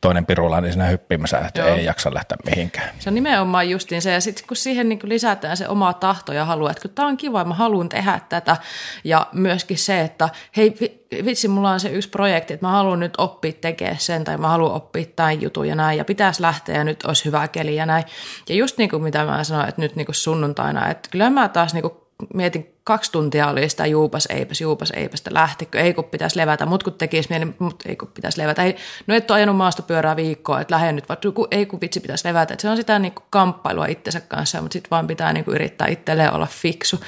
toinen 0.01 0.25
pirula, 0.25 0.61
niin 0.61 0.73
siinä 0.73 0.87
hyppimässä, 0.87 1.39
että 1.39 1.61
Joo. 1.61 1.75
ei 1.75 1.85
jaksa 1.85 2.13
lähteä 2.13 2.37
mihinkään. 2.45 2.89
Se 2.99 3.09
on 3.09 3.13
nimenomaan 3.13 3.69
justiin 3.69 4.01
se, 4.01 4.11
ja 4.11 4.21
sitten 4.21 4.47
kun 4.47 4.57
siihen 4.57 4.89
niin 4.89 4.99
lisätään 5.03 5.57
se 5.57 5.67
oma 5.67 5.93
tahto 5.93 6.33
ja 6.33 6.45
halu, 6.45 6.67
että 6.67 6.81
kun 6.81 6.91
tämä 6.91 7.07
on 7.07 7.17
kiva, 7.17 7.45
mä 7.45 7.53
haluan 7.53 7.89
tehdä 7.89 8.19
tätä, 8.29 8.57
ja 9.03 9.27
myöskin 9.33 9.77
se, 9.77 10.01
että 10.01 10.29
hei, 10.57 11.02
vitsi, 11.25 11.47
mulla 11.47 11.71
on 11.71 11.79
se 11.79 11.89
yksi 11.89 12.09
projekti, 12.09 12.53
että 12.53 12.65
mä 12.65 12.71
haluan 12.71 12.99
nyt 12.99 13.13
oppia 13.17 13.51
tekemään 13.61 13.99
sen, 13.99 14.23
tai 14.23 14.37
mä 14.37 14.47
haluan 14.47 14.73
oppia 14.73 15.05
tämän 15.15 15.41
jutun 15.41 15.67
ja 15.67 15.75
näin, 15.75 15.97
ja 15.97 16.05
pitäisi 16.05 16.41
lähteä, 16.41 16.77
ja 16.77 16.83
nyt 16.83 17.03
olisi 17.03 17.25
hyvä 17.25 17.47
keli 17.47 17.75
ja 17.75 17.85
näin. 17.85 18.03
Ja 18.49 18.55
just 18.55 18.77
niin 18.77 18.89
kuin 18.89 19.03
mitä 19.03 19.25
mä 19.25 19.43
sanoin, 19.43 19.69
että 19.69 19.81
nyt 19.81 19.95
niin 19.95 20.05
kuin 20.05 20.15
sunnuntaina, 20.15 20.89
että 20.89 21.09
kyllä 21.11 21.29
mä 21.29 21.49
taas 21.49 21.73
niin 21.73 21.81
kuin 21.81 21.93
mietin, 22.33 22.75
kaksi 22.83 23.11
tuntia 23.11 23.47
oli 23.47 23.69
sitä 23.69 23.85
juupas 23.85 24.25
eipäs, 24.25 24.61
juupas 24.61 24.91
eipästä 24.91 25.29
lähtikö, 25.33 25.79
ei 25.79 25.93
kun 25.93 26.03
pitäisi 26.03 26.37
levätä, 26.37 26.65
mut 26.65 26.83
kun 26.83 26.93
tekisi 26.93 27.29
mieli, 27.29 27.47
mut 27.59 27.83
ei 27.85 27.95
kun 27.95 28.07
pitäisi 28.07 28.41
levätä. 28.41 28.63
Ei, 28.63 28.75
no 29.07 29.15
et 29.15 29.31
ole 29.31 29.37
ajanut 29.37 29.55
maastopyörää 29.55 30.15
viikkoa, 30.15 30.61
että 30.61 30.75
lähden 30.75 30.95
nyt, 30.95 31.09
vaikka 31.09 31.29
ei 31.51 31.65
kun 31.65 31.81
vitsi 31.81 31.99
pitäisi 31.99 32.27
levätä. 32.27 32.53
Et 32.53 32.59
se 32.59 32.69
on 32.69 32.77
sitä 32.77 32.99
niin 32.99 33.13
kuin 33.13 33.25
kamppailua 33.29 33.85
itsensä 33.85 34.21
kanssa, 34.21 34.61
mutta 34.61 34.73
sitten 34.73 34.89
vaan 34.91 35.07
pitää 35.07 35.33
niin 35.33 35.45
kuin 35.45 35.55
yrittää 35.55 35.87
itselleen 35.87 36.33
olla 36.33 36.47
fiksu 36.51 36.99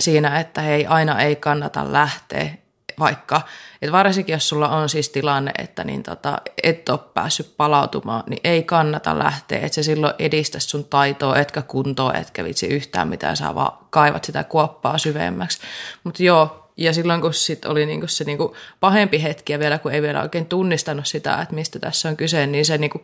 siinä, 0.00 0.40
että 0.40 0.60
hei, 0.60 0.86
aina 0.86 1.20
ei 1.20 1.36
kannata 1.36 1.92
lähteä 1.92 2.50
vaikka, 2.98 3.40
että 3.82 3.92
varsinkin 3.92 4.32
jos 4.32 4.48
sulla 4.48 4.68
on 4.68 4.88
siis 4.88 5.08
tilanne, 5.08 5.52
että 5.58 5.84
niin 5.84 6.02
tota, 6.02 6.38
et 6.62 6.88
ole 6.88 6.98
päässyt 7.14 7.56
palautumaan, 7.56 8.22
niin 8.28 8.40
ei 8.44 8.62
kannata 8.62 9.18
lähteä, 9.18 9.58
että 9.58 9.74
se 9.74 9.82
silloin 9.82 10.14
edistä 10.18 10.60
sun 10.60 10.84
taitoa, 10.84 11.36
etkä 11.36 11.62
kuntoa, 11.62 12.14
etkä 12.14 12.44
vitsi 12.44 12.66
yhtään 12.66 13.08
mitään, 13.08 13.36
sä 13.36 13.54
vaan 13.54 13.78
kaivat 13.90 14.24
sitä 14.24 14.44
kuoppaa 14.44 14.98
syvemmäksi. 14.98 15.58
Mutta 16.04 16.22
joo, 16.22 16.68
ja 16.78 16.92
silloin 16.92 17.20
kun 17.20 17.34
sit 17.34 17.64
oli 17.64 17.86
niinku 17.86 18.06
se 18.06 18.24
niinku 18.24 18.56
pahempi 18.80 19.22
hetki 19.22 19.52
ja 19.52 19.58
vielä 19.58 19.78
kun 19.78 19.92
ei 19.92 20.02
vielä 20.02 20.22
oikein 20.22 20.46
tunnistanut 20.46 21.06
sitä, 21.06 21.42
että 21.42 21.54
mistä 21.54 21.78
tässä 21.78 22.08
on 22.08 22.16
kyse, 22.16 22.46
niin 22.46 22.64
se 22.64 22.78
niinku 22.78 23.02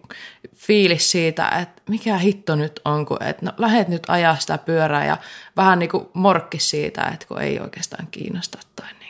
fiilis 0.57 1.11
siitä, 1.11 1.49
että 1.49 1.83
mikä 1.89 2.19
hitto 2.19 2.57
nyt 2.57 2.81
on, 2.85 3.07
kun 3.07 3.23
et, 3.23 3.43
no, 3.43 3.53
lähet 3.59 3.89
nyt 3.89 4.03
ajaa 4.09 4.37
sitä 4.39 4.59
pyörää 4.59 5.07
ja 5.07 5.17
vähän 5.57 5.79
niinku 5.79 6.11
morkki 6.13 6.59
siitä, 6.59 7.03
että 7.15 7.27
kun 7.27 7.43
ei 7.43 7.61
oikeastaan 7.61 8.09
kiinnosta 8.11 8.59
tai 8.77 8.89
niin. 9.01 9.04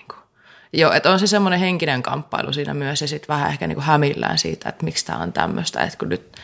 Joo, 0.77 0.93
että 0.93 1.11
on 1.11 1.19
se 1.19 1.27
semmoinen 1.27 1.61
henkinen 1.61 2.03
kamppailu 2.03 2.53
siinä 2.53 2.75
myös 2.75 3.01
ja 3.01 3.09
sitten 3.09 3.29
vähän 3.29 3.51
ehkä 3.51 3.67
niin 3.67 3.77
kuin 3.77 3.85
hämillään 3.85 4.39
siitä, 4.39 4.69
että 4.69 4.85
miksi 4.85 5.07
tämä 5.07 5.19
on 5.19 5.33
tämmöistä, 5.33 5.81
että 5.81 5.99
kun 5.99 6.09
nyt 6.09 6.37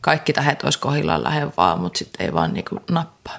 kaikki 0.00 0.32
tähet 0.32 0.62
olisi 0.62 0.78
kohillaan 0.78 1.24
lähde 1.24 1.48
vaan, 1.56 1.80
mutta 1.80 1.98
sitten 1.98 2.26
ei 2.26 2.32
vaan 2.32 2.54
niin 2.54 2.64
kuin 2.68 2.80
nappaa. 2.90 3.38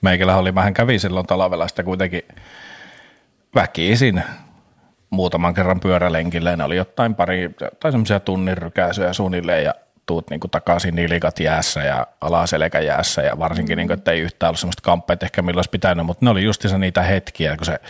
Meikälä 0.00 0.36
oli 0.36 0.54
vähän 0.54 0.74
kävi 0.74 0.98
silloin 0.98 1.26
talvella 1.26 1.68
sitä 1.68 1.82
kuitenkin 1.82 2.22
väkisin 3.54 4.22
muutaman 5.10 5.54
kerran 5.54 5.80
pyörälenkille. 5.80 6.56
Ne 6.56 6.64
oli 6.64 6.76
jotain 6.76 7.14
pari, 7.14 7.50
tai 7.80 7.92
semmoisia 7.92 8.20
tunnin 8.20 8.58
rykäisyjä 8.58 9.12
suunnilleen 9.12 9.64
ja 9.64 9.74
tuut 10.06 10.30
niin 10.30 10.40
kuin 10.40 10.50
takaisin 10.50 10.94
nilikat 10.94 11.40
jäässä 11.40 11.80
ja 11.80 12.06
alaselkä 12.20 12.80
jäässä 12.80 13.22
ja 13.22 13.38
varsinkin, 13.38 13.76
niin 13.76 13.88
kuin, 13.88 13.98
että 13.98 14.10
ei 14.10 14.20
yhtään 14.20 14.48
ollut 14.48 14.60
semmoista 14.60 14.82
kamppeita 14.82 15.26
ehkä 15.26 15.42
milloin 15.42 15.58
olisi 15.58 15.70
pitänyt, 15.70 16.06
mutta 16.06 16.24
ne 16.24 16.30
oli 16.30 16.44
justiinsa 16.44 16.78
niitä 16.78 17.02
hetkiä, 17.02 17.56
kun 17.56 17.66
se 17.66 17.80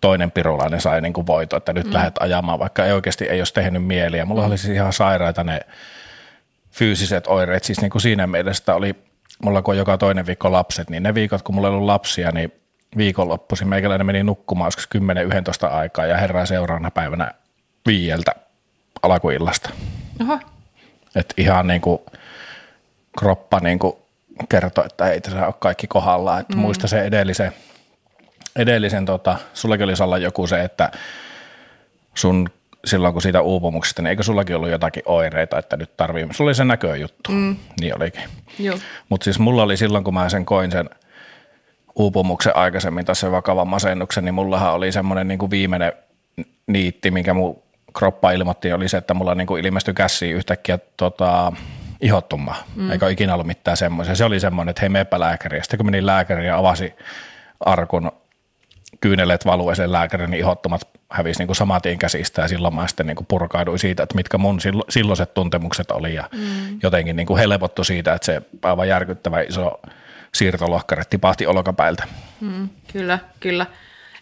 toinen 0.00 0.30
pirulainen 0.30 0.80
sai 0.80 1.00
niin 1.00 1.12
kuin 1.12 1.26
voito, 1.26 1.56
että 1.56 1.72
nyt 1.72 1.86
mm. 1.86 1.92
lähdet 1.92 2.14
ajamaan, 2.20 2.58
vaikka 2.58 2.84
ei 2.84 2.92
oikeasti 2.92 3.24
ei 3.24 3.40
olisi 3.40 3.54
tehnyt 3.54 3.84
mieliä. 3.84 4.24
Mulla 4.24 4.42
mm. 4.42 4.46
oli 4.46 4.58
siis 4.58 4.74
ihan 4.74 4.92
sairaita 4.92 5.44
ne 5.44 5.60
fyysiset 6.70 7.26
oireet, 7.26 7.64
siis 7.64 7.80
niin 7.80 7.90
kuin 7.90 8.02
siinä 8.02 8.26
mielessä 8.26 8.74
oli, 8.74 8.94
mulla 9.42 9.62
kun 9.62 9.76
joka 9.76 9.98
toinen 9.98 10.26
viikko 10.26 10.52
lapset, 10.52 10.90
niin 10.90 11.02
ne 11.02 11.14
viikot, 11.14 11.42
kun 11.42 11.54
mulla 11.54 11.68
ei 11.68 11.74
ollut 11.74 11.86
lapsia, 11.86 12.30
niin 12.30 12.52
viikonloppuisin 12.96 13.68
meikäläinen 13.68 14.06
meni 14.06 14.22
nukkumaan 14.22 14.66
joskus 14.66 14.88
10-11 15.66 15.72
aikaa 15.72 16.06
ja 16.06 16.16
herää 16.16 16.46
seuraavana 16.46 16.90
päivänä 16.90 17.30
viieltä 17.86 18.32
alakuillasta. 19.02 19.70
Oho. 20.22 20.38
Et 21.14 21.34
ihan 21.36 21.66
niin 21.66 21.80
kuin 21.80 21.98
kroppa 23.18 23.60
niin 23.60 23.78
kuin 23.78 23.96
kertoi, 24.48 24.86
että 24.86 25.10
ei 25.10 25.20
tässä 25.20 25.46
ole 25.46 25.54
kaikki 25.58 25.86
kohdallaan. 25.86 26.40
Että 26.40 26.56
mm. 26.56 26.60
Muista 26.60 26.88
se 26.88 27.02
edellisen– 27.02 27.52
edellisen, 28.58 29.04
tota, 29.04 29.36
sullakin 29.54 29.84
oli 29.84 29.96
Salla 29.96 30.18
joku 30.18 30.46
se, 30.46 30.64
että 30.64 30.90
sun 32.14 32.48
silloin 32.84 33.12
kun 33.12 33.22
siitä 33.22 33.40
uupumuksesta, 33.40 34.02
niin 34.02 34.10
eikö 34.10 34.22
sullakin 34.22 34.56
ollut 34.56 34.70
jotakin 34.70 35.02
oireita, 35.06 35.58
että 35.58 35.76
nyt 35.76 35.96
tarvii, 35.96 36.26
sulla 36.30 36.48
oli 36.48 36.54
se 36.54 36.64
näköjuttu, 36.64 37.30
mm. 37.32 37.56
niin 37.80 37.96
olikin. 37.96 38.22
Mutta 39.08 39.24
siis 39.24 39.38
mulla 39.38 39.62
oli 39.62 39.76
silloin, 39.76 40.04
kun 40.04 40.14
mä 40.14 40.28
sen 40.28 40.44
koin 40.46 40.70
sen 40.70 40.90
uupumuksen 41.94 42.56
aikaisemmin, 42.56 43.04
tai 43.04 43.16
sen 43.16 43.32
vakavan 43.32 43.68
masennuksen, 43.68 44.24
niin 44.24 44.34
mullahan 44.34 44.72
oli 44.72 44.92
semmoinen 44.92 45.28
niin 45.28 45.38
kuin 45.38 45.50
viimeinen 45.50 45.92
niitti, 46.66 47.10
minkä 47.10 47.34
mun 47.34 47.62
kroppa 47.98 48.30
ilmoitti, 48.32 48.72
oli 48.72 48.88
se, 48.88 48.96
että 48.96 49.14
mulla 49.14 49.34
niin 49.34 49.46
kuin 49.46 49.64
ilmestyi 49.64 49.94
käsiin 49.94 50.36
yhtäkkiä 50.36 50.78
tota, 50.96 51.52
ihottumaan, 52.00 52.64
mm. 52.76 52.90
eikä 52.90 53.08
ikinä 53.08 53.34
ollut 53.34 53.46
mitään 53.46 53.76
semmoisia. 53.76 54.14
Se 54.14 54.24
oli 54.24 54.40
semmoinen, 54.40 54.70
että 54.70 54.80
hei 54.80 54.88
meepä 54.88 55.20
lääkäriä. 55.20 55.62
Sitten 55.62 55.78
kun 55.78 55.86
menin 55.86 56.06
lääkäriin 56.06 56.46
ja 56.46 56.58
avasi 56.58 56.94
arkun 57.60 58.12
kyyneleet 59.00 59.46
valueeseen 59.46 59.92
lääkärin, 59.92 60.30
niin 60.30 60.40
ihottomat 60.40 60.88
hävisi 61.10 61.44
niin 61.44 61.54
saman 61.54 61.82
tien 61.82 61.98
käsistä 61.98 62.42
ja 62.42 62.48
silloin 62.48 62.74
mä 62.74 62.86
sitten 62.86 63.06
niin 63.06 63.16
kuin 63.16 63.26
purkauduin 63.26 63.78
siitä, 63.78 64.02
että 64.02 64.14
mitkä 64.14 64.38
mun 64.38 64.58
silloiset 64.88 65.34
tuntemukset 65.34 65.90
oli 65.90 66.14
ja 66.14 66.28
mm. 66.32 66.78
jotenkin 66.82 67.16
niin 67.16 67.26
kuin 67.26 67.38
helpottu 67.38 67.84
siitä, 67.84 68.14
että 68.14 68.26
se 68.26 68.42
aivan 68.62 68.88
järkyttävä 68.88 69.40
iso 69.40 69.80
siirtolohkare 70.34 71.02
tipahti 71.10 71.46
olkapäiltä. 71.46 72.04
Mm, 72.40 72.68
kyllä, 72.92 73.18
kyllä. 73.40 73.66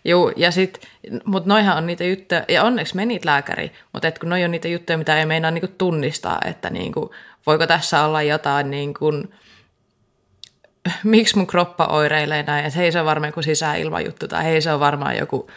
Joo, 0.04 0.32
ja 0.36 0.50
sit, 0.50 0.88
mutta 1.24 1.48
noihan 1.48 1.76
on 1.76 1.86
niitä 1.86 2.04
juttuja, 2.04 2.44
ja 2.48 2.62
onneksi 2.62 2.96
menit 2.96 3.24
lääkäri, 3.24 3.72
mutta 3.92 4.08
et 4.08 4.18
kun 4.18 4.28
noi 4.28 4.44
on 4.44 4.50
niitä 4.50 4.68
juttuja, 4.68 4.98
mitä 4.98 5.18
ei 5.18 5.26
meinaa 5.26 5.50
niinku 5.50 5.74
tunnistaa, 5.78 6.38
että 6.44 6.70
niinku, 6.70 7.14
voiko 7.46 7.66
tässä 7.66 8.02
olla 8.02 8.22
jotain, 8.22 8.70
niinku, 8.70 9.12
miksi 11.04 11.36
mun 11.36 11.46
kroppa 11.46 11.86
oireilee 11.86 12.42
näin, 12.42 12.66
että 12.66 12.78
hei 12.78 12.92
se 12.92 13.00
on 13.00 13.06
varmaan 13.06 13.28
joku 13.28 13.42
sisäilmajuttu, 13.42 14.28
tai 14.28 14.44
hei 14.44 14.60
se 14.60 14.72
on 14.72 14.80
varmaan 14.80 15.16
joku 15.16 15.50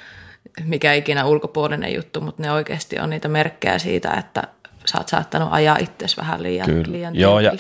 mikä 0.64 0.94
ikinä 0.94 1.26
ulkopuolinen 1.26 1.94
juttu, 1.94 2.22
mutta 2.22 2.44
ne 2.44 2.52
oikeasti 2.52 3.00
on 3.00 3.10
niitä 3.10 3.28
merkkejä 3.28 3.80
siitä, 3.80 4.14
että 4.14 4.44
sä 4.86 4.98
oot 4.98 5.08
saattanut 5.08 5.50
ajaa 5.52 5.78
itsesi 5.78 6.18
vähän 6.18 6.44
liian, 6.44 6.66
kyllä. 6.66 6.92
liian 6.92 7.16
Joo, 7.16 7.40
ja, 7.40 7.54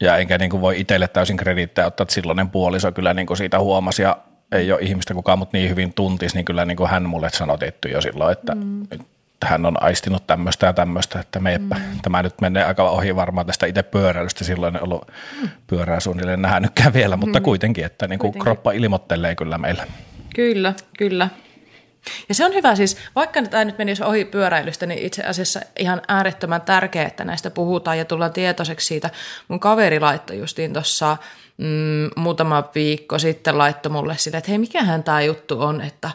ja 0.00 0.16
enkä 0.16 0.38
niin 0.38 0.50
kuin 0.50 0.60
voi 0.60 0.80
itselle 0.80 1.08
täysin 1.08 1.36
krediittää 1.36 1.86
ottaa, 1.86 2.02
että 2.02 2.14
silloinen 2.14 2.50
puoliso 2.50 2.92
kyllä 2.92 3.14
niin 3.14 3.26
kuin 3.26 3.36
siitä 3.36 3.58
huomasi 3.58 4.02
ja 4.02 4.18
ei 4.52 4.72
ole 4.72 4.80
ihmistä 4.80 5.14
kukaan 5.14 5.38
mut 5.38 5.52
niin 5.52 5.70
hyvin 5.70 5.94
tuntisi, 5.94 6.36
niin 6.36 6.44
kyllä 6.44 6.64
niin 6.64 6.76
kuin 6.76 6.90
hän 6.90 7.08
mulle 7.08 7.30
sanoi 7.30 7.58
tietty 7.58 7.88
jo 7.88 8.00
silloin, 8.00 8.32
että 8.32 8.54
mm. 8.54 8.86
Hän 9.44 9.66
on 9.66 9.82
aistinut 9.82 10.26
tämmöistä 10.26 10.66
ja 10.66 10.72
tämmöistä, 10.72 11.20
että 11.20 11.40
meipä, 11.40 11.74
mm. 11.74 12.00
tämä 12.02 12.22
nyt 12.22 12.40
menee 12.40 12.64
aika 12.64 12.90
ohi 12.90 13.16
varmaan 13.16 13.46
tästä 13.46 13.66
itse 13.66 13.82
pyöräilystä, 13.82 14.44
silloin 14.44 14.76
ei 14.76 14.82
ollut 14.82 15.10
mm. 15.42 15.48
pyörää 15.66 16.00
suunnilleen 16.00 16.42
nähnytkään 16.42 16.92
vielä, 16.92 17.16
mutta 17.16 17.38
mm. 17.38 17.44
kuitenkin, 17.44 17.84
että 17.84 18.06
niin 18.06 18.18
kuin 18.18 18.32
kuitenkin. 18.32 18.42
kroppa 18.44 18.72
ilmoittelee 18.72 19.34
kyllä 19.34 19.58
meillä. 19.58 19.86
Kyllä, 20.34 20.74
kyllä. 20.98 21.28
Ja 22.28 22.34
se 22.34 22.44
on 22.44 22.54
hyvä 22.54 22.74
siis, 22.74 22.96
vaikka 23.14 23.42
tämä 23.42 23.64
nyt 23.64 23.78
menisi 23.78 24.04
ohi 24.04 24.24
pyöräilystä, 24.24 24.86
niin 24.86 25.06
itse 25.06 25.22
asiassa 25.22 25.60
ihan 25.78 26.02
äärettömän 26.08 26.62
tärkeää, 26.62 27.06
että 27.06 27.24
näistä 27.24 27.50
puhutaan 27.50 27.98
ja 27.98 28.04
tullaan 28.04 28.32
tietoiseksi 28.32 28.86
siitä. 28.86 29.10
Mun 29.48 29.60
kaveri 29.60 30.00
laittoi 30.00 30.38
justiin 30.38 30.72
tuossa 30.72 31.16
mm, 31.58 32.10
muutama 32.16 32.70
viikko 32.74 33.18
sitten 33.18 33.58
laittoi 33.58 33.92
mulle 33.92 34.16
sille, 34.18 34.36
että 34.36 34.50
hei, 34.50 34.58
mikähän 34.58 35.02
tämä 35.02 35.22
juttu 35.22 35.62
on, 35.62 35.80
että 35.80 36.10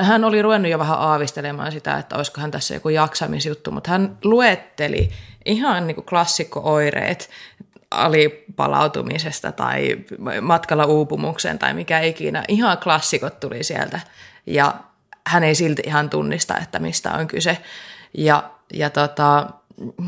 hän 0.00 0.24
oli 0.24 0.42
ruvennut 0.42 0.70
jo 0.70 0.78
vähän 0.78 0.98
aavistelemaan 0.98 1.72
sitä, 1.72 1.98
että 1.98 2.16
olisikohan 2.16 2.50
tässä 2.50 2.74
joku 2.74 2.88
jaksamisjuttu, 2.88 3.70
mutta 3.70 3.90
hän 3.90 4.18
luetteli 4.24 5.10
ihan 5.44 5.86
niin 5.86 5.94
kuin 5.94 6.04
klassikko-oireet 6.04 7.30
alipalautumisesta 7.90 9.52
tai 9.52 9.96
matkalla 10.40 10.84
uupumukseen 10.84 11.58
tai 11.58 11.74
mikä 11.74 12.00
ikinä. 12.00 12.44
Ihan 12.48 12.78
klassikot 12.78 13.40
tuli 13.40 13.64
sieltä 13.64 14.00
ja 14.46 14.74
hän 15.26 15.44
ei 15.44 15.54
silti 15.54 15.82
ihan 15.86 16.10
tunnista, 16.10 16.58
että 16.58 16.78
mistä 16.78 17.12
on 17.12 17.26
kyse. 17.26 17.58
Ja, 18.14 18.50
ja 18.72 18.90
tota, 18.90 19.50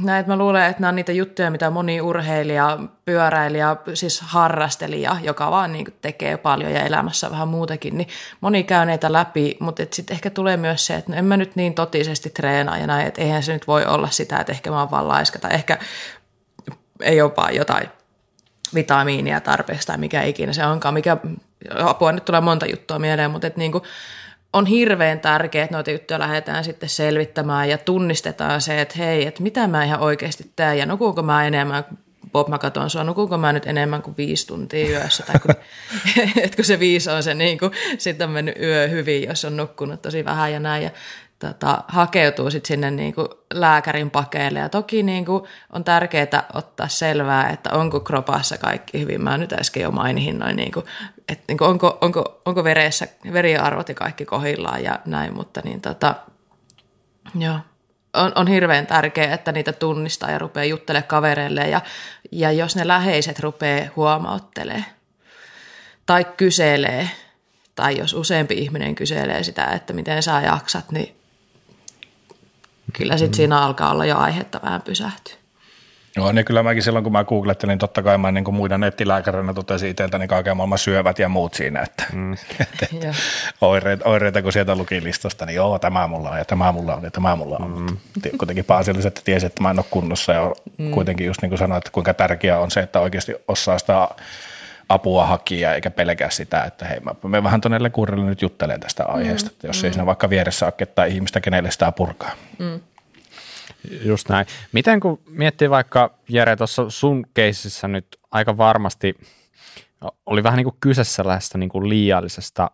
näet 0.03 0.27
mä 0.27 0.37
luulen, 0.37 0.67
että 0.67 0.81
nämä 0.81 0.89
on 0.89 0.97
niitä 0.97 1.13
juttuja, 1.13 1.51
mitä 1.51 1.71
moni 1.71 2.01
urheilija, 2.01 2.79
pyöräilijä, 3.05 3.77
siis 3.95 4.21
harrastelija, 4.21 5.17
joka 5.23 5.51
vaan 5.51 5.73
niin 5.73 5.87
tekee 6.03 6.37
paljon 6.37 6.73
ja 6.73 6.83
elämässä 6.83 7.31
vähän 7.31 7.49
muutakin, 7.49 7.99
niin 7.99 8.09
moni 8.41 8.63
käy 8.63 8.87
näitä 8.87 9.13
läpi, 9.13 9.57
mutta 9.61 9.83
sitten 9.91 10.15
ehkä 10.15 10.31
tulee 10.31 10.57
myös 10.57 10.87
se, 10.87 10.95
että 10.95 11.13
no 11.13 11.19
en 11.19 11.25
mä 11.25 11.37
nyt 11.37 11.57
niin 11.57 11.75
totisesti 11.75 12.31
treenaa 12.31 12.79
ja 12.79 12.87
näin, 12.87 13.07
että 13.07 13.23
eihän 13.23 13.43
se 13.43 13.53
nyt 13.53 13.67
voi 13.67 13.85
olla 13.85 14.11
sitä, 14.11 14.39
että 14.39 14.53
ehkä 14.53 14.71
mä 14.71 14.81
oon 14.81 14.91
vaan 14.91 15.09
laiska 15.09 15.39
tai 15.39 15.55
ehkä 15.55 15.79
ei 17.01 17.23
vaan 17.37 17.55
jotain 17.55 17.89
vitamiinia 18.75 19.41
tarpeesta 19.41 19.87
tai 19.87 19.99
mikä 19.99 20.23
ikinä 20.23 20.53
se 20.53 20.67
onkaan, 20.67 20.95
mikä 20.95 21.17
apua 21.85 22.13
nyt 22.13 22.25
tulee 22.25 22.41
monta 22.41 22.67
juttua 22.67 22.99
mieleen, 22.99 23.31
mutta 23.31 23.47
että 23.47 23.59
niin 23.59 23.73
kuin, 23.73 23.85
on 24.55 24.67
hirveän 24.67 25.21
tärkeää, 25.21 25.65
että 25.65 25.77
noita 25.77 25.91
juttuja 25.91 26.19
lähdetään 26.19 26.65
sitten 26.65 26.89
selvittämään 26.89 27.69
ja 27.69 27.79
tunnistetaan 27.79 28.61
se, 28.61 28.81
että 28.81 28.95
hei, 28.99 29.27
että 29.27 29.43
mitä 29.43 29.67
mä 29.67 29.85
ihan 29.85 30.01
oikeasti 30.01 30.51
teen 30.57 30.79
ja 30.79 30.87
nukuuko 30.87 31.23
mä 31.23 31.47
enemmän 31.47 31.85
Bob, 32.33 32.49
mä 32.49 32.59
katson 32.59 32.91
sua, 32.91 33.05
nukuuko 33.05 33.39
mä 33.39 33.53
nyt 33.53 33.67
enemmän 33.67 34.03
kuin 34.03 34.17
viisi 34.17 34.47
tuntia 34.47 34.89
yössä, 34.89 35.25
tai 35.27 35.41
kun, 35.41 35.55
että 36.45 36.57
kun 36.57 36.65
se 36.65 36.79
viisi 36.79 37.11
on 37.11 37.23
se, 37.23 37.35
niin 37.35 37.59
kuin, 37.59 37.73
sitten 37.99 38.27
on 38.29 38.33
mennyt 38.33 38.57
yö 38.61 38.89
hyvin, 38.89 39.29
jos 39.29 39.45
on 39.45 39.57
nukkunut 39.57 40.03
tosi 40.03 40.25
vähän 40.25 40.53
ja 40.53 40.61
näin, 40.61 40.83
ja 40.83 40.91
tota, 41.39 41.85
hakeutuu 41.89 42.51
sitten 42.51 42.69
sinne 42.69 42.91
niin 42.91 43.15
kuin 43.15 43.29
lääkärin 43.55 44.11
pakeille. 44.11 44.59
Ja 44.59 44.69
toki 44.69 45.03
niin 45.03 45.25
kuin 45.25 45.45
on 45.73 45.85
tärkeää 45.85 46.45
ottaa 46.55 46.89
selvää, 46.89 47.51
että 47.51 47.71
onko 47.71 48.01
kropassa 48.01 48.59
kaikki 48.59 49.01
hyvin. 49.01 49.23
Mä 49.23 49.39
nyt 49.39 49.53
äsken 49.53 49.83
jo 49.83 49.91
mainihin 49.91 50.39
noin, 50.39 50.57
niin 50.57 50.73
kuin, 50.73 50.87
että 51.29 51.45
niin 51.49 51.63
onko, 51.63 51.99
onko, 52.01 52.41
onko 52.45 52.65
veressä 52.65 53.09
veriarvot 53.33 53.89
ja 53.89 53.95
kaikki 53.95 54.25
kohillaan 54.25 54.85
ja 54.85 54.99
näin, 55.05 55.35
mutta 55.35 55.61
niin 55.65 55.81
tota, 55.81 56.15
joo. 57.39 57.59
On, 58.15 58.33
on 58.35 58.47
hirveän 58.47 58.87
tärkeää, 58.87 59.35
että 59.35 59.53
niitä 59.53 59.73
tunnistaa 59.73 60.31
ja 60.31 60.39
rupeaa 60.39 60.65
juttelemaan 60.65 61.09
kavereille 61.09 61.69
ja, 61.69 61.81
ja 62.33 62.53
jos 62.53 62.77
ne 62.77 62.89
läheiset 62.89 63.41
rupeaa 63.41 63.89
huomauttelemaan 63.97 64.85
tai 66.07 66.25
kyselee, 66.37 67.11
tai 67.75 67.99
jos 67.99 68.15
useampi 68.15 68.55
ihminen 68.55 68.95
kyselee 68.95 69.43
sitä, 69.43 69.65
että 69.67 69.93
miten 69.93 70.23
sä 70.23 70.41
jaksat, 70.41 70.91
niin 70.93 71.17
kyllä 72.93 73.17
sitten 73.17 73.37
siinä 73.37 73.61
alkaa 73.61 73.91
olla 73.91 74.05
jo 74.05 74.19
aihetta 74.19 74.61
vähän 74.63 74.83
pysähtyä. 74.83 75.44
Joo, 76.17 76.33
niin 76.33 76.45
kyllä 76.45 76.63
mäkin 76.63 76.83
silloin, 76.83 77.03
kun 77.03 77.13
mä 77.13 77.25
googlettelin, 77.25 77.71
niin 77.71 77.79
totta 77.79 78.03
kai 78.03 78.19
mä 78.19 78.33
niin 78.33 78.45
kuin 78.45 78.55
muiden 78.55 78.81
nettilääkärinä 78.81 79.55
totesin 79.55 79.91
itseltäni 79.91 80.23
niin 80.23 80.29
kaiken 80.29 80.57
maailman 80.57 80.79
syövät 80.79 81.19
ja 81.19 81.29
muut 81.29 81.55
siinä, 81.55 81.83
että, 81.83 82.05
mm. 82.13 82.33
että 82.61 82.87
oireita, 83.61 84.09
oireita, 84.09 84.43
kun 84.43 84.53
sieltä 84.53 84.75
luki 84.75 85.05
listasta, 85.05 85.47
niin 85.47 85.57
joo, 85.57 85.79
tämä 85.79 86.07
mulla 86.07 86.31
on 86.31 86.39
ja 86.39 86.45
tämä 86.45 86.73
mulla 86.73 86.95
on 86.95 87.05
ja 87.05 87.11
tämä 87.11 87.37
mulla 87.37 87.57
on. 87.57 87.79
Mm. 87.81 88.39
kuitenkin 88.39 88.65
pääasiallisesti, 88.65 89.09
että 89.09 89.21
tiesi, 89.25 89.47
että 89.47 89.63
mä 89.63 89.71
en 89.71 89.79
ole 89.79 89.87
kunnossa 89.91 90.33
ja 90.33 90.53
mm. 90.79 90.91
kuitenkin 90.91 91.27
just 91.27 91.43
niin 91.43 91.51
kuin 91.51 91.59
sanoin, 91.59 91.79
että 91.79 91.91
kuinka 91.91 92.15
tärkeää 92.15 92.59
on 92.59 92.71
se, 92.71 92.81
että 92.81 93.01
oikeasti 93.01 93.35
osaa 93.49 93.79
sitä 93.79 94.09
apua 94.89 95.27
hakia 95.27 95.75
eikä 95.75 95.91
pelkää 95.91 96.31
sitä, 96.31 96.65
että 96.65 96.85
hei, 96.85 97.01
mä 97.01 97.15
menen 97.23 97.45
vähän 97.45 97.61
tuonne 97.61 97.83
lekurille 97.83 98.25
nyt 98.25 98.43
juttelemaan 98.43 98.81
tästä 98.81 99.05
aiheesta, 99.05 99.51
mm, 99.51 99.53
että 99.53 99.67
jos 99.67 99.83
mm. 99.83 99.87
ei 99.87 99.93
siinä 99.93 100.07
vaikka 100.07 100.31
vieressä 100.31 100.67
ole 100.67 100.73
ketään 100.77 101.09
ihmistä, 101.09 101.41
kenelle 101.41 101.71
sitä 101.71 101.93
purkaa. 101.93 102.33
Mm. 102.59 102.81
Just 104.05 104.29
näin. 104.29 104.47
Miten 104.73 105.01
kun 105.01 105.21
miettii 105.29 105.71
vaikka, 105.71 106.19
Jere, 106.29 106.57
tuossa 106.57 106.91
sun 106.91 107.27
keisissä 107.35 107.89
nyt 107.89 108.07
aika 108.31 108.57
varmasti 108.57 109.15
oli 110.27 110.43
vähän 110.43 110.57
niin 110.57 110.65
kuin 110.65 110.77
kyse 110.81 111.05
sellaisesta 111.05 111.59
niin 111.59 111.69
kuin 111.69 111.89
liiallisesta 111.89 112.71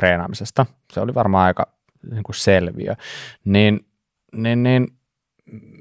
treenaamisesta. 0.00 0.66
Se 0.92 1.00
oli 1.00 1.14
varmaan 1.14 1.46
aika 1.46 1.66
niin 2.10 2.22
kuin 2.22 2.36
selviö. 2.36 2.94
Niin, 3.44 3.86
niin, 4.32 4.62
niin 4.62 4.88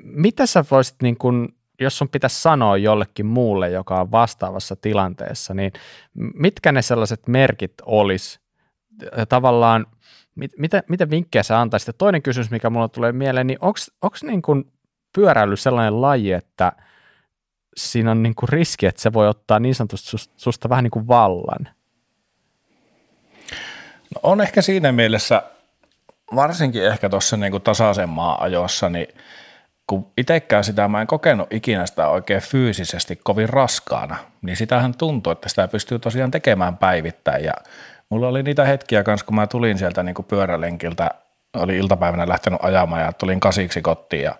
mitä 0.03 0.45
sä 0.45 0.65
voisit 0.71 0.95
niin 1.01 1.17
kuin 1.17 1.55
jos 1.79 1.97
sun 1.97 2.09
pitäisi 2.09 2.41
sanoa 2.41 2.77
jollekin 2.77 3.25
muulle, 3.25 3.69
joka 3.69 4.01
on 4.01 4.11
vastaavassa 4.11 4.75
tilanteessa, 4.75 5.53
niin 5.53 5.71
mitkä 6.13 6.71
ne 6.71 6.81
sellaiset 6.81 7.27
merkit 7.27 7.73
olisi? 7.85 8.39
Tavallaan, 9.29 9.85
mit, 10.35 10.51
mitä, 10.57 10.83
mitä 10.89 11.09
vinkkejä 11.09 11.43
sä 11.43 11.59
antaisit? 11.59 11.87
Ja 11.87 11.93
toinen 11.93 12.21
kysymys, 12.21 12.51
mikä 12.51 12.69
mulla 12.69 12.87
tulee 12.87 13.11
mieleen, 13.11 13.47
niin 13.47 13.59
onko 13.61 14.15
niin 14.23 14.41
kuin 14.41 14.71
pyöräily 15.15 15.57
sellainen 15.57 16.01
laji, 16.01 16.31
että 16.31 16.71
siinä 17.77 18.11
on 18.11 18.23
niin 18.23 18.35
kuin 18.35 18.49
riski, 18.49 18.85
että 18.85 19.01
se 19.01 19.13
voi 19.13 19.27
ottaa 19.27 19.59
niin 19.59 19.75
sanotusti 19.75 20.31
susta, 20.37 20.69
vähän 20.69 20.83
niin 20.83 20.91
kuin 20.91 21.07
vallan? 21.07 21.69
No 24.15 24.19
on 24.23 24.41
ehkä 24.41 24.61
siinä 24.61 24.91
mielessä, 24.91 25.43
varsinkin 26.35 26.85
ehkä 26.85 27.09
tuossa 27.09 27.37
niin 27.37 27.61
tasaisen 27.61 28.09
maa 28.09 28.43
ajossa, 28.43 28.89
niin– 28.89 29.07
kun 29.91 30.11
itsekään 30.17 30.63
sitä 30.63 30.87
mä 30.87 31.01
en 31.01 31.07
kokenut 31.07 31.53
ikinä 31.53 31.85
sitä 31.85 32.07
oikein 32.07 32.41
fyysisesti 32.41 33.19
kovin 33.23 33.49
raskaana, 33.49 34.17
niin 34.41 34.57
sitähän 34.57 34.93
tuntuu, 34.97 35.31
että 35.31 35.49
sitä 35.49 35.67
pystyy 35.67 35.99
tosiaan 35.99 36.31
tekemään 36.31 36.77
päivittäin 36.77 37.43
ja 37.45 37.53
mulla 38.11 38.27
oli 38.27 38.43
niitä 38.43 38.65
hetkiä 38.65 39.03
kanssa, 39.03 39.25
kun 39.25 39.35
mä 39.35 39.47
tulin 39.47 39.77
sieltä 39.77 40.03
niin 40.03 40.15
kuin 40.15 40.25
pyörälenkiltä, 40.25 41.09
oli 41.53 41.77
iltapäivänä 41.77 42.29
lähtenyt 42.29 42.59
ajamaan 42.63 43.01
ja 43.01 43.13
tulin 43.13 43.39
kasiksi 43.39 43.81
kotiin 43.81 44.23
ja 44.23 44.35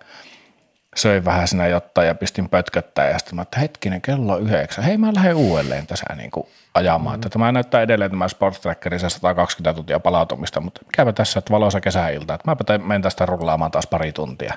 söin 0.96 1.26
vähän 1.26 1.48
sinä 1.48 1.68
jotta 1.68 2.04
ja 2.04 2.16
pistin 2.16 2.50
pötköttää 2.50 3.10
ja 3.10 3.20
sitten 3.20 3.36
mä 3.36 3.42
että 3.42 3.60
hetkinen, 3.60 4.02
kello 4.02 4.34
on 4.34 4.42
yhdeksän, 4.42 4.84
hei 4.84 4.98
mä 4.98 5.14
lähden 5.16 5.36
uudelleen 5.36 5.88
tässä 5.88 6.16
niin 6.16 6.32
kuin 6.32 6.48
ajamaan. 6.74 7.20
Mm. 7.20 7.30
Tämä 7.30 7.52
näyttää 7.52 7.82
edelleen 7.82 8.12
tämä 8.12 8.28
Sports 8.28 8.60
Tracker 8.60 9.00
120 9.00 9.74
tuntia 9.74 10.00
palautumista, 10.00 10.62
mutta 10.62 10.82
mikäpä 10.86 11.14
tässä, 11.14 11.40
että 11.40 11.54
valoisa 11.54 11.82
kesäilta, 11.82 12.34
että 12.34 12.52
mäpä 12.52 12.78
menen 12.78 13.02
tästä 13.02 13.26
rullaamaan 13.26 13.72
taas 13.72 13.88
pari 13.88 14.12
tuntia 14.12 14.54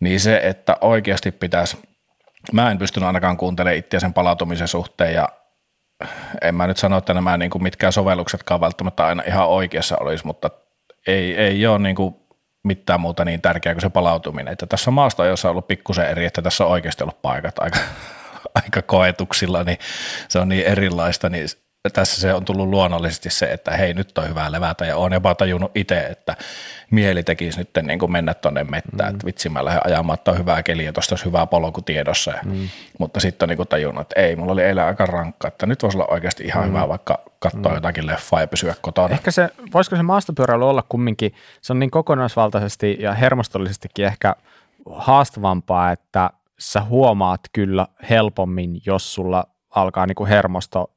niin 0.00 0.20
se, 0.20 0.40
että 0.44 0.76
oikeasti 0.80 1.30
pitäisi, 1.30 1.78
mä 2.52 2.70
en 2.70 2.78
pystynyt 2.78 3.06
ainakaan 3.06 3.36
kuuntelemaan 3.36 3.78
itseä 3.78 4.00
sen 4.00 4.14
palautumisen 4.14 4.68
suhteen 4.68 5.14
ja 5.14 5.28
en 6.42 6.54
mä 6.54 6.66
nyt 6.66 6.76
sano, 6.76 6.96
että 6.96 7.14
nämä 7.14 7.36
niin 7.36 7.50
kuin 7.50 7.62
mitkään 7.62 7.92
sovelluksetkaan 7.92 8.60
välttämättä 8.60 9.06
aina 9.06 9.22
ihan 9.26 9.48
oikeassa 9.48 9.96
olisi, 9.96 10.26
mutta 10.26 10.50
ei, 11.06 11.36
ei 11.36 11.66
ole 11.66 11.78
niin 11.78 11.96
kuin 11.96 12.14
mitään 12.64 13.00
muuta 13.00 13.24
niin 13.24 13.40
tärkeää 13.40 13.74
kuin 13.74 13.82
se 13.82 13.90
palautuminen. 13.90 14.52
Että 14.52 14.66
tässä 14.66 14.90
maasta 14.90 15.22
on 15.22 15.50
ollut 15.50 15.68
pikkusen 15.68 16.06
eri, 16.10 16.24
että 16.24 16.42
tässä 16.42 16.64
on 16.64 16.70
oikeasti 16.70 17.04
ollut 17.04 17.22
paikat 17.22 17.58
aika, 17.58 17.78
aika 18.64 18.82
koetuksilla, 18.82 19.64
niin 19.64 19.78
se 20.28 20.38
on 20.38 20.48
niin 20.48 20.66
erilaista, 20.66 21.28
niin 21.28 21.46
tässä 21.92 22.20
se 22.20 22.34
on 22.34 22.44
tullut 22.44 22.68
luonnollisesti 22.68 23.30
se, 23.30 23.52
että 23.52 23.70
hei 23.70 23.94
nyt 23.94 24.18
on 24.18 24.28
hyvä 24.28 24.52
levätä 24.52 24.86
ja 24.86 24.96
olen 24.96 25.12
jopa 25.12 25.34
tajunnut 25.34 25.70
itse, 25.74 26.00
että 26.00 26.36
mieli 26.90 27.22
tekisi 27.22 27.58
nyt 27.58 27.70
niin 27.82 27.98
kuin 27.98 28.12
mennä 28.12 28.34
tuonne 28.34 28.64
mettään, 28.64 29.10
mm. 29.10 29.14
että 29.14 29.26
vitsi 29.26 29.48
mä 29.48 29.64
lähden 29.64 29.86
ajamaan, 29.86 30.18
että 30.18 30.30
on 30.30 30.38
hyvää 30.38 30.62
keliä 30.62 30.86
ja 30.86 30.92
tuosta 30.92 31.12
olisi 31.12 31.24
hyvä 31.24 31.46
polku 31.46 31.82
tiedossa. 31.82 32.32
Mm. 32.44 32.68
Mutta 32.98 33.20
sitten 33.20 33.46
on 33.46 33.48
niin 33.48 33.56
kuin 33.56 33.68
tajunnut, 33.68 34.02
että 34.02 34.20
ei, 34.20 34.36
mulla 34.36 34.52
oli 34.52 34.62
eilen 34.62 34.84
aika 34.84 35.06
rankka, 35.06 35.48
että 35.48 35.66
nyt 35.66 35.82
voisi 35.82 35.98
olla 35.98 36.06
oikeasti 36.10 36.44
ihan 36.44 36.64
mm. 36.64 36.68
hyvä 36.68 36.88
vaikka 36.88 37.18
katsoa 37.38 37.70
mm. 37.70 37.74
jotakin 37.74 38.06
leffaa 38.06 38.40
ja 38.40 38.48
pysyä 38.48 38.74
kotona. 38.80 39.14
Ehkä 39.14 39.30
se, 39.30 39.48
voisiko 39.74 39.96
se 39.96 40.02
maastopyöräily 40.02 40.70
olla 40.70 40.84
kumminkin, 40.88 41.34
se 41.60 41.72
on 41.72 41.78
niin 41.78 41.90
kokonaisvaltaisesti 41.90 42.96
ja 43.00 43.14
hermostollisestikin 43.14 44.06
ehkä 44.06 44.36
haastavampaa, 44.90 45.92
että 45.92 46.30
sä 46.58 46.80
huomaat 46.80 47.40
kyllä 47.52 47.86
helpommin, 48.10 48.80
jos 48.86 49.14
sulla 49.14 49.44
alkaa 49.70 50.06
niin 50.06 50.14
kuin 50.14 50.28
hermosto 50.28 50.90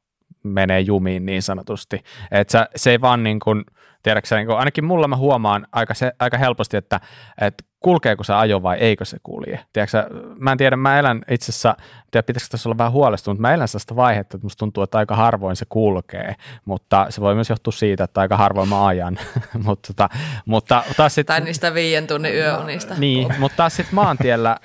menee 0.43 0.79
jumiin 0.79 1.25
niin 1.25 1.41
sanotusti. 1.41 2.03
Et 2.31 2.49
sä, 2.49 2.67
se 2.75 2.91
ei 2.91 3.01
vaan 3.01 3.23
niin 3.23 3.39
kuin, 3.39 3.63
tiedätkö, 4.03 4.35
niin 4.35 4.47
kuin, 4.47 4.57
ainakin 4.57 4.85
mulla 4.85 5.07
mä 5.07 5.17
huomaan 5.17 5.67
aika, 5.71 5.93
se, 5.93 6.11
aika 6.19 6.37
helposti, 6.37 6.77
että, 6.77 6.99
että 7.41 7.63
kulkeeko 7.79 8.23
se 8.23 8.33
ajo 8.33 8.63
vai 8.63 8.77
eikö 8.77 9.05
se 9.05 9.17
kulje. 9.23 9.59
Tiedätkö, 9.73 10.09
mä 10.39 10.51
en 10.51 10.57
tiedä, 10.57 10.75
mä 10.75 10.99
elän 10.99 11.21
itse 11.29 11.51
asiassa, 11.51 11.75
tiedä, 12.11 12.23
pitäisikö 12.23 12.51
tässä 12.51 12.69
olla 12.69 12.77
vähän 12.77 12.91
huolestunut, 12.91 13.39
mä 13.39 13.53
elän 13.53 13.67
sellaista 13.67 13.95
vaihetta, 13.95 14.37
että 14.37 14.45
musta 14.45 14.59
tuntuu, 14.59 14.83
että 14.83 14.97
aika 14.97 15.15
harvoin 15.15 15.55
se 15.55 15.65
kulkee, 15.69 16.35
mutta 16.65 17.05
se 17.09 17.21
voi 17.21 17.35
myös 17.35 17.49
johtua 17.49 17.73
siitä, 17.73 18.03
että 18.03 18.21
aika 18.21 18.37
harvoin 18.37 18.69
mä 18.69 18.85
ajan. 18.85 19.19
mutta, 19.65 19.93
tota, 19.93 20.09
mutta 20.45 20.83
taas 20.97 21.15
sit, 21.15 21.27
tai 21.27 21.41
niistä 21.41 21.73
viien 21.73 22.07
tunnin 22.07 22.35
yöunista. 22.35 22.93
Niin, 22.97 23.33
mutta 23.39 23.55
taas 23.55 23.75
sitten 23.75 23.95
maantiellä, 23.95 24.57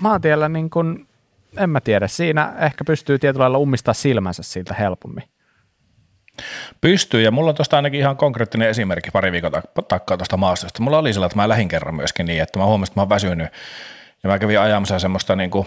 maantiellä 0.00 0.48
niin 0.48 0.70
kun, 0.70 1.06
en 1.56 1.70
mä 1.70 1.80
tiedä, 1.80 2.08
siinä 2.08 2.54
ehkä 2.58 2.84
pystyy 2.84 3.18
tietyllä 3.18 3.42
lailla 3.42 3.58
ummistaa 3.58 3.94
silmänsä 3.94 4.42
siltä 4.42 4.74
helpommin. 4.74 5.24
Pystyy, 6.80 7.22
ja 7.22 7.30
mulla 7.30 7.48
on 7.50 7.54
tuosta 7.54 7.76
ainakin 7.76 8.00
ihan 8.00 8.16
konkreettinen 8.16 8.68
esimerkki 8.68 9.10
pari 9.10 9.32
viikon 9.32 9.52
takkaa 9.88 10.16
tuosta 10.16 10.36
maastosta. 10.36 10.82
Mulla 10.82 10.98
oli 10.98 11.12
sillä, 11.12 11.26
että 11.26 11.36
mä 11.36 11.48
lähin 11.48 11.68
kerran 11.68 11.94
myöskin 11.94 12.26
niin, 12.26 12.42
että 12.42 12.58
mä 12.58 12.66
huomasin, 12.66 12.90
että 12.90 12.98
mä 12.98 13.02
oon 13.02 13.08
väsynyt, 13.08 13.48
ja 14.22 14.30
mä 14.30 14.38
kävin 14.38 14.60
ajamassa 14.60 14.98
semmoista 14.98 15.36
niin 15.36 15.50
kuin 15.50 15.66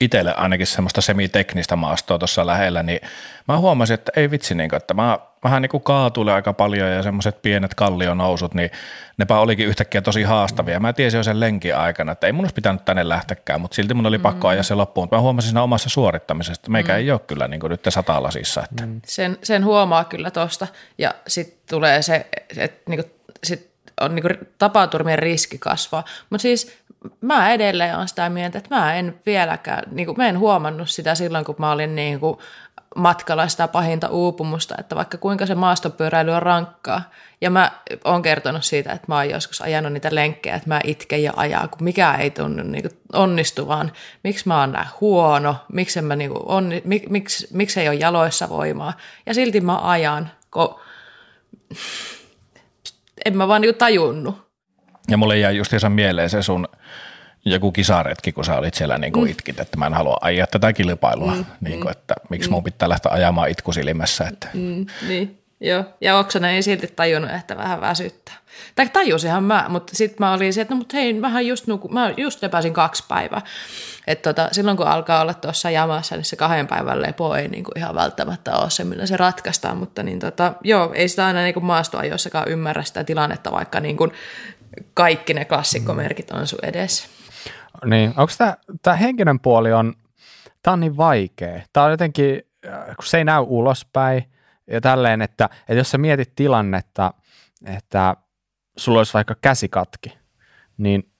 itselle 0.00 0.34
ainakin 0.34 0.66
semmoista 0.66 1.00
semiteknistä 1.00 1.76
maastoa 1.76 2.18
tuossa 2.18 2.46
lähellä, 2.46 2.82
niin 2.82 3.00
mä 3.48 3.58
huomasin, 3.58 3.94
että 3.94 4.12
ei 4.16 4.30
vitsi, 4.30 4.54
niin 4.54 4.70
kuin, 4.70 4.76
että 4.76 4.94
mä 4.94 5.18
vähän 5.44 5.62
niin 5.62 5.70
kuin 5.70 5.82
kaatuilen 5.82 6.34
aika 6.34 6.52
paljon 6.52 6.90
ja 6.90 7.02
semmoiset 7.02 7.42
pienet 7.42 7.74
kallionousut, 7.74 8.54
niin 8.54 8.70
nepä 9.16 9.38
olikin 9.38 9.66
yhtäkkiä 9.66 10.02
tosi 10.02 10.22
haastavia. 10.22 10.80
Mä 10.80 10.92
tiesin 10.92 11.18
jo 11.18 11.22
sen 11.22 11.40
lenkin 11.40 11.76
aikana, 11.76 12.12
että 12.12 12.26
ei 12.26 12.32
mun 12.32 12.44
olisi 12.44 12.54
pitänyt 12.54 12.84
tänne 12.84 13.08
lähtekään, 13.08 13.60
mutta 13.60 13.74
silti 13.74 13.94
mun 13.94 14.06
oli 14.06 14.18
pakko 14.18 14.46
mm. 14.46 14.50
ajaa 14.50 14.62
se 14.62 14.74
loppuun. 14.74 15.08
Mä 15.10 15.20
huomasin 15.20 15.48
siinä 15.48 15.62
omassa 15.62 15.88
suorittamisessa, 15.88 16.60
että 16.60 16.70
meikä 16.70 16.92
mm. 16.92 16.98
ei 16.98 17.10
ole 17.10 17.20
kyllä 17.20 17.48
niin 17.48 17.60
kuin 17.60 17.70
nyt 17.70 17.86
satalasissa. 17.88 18.62
Että. 18.70 18.86
Mm. 18.86 19.00
Sen, 19.06 19.38
sen 19.42 19.64
huomaa 19.64 20.04
kyllä 20.04 20.30
tuosta 20.30 20.66
ja 20.98 21.14
sitten 21.26 21.58
tulee 21.70 22.02
se, 22.02 22.26
että 22.56 22.90
niin 22.90 23.00
kuin, 23.02 23.12
sit 23.44 23.74
on 24.00 24.14
niin 24.14 24.22
kuin 24.22 24.38
tapaturmien 24.58 25.18
riski 25.18 25.58
kasvaa. 25.58 26.04
Mutta 26.30 26.42
siis 26.42 26.78
mä 27.20 27.52
edelleen 27.52 27.96
olen 27.96 28.08
sitä 28.08 28.28
mieltä, 28.28 28.58
että 28.58 28.74
mä 28.74 28.94
en 28.94 29.20
vieläkään, 29.26 29.82
niin 29.90 30.06
kuin, 30.06 30.16
mä 30.16 30.28
en 30.28 30.38
huomannut 30.38 30.90
sitä 30.90 31.14
silloin, 31.14 31.44
kun 31.44 31.54
mä 31.58 31.72
olin 31.72 31.94
niin 31.94 32.20
kuin 32.20 32.38
matkalla 32.94 33.48
sitä 33.48 33.68
pahinta 33.68 34.08
uupumusta, 34.08 34.74
että 34.78 34.96
vaikka 34.96 35.18
kuinka 35.18 35.46
se 35.46 35.54
maastopyöräily 35.54 36.30
on 36.30 36.42
rankkaa. 36.42 37.02
Ja 37.40 37.50
mä 37.50 37.72
oon 38.04 38.22
kertonut 38.22 38.64
siitä, 38.64 38.92
että 38.92 39.04
mä 39.08 39.16
oon 39.16 39.30
joskus 39.30 39.60
ajanut 39.60 39.92
niitä 39.92 40.14
lenkkejä, 40.14 40.56
että 40.56 40.68
mä 40.68 40.80
itken 40.84 41.22
ja 41.22 41.32
ajaa, 41.36 41.68
kun 41.68 41.84
mikään 41.84 42.20
ei 42.20 42.30
tunnu 42.30 42.62
niin 42.62 42.90
onnistuvaan. 43.12 43.92
Miksi 44.24 44.48
mä 44.48 44.60
oon 44.60 44.72
näin 44.72 44.88
huono, 45.00 45.56
miksi, 45.72 46.02
mä 46.02 46.16
niin 46.16 46.30
onni, 46.34 46.82
mik, 46.84 47.08
miksi, 47.08 47.48
miksi 47.52 47.80
ei 47.80 47.88
ole 47.88 47.96
jaloissa 47.96 48.48
voimaa. 48.48 48.92
Ja 49.26 49.34
silti 49.34 49.60
mä 49.60 49.78
ajan, 49.78 50.30
kun 50.50 50.80
en 53.24 53.36
mä 53.36 53.48
vaan 53.48 53.60
niin 53.60 53.74
tajunnut. 53.74 54.44
Ja 55.08 55.16
mulle 55.16 55.38
jäi 55.38 55.56
justiinsa 55.56 55.88
mieleen 55.88 56.30
se 56.30 56.42
sun 56.42 56.68
joku 57.44 57.72
kisaretki, 57.72 58.32
kun 58.32 58.44
sä 58.44 58.56
olit 58.56 58.74
siellä 58.74 58.98
niin 58.98 59.12
kuin 59.12 59.24
mm. 59.24 59.30
itkit, 59.30 59.60
että 59.60 59.76
mä 59.76 59.86
en 59.86 59.94
halua 59.94 60.16
ajaa 60.20 60.46
tätä 60.46 60.72
kilpailua, 60.72 61.34
mm. 61.34 61.44
niin 61.60 61.80
kuin, 61.80 61.90
että 61.90 62.14
miksi 62.30 62.48
mm. 62.48 62.54
mun 62.54 62.64
pitää 62.64 62.88
lähteä 62.88 63.12
ajamaan 63.12 63.50
itkusilmässä. 63.50 64.24
Että. 64.28 64.48
Mm. 64.54 64.86
Niin, 65.08 65.38
joo. 65.60 65.84
Ja 66.00 66.18
Oksanen 66.18 66.50
ei 66.50 66.62
silti 66.62 66.86
tajunnut, 66.86 67.30
että 67.30 67.56
vähän 67.56 67.80
väsyttää. 67.80 68.34
Tai 68.74 68.88
tajusinhan 68.88 69.44
mä, 69.44 69.66
mutta 69.68 69.96
sitten 69.96 70.16
mä 70.20 70.32
olin 70.32 70.52
se, 70.52 70.60
että 70.60 70.74
no 70.74 70.78
mutta 70.78 70.96
hei, 70.96 71.12
mähän 71.12 71.46
just, 71.46 71.66
nuku, 71.66 71.88
mä 71.88 72.14
just 72.16 72.42
lepäsin 72.42 72.72
kaksi 72.72 73.04
päivää. 73.08 73.42
Että 74.06 74.32
tota, 74.32 74.48
silloin 74.52 74.76
kun 74.76 74.86
alkaa 74.86 75.20
olla 75.20 75.34
tuossa 75.34 75.70
jamassa, 75.70 76.16
niin 76.16 76.24
se 76.24 76.36
kahden 76.36 76.66
päivän 76.66 77.02
lepo 77.02 77.34
ei 77.34 77.48
niin 77.48 77.64
kuin 77.64 77.78
ihan 77.78 77.94
välttämättä 77.94 78.56
ole 78.56 78.70
se, 78.70 78.84
millä 78.84 79.06
se 79.06 79.16
ratkaistaan. 79.16 79.76
Mutta 79.76 80.02
niin 80.02 80.18
tota, 80.18 80.52
joo, 80.64 80.92
ei 80.94 81.08
sitä 81.08 81.26
aina 81.26 81.42
niin 81.42 81.54
kuin 81.54 81.64
maastoajossakaan 81.64 82.48
ymmärrä 82.48 82.82
sitä 82.82 83.04
tilannetta, 83.04 83.52
vaikka 83.52 83.80
niin 83.80 83.96
kuin 83.96 84.12
kaikki 84.94 85.34
ne 85.34 85.44
klassikkomerkit 85.44 86.30
on 86.30 86.46
sun 86.46 86.58
edessä. 86.62 87.08
Niin, 87.84 88.14
onko 88.16 88.32
tämä 88.82 88.96
henkinen 88.96 89.40
puoli 89.40 89.72
on, 89.72 89.94
tämä 90.62 90.72
on 90.72 90.80
niin 90.80 90.96
vaikea. 90.96 91.60
Tämä 91.72 91.86
on 91.86 91.90
jotenkin, 91.90 92.42
äh, 92.66 92.86
kun 92.96 93.06
se 93.06 93.18
ei 93.18 93.24
näy 93.24 93.44
ulospäin 93.46 94.24
ja 94.70 94.80
tälleen, 94.80 95.22
että, 95.22 95.44
että 95.44 95.74
jos 95.74 95.90
sä 95.90 95.98
mietit 95.98 96.34
tilannetta, 96.34 97.14
että 97.66 98.16
sulla 98.76 99.00
olisi 99.00 99.14
vaikka 99.14 99.34
käsikatki, 99.40 100.18
niin 100.76 101.12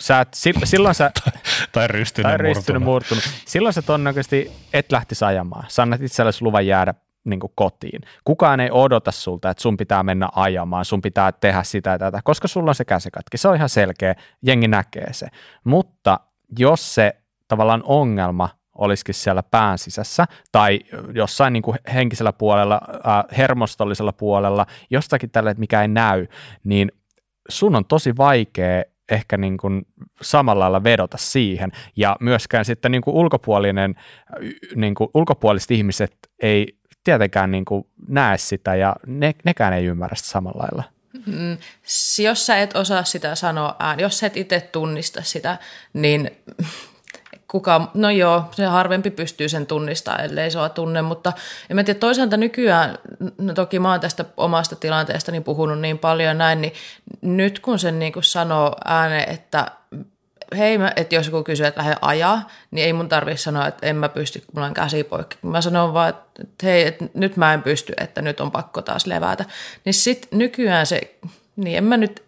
sä 0.00 0.20
et, 0.20 0.28
silloin 0.64 0.94
sä... 0.94 1.10
tai 1.72 1.88
rystynyt, 1.88 2.30
tai 2.30 2.38
rystynyt 2.38 2.82
murtunut. 2.82 3.24
murtunut. 3.24 3.44
Silloin 3.46 3.72
sä 3.72 3.82
todennäköisesti 3.82 4.52
et 4.72 4.92
lähtisi 4.92 5.24
ajamaan. 5.24 5.64
Sä 5.68 5.82
annat 5.82 6.02
itsellesi 6.02 6.42
luvan 6.42 6.66
jäädä 6.66 6.94
niin 7.26 7.40
kuin 7.40 7.52
kotiin. 7.54 8.00
Kukaan 8.24 8.60
ei 8.60 8.68
odota 8.72 9.12
sulta, 9.12 9.50
että 9.50 9.62
sun 9.62 9.76
pitää 9.76 10.02
mennä 10.02 10.28
ajamaan, 10.34 10.84
sun 10.84 11.02
pitää 11.02 11.32
tehdä 11.32 11.62
sitä 11.62 11.90
ja 11.90 11.98
tätä, 11.98 12.20
koska 12.24 12.48
sulla 12.48 12.70
on 12.70 12.74
se 12.74 12.84
käsikatki. 12.84 13.38
Se 13.38 13.48
on 13.48 13.56
ihan 13.56 13.68
selkeä, 13.68 14.14
jengi 14.42 14.68
näkee 14.68 15.12
se. 15.12 15.26
Mutta 15.64 16.20
jos 16.58 16.94
se 16.94 17.16
tavallaan 17.48 17.82
ongelma 17.84 18.48
olisikin 18.78 19.14
siellä 19.14 19.42
pään 19.42 19.78
sisässä 19.78 20.26
tai 20.52 20.80
jossain 21.14 21.52
niin 21.52 21.62
kuin 21.62 21.78
henkisellä 21.94 22.32
puolella, 22.32 22.80
äh, 23.06 23.38
hermostollisella 23.38 24.12
puolella, 24.12 24.66
jostakin 24.90 25.30
tällä, 25.30 25.54
mikä 25.58 25.82
ei 25.82 25.88
näy, 25.88 26.26
niin 26.64 26.92
sun 27.48 27.76
on 27.76 27.84
tosi 27.84 28.16
vaikea 28.16 28.82
ehkä 29.10 29.36
niin 29.36 29.56
kuin 29.56 29.86
samalla 30.22 30.60
lailla 30.60 30.84
vedota 30.84 31.16
siihen. 31.16 31.72
Ja 31.96 32.16
myöskään 32.20 32.64
sitten 32.64 32.92
niin 32.92 33.02
kuin 33.02 33.16
ulkopuolinen, 33.16 33.94
niin 34.74 34.94
kuin 34.94 35.10
ulkopuoliset 35.14 35.70
ihmiset 35.70 36.16
ei 36.42 36.78
tietenkään 37.06 37.50
niin 37.50 37.64
kuin 37.64 37.86
näe 38.08 38.38
sitä 38.38 38.74
ja 38.74 38.96
ne, 39.06 39.34
nekään 39.44 39.72
ei 39.72 39.84
ymmärrä 39.84 40.16
sitä 40.16 40.28
samalla 40.28 40.62
lailla. 40.62 40.84
Mm, 41.26 41.58
jos 42.22 42.46
sä 42.46 42.58
et 42.58 42.76
osaa 42.76 43.04
sitä 43.04 43.34
sanoa 43.34 43.76
ään, 43.78 44.00
jos 44.00 44.18
sä 44.18 44.26
et 44.26 44.36
itse 44.36 44.60
tunnista 44.60 45.22
sitä, 45.22 45.58
niin 45.92 46.30
kuka, 47.48 47.90
no 47.94 48.10
joo, 48.10 48.44
se 48.50 48.64
harvempi 48.64 49.10
pystyy 49.10 49.48
sen 49.48 49.66
tunnistamaan, 49.66 50.24
ellei 50.24 50.50
sua 50.50 50.68
tunne, 50.68 51.02
mutta 51.02 51.32
en 51.70 51.76
mä 51.76 51.84
tiedä, 51.84 51.98
toisaalta 52.00 52.36
nykyään, 52.36 52.98
no 53.38 53.54
toki 53.54 53.78
mä 53.78 53.90
oon 53.90 54.00
tästä 54.00 54.24
omasta 54.36 54.76
tilanteestani 54.76 55.40
puhunut 55.40 55.80
niin 55.80 55.98
paljon 55.98 56.38
näin, 56.38 56.60
niin 56.60 56.72
nyt 57.22 57.58
kun 57.58 57.78
sen 57.78 57.98
niin 57.98 58.12
kuin 58.12 58.24
sanoo 58.24 58.76
ääneen, 58.84 59.30
että 59.30 59.70
hei, 60.58 60.78
mä, 60.78 60.92
että 60.96 61.14
jos 61.14 61.26
joku 61.26 61.44
kysyy, 61.44 61.66
että 61.66 61.80
lähde 61.80 61.96
ajaa, 62.00 62.50
niin 62.70 62.86
ei 62.86 62.92
mun 62.92 63.08
tarvitse 63.08 63.42
sanoa, 63.42 63.66
että 63.66 63.86
en 63.86 63.96
mä 63.96 64.08
pysty, 64.08 64.38
kun 64.38 64.48
mulla 64.54 64.66
on 64.66 64.74
käsi 64.74 65.04
poikki. 65.04 65.36
Mä 65.42 65.60
sanon 65.60 65.94
vaan, 65.94 66.08
että 66.08 66.66
hei, 66.66 66.86
että 66.86 67.04
nyt 67.14 67.36
mä 67.36 67.54
en 67.54 67.62
pysty, 67.62 67.92
että 67.96 68.22
nyt 68.22 68.40
on 68.40 68.50
pakko 68.50 68.82
taas 68.82 69.06
levätä. 69.06 69.44
Niin 69.84 69.94
sit 69.94 70.28
nykyään 70.30 70.86
se, 70.86 71.00
niin 71.56 71.78
en 71.78 71.84
mä 71.84 71.96
nyt, 71.96 72.22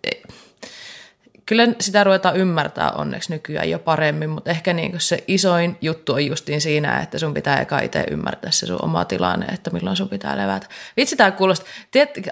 kyllä 1.46 1.68
sitä 1.80 2.04
ruvetaan 2.04 2.36
ymmärtää 2.36 2.90
onneksi 2.90 3.32
nykyään 3.32 3.70
jo 3.70 3.78
paremmin, 3.78 4.30
mutta 4.30 4.50
ehkä 4.50 4.72
niin 4.72 5.00
se 5.00 5.24
isoin 5.28 5.76
juttu 5.80 6.12
on 6.12 6.26
justiin 6.26 6.60
siinä, 6.60 7.00
että 7.00 7.18
sun 7.18 7.34
pitää 7.34 7.60
eka 7.60 7.80
itse 7.80 8.04
ymmärtää 8.10 8.50
se 8.50 8.66
sun 8.66 8.84
oma 8.84 9.04
tilanne, 9.04 9.46
että 9.46 9.70
milloin 9.70 9.96
sun 9.96 10.08
pitää 10.08 10.36
levätä. 10.36 10.66
Vitsi 10.96 11.16
tämä 11.16 11.30
kuulostaa, 11.30 11.68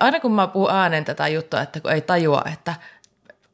aina 0.00 0.20
kun 0.20 0.32
mä 0.32 0.46
puhun 0.46 0.70
äänen 0.70 1.04
tätä 1.04 1.28
juttua, 1.28 1.62
että 1.62 1.80
kun 1.80 1.92
ei 1.92 2.00
tajua, 2.00 2.42
että– 2.52 2.74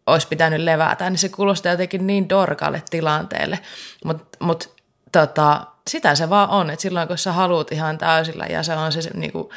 olisi 0.07 0.29
pitänyt 0.29 0.61
levätä, 0.61 1.11
niin 1.11 1.19
se 1.19 1.29
kuulostaa 1.29 1.73
jotenkin 1.73 2.07
niin 2.07 2.29
dorkalle 2.29 2.83
tilanteelle. 2.91 3.59
Mutta 4.05 4.25
mut, 4.41 4.75
tota, 5.13 5.67
sitä 5.89 6.15
se 6.15 6.31
vaan 6.31 6.51
on, 6.51 6.71
että 6.71 6.83
silloin 6.83 7.09
kun 7.09 7.19
sä 7.19 7.33
haluat 7.33 7.73
ihan 7.73 7.99
täysillä 7.99 8.47
ja 8.47 8.63
se 8.63 8.75
on 8.75 8.93
se, 8.93 9.03
se 9.03 9.11
niinku, 9.15 9.51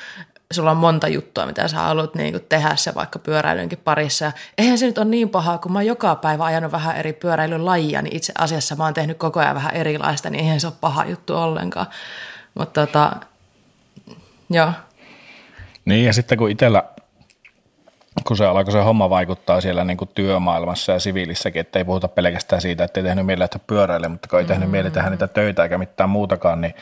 sulla 0.53 0.71
on 0.71 0.77
monta 0.77 1.07
juttua, 1.07 1.45
mitä 1.45 1.67
sä 1.67 1.77
haluat 1.77 2.15
niin 2.15 2.45
tehdä 2.49 2.75
se 2.75 2.95
vaikka 2.95 3.19
pyöräilynkin 3.19 3.79
parissa. 3.83 4.31
eihän 4.57 4.77
se 4.77 4.85
nyt 4.85 4.97
ole 4.97 5.05
niin 5.05 5.29
pahaa, 5.29 5.57
kun 5.57 5.71
mä 5.71 5.79
oon 5.79 5.85
joka 5.85 6.15
päivä 6.15 6.45
ajanut 6.45 6.71
vähän 6.71 6.97
eri 6.97 7.13
pyöräilylajia, 7.13 8.01
niin 8.01 8.15
itse 8.15 8.33
asiassa 8.37 8.75
mä 8.75 8.83
oon 8.83 8.93
tehnyt 8.93 9.17
koko 9.17 9.39
ajan 9.39 9.55
vähän 9.55 9.73
erilaista, 9.73 10.29
niin 10.29 10.43
eihän 10.43 10.59
se 10.59 10.67
ole 10.67 10.75
paha 10.81 11.05
juttu 11.05 11.35
ollenkaan. 11.35 11.87
Mutta 12.55 12.85
tota, 12.85 13.11
joo. 14.49 14.71
Niin 15.85 16.05
ja 16.05 16.13
sitten 16.13 16.37
kun 16.37 16.51
itsellä 16.51 16.83
kun 18.27 18.37
se 18.37 18.45
alkoi 18.45 18.71
se 18.71 18.81
homma 18.81 19.09
vaikuttaa 19.09 19.61
siellä 19.61 19.83
niin 19.83 19.97
kuin 19.97 20.09
työmaailmassa 20.13 20.91
ja 20.91 20.99
siviilissäkin, 20.99 21.59
että 21.59 21.79
ei 21.79 21.85
puhuta 21.85 22.07
pelkästään 22.07 22.61
siitä, 22.61 22.83
että 22.83 22.99
ei 22.99 23.03
tehnyt 23.03 23.25
mieleen, 23.25 23.45
että 23.45 23.59
pyöräile, 23.59 24.07
mutta 24.07 24.27
kun 24.29 24.39
ei 24.39 24.45
tehnyt 24.45 24.67
mm. 24.67 24.71
mieleen 24.71 24.93
tehdä 24.93 25.09
niitä 25.09 25.27
töitä 25.27 25.63
eikä 25.63 25.77
mitään 25.77 26.09
muutakaan, 26.09 26.61
niin, 26.61 26.75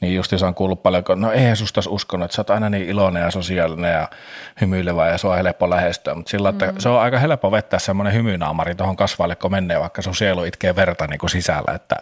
niin 0.00 0.14
just 0.14 0.32
on 0.32 0.54
kuullut 0.54 0.82
paljon, 0.82 1.04
kun 1.04 1.20
no 1.20 1.32
ei 1.32 1.56
susta 1.56 1.80
uskonut, 1.88 2.24
että 2.24 2.34
sä 2.34 2.40
oot 2.40 2.50
aina 2.50 2.70
niin 2.70 2.88
iloinen 2.88 3.22
ja 3.22 3.30
sosiaalinen 3.30 3.92
ja 3.92 4.08
hymyilevä 4.60 5.08
ja 5.08 5.18
se 5.18 5.26
on 5.26 5.36
helppo 5.36 5.70
lähestyä, 5.70 6.14
mutta 6.14 6.30
sillä 6.30 6.48
että 6.48 6.72
mm. 6.72 6.78
se 6.78 6.88
on 6.88 7.00
aika 7.00 7.18
helppo 7.18 7.50
vettää 7.52 7.78
semmoinen 7.78 8.14
hymynaamari 8.14 8.74
tuohon 8.74 8.96
kasvaille, 8.96 9.36
kun 9.36 9.50
menee, 9.50 9.80
vaikka 9.80 10.02
sun 10.02 10.14
sielu 10.14 10.44
itkee 10.44 10.76
verta 10.76 11.06
niin 11.06 11.18
kuin 11.18 11.30
sisällä, 11.30 11.74
että 11.74 11.96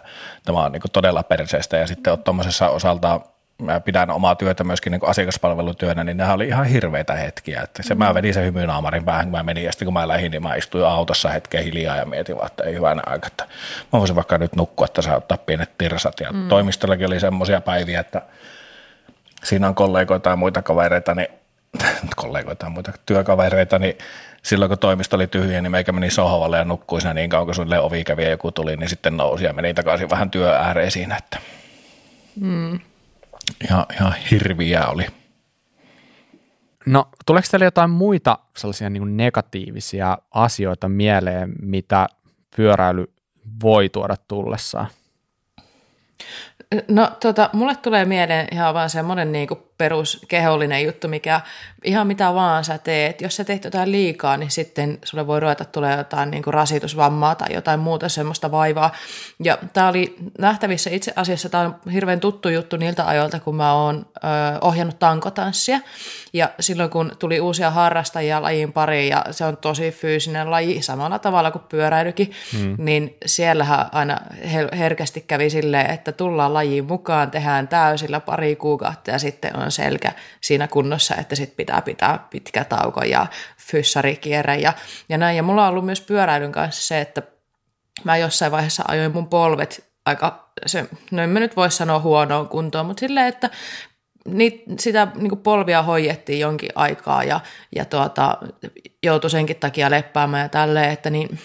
tämä 0.45 0.59
on 0.59 0.71
niin 0.71 0.81
kuin 0.81 0.91
todella 0.91 1.23
perseestä 1.23 1.77
ja 1.77 1.87
sitten 1.87 2.13
on 2.13 2.23
tuommoisessa 2.23 2.69
osalta 2.69 3.21
mä 3.59 3.79
pidän 3.79 4.09
omaa 4.09 4.35
työtä 4.35 4.63
myöskin 4.63 4.91
niin 4.91 5.01
asiakaspalvelutyönä, 5.03 6.03
niin 6.03 6.17
nämä 6.17 6.33
oli 6.33 6.47
ihan 6.47 6.65
hirveitä 6.65 7.13
hetkiä. 7.13 7.61
Että 7.61 7.83
se, 7.83 7.95
mm. 7.95 7.99
Mä 7.99 8.13
vedin 8.13 8.33
sen 8.33 8.45
hymynaamarin 8.45 9.05
päähän, 9.05 9.25
kun 9.25 9.31
mä 9.31 9.43
menin, 9.43 9.63
ja 9.63 9.71
sitten 9.71 9.85
kun 9.85 9.93
mä 9.93 10.07
lähdin, 10.07 10.31
niin 10.31 10.43
mä 10.43 10.55
istuin 10.55 10.85
autossa 10.85 11.29
hetken 11.29 11.63
hiljaa 11.63 11.97
ja 11.97 12.05
mietin 12.05 12.35
vaan, 12.35 12.47
että 12.47 12.63
ei 12.63 12.75
hyvänä 12.75 13.01
aika, 13.05 13.27
että 13.27 13.43
mä 13.93 13.99
voisin 13.99 14.15
vaikka 14.15 14.37
nyt 14.37 14.55
nukkua, 14.55 14.85
että 14.85 15.01
saa 15.01 15.17
ottaa 15.17 15.37
pienet 15.37 15.77
tirsat. 15.77 16.19
Ja 16.19 16.31
mm. 16.31 16.47
toimistollakin 16.47 17.07
oli 17.07 17.19
semmoisia 17.19 17.61
päiviä, 17.61 17.99
että 17.99 18.21
siinä 19.43 19.67
on 19.67 19.75
kollegoita 19.75 20.29
ja 20.29 20.35
muita 20.35 20.61
kavereita, 20.61 21.15
niin 21.15 21.27
kollegoita 22.15 22.65
ja 22.65 22.69
muita 22.69 22.91
työkavereita, 23.05 23.79
niin 23.79 23.97
silloin 24.43 24.69
kun 24.69 24.77
toimisto 24.77 25.15
oli 25.15 25.27
tyhjä, 25.27 25.61
niin 25.61 25.71
meikä 25.71 25.91
meni 25.91 26.09
sohvalle 26.09 26.57
ja 26.57 26.65
nukkui 26.65 27.01
siinä 27.01 27.13
niin 27.13 27.29
kauan, 27.29 27.45
kun 27.45 27.55
sulle 27.55 27.79
ovi 27.79 28.03
kävi 28.03 28.23
ja 28.23 28.29
joku 28.29 28.51
tuli, 28.51 28.77
niin 28.77 28.89
sitten 28.89 29.17
nousi 29.17 29.45
ja 29.45 29.53
meni 29.53 29.73
takaisin 29.73 30.09
vähän 30.09 30.31
työ 30.31 30.55
ääreen 30.55 30.91
siinä, 30.91 31.17
että 31.17 31.39
mm 32.41 32.79
ihan, 33.63 33.85
ihan 33.93 34.13
hirviä 34.31 34.85
oli. 34.85 35.05
No, 36.85 37.09
tuleeko 37.25 37.47
teille 37.51 37.65
jotain 37.65 37.89
muita 37.89 38.39
sellaisia 38.57 38.89
niin 38.89 39.17
negatiivisia 39.17 40.17
asioita 40.31 40.89
mieleen, 40.89 41.53
mitä 41.61 42.07
pyöräily 42.55 43.13
voi 43.63 43.89
tuoda 43.89 44.15
tullessaan? 44.27 44.87
No 46.87 47.11
tota, 47.19 47.49
mulle 47.53 47.75
tulee 47.75 48.05
mieleen 48.05 48.47
ihan 48.51 48.73
vaan 48.73 48.89
semmoinen 48.89 49.31
niinku 49.31 49.68
peruskehollinen 49.79 50.83
juttu, 50.83 51.07
mikä 51.07 51.41
ihan 51.83 52.07
mitä 52.07 52.33
vaan 52.33 52.63
sä 52.63 52.77
teet. 52.77 53.21
Jos 53.21 53.35
sä 53.35 53.43
teet 53.43 53.63
jotain 53.63 53.91
liikaa, 53.91 54.37
niin 54.37 54.51
sitten 54.51 54.99
sulle 55.03 55.27
voi 55.27 55.39
ruveta 55.39 55.65
tulee 55.65 55.97
jotain 55.97 56.31
niin 56.31 56.43
kuin 56.43 56.53
rasitusvammaa 56.53 57.35
tai 57.35 57.53
jotain 57.53 57.79
muuta 57.79 58.09
semmoista 58.09 58.51
vaivaa. 58.51 58.91
Ja 59.43 59.57
tämä 59.73 59.87
oli 59.87 60.15
nähtävissä 60.39 60.89
itse 60.89 61.13
asiassa, 61.15 61.49
tämä 61.49 61.63
on 61.63 61.91
hirveän 61.93 62.19
tuttu 62.19 62.49
juttu 62.49 62.77
niiltä 62.77 63.07
ajoilta, 63.07 63.39
kun 63.39 63.55
mä 63.55 63.73
oon 63.73 64.05
ö, 64.17 64.19
ohjannut 64.61 64.99
tankotanssia. 64.99 65.79
Ja 66.33 66.49
silloin 66.59 66.89
kun 66.89 67.11
tuli 67.19 67.39
uusia 67.39 67.71
harrastajia 67.71 68.41
lajin 68.41 68.73
pariin, 68.73 69.09
ja 69.09 69.25
se 69.31 69.45
on 69.45 69.57
tosi 69.57 69.91
fyysinen 69.91 70.51
laji 70.51 70.81
samalla 70.81 71.19
tavalla 71.19 71.51
kuin 71.51 71.63
pyöräilykin, 71.69 72.31
hmm. 72.57 72.75
niin 72.77 73.17
siellähän 73.25 73.85
aina 73.91 74.17
herkästi 74.77 75.21
kävi 75.27 75.49
silleen, 75.49 75.89
että 75.91 76.11
tullaan 76.11 76.53
lajiin 76.53 76.85
mukaan, 76.85 77.31
tehdään 77.31 77.67
täysillä 77.67 78.19
pari 78.19 78.55
kuukautta 78.55 79.11
ja 79.11 79.19
sitten 79.19 79.57
on 79.57 79.68
selkä 79.71 80.11
siinä 80.41 80.67
kunnossa, 80.67 81.15
että 81.15 81.35
sit 81.35 81.55
pitää 81.55 81.81
pitää 81.81 82.27
pitkä 82.29 82.63
tauko 82.63 83.03
ja 83.03 83.27
fyssarikierre 83.57 84.55
ja, 84.55 84.73
ja 85.09 85.17
näin. 85.17 85.37
Ja 85.37 85.43
mulla 85.43 85.63
on 85.63 85.69
ollut 85.69 85.85
myös 85.85 86.01
pyöräilyn 86.01 86.51
kanssa 86.51 86.87
se, 86.87 87.01
että 87.01 87.21
mä 88.03 88.17
jossain 88.17 88.51
vaiheessa 88.51 88.83
ajoin 88.87 89.11
mun 89.11 89.27
polvet 89.27 89.89
aika, 90.05 90.51
se, 90.65 90.85
no 91.11 91.21
en 91.21 91.29
mä 91.29 91.39
nyt 91.39 91.55
voi 91.55 91.71
sanoa 91.71 91.99
huonoon 91.99 92.47
kuntoon, 92.47 92.85
mutta 92.85 92.99
silleen, 92.99 93.27
että 93.27 93.49
niit, 94.25 94.63
sitä 94.79 95.07
niin 95.15 95.37
polvia 95.37 95.83
hoidettiin 95.83 96.39
jonkin 96.39 96.69
aikaa 96.75 97.23
ja, 97.23 97.39
ja 97.75 97.85
tuota, 97.85 98.37
joutui 99.03 99.29
senkin 99.29 99.55
takia 99.55 99.91
leppäämään 99.91 100.43
ja 100.43 100.49
tälleen, 100.49 100.91
että 100.91 101.09
niin, 101.09 101.39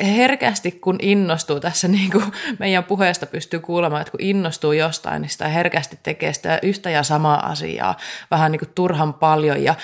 herkästi 0.00 0.72
kun 0.72 0.98
innostuu 1.02 1.60
tässä 1.60 1.88
niin 1.98 2.10
kuin 2.10 2.24
meidän 2.58 2.84
puheesta 2.84 3.26
pystyy 3.26 3.60
kuulemaan, 3.60 4.02
että 4.02 4.10
kun 4.10 4.22
innostuu 4.22 4.72
jostain, 4.72 5.22
niin 5.22 5.30
sitä 5.30 5.48
herkästi 5.48 5.98
tekee 6.02 6.32
sitä 6.32 6.58
yhtä 6.62 6.90
ja 6.90 7.02
samaa 7.02 7.46
asiaa 7.46 7.96
vähän 8.30 8.52
niin 8.52 8.60
kuin 8.60 8.72
turhan 8.74 9.14
paljon 9.14 9.64
ja 9.64 9.74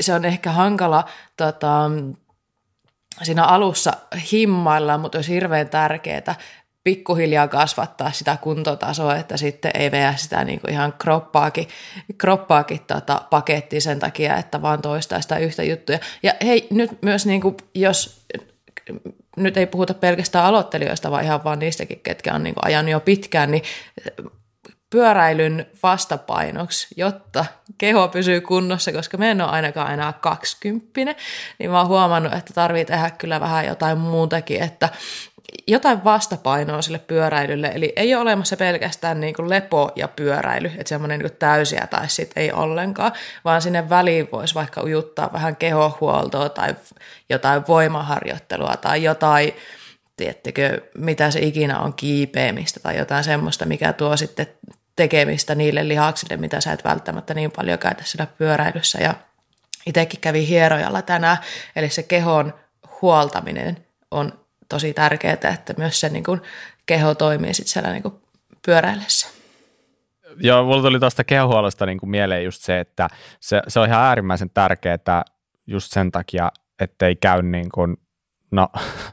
se 0.00 0.14
on 0.14 0.24
ehkä 0.24 0.52
hankala 0.52 1.04
tota, 1.36 1.90
siinä 3.22 3.44
alussa 3.44 3.92
himmailla, 4.32 4.98
mutta 4.98 5.18
olisi 5.18 5.34
hirveän 5.34 5.68
tärkeää 5.68 6.34
pikkuhiljaa 6.84 7.48
kasvattaa 7.48 8.12
sitä 8.12 8.36
kuntotasoa, 8.40 9.16
että 9.16 9.36
sitten 9.36 9.70
ei 9.74 9.90
veä 9.90 10.16
sitä 10.16 10.44
niin 10.44 10.60
kuin 10.60 10.70
ihan 10.70 10.92
kroppaakin, 10.92 11.68
kroppaakin 12.18 12.80
tota 12.86 13.22
pakettiin 13.30 13.82
sen 13.82 13.98
takia, 13.98 14.36
että 14.36 14.62
vaan 14.62 14.82
toistaa 14.82 15.20
sitä 15.20 15.38
yhtä 15.38 15.62
juttuja. 15.62 15.98
Ja 16.22 16.34
hei, 16.44 16.66
nyt 16.70 17.02
myös 17.02 17.26
niin 17.26 17.40
kuin, 17.40 17.56
jos 17.74 18.26
nyt 19.42 19.56
ei 19.56 19.66
puhuta 19.66 19.94
pelkästään 19.94 20.44
aloittelijoista, 20.44 21.10
vaan 21.10 21.24
ihan 21.24 21.44
vaan 21.44 21.58
niistäkin, 21.58 22.00
ketkä 22.02 22.34
on 22.34 22.42
niin 22.42 22.54
kuin 22.54 22.66
ajanut 22.66 22.90
jo 22.90 23.00
pitkään, 23.00 23.50
niin 23.50 23.62
pyöräilyn 24.90 25.66
vastapainoksi, 25.82 26.86
jotta 26.96 27.44
keho 27.78 28.08
pysyy 28.08 28.40
kunnossa, 28.40 28.92
koska 28.92 29.16
me 29.16 29.30
en 29.30 29.40
ole 29.40 29.50
ainakaan 29.50 29.92
enää 29.92 30.12
kaksikymppinen, 30.12 31.16
niin 31.58 31.70
mä 31.70 31.78
oon 31.78 31.88
huomannut, 31.88 32.32
että 32.32 32.54
tarvii 32.54 32.84
tehdä 32.84 33.10
kyllä 33.10 33.40
vähän 33.40 33.66
jotain 33.66 33.98
muutakin, 33.98 34.62
että 34.62 34.88
jotain 35.66 36.04
vastapainoa 36.04 36.82
sille 36.82 36.98
pyöräilylle, 36.98 37.72
eli 37.74 37.92
ei 37.96 38.14
ole 38.14 38.22
olemassa 38.22 38.56
pelkästään 38.56 39.20
niin 39.20 39.34
kuin 39.34 39.50
lepo 39.50 39.92
ja 39.96 40.08
pyöräily, 40.08 40.66
että 40.66 40.88
semmoinen 40.88 41.20
niin 41.20 41.32
täysiä 41.38 41.86
tai 41.90 42.08
sitten 42.08 42.42
ei 42.42 42.52
ollenkaan, 42.52 43.12
vaan 43.44 43.62
sinne 43.62 43.88
väliin 43.88 44.28
voisi 44.32 44.54
vaikka 44.54 44.82
ujuttaa 44.82 45.32
vähän 45.32 45.56
kehohuoltoa 45.56 46.48
tai 46.48 46.74
jotain 47.28 47.62
voimaharjoittelua 47.68 48.76
tai 48.76 49.02
jotain, 49.02 49.52
tiettekö, 50.16 50.80
mitä 50.98 51.30
se 51.30 51.40
ikinä 51.40 51.78
on 51.78 51.94
kiipeämistä 51.94 52.80
tai 52.80 52.96
jotain 52.96 53.24
semmoista, 53.24 53.66
mikä 53.66 53.92
tuo 53.92 54.16
sitten 54.16 54.46
tekemistä 54.96 55.54
niille 55.54 55.88
lihaksille, 55.88 56.36
mitä 56.36 56.60
sä 56.60 56.72
et 56.72 56.84
välttämättä 56.84 57.34
niin 57.34 57.50
paljon 57.50 57.78
käytä 57.78 58.02
siellä 58.04 58.32
pyöräilyssä. 58.38 58.98
Ja 58.98 59.14
itsekin 59.86 60.20
kävi 60.20 60.48
hierojalla 60.48 61.02
tänään, 61.02 61.36
eli 61.76 61.90
se 61.90 62.02
kehon 62.02 62.54
huoltaminen 63.02 63.86
on 64.10 64.39
tosi 64.70 64.94
tärkeää, 64.94 65.34
että 65.34 65.74
myös 65.76 66.00
se 66.00 66.08
niin 66.08 66.24
kuin 66.24 66.40
keho 66.86 67.14
toimii 67.14 67.54
sitten 67.54 67.72
siellä 67.72 67.92
niin 67.92 68.02
kuin 68.02 68.14
pyöräillessä. 68.66 69.28
Joo, 70.36 70.64
mulla 70.64 70.82
tuli 70.82 71.00
tuosta 71.00 71.24
kehohuollosta 71.24 71.86
niin 71.86 71.98
kuin 71.98 72.10
mieleen 72.10 72.44
just 72.44 72.62
se, 72.62 72.80
että 72.80 73.08
se, 73.40 73.62
se 73.68 73.80
on 73.80 73.88
ihan 73.88 74.02
äärimmäisen 74.02 74.50
tärkeää 74.50 75.22
just 75.66 75.92
sen 75.92 76.12
takia, 76.12 76.52
ettei 76.80 77.16
käy 77.16 77.42
niin 77.42 77.68
kuin, 77.74 77.96
no 78.50 78.68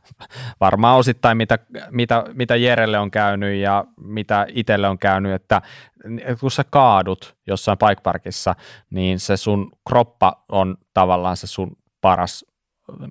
varmaan 0.60 0.98
osittain 0.98 1.38
mitä, 1.38 1.60
mitä, 1.92 2.24
mitä 2.34 2.56
Jerelle 2.56 3.00
on 3.00 3.12
käynyt 3.12 3.56
ja 3.56 3.86
mitä 4.02 4.46
itselle 4.50 4.88
on 4.88 5.00
käynyt, 5.00 5.34
että 5.34 5.62
kun 6.40 6.52
sä 6.52 6.64
kaadut 6.70 7.36
jossain 7.48 7.78
paikparkissa, 7.78 8.56
niin 8.90 9.20
se 9.20 9.38
sun 9.38 9.72
kroppa 9.88 10.44
on 10.50 10.78
tavallaan 10.94 11.38
se 11.38 11.48
sun 11.48 11.78
paras 12.02 12.46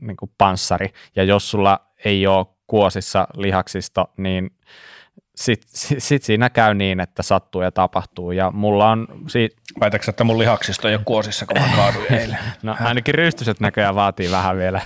niin 0.01 0.17
kuin 0.17 0.31
panssari, 0.39 0.93
ja 1.17 1.25
jos 1.25 1.51
sulla 1.51 1.86
ei 2.05 2.27
ole 2.27 2.47
kuosissa 2.67 3.29
lihaksista, 3.37 4.09
niin 4.17 4.51
sitten 5.37 5.71
sit, 5.73 6.03
sit 6.03 6.23
siinä 6.23 6.51
käy 6.51 6.75
niin, 6.75 7.01
että 7.01 7.23
sattuu 7.23 7.63
ja 7.63 7.73
tapahtuu. 7.73 8.33
Ja 8.33 8.51
mulla 8.51 8.91
on... 8.91 9.07
Si- 9.27 9.57
Väitätkö, 9.81 10.11
että 10.11 10.25
mun 10.25 10.39
lihaksista 10.39 10.89
ei 10.89 10.95
ole 10.95 11.03
kuosissa, 11.05 11.47
kun 11.47 11.61
mä 11.61 11.77
kaaduin 11.77 12.13
eilen? 12.21 12.39
no 12.63 12.77
ainakin 12.81 13.15
rystyset 13.15 13.61
näköjään 13.61 13.95
vaatii 13.95 14.31
vähän 14.31 14.57
vielä 14.57 14.81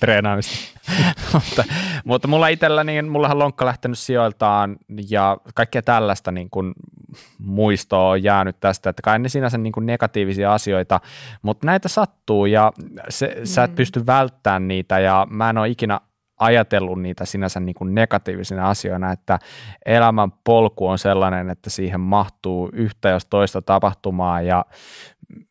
treenaamista. 0.00 0.80
mutta, 1.34 1.64
mutta 2.04 2.28
mulla 2.28 2.48
itsellä, 2.48 2.84
niin 2.84 3.08
mullahan 3.08 3.38
lonkka 3.38 3.66
lähtenyt 3.66 3.98
sijoiltaan 3.98 4.76
ja 5.10 5.36
kaikkea 5.54 5.82
tällaista 5.82 6.32
niin 6.32 6.50
kuin 6.50 6.72
muistoa 7.38 8.08
on 8.08 8.22
jäänyt 8.22 8.60
tästä, 8.60 8.90
että 8.90 9.02
kai 9.02 9.18
ne 9.18 9.28
sinänsä 9.28 9.58
niin 9.58 9.72
kuin 9.72 9.86
negatiivisia 9.86 10.54
asioita, 10.54 11.00
mutta 11.42 11.66
näitä 11.66 11.88
sattuu 11.88 12.46
ja 12.46 12.72
se, 13.08 13.36
mm. 13.38 13.44
sä 13.44 13.64
et 13.64 13.70
mm. 13.70 13.76
pysty 13.76 14.06
välttämään 14.06 14.68
niitä 14.68 14.98
ja 14.98 15.26
mä 15.30 15.50
en 15.50 15.58
ole 15.58 15.68
ikinä 15.68 16.00
ajatellut 16.42 17.02
niitä 17.02 17.24
sinänsä 17.24 17.60
niin 17.60 17.74
kuin 17.74 17.94
negatiivisina 17.94 18.70
asioina, 18.70 19.12
että 19.12 19.38
elämän 19.86 20.32
polku 20.44 20.88
on 20.88 20.98
sellainen, 20.98 21.50
että 21.50 21.70
siihen 21.70 22.00
mahtuu 22.00 22.70
yhtä 22.72 23.08
jos 23.08 23.26
toista 23.26 23.62
tapahtumaa 23.62 24.40
ja 24.40 24.64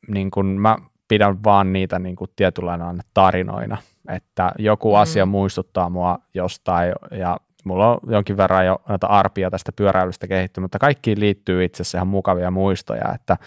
niin 0.08 0.32
kuin 0.32 0.46
mä 0.46 0.78
pidän 1.08 1.44
vaan 1.44 1.74
niitä 1.74 2.00
niin 2.00 2.16
kuin 2.16 2.30
tietynlaina 2.36 2.94
tarinoina, 3.14 3.78
että 4.10 4.52
joku 4.60 4.92
mm. 4.92 5.00
asia 5.00 5.26
muistuttaa 5.26 5.90
mua 5.90 6.20
jostain 6.34 6.94
ja 7.12 7.38
mulla 7.64 7.92
on 7.92 8.00
jonkin 8.08 8.38
verran 8.38 8.66
jo 8.66 8.82
noita 8.90 9.08
arpia 9.08 9.52
tästä 9.52 9.72
pyöräilystä 9.72 10.28
kehittynyt, 10.28 10.64
mutta 10.64 10.80
kaikkiin 10.80 11.20
liittyy 11.20 11.64
itse 11.64 11.82
asiassa 11.82 11.98
ihan 11.98 12.08
mukavia 12.08 12.52
muistoja, 12.52 13.14
että 13.16 13.38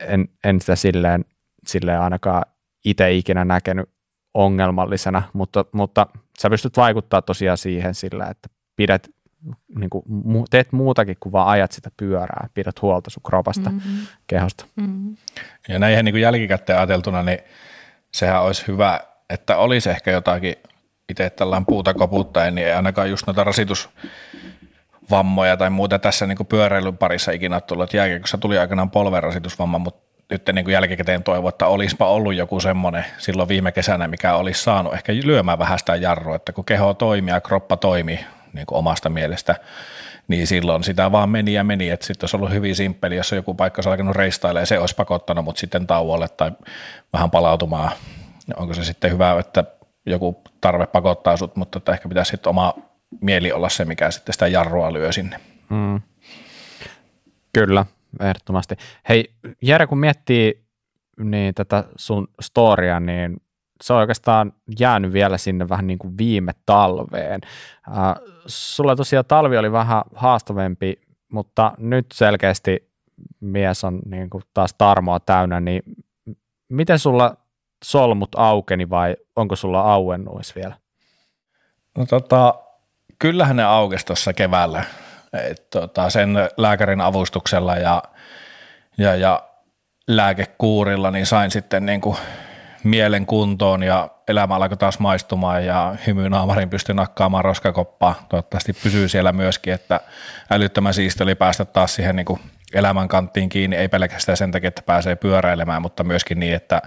en, 0.00 0.28
en 0.44 0.60
sitä 0.60 0.76
silleen, 0.76 1.24
silleen 1.66 2.00
ainakaan 2.00 2.42
itse 2.84 3.12
ikinä 3.12 3.44
näkenyt 3.44 3.90
ongelmallisena, 4.34 5.22
mutta, 5.32 5.64
mutta 5.72 6.06
sä 6.38 6.50
pystyt 6.50 6.76
vaikuttaa 6.76 7.22
tosiaan 7.22 7.58
siihen 7.58 7.94
sillä, 7.94 8.26
että 8.26 8.48
pidät, 8.76 9.08
niin 9.78 9.90
kuin, 9.90 10.04
teet 10.50 10.72
muutakin 10.72 11.16
kuin 11.20 11.32
vaan 11.32 11.48
ajat 11.48 11.72
sitä 11.72 11.90
pyörää, 11.96 12.48
pidät 12.54 12.82
huolta 12.82 13.10
sun 13.10 13.22
kropasta, 13.26 13.70
mm-hmm. 13.70 14.06
kehosta. 14.26 14.64
Mm-hmm. 14.76 15.16
Ja 15.68 15.78
näin 15.78 16.04
niin 16.04 16.12
kuin 16.12 16.22
jälkikäteen 16.22 16.78
ajateltuna, 16.78 17.22
niin 17.22 17.38
sehän 18.14 18.42
olisi 18.42 18.66
hyvä, 18.68 19.00
että 19.30 19.56
olisi 19.56 19.90
ehkä 19.90 20.10
jotakin 20.10 20.54
itse 21.08 21.30
tällainen 21.30 21.66
puuta 21.66 21.94
koputtaen, 21.94 22.54
niin 22.54 22.66
ei 22.66 22.72
ainakaan 22.72 23.10
just 23.10 23.26
noita 23.26 23.44
rasitus 23.44 23.90
vammoja 25.10 25.56
tai 25.56 25.70
muuta 25.70 25.98
tässä 25.98 26.26
niin 26.26 26.46
pyöräilyn 26.48 26.96
parissa 26.96 27.32
ikinä 27.32 27.60
tullut. 27.60 27.94
Jääkiekossa 27.94 28.38
tuli 28.38 28.58
aikanaan 28.58 28.90
polverasitusvamma, 28.90 29.78
mutta 29.78 30.11
nyt 30.32 30.50
niin 30.52 30.64
kuin 30.64 30.72
jälkikäteen 30.72 31.22
toivon, 31.22 31.48
että 31.48 31.66
olisipa 31.66 32.08
ollut 32.08 32.34
joku 32.34 32.60
semmoinen 32.60 33.04
silloin 33.18 33.48
viime 33.48 33.72
kesänä, 33.72 34.08
mikä 34.08 34.34
olisi 34.34 34.62
saanut 34.62 34.94
ehkä 34.94 35.12
lyömään 35.24 35.58
vähän 35.58 35.78
sitä 35.78 35.96
jarrua, 35.96 36.36
että 36.36 36.52
kun 36.52 36.64
keho 36.64 36.94
toimii 36.94 37.34
ja 37.34 37.40
kroppa 37.40 37.76
toimii 37.76 38.24
niin 38.52 38.66
kuin 38.66 38.78
omasta 38.78 39.08
mielestä, 39.08 39.56
niin 40.28 40.46
silloin 40.46 40.84
sitä 40.84 41.12
vaan 41.12 41.28
meni 41.28 41.52
ja 41.52 41.64
meni, 41.64 41.90
että 41.90 42.06
sitten 42.06 42.24
olisi 42.24 42.36
ollut 42.36 42.50
hyvin 42.50 42.76
simppeli, 42.76 43.16
jos 43.16 43.32
joku 43.32 43.54
paikka 43.54 43.78
olisi 43.78 43.90
alkanut 43.90 44.16
reistailemaan, 44.16 44.66
se 44.66 44.78
olisi 44.78 44.94
pakottanut 44.94 45.44
mut 45.44 45.56
sitten 45.56 45.86
tauolle 45.86 46.28
tai 46.28 46.52
vähän 47.12 47.30
palautumaan. 47.30 47.92
Onko 48.56 48.74
se 48.74 48.84
sitten 48.84 49.10
hyvä, 49.10 49.36
että 49.38 49.64
joku 50.06 50.42
tarve 50.60 50.86
pakottaa 50.86 51.36
sut, 51.36 51.56
mutta 51.56 51.78
että 51.78 51.92
ehkä 51.92 52.08
pitäisi 52.08 52.30
sitten 52.30 52.50
oma 52.50 52.74
mieli 53.20 53.52
olla 53.52 53.68
se, 53.68 53.84
mikä 53.84 54.10
sitten 54.10 54.32
sitä 54.32 54.46
jarrua 54.46 54.92
lyö 54.92 55.12
sinne. 55.12 55.40
Mm. 55.68 56.00
Kyllä, 57.52 57.86
ehdottomasti. 58.20 58.76
Hei, 59.08 59.34
Jere, 59.62 59.86
kun 59.86 59.98
miettii 59.98 60.64
niin 61.18 61.54
tätä 61.54 61.84
sun 61.96 62.28
storia, 62.40 63.00
niin 63.00 63.36
se 63.82 63.92
on 63.92 63.98
oikeastaan 63.98 64.52
jäänyt 64.78 65.12
vielä 65.12 65.38
sinne 65.38 65.68
vähän 65.68 65.86
niin 65.86 65.98
kuin 65.98 66.18
viime 66.18 66.52
talveen. 66.66 67.40
Äh, 67.88 68.14
sulla 68.46 68.96
tosiaan 68.96 69.24
talvi 69.24 69.58
oli 69.58 69.72
vähän 69.72 70.02
haastavempi, 70.14 71.00
mutta 71.32 71.72
nyt 71.78 72.06
selkeästi 72.14 72.92
mies 73.40 73.84
on 73.84 74.00
niin 74.06 74.30
kuin 74.30 74.42
taas 74.54 74.74
tarmoa 74.78 75.20
täynnä, 75.20 75.60
niin 75.60 75.82
miten 76.68 76.98
sulla 76.98 77.36
solmut 77.84 78.34
aukeni 78.36 78.90
vai 78.90 79.16
onko 79.36 79.56
sulla 79.56 79.80
auennuis 79.80 80.56
vielä? 80.56 80.74
No 81.98 82.06
tota, 82.06 82.54
kyllähän 83.18 83.56
ne 83.56 83.64
aukesi 83.64 84.06
tuossa 84.06 84.32
keväällä 84.32 84.84
et, 85.32 85.70
tota, 85.70 86.10
sen 86.10 86.34
lääkärin 86.56 87.00
avustuksella 87.00 87.76
ja, 87.76 88.02
ja, 88.98 89.14
ja 89.16 89.42
lääkekuurilla 90.08 91.10
niin 91.10 91.26
sain 91.26 91.50
sitten 91.50 91.86
niin 91.86 92.00
kuin 92.00 92.16
mielen 92.84 93.26
kuntoon 93.26 93.82
ja 93.82 94.10
elämä 94.28 94.54
alkoi 94.54 94.76
taas 94.76 94.98
maistumaan 94.98 95.66
ja 95.66 95.96
hymynaamarin 96.06 96.70
pystyi 96.70 96.94
nakkaamaan 96.94 97.44
roskakoppaa. 97.44 98.26
Toivottavasti 98.28 98.72
pysyy 98.72 99.08
siellä 99.08 99.32
myöskin, 99.32 99.72
että 99.72 100.00
älyttömän 100.50 100.94
siisti 100.94 101.22
oli 101.22 101.34
päästä 101.34 101.64
taas 101.64 101.94
siihen 101.94 102.16
niin 102.16 102.26
kuin 102.26 102.40
elämän 102.72 103.08
kanttiin 103.08 103.48
kiinni, 103.48 103.76
ei 103.76 103.88
pelkästään 103.88 104.36
sen 104.36 104.50
takia, 104.50 104.68
että 104.68 104.82
pääsee 104.82 105.16
pyöräilemään, 105.16 105.82
mutta 105.82 106.04
myöskin 106.04 106.40
niin, 106.40 106.54
että 106.54 106.82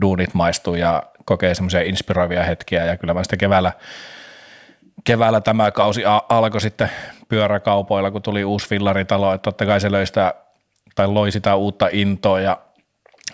duunit 0.00 0.34
maistuu 0.34 0.74
ja 0.74 1.02
kokee 1.24 1.54
semmoisia 1.54 1.80
inspiroivia 1.80 2.44
hetkiä 2.44 2.84
ja 2.84 2.96
kyllä 2.96 3.14
mä 3.14 3.22
sitten 3.22 3.38
keväällä, 3.38 3.72
keväällä 5.04 5.40
tämä 5.40 5.70
kausi 5.70 6.02
alkoi 6.28 6.60
sitten 6.60 6.90
pyöräkaupoilla, 7.28 8.10
kun 8.10 8.22
tuli 8.22 8.44
uusi 8.44 8.68
fillaritalo, 8.68 9.34
että 9.34 9.42
totta 9.42 9.66
kai 9.66 9.80
se 9.80 9.92
löi 9.92 10.06
sitä, 10.06 10.34
tai 10.94 11.08
loi 11.08 11.32
sitä 11.32 11.54
uutta 11.54 11.88
intoa 11.92 12.40
ja 12.40 12.58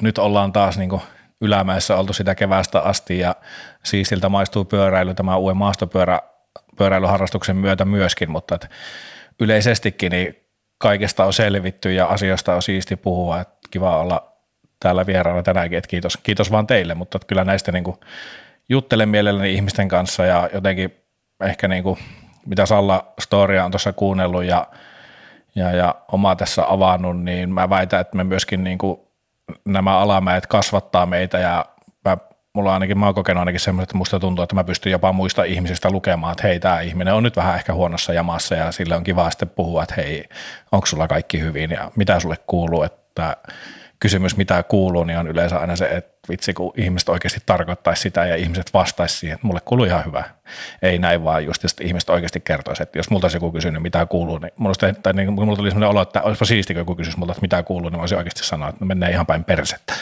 nyt 0.01 0.19
ollaan 0.19 0.53
taas 0.53 0.79
niin 0.79 1.01
ylämäessä 1.41 1.97
oltu 1.97 2.13
sitä 2.13 2.35
kevästä 2.35 2.81
asti 2.81 3.19
ja 3.19 3.37
siistiltä 3.85 4.29
maistuu 4.29 4.65
pyöräily 4.65 5.15
tämä 5.15 5.37
uuden 5.37 5.57
maastopyörä 5.57 6.21
pyöräilyharrastuksen 6.77 7.57
myötä 7.57 7.85
myöskin, 7.85 8.31
mutta 8.31 8.55
että 8.55 8.69
yleisestikin 9.41 10.13
niin 10.13 10.37
kaikesta 10.79 11.25
on 11.25 11.33
selvitty 11.33 11.93
ja 11.93 12.07
asioista 12.07 12.55
on 12.55 12.63
siisti 12.63 12.97
puhua, 12.97 13.41
että 13.41 13.55
kiva 13.71 13.99
olla 14.01 14.33
täällä 14.81 15.07
vieraana 15.07 15.43
tänäänkin, 15.43 15.79
että 15.79 15.89
kiitos, 15.89 16.17
kiitos 16.17 16.51
vaan 16.51 16.67
teille, 16.67 16.95
mutta 16.95 17.19
kyllä 17.27 17.45
näistä 17.45 17.73
niin 17.73 17.85
juttelen 18.69 19.09
mielelläni 19.09 19.55
ihmisten 19.55 19.89
kanssa 19.89 20.27
ja 20.27 20.51
jotenkin 20.55 21.04
ehkä 21.43 21.69
niin 21.69 21.83
kuin, 21.83 21.99
mitä 22.47 22.67
Salla 22.67 23.13
Storia 23.21 23.65
on 23.65 23.71
tuossa 23.71 23.93
kuunnellut 23.93 24.45
ja, 24.45 24.67
ja, 25.55 25.71
ja 25.71 25.95
oma 26.13 26.37
tässä 26.37 26.65
avannut, 26.69 27.23
niin 27.23 27.55
mä 27.55 27.71
väitän, 27.71 28.01
että 28.01 28.17
me 28.17 28.25
myöskin 28.25 28.65
niin 28.65 28.79
kuin 28.79 29.01
nämä 29.65 29.99
alamäet 29.99 30.47
kasvattaa 30.47 31.07
meitä 31.07 31.39
ja 31.39 31.67
mä, 32.05 32.17
mulla 32.55 32.75
ainakin, 32.75 32.99
mä 32.99 33.07
oon 33.07 33.15
kokenut 33.15 33.39
ainakin 33.39 33.61
semmoista, 33.61 33.83
että 33.83 33.97
musta 33.97 34.21
tuntuu, 34.21 34.43
että 34.43 34.55
mä 34.55 34.65
pystyn 34.65 34.93
jopa 34.93 35.13
muista 35.13 35.45
ihmisistä 35.45 35.91
lukemaan, 35.91 36.33
että 36.33 36.49
hei, 36.49 36.61
tämä 36.61 36.81
ihminen 36.81 37.15
on 37.15 37.23
nyt 37.23 37.37
vähän 37.37 37.57
ehkä 37.57 37.75
huonossa 37.75 38.13
jamassa 38.13 38.55
ja 38.55 38.73
sille 38.73 38.97
on 38.97 39.05
kiva 39.05 39.31
sitten 39.31 39.51
puhua, 39.51 39.83
että 39.83 39.95
hei, 39.97 40.29
onko 40.73 40.87
sulla 40.87 41.09
kaikki 41.09 41.41
hyvin 41.41 41.71
ja 41.71 41.91
mitä 41.97 42.21
sulle 42.21 42.37
kuuluu, 42.47 42.83
että 42.83 43.37
kysymys, 44.05 44.37
mitä 44.37 44.63
kuuluu, 44.63 45.05
niin 45.05 45.19
on 45.19 45.29
yleensä 45.29 45.59
aina 45.59 45.77
se, 45.77 45.85
että 45.85 46.29
vitsi, 46.29 46.53
kun 46.55 46.73
ihmiset 46.77 47.09
oikeasti 47.09 47.41
tarkoittaisi 47.47 48.03
sitä 48.03 48.27
ja 48.27 48.37
ihmiset 48.37 48.75
vastaisi 48.75 49.17
siihen, 49.17 49.35
että 49.35 49.47
mulle 49.47 49.61
kuuluu 49.65 49.87
ihan 49.87 50.05
hyvä. 50.05 50.25
Ei 50.83 50.99
näin 50.99 51.25
vaan 51.25 51.45
just, 51.45 51.65
että 51.65 51.85
ihmiset 51.85 52.11
oikeasti 52.11 52.41
kertoisi, 52.41 52.83
että 52.83 52.99
jos 52.99 53.11
multa 53.11 53.25
olisi 53.25 53.37
joku 53.37 53.53
kysynyt, 53.53 53.83
mitä 53.83 54.07
kuuluu, 54.07 54.39
niin 54.39 54.53
mulla, 54.57 54.75
tai 55.03 55.13
niin, 55.13 55.33
mulla 55.33 55.57
tuli 55.57 55.71
sellainen 55.71 55.89
olo, 55.89 56.03
että 56.03 56.23
olisipa 56.23 56.45
siisti, 56.45 56.75
kun 56.75 56.81
joku 56.81 56.97
kysyisi 56.97 57.19
multa, 57.19 57.33
että 57.33 57.43
mitä 57.43 57.63
kuuluu, 57.63 57.91
niin 57.91 57.99
mä 57.99 58.03
olisin 58.03 58.19
oikeasti 58.19 58.47
sanoa, 58.47 58.69
että 58.69 58.85
no 58.85 58.87
menee 58.87 59.11
ihan 59.11 59.27
päin 59.27 59.45
persettä. 59.45 59.95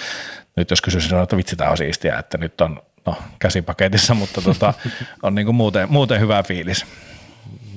Nyt 0.57 0.71
jos 0.71 0.83
kysyisin, 0.83 1.23
että 1.23 1.37
vitsi, 1.37 1.57
tämä 1.57 1.71
on 1.71 1.77
siistiä, 1.77 2.19
että 2.19 2.39
nyt 2.39 2.61
on 2.61 2.83
no, 3.07 3.17
käsipaketissa, 3.39 4.15
mutta 4.15 4.41
tota, 4.41 4.75
on 5.23 5.35
niin 5.35 5.47
kuin 5.47 5.57
muuten, 5.57 5.93
muuten 5.93 6.21
hyvä 6.21 6.43
fiilis. 6.43 6.87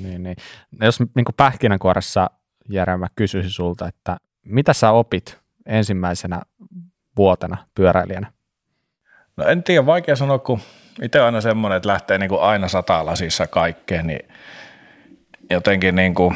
Niin, 0.01 0.23
niin. 0.23 0.35
Jos 0.81 0.99
niin 0.99 1.25
kuin 1.25 1.35
pähkinänkuoressa, 1.37 2.29
Jere, 2.69 2.97
mä 2.97 3.07
kysyisin 3.15 3.51
sulta, 3.51 3.87
että 3.87 4.17
mitä 4.45 4.73
sä 4.73 4.91
opit 4.91 5.44
ensimmäisenä 5.65 6.41
vuotena 7.17 7.57
pyöräilijänä? 7.75 8.31
No 9.37 9.45
en 9.45 9.63
tiedä, 9.63 9.85
vaikea 9.85 10.15
sanoa, 10.15 10.39
kun 10.39 10.59
itse 11.01 11.19
aina 11.21 11.41
semmoinen, 11.41 11.77
että 11.77 11.89
lähtee 11.89 12.17
niin 12.17 12.29
kuin 12.29 12.41
aina 12.41 12.67
lasissa 13.03 13.47
kaikkeen, 13.47 14.07
niin 14.07 14.29
jotenkin 15.49 15.95
niin 15.95 16.15
kuin 16.15 16.35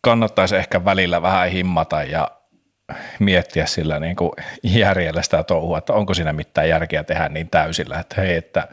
kannattaisi 0.00 0.56
ehkä 0.56 0.84
välillä 0.84 1.22
vähän 1.22 1.48
himmata 1.48 2.02
ja 2.02 2.28
miettiä 3.18 3.66
sillä 3.66 4.00
niin 4.00 4.16
kuin 4.16 4.32
järjellä 4.62 5.22
sitä 5.22 5.42
touhua, 5.42 5.78
että 5.78 5.92
onko 5.92 6.14
siinä 6.14 6.32
mitään 6.32 6.68
järkeä 6.68 7.04
tehdä 7.04 7.28
niin 7.28 7.50
täysillä, 7.50 7.98
että 7.98 8.20
hei, 8.20 8.36
että 8.36 8.68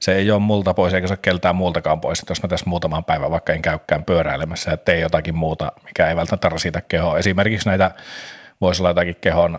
se 0.00 0.14
ei 0.14 0.30
ole 0.30 0.40
multa 0.40 0.74
pois 0.74 0.94
eikä 0.94 1.06
se 1.06 1.12
ole 1.12 1.18
keltään 1.22 1.56
muultakaan 1.56 2.00
pois, 2.00 2.20
että 2.20 2.30
jos 2.30 2.42
mä 2.42 2.48
tässä 2.48 2.70
muutaman 2.70 3.04
päivän 3.04 3.30
vaikka 3.30 3.52
en 3.52 3.62
käykään 3.62 4.04
pyöräilemässä 4.04 4.70
ja 4.70 4.76
tee 4.76 5.00
jotakin 5.00 5.36
muuta, 5.36 5.72
mikä 5.84 6.08
ei 6.08 6.16
välttämättä 6.16 6.48
rasita 6.48 6.80
kehoa. 6.80 7.18
Esimerkiksi 7.18 7.68
näitä 7.68 7.90
voisi 8.62 8.82
olla 8.82 8.90
jotakin 8.90 9.16
kehon 9.20 9.58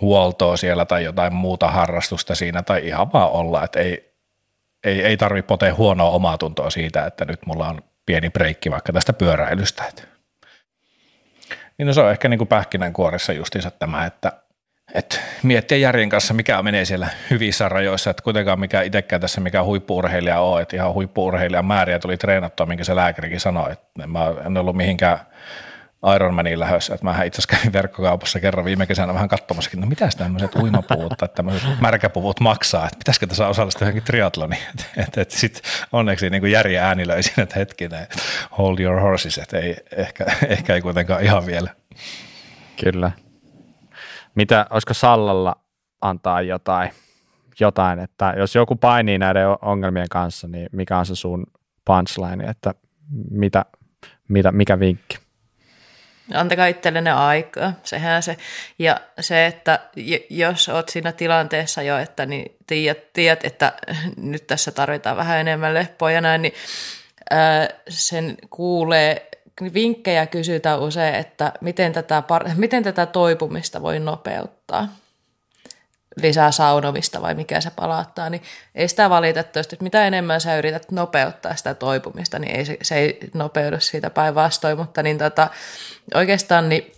huoltoa 0.00 0.56
siellä 0.56 0.84
tai 0.84 1.04
jotain 1.04 1.34
muuta 1.34 1.70
harrastusta 1.70 2.34
siinä 2.34 2.62
tai 2.62 2.86
ihan 2.86 3.12
vaan 3.12 3.30
olla, 3.30 3.64
että 3.64 3.80
ei, 3.80 4.14
ei, 4.84 5.02
ei 5.02 5.16
tarvitse 5.16 5.46
potea 5.46 5.74
huonoa 5.74 6.10
omaa 6.10 6.38
tuntoa 6.38 6.70
siitä, 6.70 7.06
että 7.06 7.24
nyt 7.24 7.46
mulla 7.46 7.68
on 7.68 7.82
pieni 8.06 8.30
breikki 8.30 8.70
vaikka 8.70 8.92
tästä 8.92 9.12
pyöräilystä. 9.12 9.82
Niin 11.78 11.86
no 11.86 11.92
se 11.92 12.00
on 12.00 12.10
ehkä 12.10 12.28
niin 12.28 12.38
kuin 12.38 12.48
pähkinänkuoressa 12.48 13.32
justiinsa 13.32 13.70
tämä, 13.70 14.06
että, 14.06 14.32
että 14.94 15.16
miettiä 15.42 15.78
järjen 15.78 16.08
kanssa, 16.08 16.34
mikä 16.34 16.62
menee 16.62 16.84
siellä 16.84 17.08
hyvissä 17.30 17.68
rajoissa, 17.68 18.10
että 18.10 18.22
kuitenkaan 18.22 18.60
mikä 18.60 18.82
itsekään 18.82 19.20
tässä 19.20 19.40
mikä 19.40 19.62
huippuurheilija 19.62 20.40
on, 20.40 20.62
että 20.62 20.76
ihan 20.76 20.94
huippuurheilijan 20.94 21.64
määriä 21.64 21.98
tuli 21.98 22.16
treenattua, 22.16 22.66
minkä 22.66 22.84
se 22.84 22.96
lääkärikin 22.96 23.40
sanoi, 23.40 23.72
että 23.72 24.06
mä 24.06 24.34
en 24.46 24.56
ollut 24.56 24.76
mihinkään 24.76 25.18
Ironmanin 26.16 26.60
lähdössä. 26.60 26.94
Että 26.94 27.06
mä 27.06 27.22
itse 27.22 27.40
asiassa 27.40 27.56
kävin 27.56 27.72
verkkokaupassa 27.72 28.40
kerran 28.40 28.64
viime 28.64 28.86
kesänä 28.86 29.14
vähän 29.14 29.28
katsomassakin, 29.28 29.80
no 29.80 29.86
mitä 29.86 30.08
tämmöiset 30.18 30.56
uimapuvut 30.56 31.12
tai 31.18 31.28
tämmöiset 31.28 31.80
märkäpuvut 31.80 32.40
maksaa, 32.40 32.84
että 32.84 32.98
pitäisikö 32.98 33.26
tässä 33.26 33.48
osallistua 33.48 33.84
johonkin 33.84 34.02
triatloniin. 34.02 34.62
Että 35.06 35.20
et, 35.20 35.30
sitten 35.30 35.62
onneksi 35.92 36.30
niin 36.30 36.50
järjen 36.50 36.82
ääni 36.82 37.06
löi 37.06 37.22
siinä, 37.22 37.42
että 37.42 37.58
hetkinen, 37.58 38.06
hold 38.58 38.78
your 38.78 39.00
horses, 39.00 39.38
että 39.38 39.58
ei, 39.58 39.76
ehkä, 39.96 40.26
ehkä 40.48 40.74
ei 40.74 40.80
kuitenkaan 40.80 41.22
ihan 41.22 41.46
vielä. 41.46 41.70
Kyllä. 42.84 43.10
Mitä, 44.34 44.66
olisiko 44.70 44.94
Sallalla 44.94 45.56
antaa 46.00 46.42
jotain, 46.42 46.90
jotain, 47.60 47.98
että 47.98 48.34
jos 48.36 48.54
joku 48.54 48.76
painii 48.76 49.18
näiden 49.18 49.46
ongelmien 49.62 50.08
kanssa, 50.10 50.48
niin 50.48 50.68
mikä 50.72 50.98
on 50.98 51.06
se 51.06 51.14
sun 51.14 51.46
punchline, 51.84 52.44
että 52.44 52.74
mitä, 53.30 53.64
mitä, 54.28 54.52
mikä 54.52 54.80
vinkki? 54.80 55.23
Antakaa 56.34 56.66
itsellenne 56.66 57.12
aikaa, 57.12 57.72
sehän 57.82 58.22
se. 58.22 58.36
Ja 58.78 59.00
se, 59.20 59.46
että 59.46 59.80
jos 60.30 60.68
oot 60.68 60.88
siinä 60.88 61.12
tilanteessa 61.12 61.82
jo, 61.82 61.98
että 61.98 62.26
niin 62.26 62.56
tiedät, 62.66 63.12
tiedät, 63.12 63.44
että 63.44 63.72
nyt 64.16 64.46
tässä 64.46 64.70
tarvitaan 64.70 65.16
vähän 65.16 65.40
enemmän 65.40 65.74
leppoa 65.74 66.10
ja 66.10 66.20
näin, 66.20 66.42
niin 66.42 66.54
ää, 67.30 67.68
sen 67.88 68.36
kuulee, 68.50 69.28
vinkkejä 69.74 70.26
kysytään 70.26 70.80
usein, 70.80 71.14
että 71.14 71.52
miten 71.60 71.92
tätä, 71.92 72.22
miten 72.56 72.82
tätä 72.82 73.06
toipumista 73.06 73.82
voi 73.82 73.98
nopeuttaa 73.98 74.88
lisää 76.16 76.50
saunomista 76.50 77.22
vai 77.22 77.34
mikä 77.34 77.60
se 77.60 77.70
palauttaa, 77.70 78.30
niin 78.30 78.42
ei 78.74 78.88
sitä 78.88 79.10
valitettavasti, 79.10 79.74
että 79.74 79.82
mitä 79.82 80.06
enemmän 80.06 80.40
sä 80.40 80.56
yrität 80.56 80.90
nopeuttaa 80.90 81.56
sitä 81.56 81.74
toipumista, 81.74 82.38
niin 82.38 82.56
ei, 82.56 82.78
se 82.82 82.94
ei 82.94 83.18
nopeudu 83.34 83.80
siitä 83.80 84.10
päinvastoin, 84.10 84.78
mutta 84.78 85.02
niin 85.02 85.18
tota, 85.18 85.48
oikeastaan 86.14 86.68
niin 86.68 86.92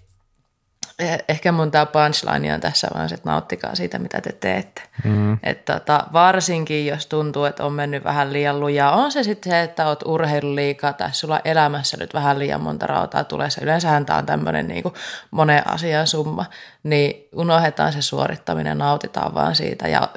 ehkä 1.28 1.52
mun 1.52 1.70
tämä 1.70 1.86
punchline 1.86 2.55
on 2.55 2.60
tässä 2.60 2.89
vaan 2.94 3.09
se, 3.09 3.14
että 3.14 3.31
nauttikaa 3.31 3.74
siitä, 3.74 3.98
mitä 3.98 4.20
te 4.20 4.32
teette. 4.32 4.82
Mm. 5.05 5.39
Et 5.43 5.64
tota, 5.64 6.06
varsinkin, 6.12 6.86
jos 6.86 7.06
tuntuu, 7.06 7.44
että 7.44 7.64
on 7.64 7.73
mennyt 7.73 8.05
vähän 8.05 8.32
liian 8.32 8.60
lujaa, 8.60 8.97
on 8.97 9.12
se 9.12 9.23
sitten 9.23 9.52
se, 9.52 9.62
että 9.62 9.89
oot 9.89 10.02
urheilu 10.02 10.55
liikaa 10.55 10.93
tai 10.93 11.09
sulla 11.12 11.40
elämässä 11.44 11.97
nyt 11.97 12.14
vähän 12.14 12.39
liian 12.39 12.60
monta 12.60 12.86
rautaa 12.86 13.24
tulee. 13.24 13.48
Yleensähän 13.62 14.06
tämä 14.06 14.18
on 14.18 14.27
tämmöinen 14.27 14.68
niin 14.68 14.85
monen 15.31 15.68
asian 15.68 16.06
summa, 16.06 16.44
niin 16.82 17.28
unohdetaan 17.35 17.93
se 17.93 18.02
suorittaminen, 18.02 18.78
nautitaan 18.78 19.35
vaan 19.35 19.55
siitä 19.55 19.89
ja 19.89 20.09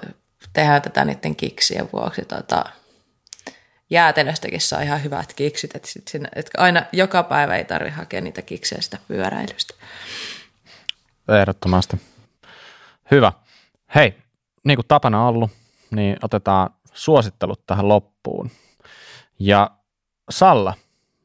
tehdään 0.54 0.82
tätä 0.82 1.06
niiden 1.06 1.36
kiksien 1.36 1.90
vuoksi. 1.94 2.26
Tota, 2.26 2.66
jäätelöstäkin 3.90 4.62
saa 4.62 4.82
ihan 4.82 5.04
hyvät 5.04 5.34
kiksit, 5.34 5.76
että, 5.76 5.88
sit 5.88 6.08
sinne, 6.08 6.30
että 6.36 6.52
aina 6.58 6.84
joka 6.92 7.24
päivä 7.24 7.56
ei 7.56 7.66
tarvitse 7.66 7.98
hakea 7.98 8.22
niitä 8.22 8.42
kiksejä 8.42 8.82
sitä 8.82 8.98
pyöräilystä. 9.08 9.74
Ehdottomasti. 11.30 12.02
Hyvä. 13.12 13.32
Hei, 13.96 14.18
niin 14.64 14.78
kuin 14.78 14.88
tapana 14.88 15.28
ollut, 15.28 15.52
niin 15.92 16.18
otetaan 16.22 16.70
suosittelut 16.94 17.66
tähän 17.66 17.88
loppuun. 17.88 18.52
Ja 19.40 19.72
Salla, 20.30 20.74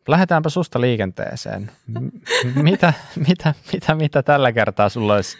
lähdetäänpä 0.09 0.49
susta 0.49 0.81
liikenteeseen. 0.81 1.71
mitä, 2.55 2.93
mitä, 3.29 3.55
mitä, 3.73 3.95
mitä 3.95 4.23
tällä 4.23 4.53
kertaa 4.53 4.89
sulla 4.89 5.15
olisi 5.15 5.39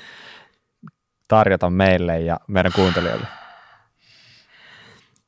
tarjota 1.29 1.71
meille 1.71 2.21
ja 2.21 2.41
meidän 2.47 2.73
kuuntelijoille? 2.73 3.27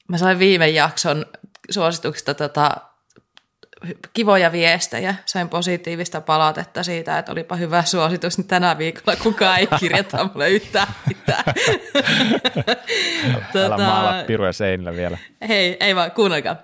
Mä 0.09 0.19
sain 0.19 0.39
viime 0.39 0.69
jakson 0.69 1.27
suosituksista 1.71 2.35
tota, 2.35 2.77
kivoja 4.13 4.53
viestejä. 4.53 5.15
Sain 5.27 5.49
positiivista 5.49 6.21
palautetta 6.21 6.83
siitä, 6.83 7.19
että 7.19 7.33
olipa 7.33 7.57
hyvä 7.57 7.83
suositus 7.83 8.39
niin 8.39 8.49
tänä 8.49 8.79
viikolla. 8.79 9.19
Kukaan 9.23 9.59
ei 9.59 9.69
kirjoita 9.81 10.31
mulle 10.35 10.51
yhtään 10.51 10.89
mitään. 11.07 11.45
tota, 13.53 13.65
Älä 13.65 13.77
maala 13.77 14.25
piruja 14.27 14.53
seinillä 14.53 14.93
vielä. 14.93 15.19
Hei, 15.49 15.77
ei 15.81 15.97
vaan, 15.97 16.11
kuunnelkaa. 16.11 16.57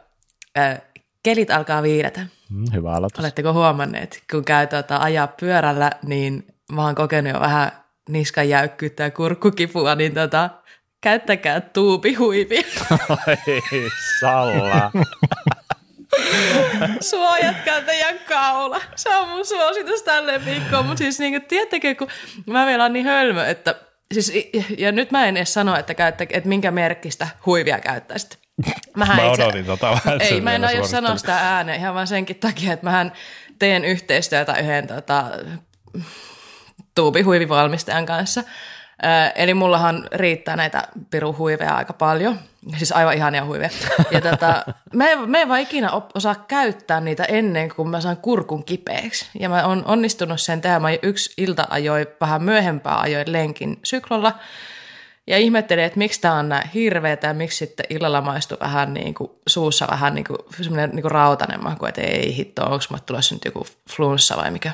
Kelit 1.23 1.51
alkaa 1.51 1.83
viiretä. 1.83 2.27
Mm, 2.51 2.65
hyvä 2.75 2.93
aloitus. 2.93 3.21
Oletteko 3.21 3.53
huomanneet, 3.53 4.23
kun 4.31 4.45
käy 4.45 4.67
tuota, 4.67 4.97
ajaa 4.97 5.27
pyörällä, 5.27 5.91
niin 6.07 6.47
mä 6.73 6.85
oon 6.85 6.95
kokenut 6.95 7.33
jo 7.33 7.41
vähän 7.41 7.73
niskan 8.09 8.49
jäykkyyttä 8.49 9.03
ja 9.03 9.11
kurkkukipua, 9.11 9.95
niin 9.95 10.15
tota, 10.15 10.51
käyttäkää 11.01 11.61
tuubihuivia. 11.61 12.63
Oi, 13.11 13.37
Salla. 14.21 14.91
Suojatkaa 17.01 17.81
teidän 17.81 18.19
kaula. 18.29 18.81
Se 18.97 19.17
on 19.17 19.29
mun 19.29 19.47
suositus 19.47 20.03
tälle 20.03 20.45
viikkoon. 20.45 20.87
Mutta 20.87 20.99
siis 20.99 21.19
niin 21.19 21.33
kuin, 21.33 21.43
tiedättekö, 21.43 21.95
kun 21.95 22.09
mä 22.47 22.67
vielä 22.67 22.85
on 22.85 22.93
niin 22.93 23.07
hölmö, 23.07 23.47
että 23.47 23.75
siis, 24.13 24.33
ja 24.79 24.93
nyt 24.93 25.11
mä 25.11 25.27
en 25.27 25.37
edes 25.37 25.55
sano, 25.55 25.77
että, 25.77 25.95
käyttä, 25.95 26.27
että 26.31 26.49
minkä 26.49 26.71
merkkistä 26.71 27.29
huivia 27.47 27.81
käyttäisitte. 27.81 28.37
Mähän 28.97 29.17
mä 29.17 29.31
itse, 29.31 29.45
odotin 29.45 29.67
tota 29.67 29.91
vähän. 29.91 30.21
Ei, 30.21 30.41
mä 30.41 30.55
en 30.55 30.65
aio 30.65 30.87
sanoa 30.87 31.17
sitä 31.17 31.37
ääneen 31.37 31.81
ihan 31.81 31.95
vaan 31.95 32.07
senkin 32.07 32.37
takia, 32.37 32.73
että 32.73 32.85
mähän 32.85 33.13
teen 33.59 33.85
yhteistyötä 33.85 34.59
yhden 34.59 34.87
tota, 34.87 35.25
tuubihuivivalmistajan 36.95 38.07
kanssa– 38.07 38.45
Eli 39.35 39.55
mullahan 39.55 40.09
riittää 40.13 40.57
näitä 40.57 40.83
piruhuiveja 41.11 41.77
aika 41.77 41.93
paljon, 41.93 42.39
siis 42.77 42.93
aivan 42.93 43.15
ihania 43.15 43.45
huiveja. 43.45 43.71
Ja 44.11 44.21
tätä, 44.21 44.65
mä, 44.95 45.09
en, 45.09 45.31
mä 45.31 45.39
en 45.39 45.49
vaan 45.49 45.61
ikinä 45.61 45.91
osaa 46.15 46.35
käyttää 46.35 47.01
niitä 47.01 47.25
ennen 47.25 47.69
kuin 47.77 47.89
mä 47.89 48.01
saan 48.01 48.17
kurkun 48.17 48.65
kipeäksi. 48.65 49.27
Ja 49.41 49.49
mä 49.49 49.67
oon 49.67 49.83
onnistunut 49.87 50.41
sen 50.41 50.61
tehdä. 50.61 50.81
Mä 50.81 50.89
yksi 51.03 51.35
ilta 51.39 51.67
ajoi, 51.71 52.07
vähän 52.21 52.43
myöhempää 52.43 53.01
ajoin 53.01 53.33
lenkin 53.33 53.79
syklolla. 53.85 54.39
Ja 55.27 55.39
ihmettelin, 55.39 55.85
että 55.85 55.99
miksi 55.99 56.21
tämä 56.21 56.35
on 56.35 56.49
näin 56.49 56.69
hirveetä 56.69 57.27
ja 57.27 57.35
miksi 57.35 57.59
sitten 57.59 57.87
illalla 57.91 58.21
maistuu 58.21 58.59
vähän 58.61 58.95
niin 58.95 59.15
kuin, 59.15 59.31
suussa 59.47 59.87
vähän 59.91 60.15
niin 60.15 60.25
kuin, 60.25 60.39
semmoinen 60.61 60.91
niin 60.91 61.03
kuin 61.03 61.13
rautainen 61.13 61.63
maku, 61.63 61.87
että 61.87 62.01
ei 62.01 62.37
hitto, 62.37 62.63
onko 62.63 62.85
mä 62.91 62.99
tulossa 63.07 63.35
nyt 63.35 63.45
joku 63.45 63.67
flunssa 63.91 64.37
vai 64.37 64.51
mikä. 64.51 64.73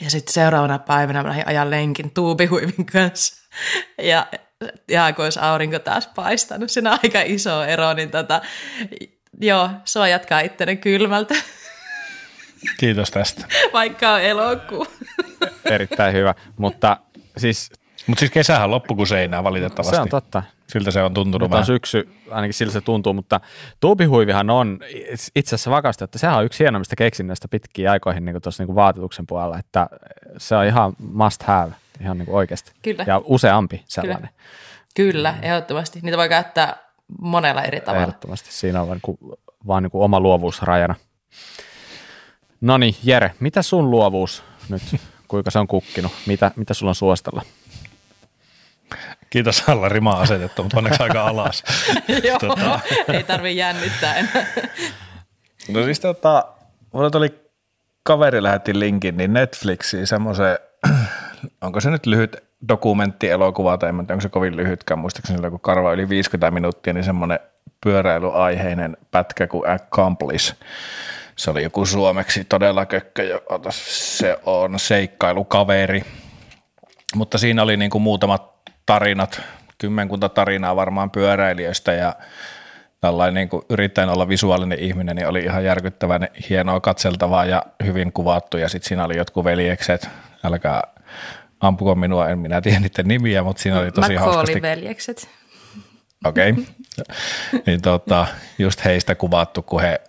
Ja 0.00 0.10
sitten 0.10 0.32
seuraavana 0.32 0.78
päivänä 0.78 1.22
mä 1.22 1.28
lähdin 1.28 1.48
ajan 1.48 1.70
lenkin 1.70 2.10
tuubihuivin 2.10 2.86
kanssa. 2.92 3.48
Ja, 4.02 4.26
ja 4.88 5.12
kun 5.12 5.24
olisi 5.24 5.38
aurinko 5.42 5.78
taas 5.78 6.06
paistanut, 6.06 6.70
siinä 6.70 6.92
on 6.92 6.98
aika 7.02 7.20
iso 7.24 7.64
ero, 7.64 7.94
niin 7.94 8.10
tota, 8.10 8.40
joo, 9.40 9.70
suojatkaa 9.84 10.40
ittenne 10.40 10.76
kylmältä. 10.76 11.34
Kiitos 12.78 13.10
tästä. 13.10 13.46
Vaikka 13.72 14.12
on 14.12 14.20
elokuu. 14.20 14.86
Erittäin 15.64 16.14
hyvä, 16.14 16.34
mutta 16.56 16.96
siis... 17.36 17.70
Mutta 18.06 18.20
siis 18.20 18.30
kesähän 18.30 18.70
loppu 18.70 18.94
kuin 18.94 19.06
seinää 19.06 19.44
valitettavasti. 19.44 19.96
Se 19.96 20.02
on 20.02 20.08
totta. 20.08 20.42
Siltä 20.66 20.90
se 20.90 21.02
on 21.02 21.14
tuntunut 21.14 21.50
Nyt 21.50 21.58
on 21.58 21.66
syksy, 21.66 22.08
ainakin 22.30 22.54
siltä 22.54 22.72
se 22.72 22.80
tuntuu, 22.80 23.12
mutta 23.12 23.40
tuubihuivihan 23.80 24.50
on 24.50 24.80
itse 25.36 25.54
asiassa 25.54 25.70
vakaasti, 25.70 26.04
että 26.04 26.18
sehän 26.18 26.36
on 26.36 26.44
yksi 26.44 26.64
hienommista 26.64 26.96
keksinnöistä 26.96 27.48
pitkiin 27.48 27.90
aikoihin 27.90 28.24
niin 28.24 28.42
tuossa 28.42 28.64
niin 28.64 28.74
vaatetuksen 28.74 29.26
puolella, 29.26 29.58
että 29.58 29.86
se 30.38 30.56
on 30.56 30.64
ihan 30.64 30.92
must 30.98 31.42
have, 31.42 31.72
ihan 32.00 32.18
niin 32.18 32.30
oikeasti. 32.30 32.72
Kyllä. 32.82 33.04
Ja 33.06 33.20
useampi 33.24 33.82
sellainen. 33.86 34.28
Kyllä, 34.94 35.12
Kyllä 35.12 35.34
ehdottomasti. 35.42 35.98
Niitä 36.02 36.18
voi 36.18 36.28
käyttää 36.28 36.76
monella 37.20 37.62
eri 37.62 37.80
tavalla. 37.80 38.02
Ehdottomasti. 38.02 38.52
Siinä 38.52 38.82
on 38.82 38.88
vaan, 38.88 39.00
niin 39.04 39.16
kuin, 39.18 39.38
vaan 39.66 39.82
niin 39.82 39.90
kuin 39.90 40.02
oma 40.02 40.20
luovuus 40.20 40.62
rajana. 40.62 40.94
No 42.60 42.78
niin, 42.78 42.96
Jere, 43.04 43.34
mitä 43.40 43.62
sun 43.62 43.90
luovuus 43.90 44.42
nyt, 44.68 44.82
kuinka 45.28 45.50
se 45.50 45.58
on 45.58 45.66
kukkinut? 45.66 46.12
Mitä, 46.26 46.50
mitä 46.56 46.74
sulla 46.74 46.90
on 46.90 46.94
suostella? 46.94 47.42
Kiitos 49.30 49.68
alla 49.68 49.88
rima 49.88 50.10
asetettu, 50.10 50.62
mutta 50.62 50.78
onneksi 50.78 51.02
aika 51.02 51.26
alas. 51.26 51.64
Joo, 52.24 52.38
tota. 52.38 52.80
ei 53.12 53.22
tarvi 53.22 53.56
jännittää 53.56 54.14
enää. 54.14 54.46
no 55.68 55.84
siis 55.84 56.00
tota, 56.00 56.44
mulla 56.92 57.10
tuli 57.10 57.34
kaveri 58.02 58.42
lähetti 58.42 58.78
linkin, 58.78 59.16
niin 59.16 59.32
Netflixiin 59.32 60.06
semmoisen, 60.06 60.58
onko 61.64 61.80
se 61.80 61.90
nyt 61.90 62.06
lyhyt 62.06 62.36
dokumenttielokuva, 62.68 63.78
tai 63.78 63.88
en 63.88 63.96
tiedä, 63.96 64.12
onko 64.12 64.20
se 64.20 64.28
kovin 64.28 64.56
lyhytkään, 64.56 64.98
muistaakseni 64.98 65.50
kun 65.50 65.60
karva 65.60 65.92
yli 65.92 66.08
50 66.08 66.50
minuuttia, 66.50 66.92
niin 66.92 67.04
semmoinen 67.04 67.38
pyöräilyaiheinen 67.80 68.96
pätkä 69.10 69.46
kuin 69.46 69.70
Accomplish. 69.70 70.54
Se 71.36 71.50
oli 71.50 71.62
joku 71.62 71.86
suomeksi 71.86 72.44
todella 72.44 72.86
kökkö, 72.86 73.40
se 73.70 74.38
on 74.46 74.78
seikkailukaveri. 74.78 76.02
Mutta 77.14 77.38
siinä 77.38 77.62
oli 77.62 77.76
niin 77.76 77.90
kuin 77.90 78.02
muutamat 78.02 78.55
tarinat, 78.86 79.40
kymmenkunta 79.78 80.28
tarinaa 80.28 80.76
varmaan 80.76 81.10
pyöräilijöistä 81.10 81.92
ja 81.92 82.14
tällainen 83.00 83.34
niin 83.34 83.48
kuin 83.48 83.62
yrittäen 83.70 84.08
olla 84.08 84.28
visuaalinen 84.28 84.78
ihminen, 84.78 85.16
niin 85.16 85.28
oli 85.28 85.44
ihan 85.44 85.64
järkyttävän 85.64 86.28
hienoa 86.50 86.80
katseltavaa 86.80 87.44
ja 87.44 87.62
hyvin 87.84 88.12
kuvattu. 88.12 88.56
Ja 88.56 88.68
sitten 88.68 88.88
siinä 88.88 89.04
oli 89.04 89.16
jotkut 89.16 89.44
veljekset, 89.44 90.08
älkää 90.44 90.82
ampuko 91.60 91.94
minua, 91.94 92.28
en 92.28 92.38
minä 92.38 92.60
tiedä 92.60 92.80
niiden 92.80 93.08
nimiä, 93.08 93.42
mutta 93.42 93.62
siinä 93.62 93.80
oli 93.80 93.92
tosi 93.92 94.14
hauskasti. 94.14 94.62
veljekset. 94.62 95.28
Okei. 96.24 96.50
Okay. 96.50 96.64
niin 97.66 97.82
tota, 97.82 98.26
just 98.58 98.84
heistä 98.84 99.14
kuvattu, 99.14 99.62
kun 99.62 99.80
he 99.80 100.00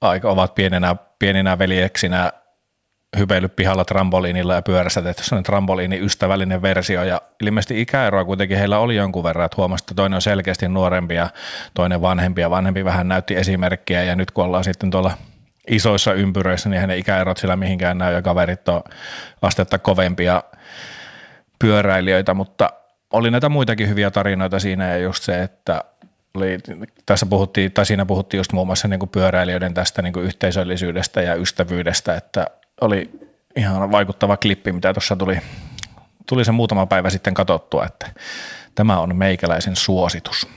aika 0.00 0.30
ovat 0.30 0.54
pienenä, 0.54 0.96
pieninä 1.18 1.58
veljeksinä 1.58 2.32
hypeillyt 3.18 3.56
pihalla 3.56 3.84
trampoliinilla 3.84 4.54
ja 4.54 4.62
pyörässä 4.62 5.02
tehty 5.02 5.22
sellainen 5.22 5.44
trampoliini-ystävällinen 5.44 6.62
versio. 6.62 7.04
Ja 7.04 7.20
ilmeisesti 7.42 7.80
ikäeroa 7.80 8.24
kuitenkin 8.24 8.58
heillä 8.58 8.78
oli 8.78 8.96
jonkun 8.96 9.24
verran, 9.24 9.44
että 9.44 9.56
huomasi, 9.56 9.82
että 9.82 9.94
toinen 9.94 10.14
on 10.14 10.22
selkeästi 10.22 10.68
nuorempi 10.68 11.14
ja 11.14 11.28
toinen 11.74 12.00
vanhempi. 12.02 12.40
Ja 12.40 12.50
vanhempi 12.50 12.84
vähän 12.84 13.08
näytti 13.08 13.36
esimerkkiä. 13.36 14.02
Ja 14.02 14.16
nyt 14.16 14.30
kun 14.30 14.44
ollaan 14.44 14.64
sitten 14.64 14.90
tuolla 14.90 15.12
isoissa 15.68 16.12
ympyröissä, 16.12 16.68
niin 16.68 16.80
hänen 16.80 16.98
ikäerot 16.98 17.36
sillä 17.36 17.56
mihinkään 17.56 17.98
näy. 17.98 18.14
Ja 18.14 18.22
kaverit 18.22 18.68
on 18.68 18.82
astetta 19.42 19.78
kovempia 19.78 20.42
pyöräilijöitä, 21.58 22.34
mutta 22.34 22.70
oli 23.12 23.30
näitä 23.30 23.48
muitakin 23.48 23.88
hyviä 23.88 24.10
tarinoita 24.10 24.58
siinä. 24.58 24.88
Ja 24.88 24.98
just 24.98 25.22
se, 25.22 25.42
että 25.42 25.84
oli, 26.34 26.58
tässä 27.06 27.26
puhuttiin, 27.26 27.72
tai 27.72 27.86
siinä 27.86 28.06
puhuttiin 28.06 28.38
just 28.38 28.52
muun 28.52 28.66
muassa 28.66 28.88
niin 28.88 29.08
pyöräilijöiden 29.12 29.74
tästä 29.74 30.02
niin 30.02 30.18
yhteisöllisyydestä 30.20 31.22
ja 31.22 31.34
ystävyydestä, 31.34 32.14
että 32.14 32.46
oli 32.80 33.10
ihan 33.56 33.92
vaikuttava 33.92 34.36
klippi, 34.36 34.72
mitä 34.72 34.94
tuossa 34.94 35.16
tuli, 35.16 35.38
tuli 36.28 36.44
se 36.44 36.52
muutama 36.52 36.86
päivä 36.86 37.10
sitten 37.10 37.34
katsottua, 37.34 37.86
että 37.86 38.10
tämä 38.74 38.98
on 38.98 39.16
meikäläisen 39.16 39.76
suositus. 39.76 40.48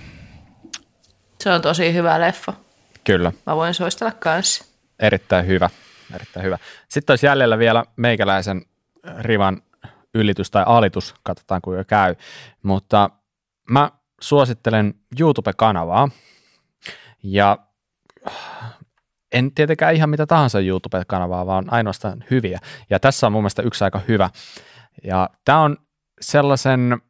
Se 1.40 1.52
on 1.52 1.62
tosi 1.62 1.94
hyvä 1.94 2.22
leffa. 2.22 2.54
Kyllä. 3.04 3.32
Mä 3.46 3.56
voin 3.56 3.74
suositella 3.74 4.12
kanssa. 4.12 4.66
Erittäin 5.00 5.48
hyvä. 5.48 5.70
Erittäin 6.16 6.46
hyvä. 6.46 6.58
Sitten 6.88 7.12
olisi 7.12 7.26
jäljellä 7.26 7.58
vielä 7.58 7.84
meikäläisen 7.96 8.66
rivan 9.20 9.62
ylitys 10.14 10.52
tai 10.52 10.64
alitus, 10.68 11.16
katsotaan 11.24 11.62
kuinka 11.62 11.84
käy. 11.84 12.16
Mutta 12.64 13.10
mä 13.70 13.92
suosittelen 14.22 14.94
YouTube-kanavaa 15.20 16.10
ja 17.24 17.58
en 19.32 19.52
tietenkään 19.52 19.96
ihan 19.96 20.10
mitä 20.10 20.26
tahansa 20.26 20.60
YouTube-kanavaa, 20.60 21.46
vaan 21.46 21.66
ainoastaan 21.74 22.24
hyviä. 22.32 22.60
Ja 22.90 23.00
tässä 23.00 23.28
on 23.28 23.34
mun 23.34 23.42
mielestä 23.42 23.62
yksi 23.62 23.84
aika 23.84 24.02
hyvä. 24.08 24.30
Ja 25.04 25.30
tämä 25.46 25.62
on 25.62 25.78
sellaisen 26.22 27.02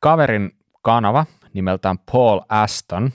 kaverin 0.00 0.50
kanava 0.82 1.26
nimeltään 1.52 1.98
Paul 2.12 2.40
Aston, 2.48 3.10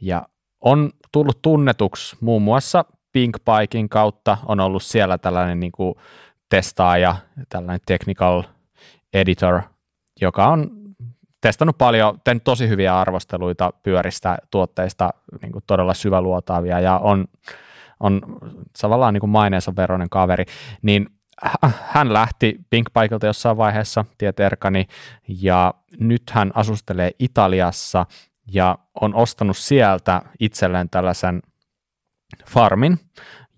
ja 0.00 0.22
on 0.60 0.90
tullut 1.12 1.42
tunnetuksi 1.42 2.16
muun 2.20 2.42
muassa 2.42 2.84
Pink 3.12 3.36
Bikein 3.44 3.88
kautta, 3.88 4.38
on 4.46 4.60
ollut 4.60 4.82
siellä 4.82 5.18
tällainen 5.18 5.60
niin 5.60 5.72
kuin 5.72 5.94
testaaja, 6.48 7.16
tällainen 7.48 7.80
technical 7.86 8.42
editor, 9.12 9.60
joka 10.20 10.46
on 10.46 10.70
testannut 11.40 11.78
paljon, 11.78 12.20
tehnyt 12.24 12.44
tosi 12.44 12.68
hyviä 12.68 13.00
arvosteluita 13.00 13.72
pyöristä, 13.82 14.38
tuotteista, 14.50 15.10
niin 15.42 15.52
kuin 15.52 15.64
todella 15.66 15.94
syväluotaavia 15.94 16.80
ja 16.80 16.98
on, 16.98 17.24
on 18.00 18.22
tavallaan 18.80 19.14
niin 19.14 19.20
kuin 19.20 19.30
maineensa 19.30 19.76
veroinen 19.76 20.10
kaveri, 20.10 20.44
niin 20.82 21.06
hän 21.86 22.12
lähti 22.12 22.56
Pinkpaikalta 22.70 23.26
jossain 23.26 23.56
vaiheessa, 23.56 24.04
tiet 24.18 24.40
Erkani, 24.40 24.86
ja 25.28 25.74
nyt 26.00 26.22
hän 26.30 26.50
asustelee 26.54 27.10
Italiassa 27.18 28.06
ja 28.52 28.78
on 29.00 29.14
ostanut 29.14 29.56
sieltä 29.56 30.22
itselleen 30.40 30.90
tällaisen 30.90 31.42
farmin, 32.46 32.98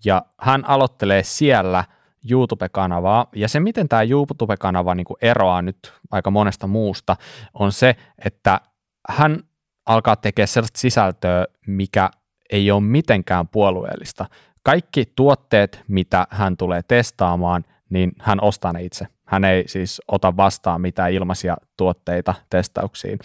ja 0.05 0.25
hän 0.39 0.65
aloittelee 0.65 1.23
siellä 1.23 1.85
YouTube-kanavaa, 2.31 3.27
ja 3.35 3.47
se, 3.47 3.59
miten 3.59 3.89
tämä 3.89 4.03
YouTube-kanava 4.03 4.95
niin 4.95 5.05
eroaa 5.21 5.61
nyt 5.61 5.93
aika 6.11 6.31
monesta 6.31 6.67
muusta, 6.67 7.15
on 7.53 7.71
se, 7.71 7.95
että 8.25 8.61
hän 9.09 9.39
alkaa 9.85 10.15
tekemään 10.15 10.47
sellaista 10.47 10.79
sisältöä, 10.79 11.45
mikä 11.67 12.09
ei 12.51 12.71
ole 12.71 12.81
mitenkään 12.81 13.47
puolueellista. 13.47 14.25
Kaikki 14.63 15.05
tuotteet, 15.15 15.83
mitä 15.87 16.27
hän 16.29 16.57
tulee 16.57 16.81
testaamaan, 16.87 17.65
niin 17.89 18.11
hän 18.19 18.41
ostaa 18.41 18.73
ne 18.73 18.83
itse. 18.83 19.07
Hän 19.25 19.43
ei 19.43 19.63
siis 19.67 20.01
ota 20.07 20.37
vastaan 20.37 20.81
mitään 20.81 21.11
ilmaisia 21.11 21.57
tuotteita 21.77 22.33
testauksiin. 22.49 23.19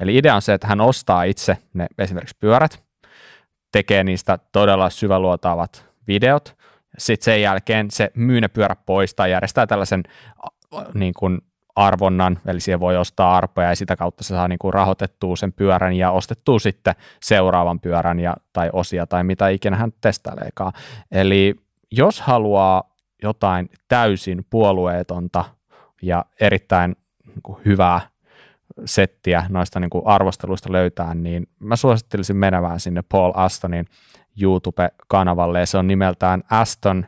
Eli 0.00 0.16
idea 0.16 0.34
on 0.34 0.42
se, 0.42 0.54
että 0.54 0.66
hän 0.66 0.80
ostaa 0.80 1.22
itse 1.22 1.56
ne 1.74 1.86
esimerkiksi 1.98 2.36
pyörät, 2.40 2.82
tekee 3.72 4.04
niistä 4.04 4.38
todella 4.52 4.90
syväluotaavat 4.90 5.86
videot, 6.06 6.56
sitten 6.98 7.24
sen 7.24 7.42
jälkeen 7.42 7.90
se 7.90 8.10
myy 8.14 8.40
ne 8.40 8.48
pyörät 8.48 8.78
pois 8.86 9.14
tai 9.14 9.30
järjestää 9.30 9.66
tällaisen 9.66 10.02
niin 10.94 11.14
kuin 11.14 11.38
arvonnan, 11.86 12.38
eli 12.46 12.60
siihen 12.60 12.80
voi 12.80 12.96
ostaa 12.96 13.36
arpoja 13.36 13.68
ja 13.68 13.76
sitä 13.76 13.96
kautta 13.96 14.24
se 14.24 14.28
saa 14.28 14.48
niin 14.48 14.58
kuin 14.58 14.74
rahoitettua 14.74 15.36
sen 15.36 15.52
pyörän 15.52 15.92
ja 15.92 16.10
ostettua 16.10 16.58
sitten 16.58 16.94
seuraavan 17.22 17.80
pyörän 17.80 18.20
ja, 18.20 18.36
tai 18.52 18.70
osia 18.72 19.06
tai 19.06 19.24
mitä 19.24 19.48
ikinä 19.48 19.76
hän 19.76 19.92
testaileekaan. 20.00 20.72
Eli 21.12 21.54
jos 21.90 22.20
haluaa 22.20 22.90
jotain 23.22 23.70
täysin 23.88 24.46
puolueetonta 24.50 25.44
ja 26.02 26.24
erittäin 26.40 26.96
niin 27.26 27.42
kuin 27.42 27.58
hyvää 27.64 28.00
settiä 28.84 29.46
noista 29.48 29.80
niin 29.80 29.90
kuin 29.90 30.06
arvosteluista 30.06 30.72
löytää, 30.72 31.14
niin 31.14 31.46
mä 31.58 31.76
suosittelisin 31.76 32.36
menevään 32.36 32.80
sinne 32.80 33.02
Paul 33.02 33.32
Astonin 33.34 33.86
YouTube-kanavalle 34.42 35.60
ja 35.60 35.66
se 35.66 35.78
on 35.78 35.86
nimeltään 35.86 36.42
Aston 36.50 37.06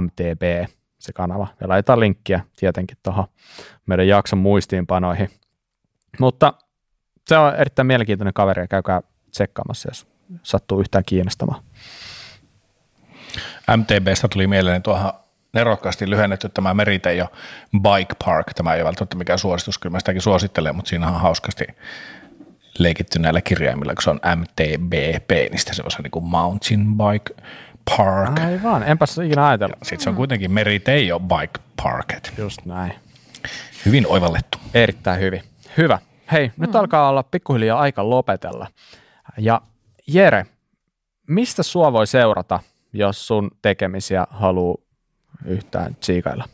MTB 0.00 0.70
se 1.00 1.12
kanava. 1.12 1.46
Ja 1.60 1.68
laitetaan 1.68 2.00
linkkiä 2.00 2.40
tietenkin 2.56 2.98
tuohon 3.02 3.24
meidän 3.86 4.08
jakson 4.08 4.38
muistiinpanoihin. 4.38 5.28
Mutta 6.20 6.54
se 7.26 7.38
on 7.38 7.54
erittäin 7.54 7.86
mielenkiintoinen 7.86 8.34
kaveri 8.34 8.62
ja 8.62 8.68
käykää 8.68 9.02
tsekkaamassa, 9.30 9.88
jos 9.90 10.06
sattuu 10.42 10.80
yhtään 10.80 11.04
kiinnostamaan. 11.04 11.62
MTBstä 13.76 14.28
tuli 14.28 14.46
mieleen 14.46 14.82
tuohon 14.82 15.12
nerokkaasti 15.52 16.10
lyhennetty 16.10 16.48
tämä 16.48 16.74
Meriteijo 16.74 17.26
Bike 17.70 18.14
Park. 18.24 18.54
Tämä 18.54 18.74
ei 18.74 18.84
välttämättä 18.84 19.16
mikään 19.16 19.38
suositus, 19.38 19.78
kyllä 19.78 19.92
mä 19.92 19.98
sitäkin 19.98 20.22
suosittelen, 20.22 20.76
mutta 20.76 20.88
siinä 20.88 21.08
on 21.08 21.20
hauskasti 21.20 21.66
leikitty 22.78 23.18
näillä 23.18 23.40
kirjaimilla, 23.40 23.94
kun 23.94 24.02
se 24.02 24.10
on 24.10 24.20
MTBP, 24.36 25.30
niin 25.30 25.58
se 25.58 25.82
on 25.82 25.90
niin 26.02 26.10
kuin 26.10 26.24
Mountain 26.24 26.86
Bike 26.96 27.42
Park. 27.96 28.38
Aivan, 28.38 28.82
enpäs 28.82 29.18
ikinä 29.18 29.48
ajatella. 29.48 29.76
Sitten 29.82 30.00
se 30.00 30.10
on 30.10 30.16
kuitenkin 30.16 30.52
Meriteijo 30.52 31.20
Bike 31.20 31.60
Park. 31.82 32.14
Just 32.38 32.64
näin. 32.64 32.92
Hyvin 33.86 34.06
oivallettu. 34.06 34.58
Erittäin 34.74 35.20
hyvin. 35.20 35.42
Hyvä. 35.76 35.98
Hei, 36.32 36.48
mm. 36.48 36.52
nyt 36.56 36.76
alkaa 36.76 37.08
olla 37.08 37.22
pikkuhiljaa 37.22 37.80
aika 37.80 38.10
lopetella. 38.10 38.66
Ja 39.38 39.60
Jere, 40.06 40.46
mistä 41.28 41.62
sua 41.62 41.92
voi 41.92 42.06
seurata, 42.06 42.60
jos 42.92 43.26
sun 43.26 43.50
tekemisiä 43.62 44.26
haluaa 44.30 44.76
yhtään 45.44 45.96
tsiikailla? 46.00 46.44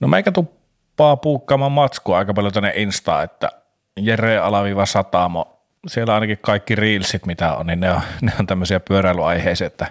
No 0.00 0.08
meikä 0.08 0.32
tuppaa 0.32 1.16
puukkaamaan 1.16 1.72
matskua 1.72 2.18
aika 2.18 2.34
paljon 2.34 2.52
tänne 2.52 2.72
Insta, 2.76 3.22
että 3.22 3.50
Jere 3.96 4.38
Alaviva 4.38 4.86
Satamo, 4.86 5.59
siellä 5.86 6.14
ainakin 6.14 6.38
kaikki 6.42 6.74
reelsit, 6.74 7.26
mitä 7.26 7.54
on, 7.54 7.66
niin 7.66 7.80
ne 7.80 7.90
on, 7.90 8.00
ne 8.22 8.32
on 8.40 8.46
tämmöisiä 8.46 8.80
pyöräilyaiheisia, 8.80 9.66
että 9.66 9.86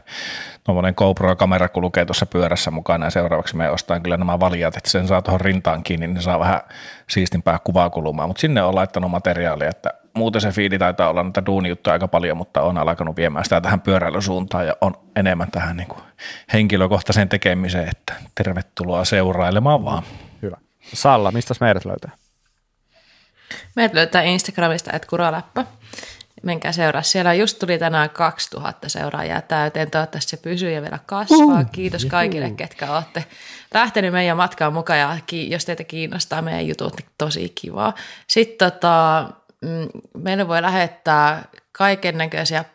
tuommoinen 0.64 0.94
GoPro-kamera 0.98 1.70
kulkee 1.70 2.06
tuossa 2.06 2.26
pyörässä 2.26 2.72
mukana 2.72 3.06
ja 3.06 3.10
seuraavaksi 3.10 3.56
me 3.56 3.70
ostaan 3.70 4.04
kyllä 4.04 4.18
nämä 4.18 4.40
valijat, 4.40 4.78
että 4.78 4.90
sen 4.90 5.08
saa 5.08 5.22
tuohon 5.22 5.42
rintaan 5.42 5.84
kiinni, 5.84 6.08
niin 6.08 6.22
saa 6.22 6.40
vähän 6.40 6.62
siistimpää 7.10 7.60
kuvaa 7.64 7.90
kulumaan, 7.90 8.30
mutta 8.30 8.42
sinne 8.42 8.64
on 8.64 8.76
laittanut 8.76 9.12
materiaalia, 9.12 9.70
että 9.70 9.90
muuten 10.14 10.42
se 10.42 10.52
fiidi 10.52 10.80
taitaa 10.80 11.10
olla 11.10 11.24
näitä 11.24 11.46
duunijuttuja 11.46 11.94
aika 11.94 12.08
paljon, 12.08 12.38
mutta 12.38 12.62
on 12.62 12.78
alkanut 12.78 13.16
viemään 13.16 13.46
sitä 13.46 13.62
tähän 13.62 13.82
pyöräilysuuntaan 13.82 14.68
ja 14.68 14.76
on 14.82 14.94
enemmän 15.16 15.52
tähän 15.52 15.78
niin 15.78 15.88
kuin 15.88 16.02
henkilökohtaiseen 16.54 17.30
tekemiseen, 17.30 17.90
että 17.90 18.14
tervetuloa 18.36 19.06
seurailemaan 19.06 19.86
vaan. 19.86 20.04
Hyvä. 20.42 20.58
Salla, 20.94 21.32
mistä 21.32 21.54
meidät 21.60 21.86
löytää? 21.86 22.12
Meidät 23.76 23.94
löytää 23.94 24.22
Instagramista, 24.22 24.92
että 24.94 25.08
kuraläppä. 25.08 25.66
Menkää 26.44 26.72
seuraa. 26.72 27.02
Siellä 27.02 27.34
just 27.34 27.60
tuli 27.60 27.78
tänään 27.78 28.10
2000 28.10 28.90
seuraajaa 28.90 29.42
täyteen. 29.42 29.92
Toivottavasti 29.92 30.30
se 30.30 30.38
pysyy 30.38 30.72
ja 30.72 30.82
vielä 30.82 31.00
kasvaa. 31.06 31.64
Kiitos 31.64 32.06
kaikille, 32.06 32.50
ketkä 32.50 32.96
olette 32.96 33.26
lähtenyt 33.74 34.12
meidän 34.12 34.38
matkaan 34.38 34.74
mukaan. 34.74 35.00
Ja 35.00 35.18
jos 35.32 35.66
teitä 35.66 35.84
kiinnostaa 35.84 36.42
meidän 36.42 36.68
jutut, 36.68 36.98
niin 36.98 37.10
tosi 37.18 37.50
kivaa. 37.50 37.94
Sitten 38.28 38.72
tota, 38.72 39.30
mm, 39.62 39.88
meidän 40.18 40.48
voi 40.48 40.62
lähettää 40.62 41.48
kaiken 41.72 42.18
näköisiä 42.18 42.66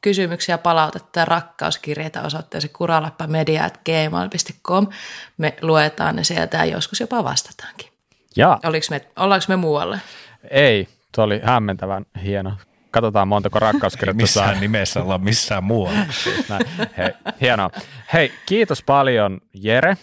kysymyksiä, 0.00 0.58
palautetta 0.58 1.20
ja 1.20 1.24
rakkauskirjeitä 1.24 2.22
osoitteeseen 2.22 2.72
kuralappamedia.gmail.com. 2.72 4.86
Me 5.36 5.56
luetaan 5.62 6.16
ne 6.16 6.24
sieltä 6.24 6.56
ja 6.56 6.64
joskus 6.64 7.00
jopa 7.00 7.24
vastataankin. 7.24 7.87
Ja. 8.38 8.58
me, 8.90 9.00
ollaanko 9.16 9.44
me 9.48 9.56
muualle? 9.56 10.00
Ei, 10.50 10.88
se 11.16 11.22
oli 11.22 11.40
hämmentävän 11.44 12.06
hieno. 12.24 12.52
Katsotaan 12.90 13.28
montako 13.28 13.58
rakkauskirjettä 13.58 14.22
Missään 14.22 14.60
nimessä 14.60 15.02
olla 15.02 15.18
missään 15.18 15.64
muualla. 15.64 15.98
Hei, 16.98 17.10
hienoa. 17.40 17.70
Hei, 18.12 18.32
kiitos 18.46 18.82
paljon 18.82 19.40
Jere. 19.54 19.96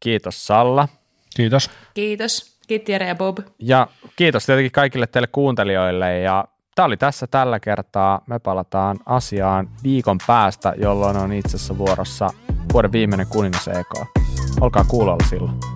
Kiitos 0.00 0.46
Salla. 0.46 0.88
Kiitos. 1.36 1.70
Kiitos. 1.94 2.58
Kiitos 2.68 2.88
Jere 2.88 3.06
ja 3.06 3.14
Bob. 3.14 3.38
Ja 3.58 3.88
kiitos 4.16 4.46
tietenkin 4.46 4.72
kaikille 4.72 5.06
teille 5.06 5.26
kuuntelijoille 5.26 6.18
ja 6.18 6.44
Tämä 6.74 6.86
oli 6.86 6.96
tässä 6.96 7.26
tällä 7.26 7.60
kertaa. 7.60 8.20
Me 8.26 8.38
palataan 8.38 8.96
asiaan 9.06 9.68
viikon 9.82 10.18
päästä, 10.26 10.74
jolloin 10.78 11.16
on 11.16 11.32
itse 11.32 11.56
asiassa 11.56 11.78
vuorossa 11.78 12.30
vuoden 12.72 12.92
viimeinen 12.92 13.26
kuningas 13.26 13.68
EK. 13.68 14.06
Olkaa 14.60 14.84
kuulolla 14.84 15.26
silloin. 15.28 15.75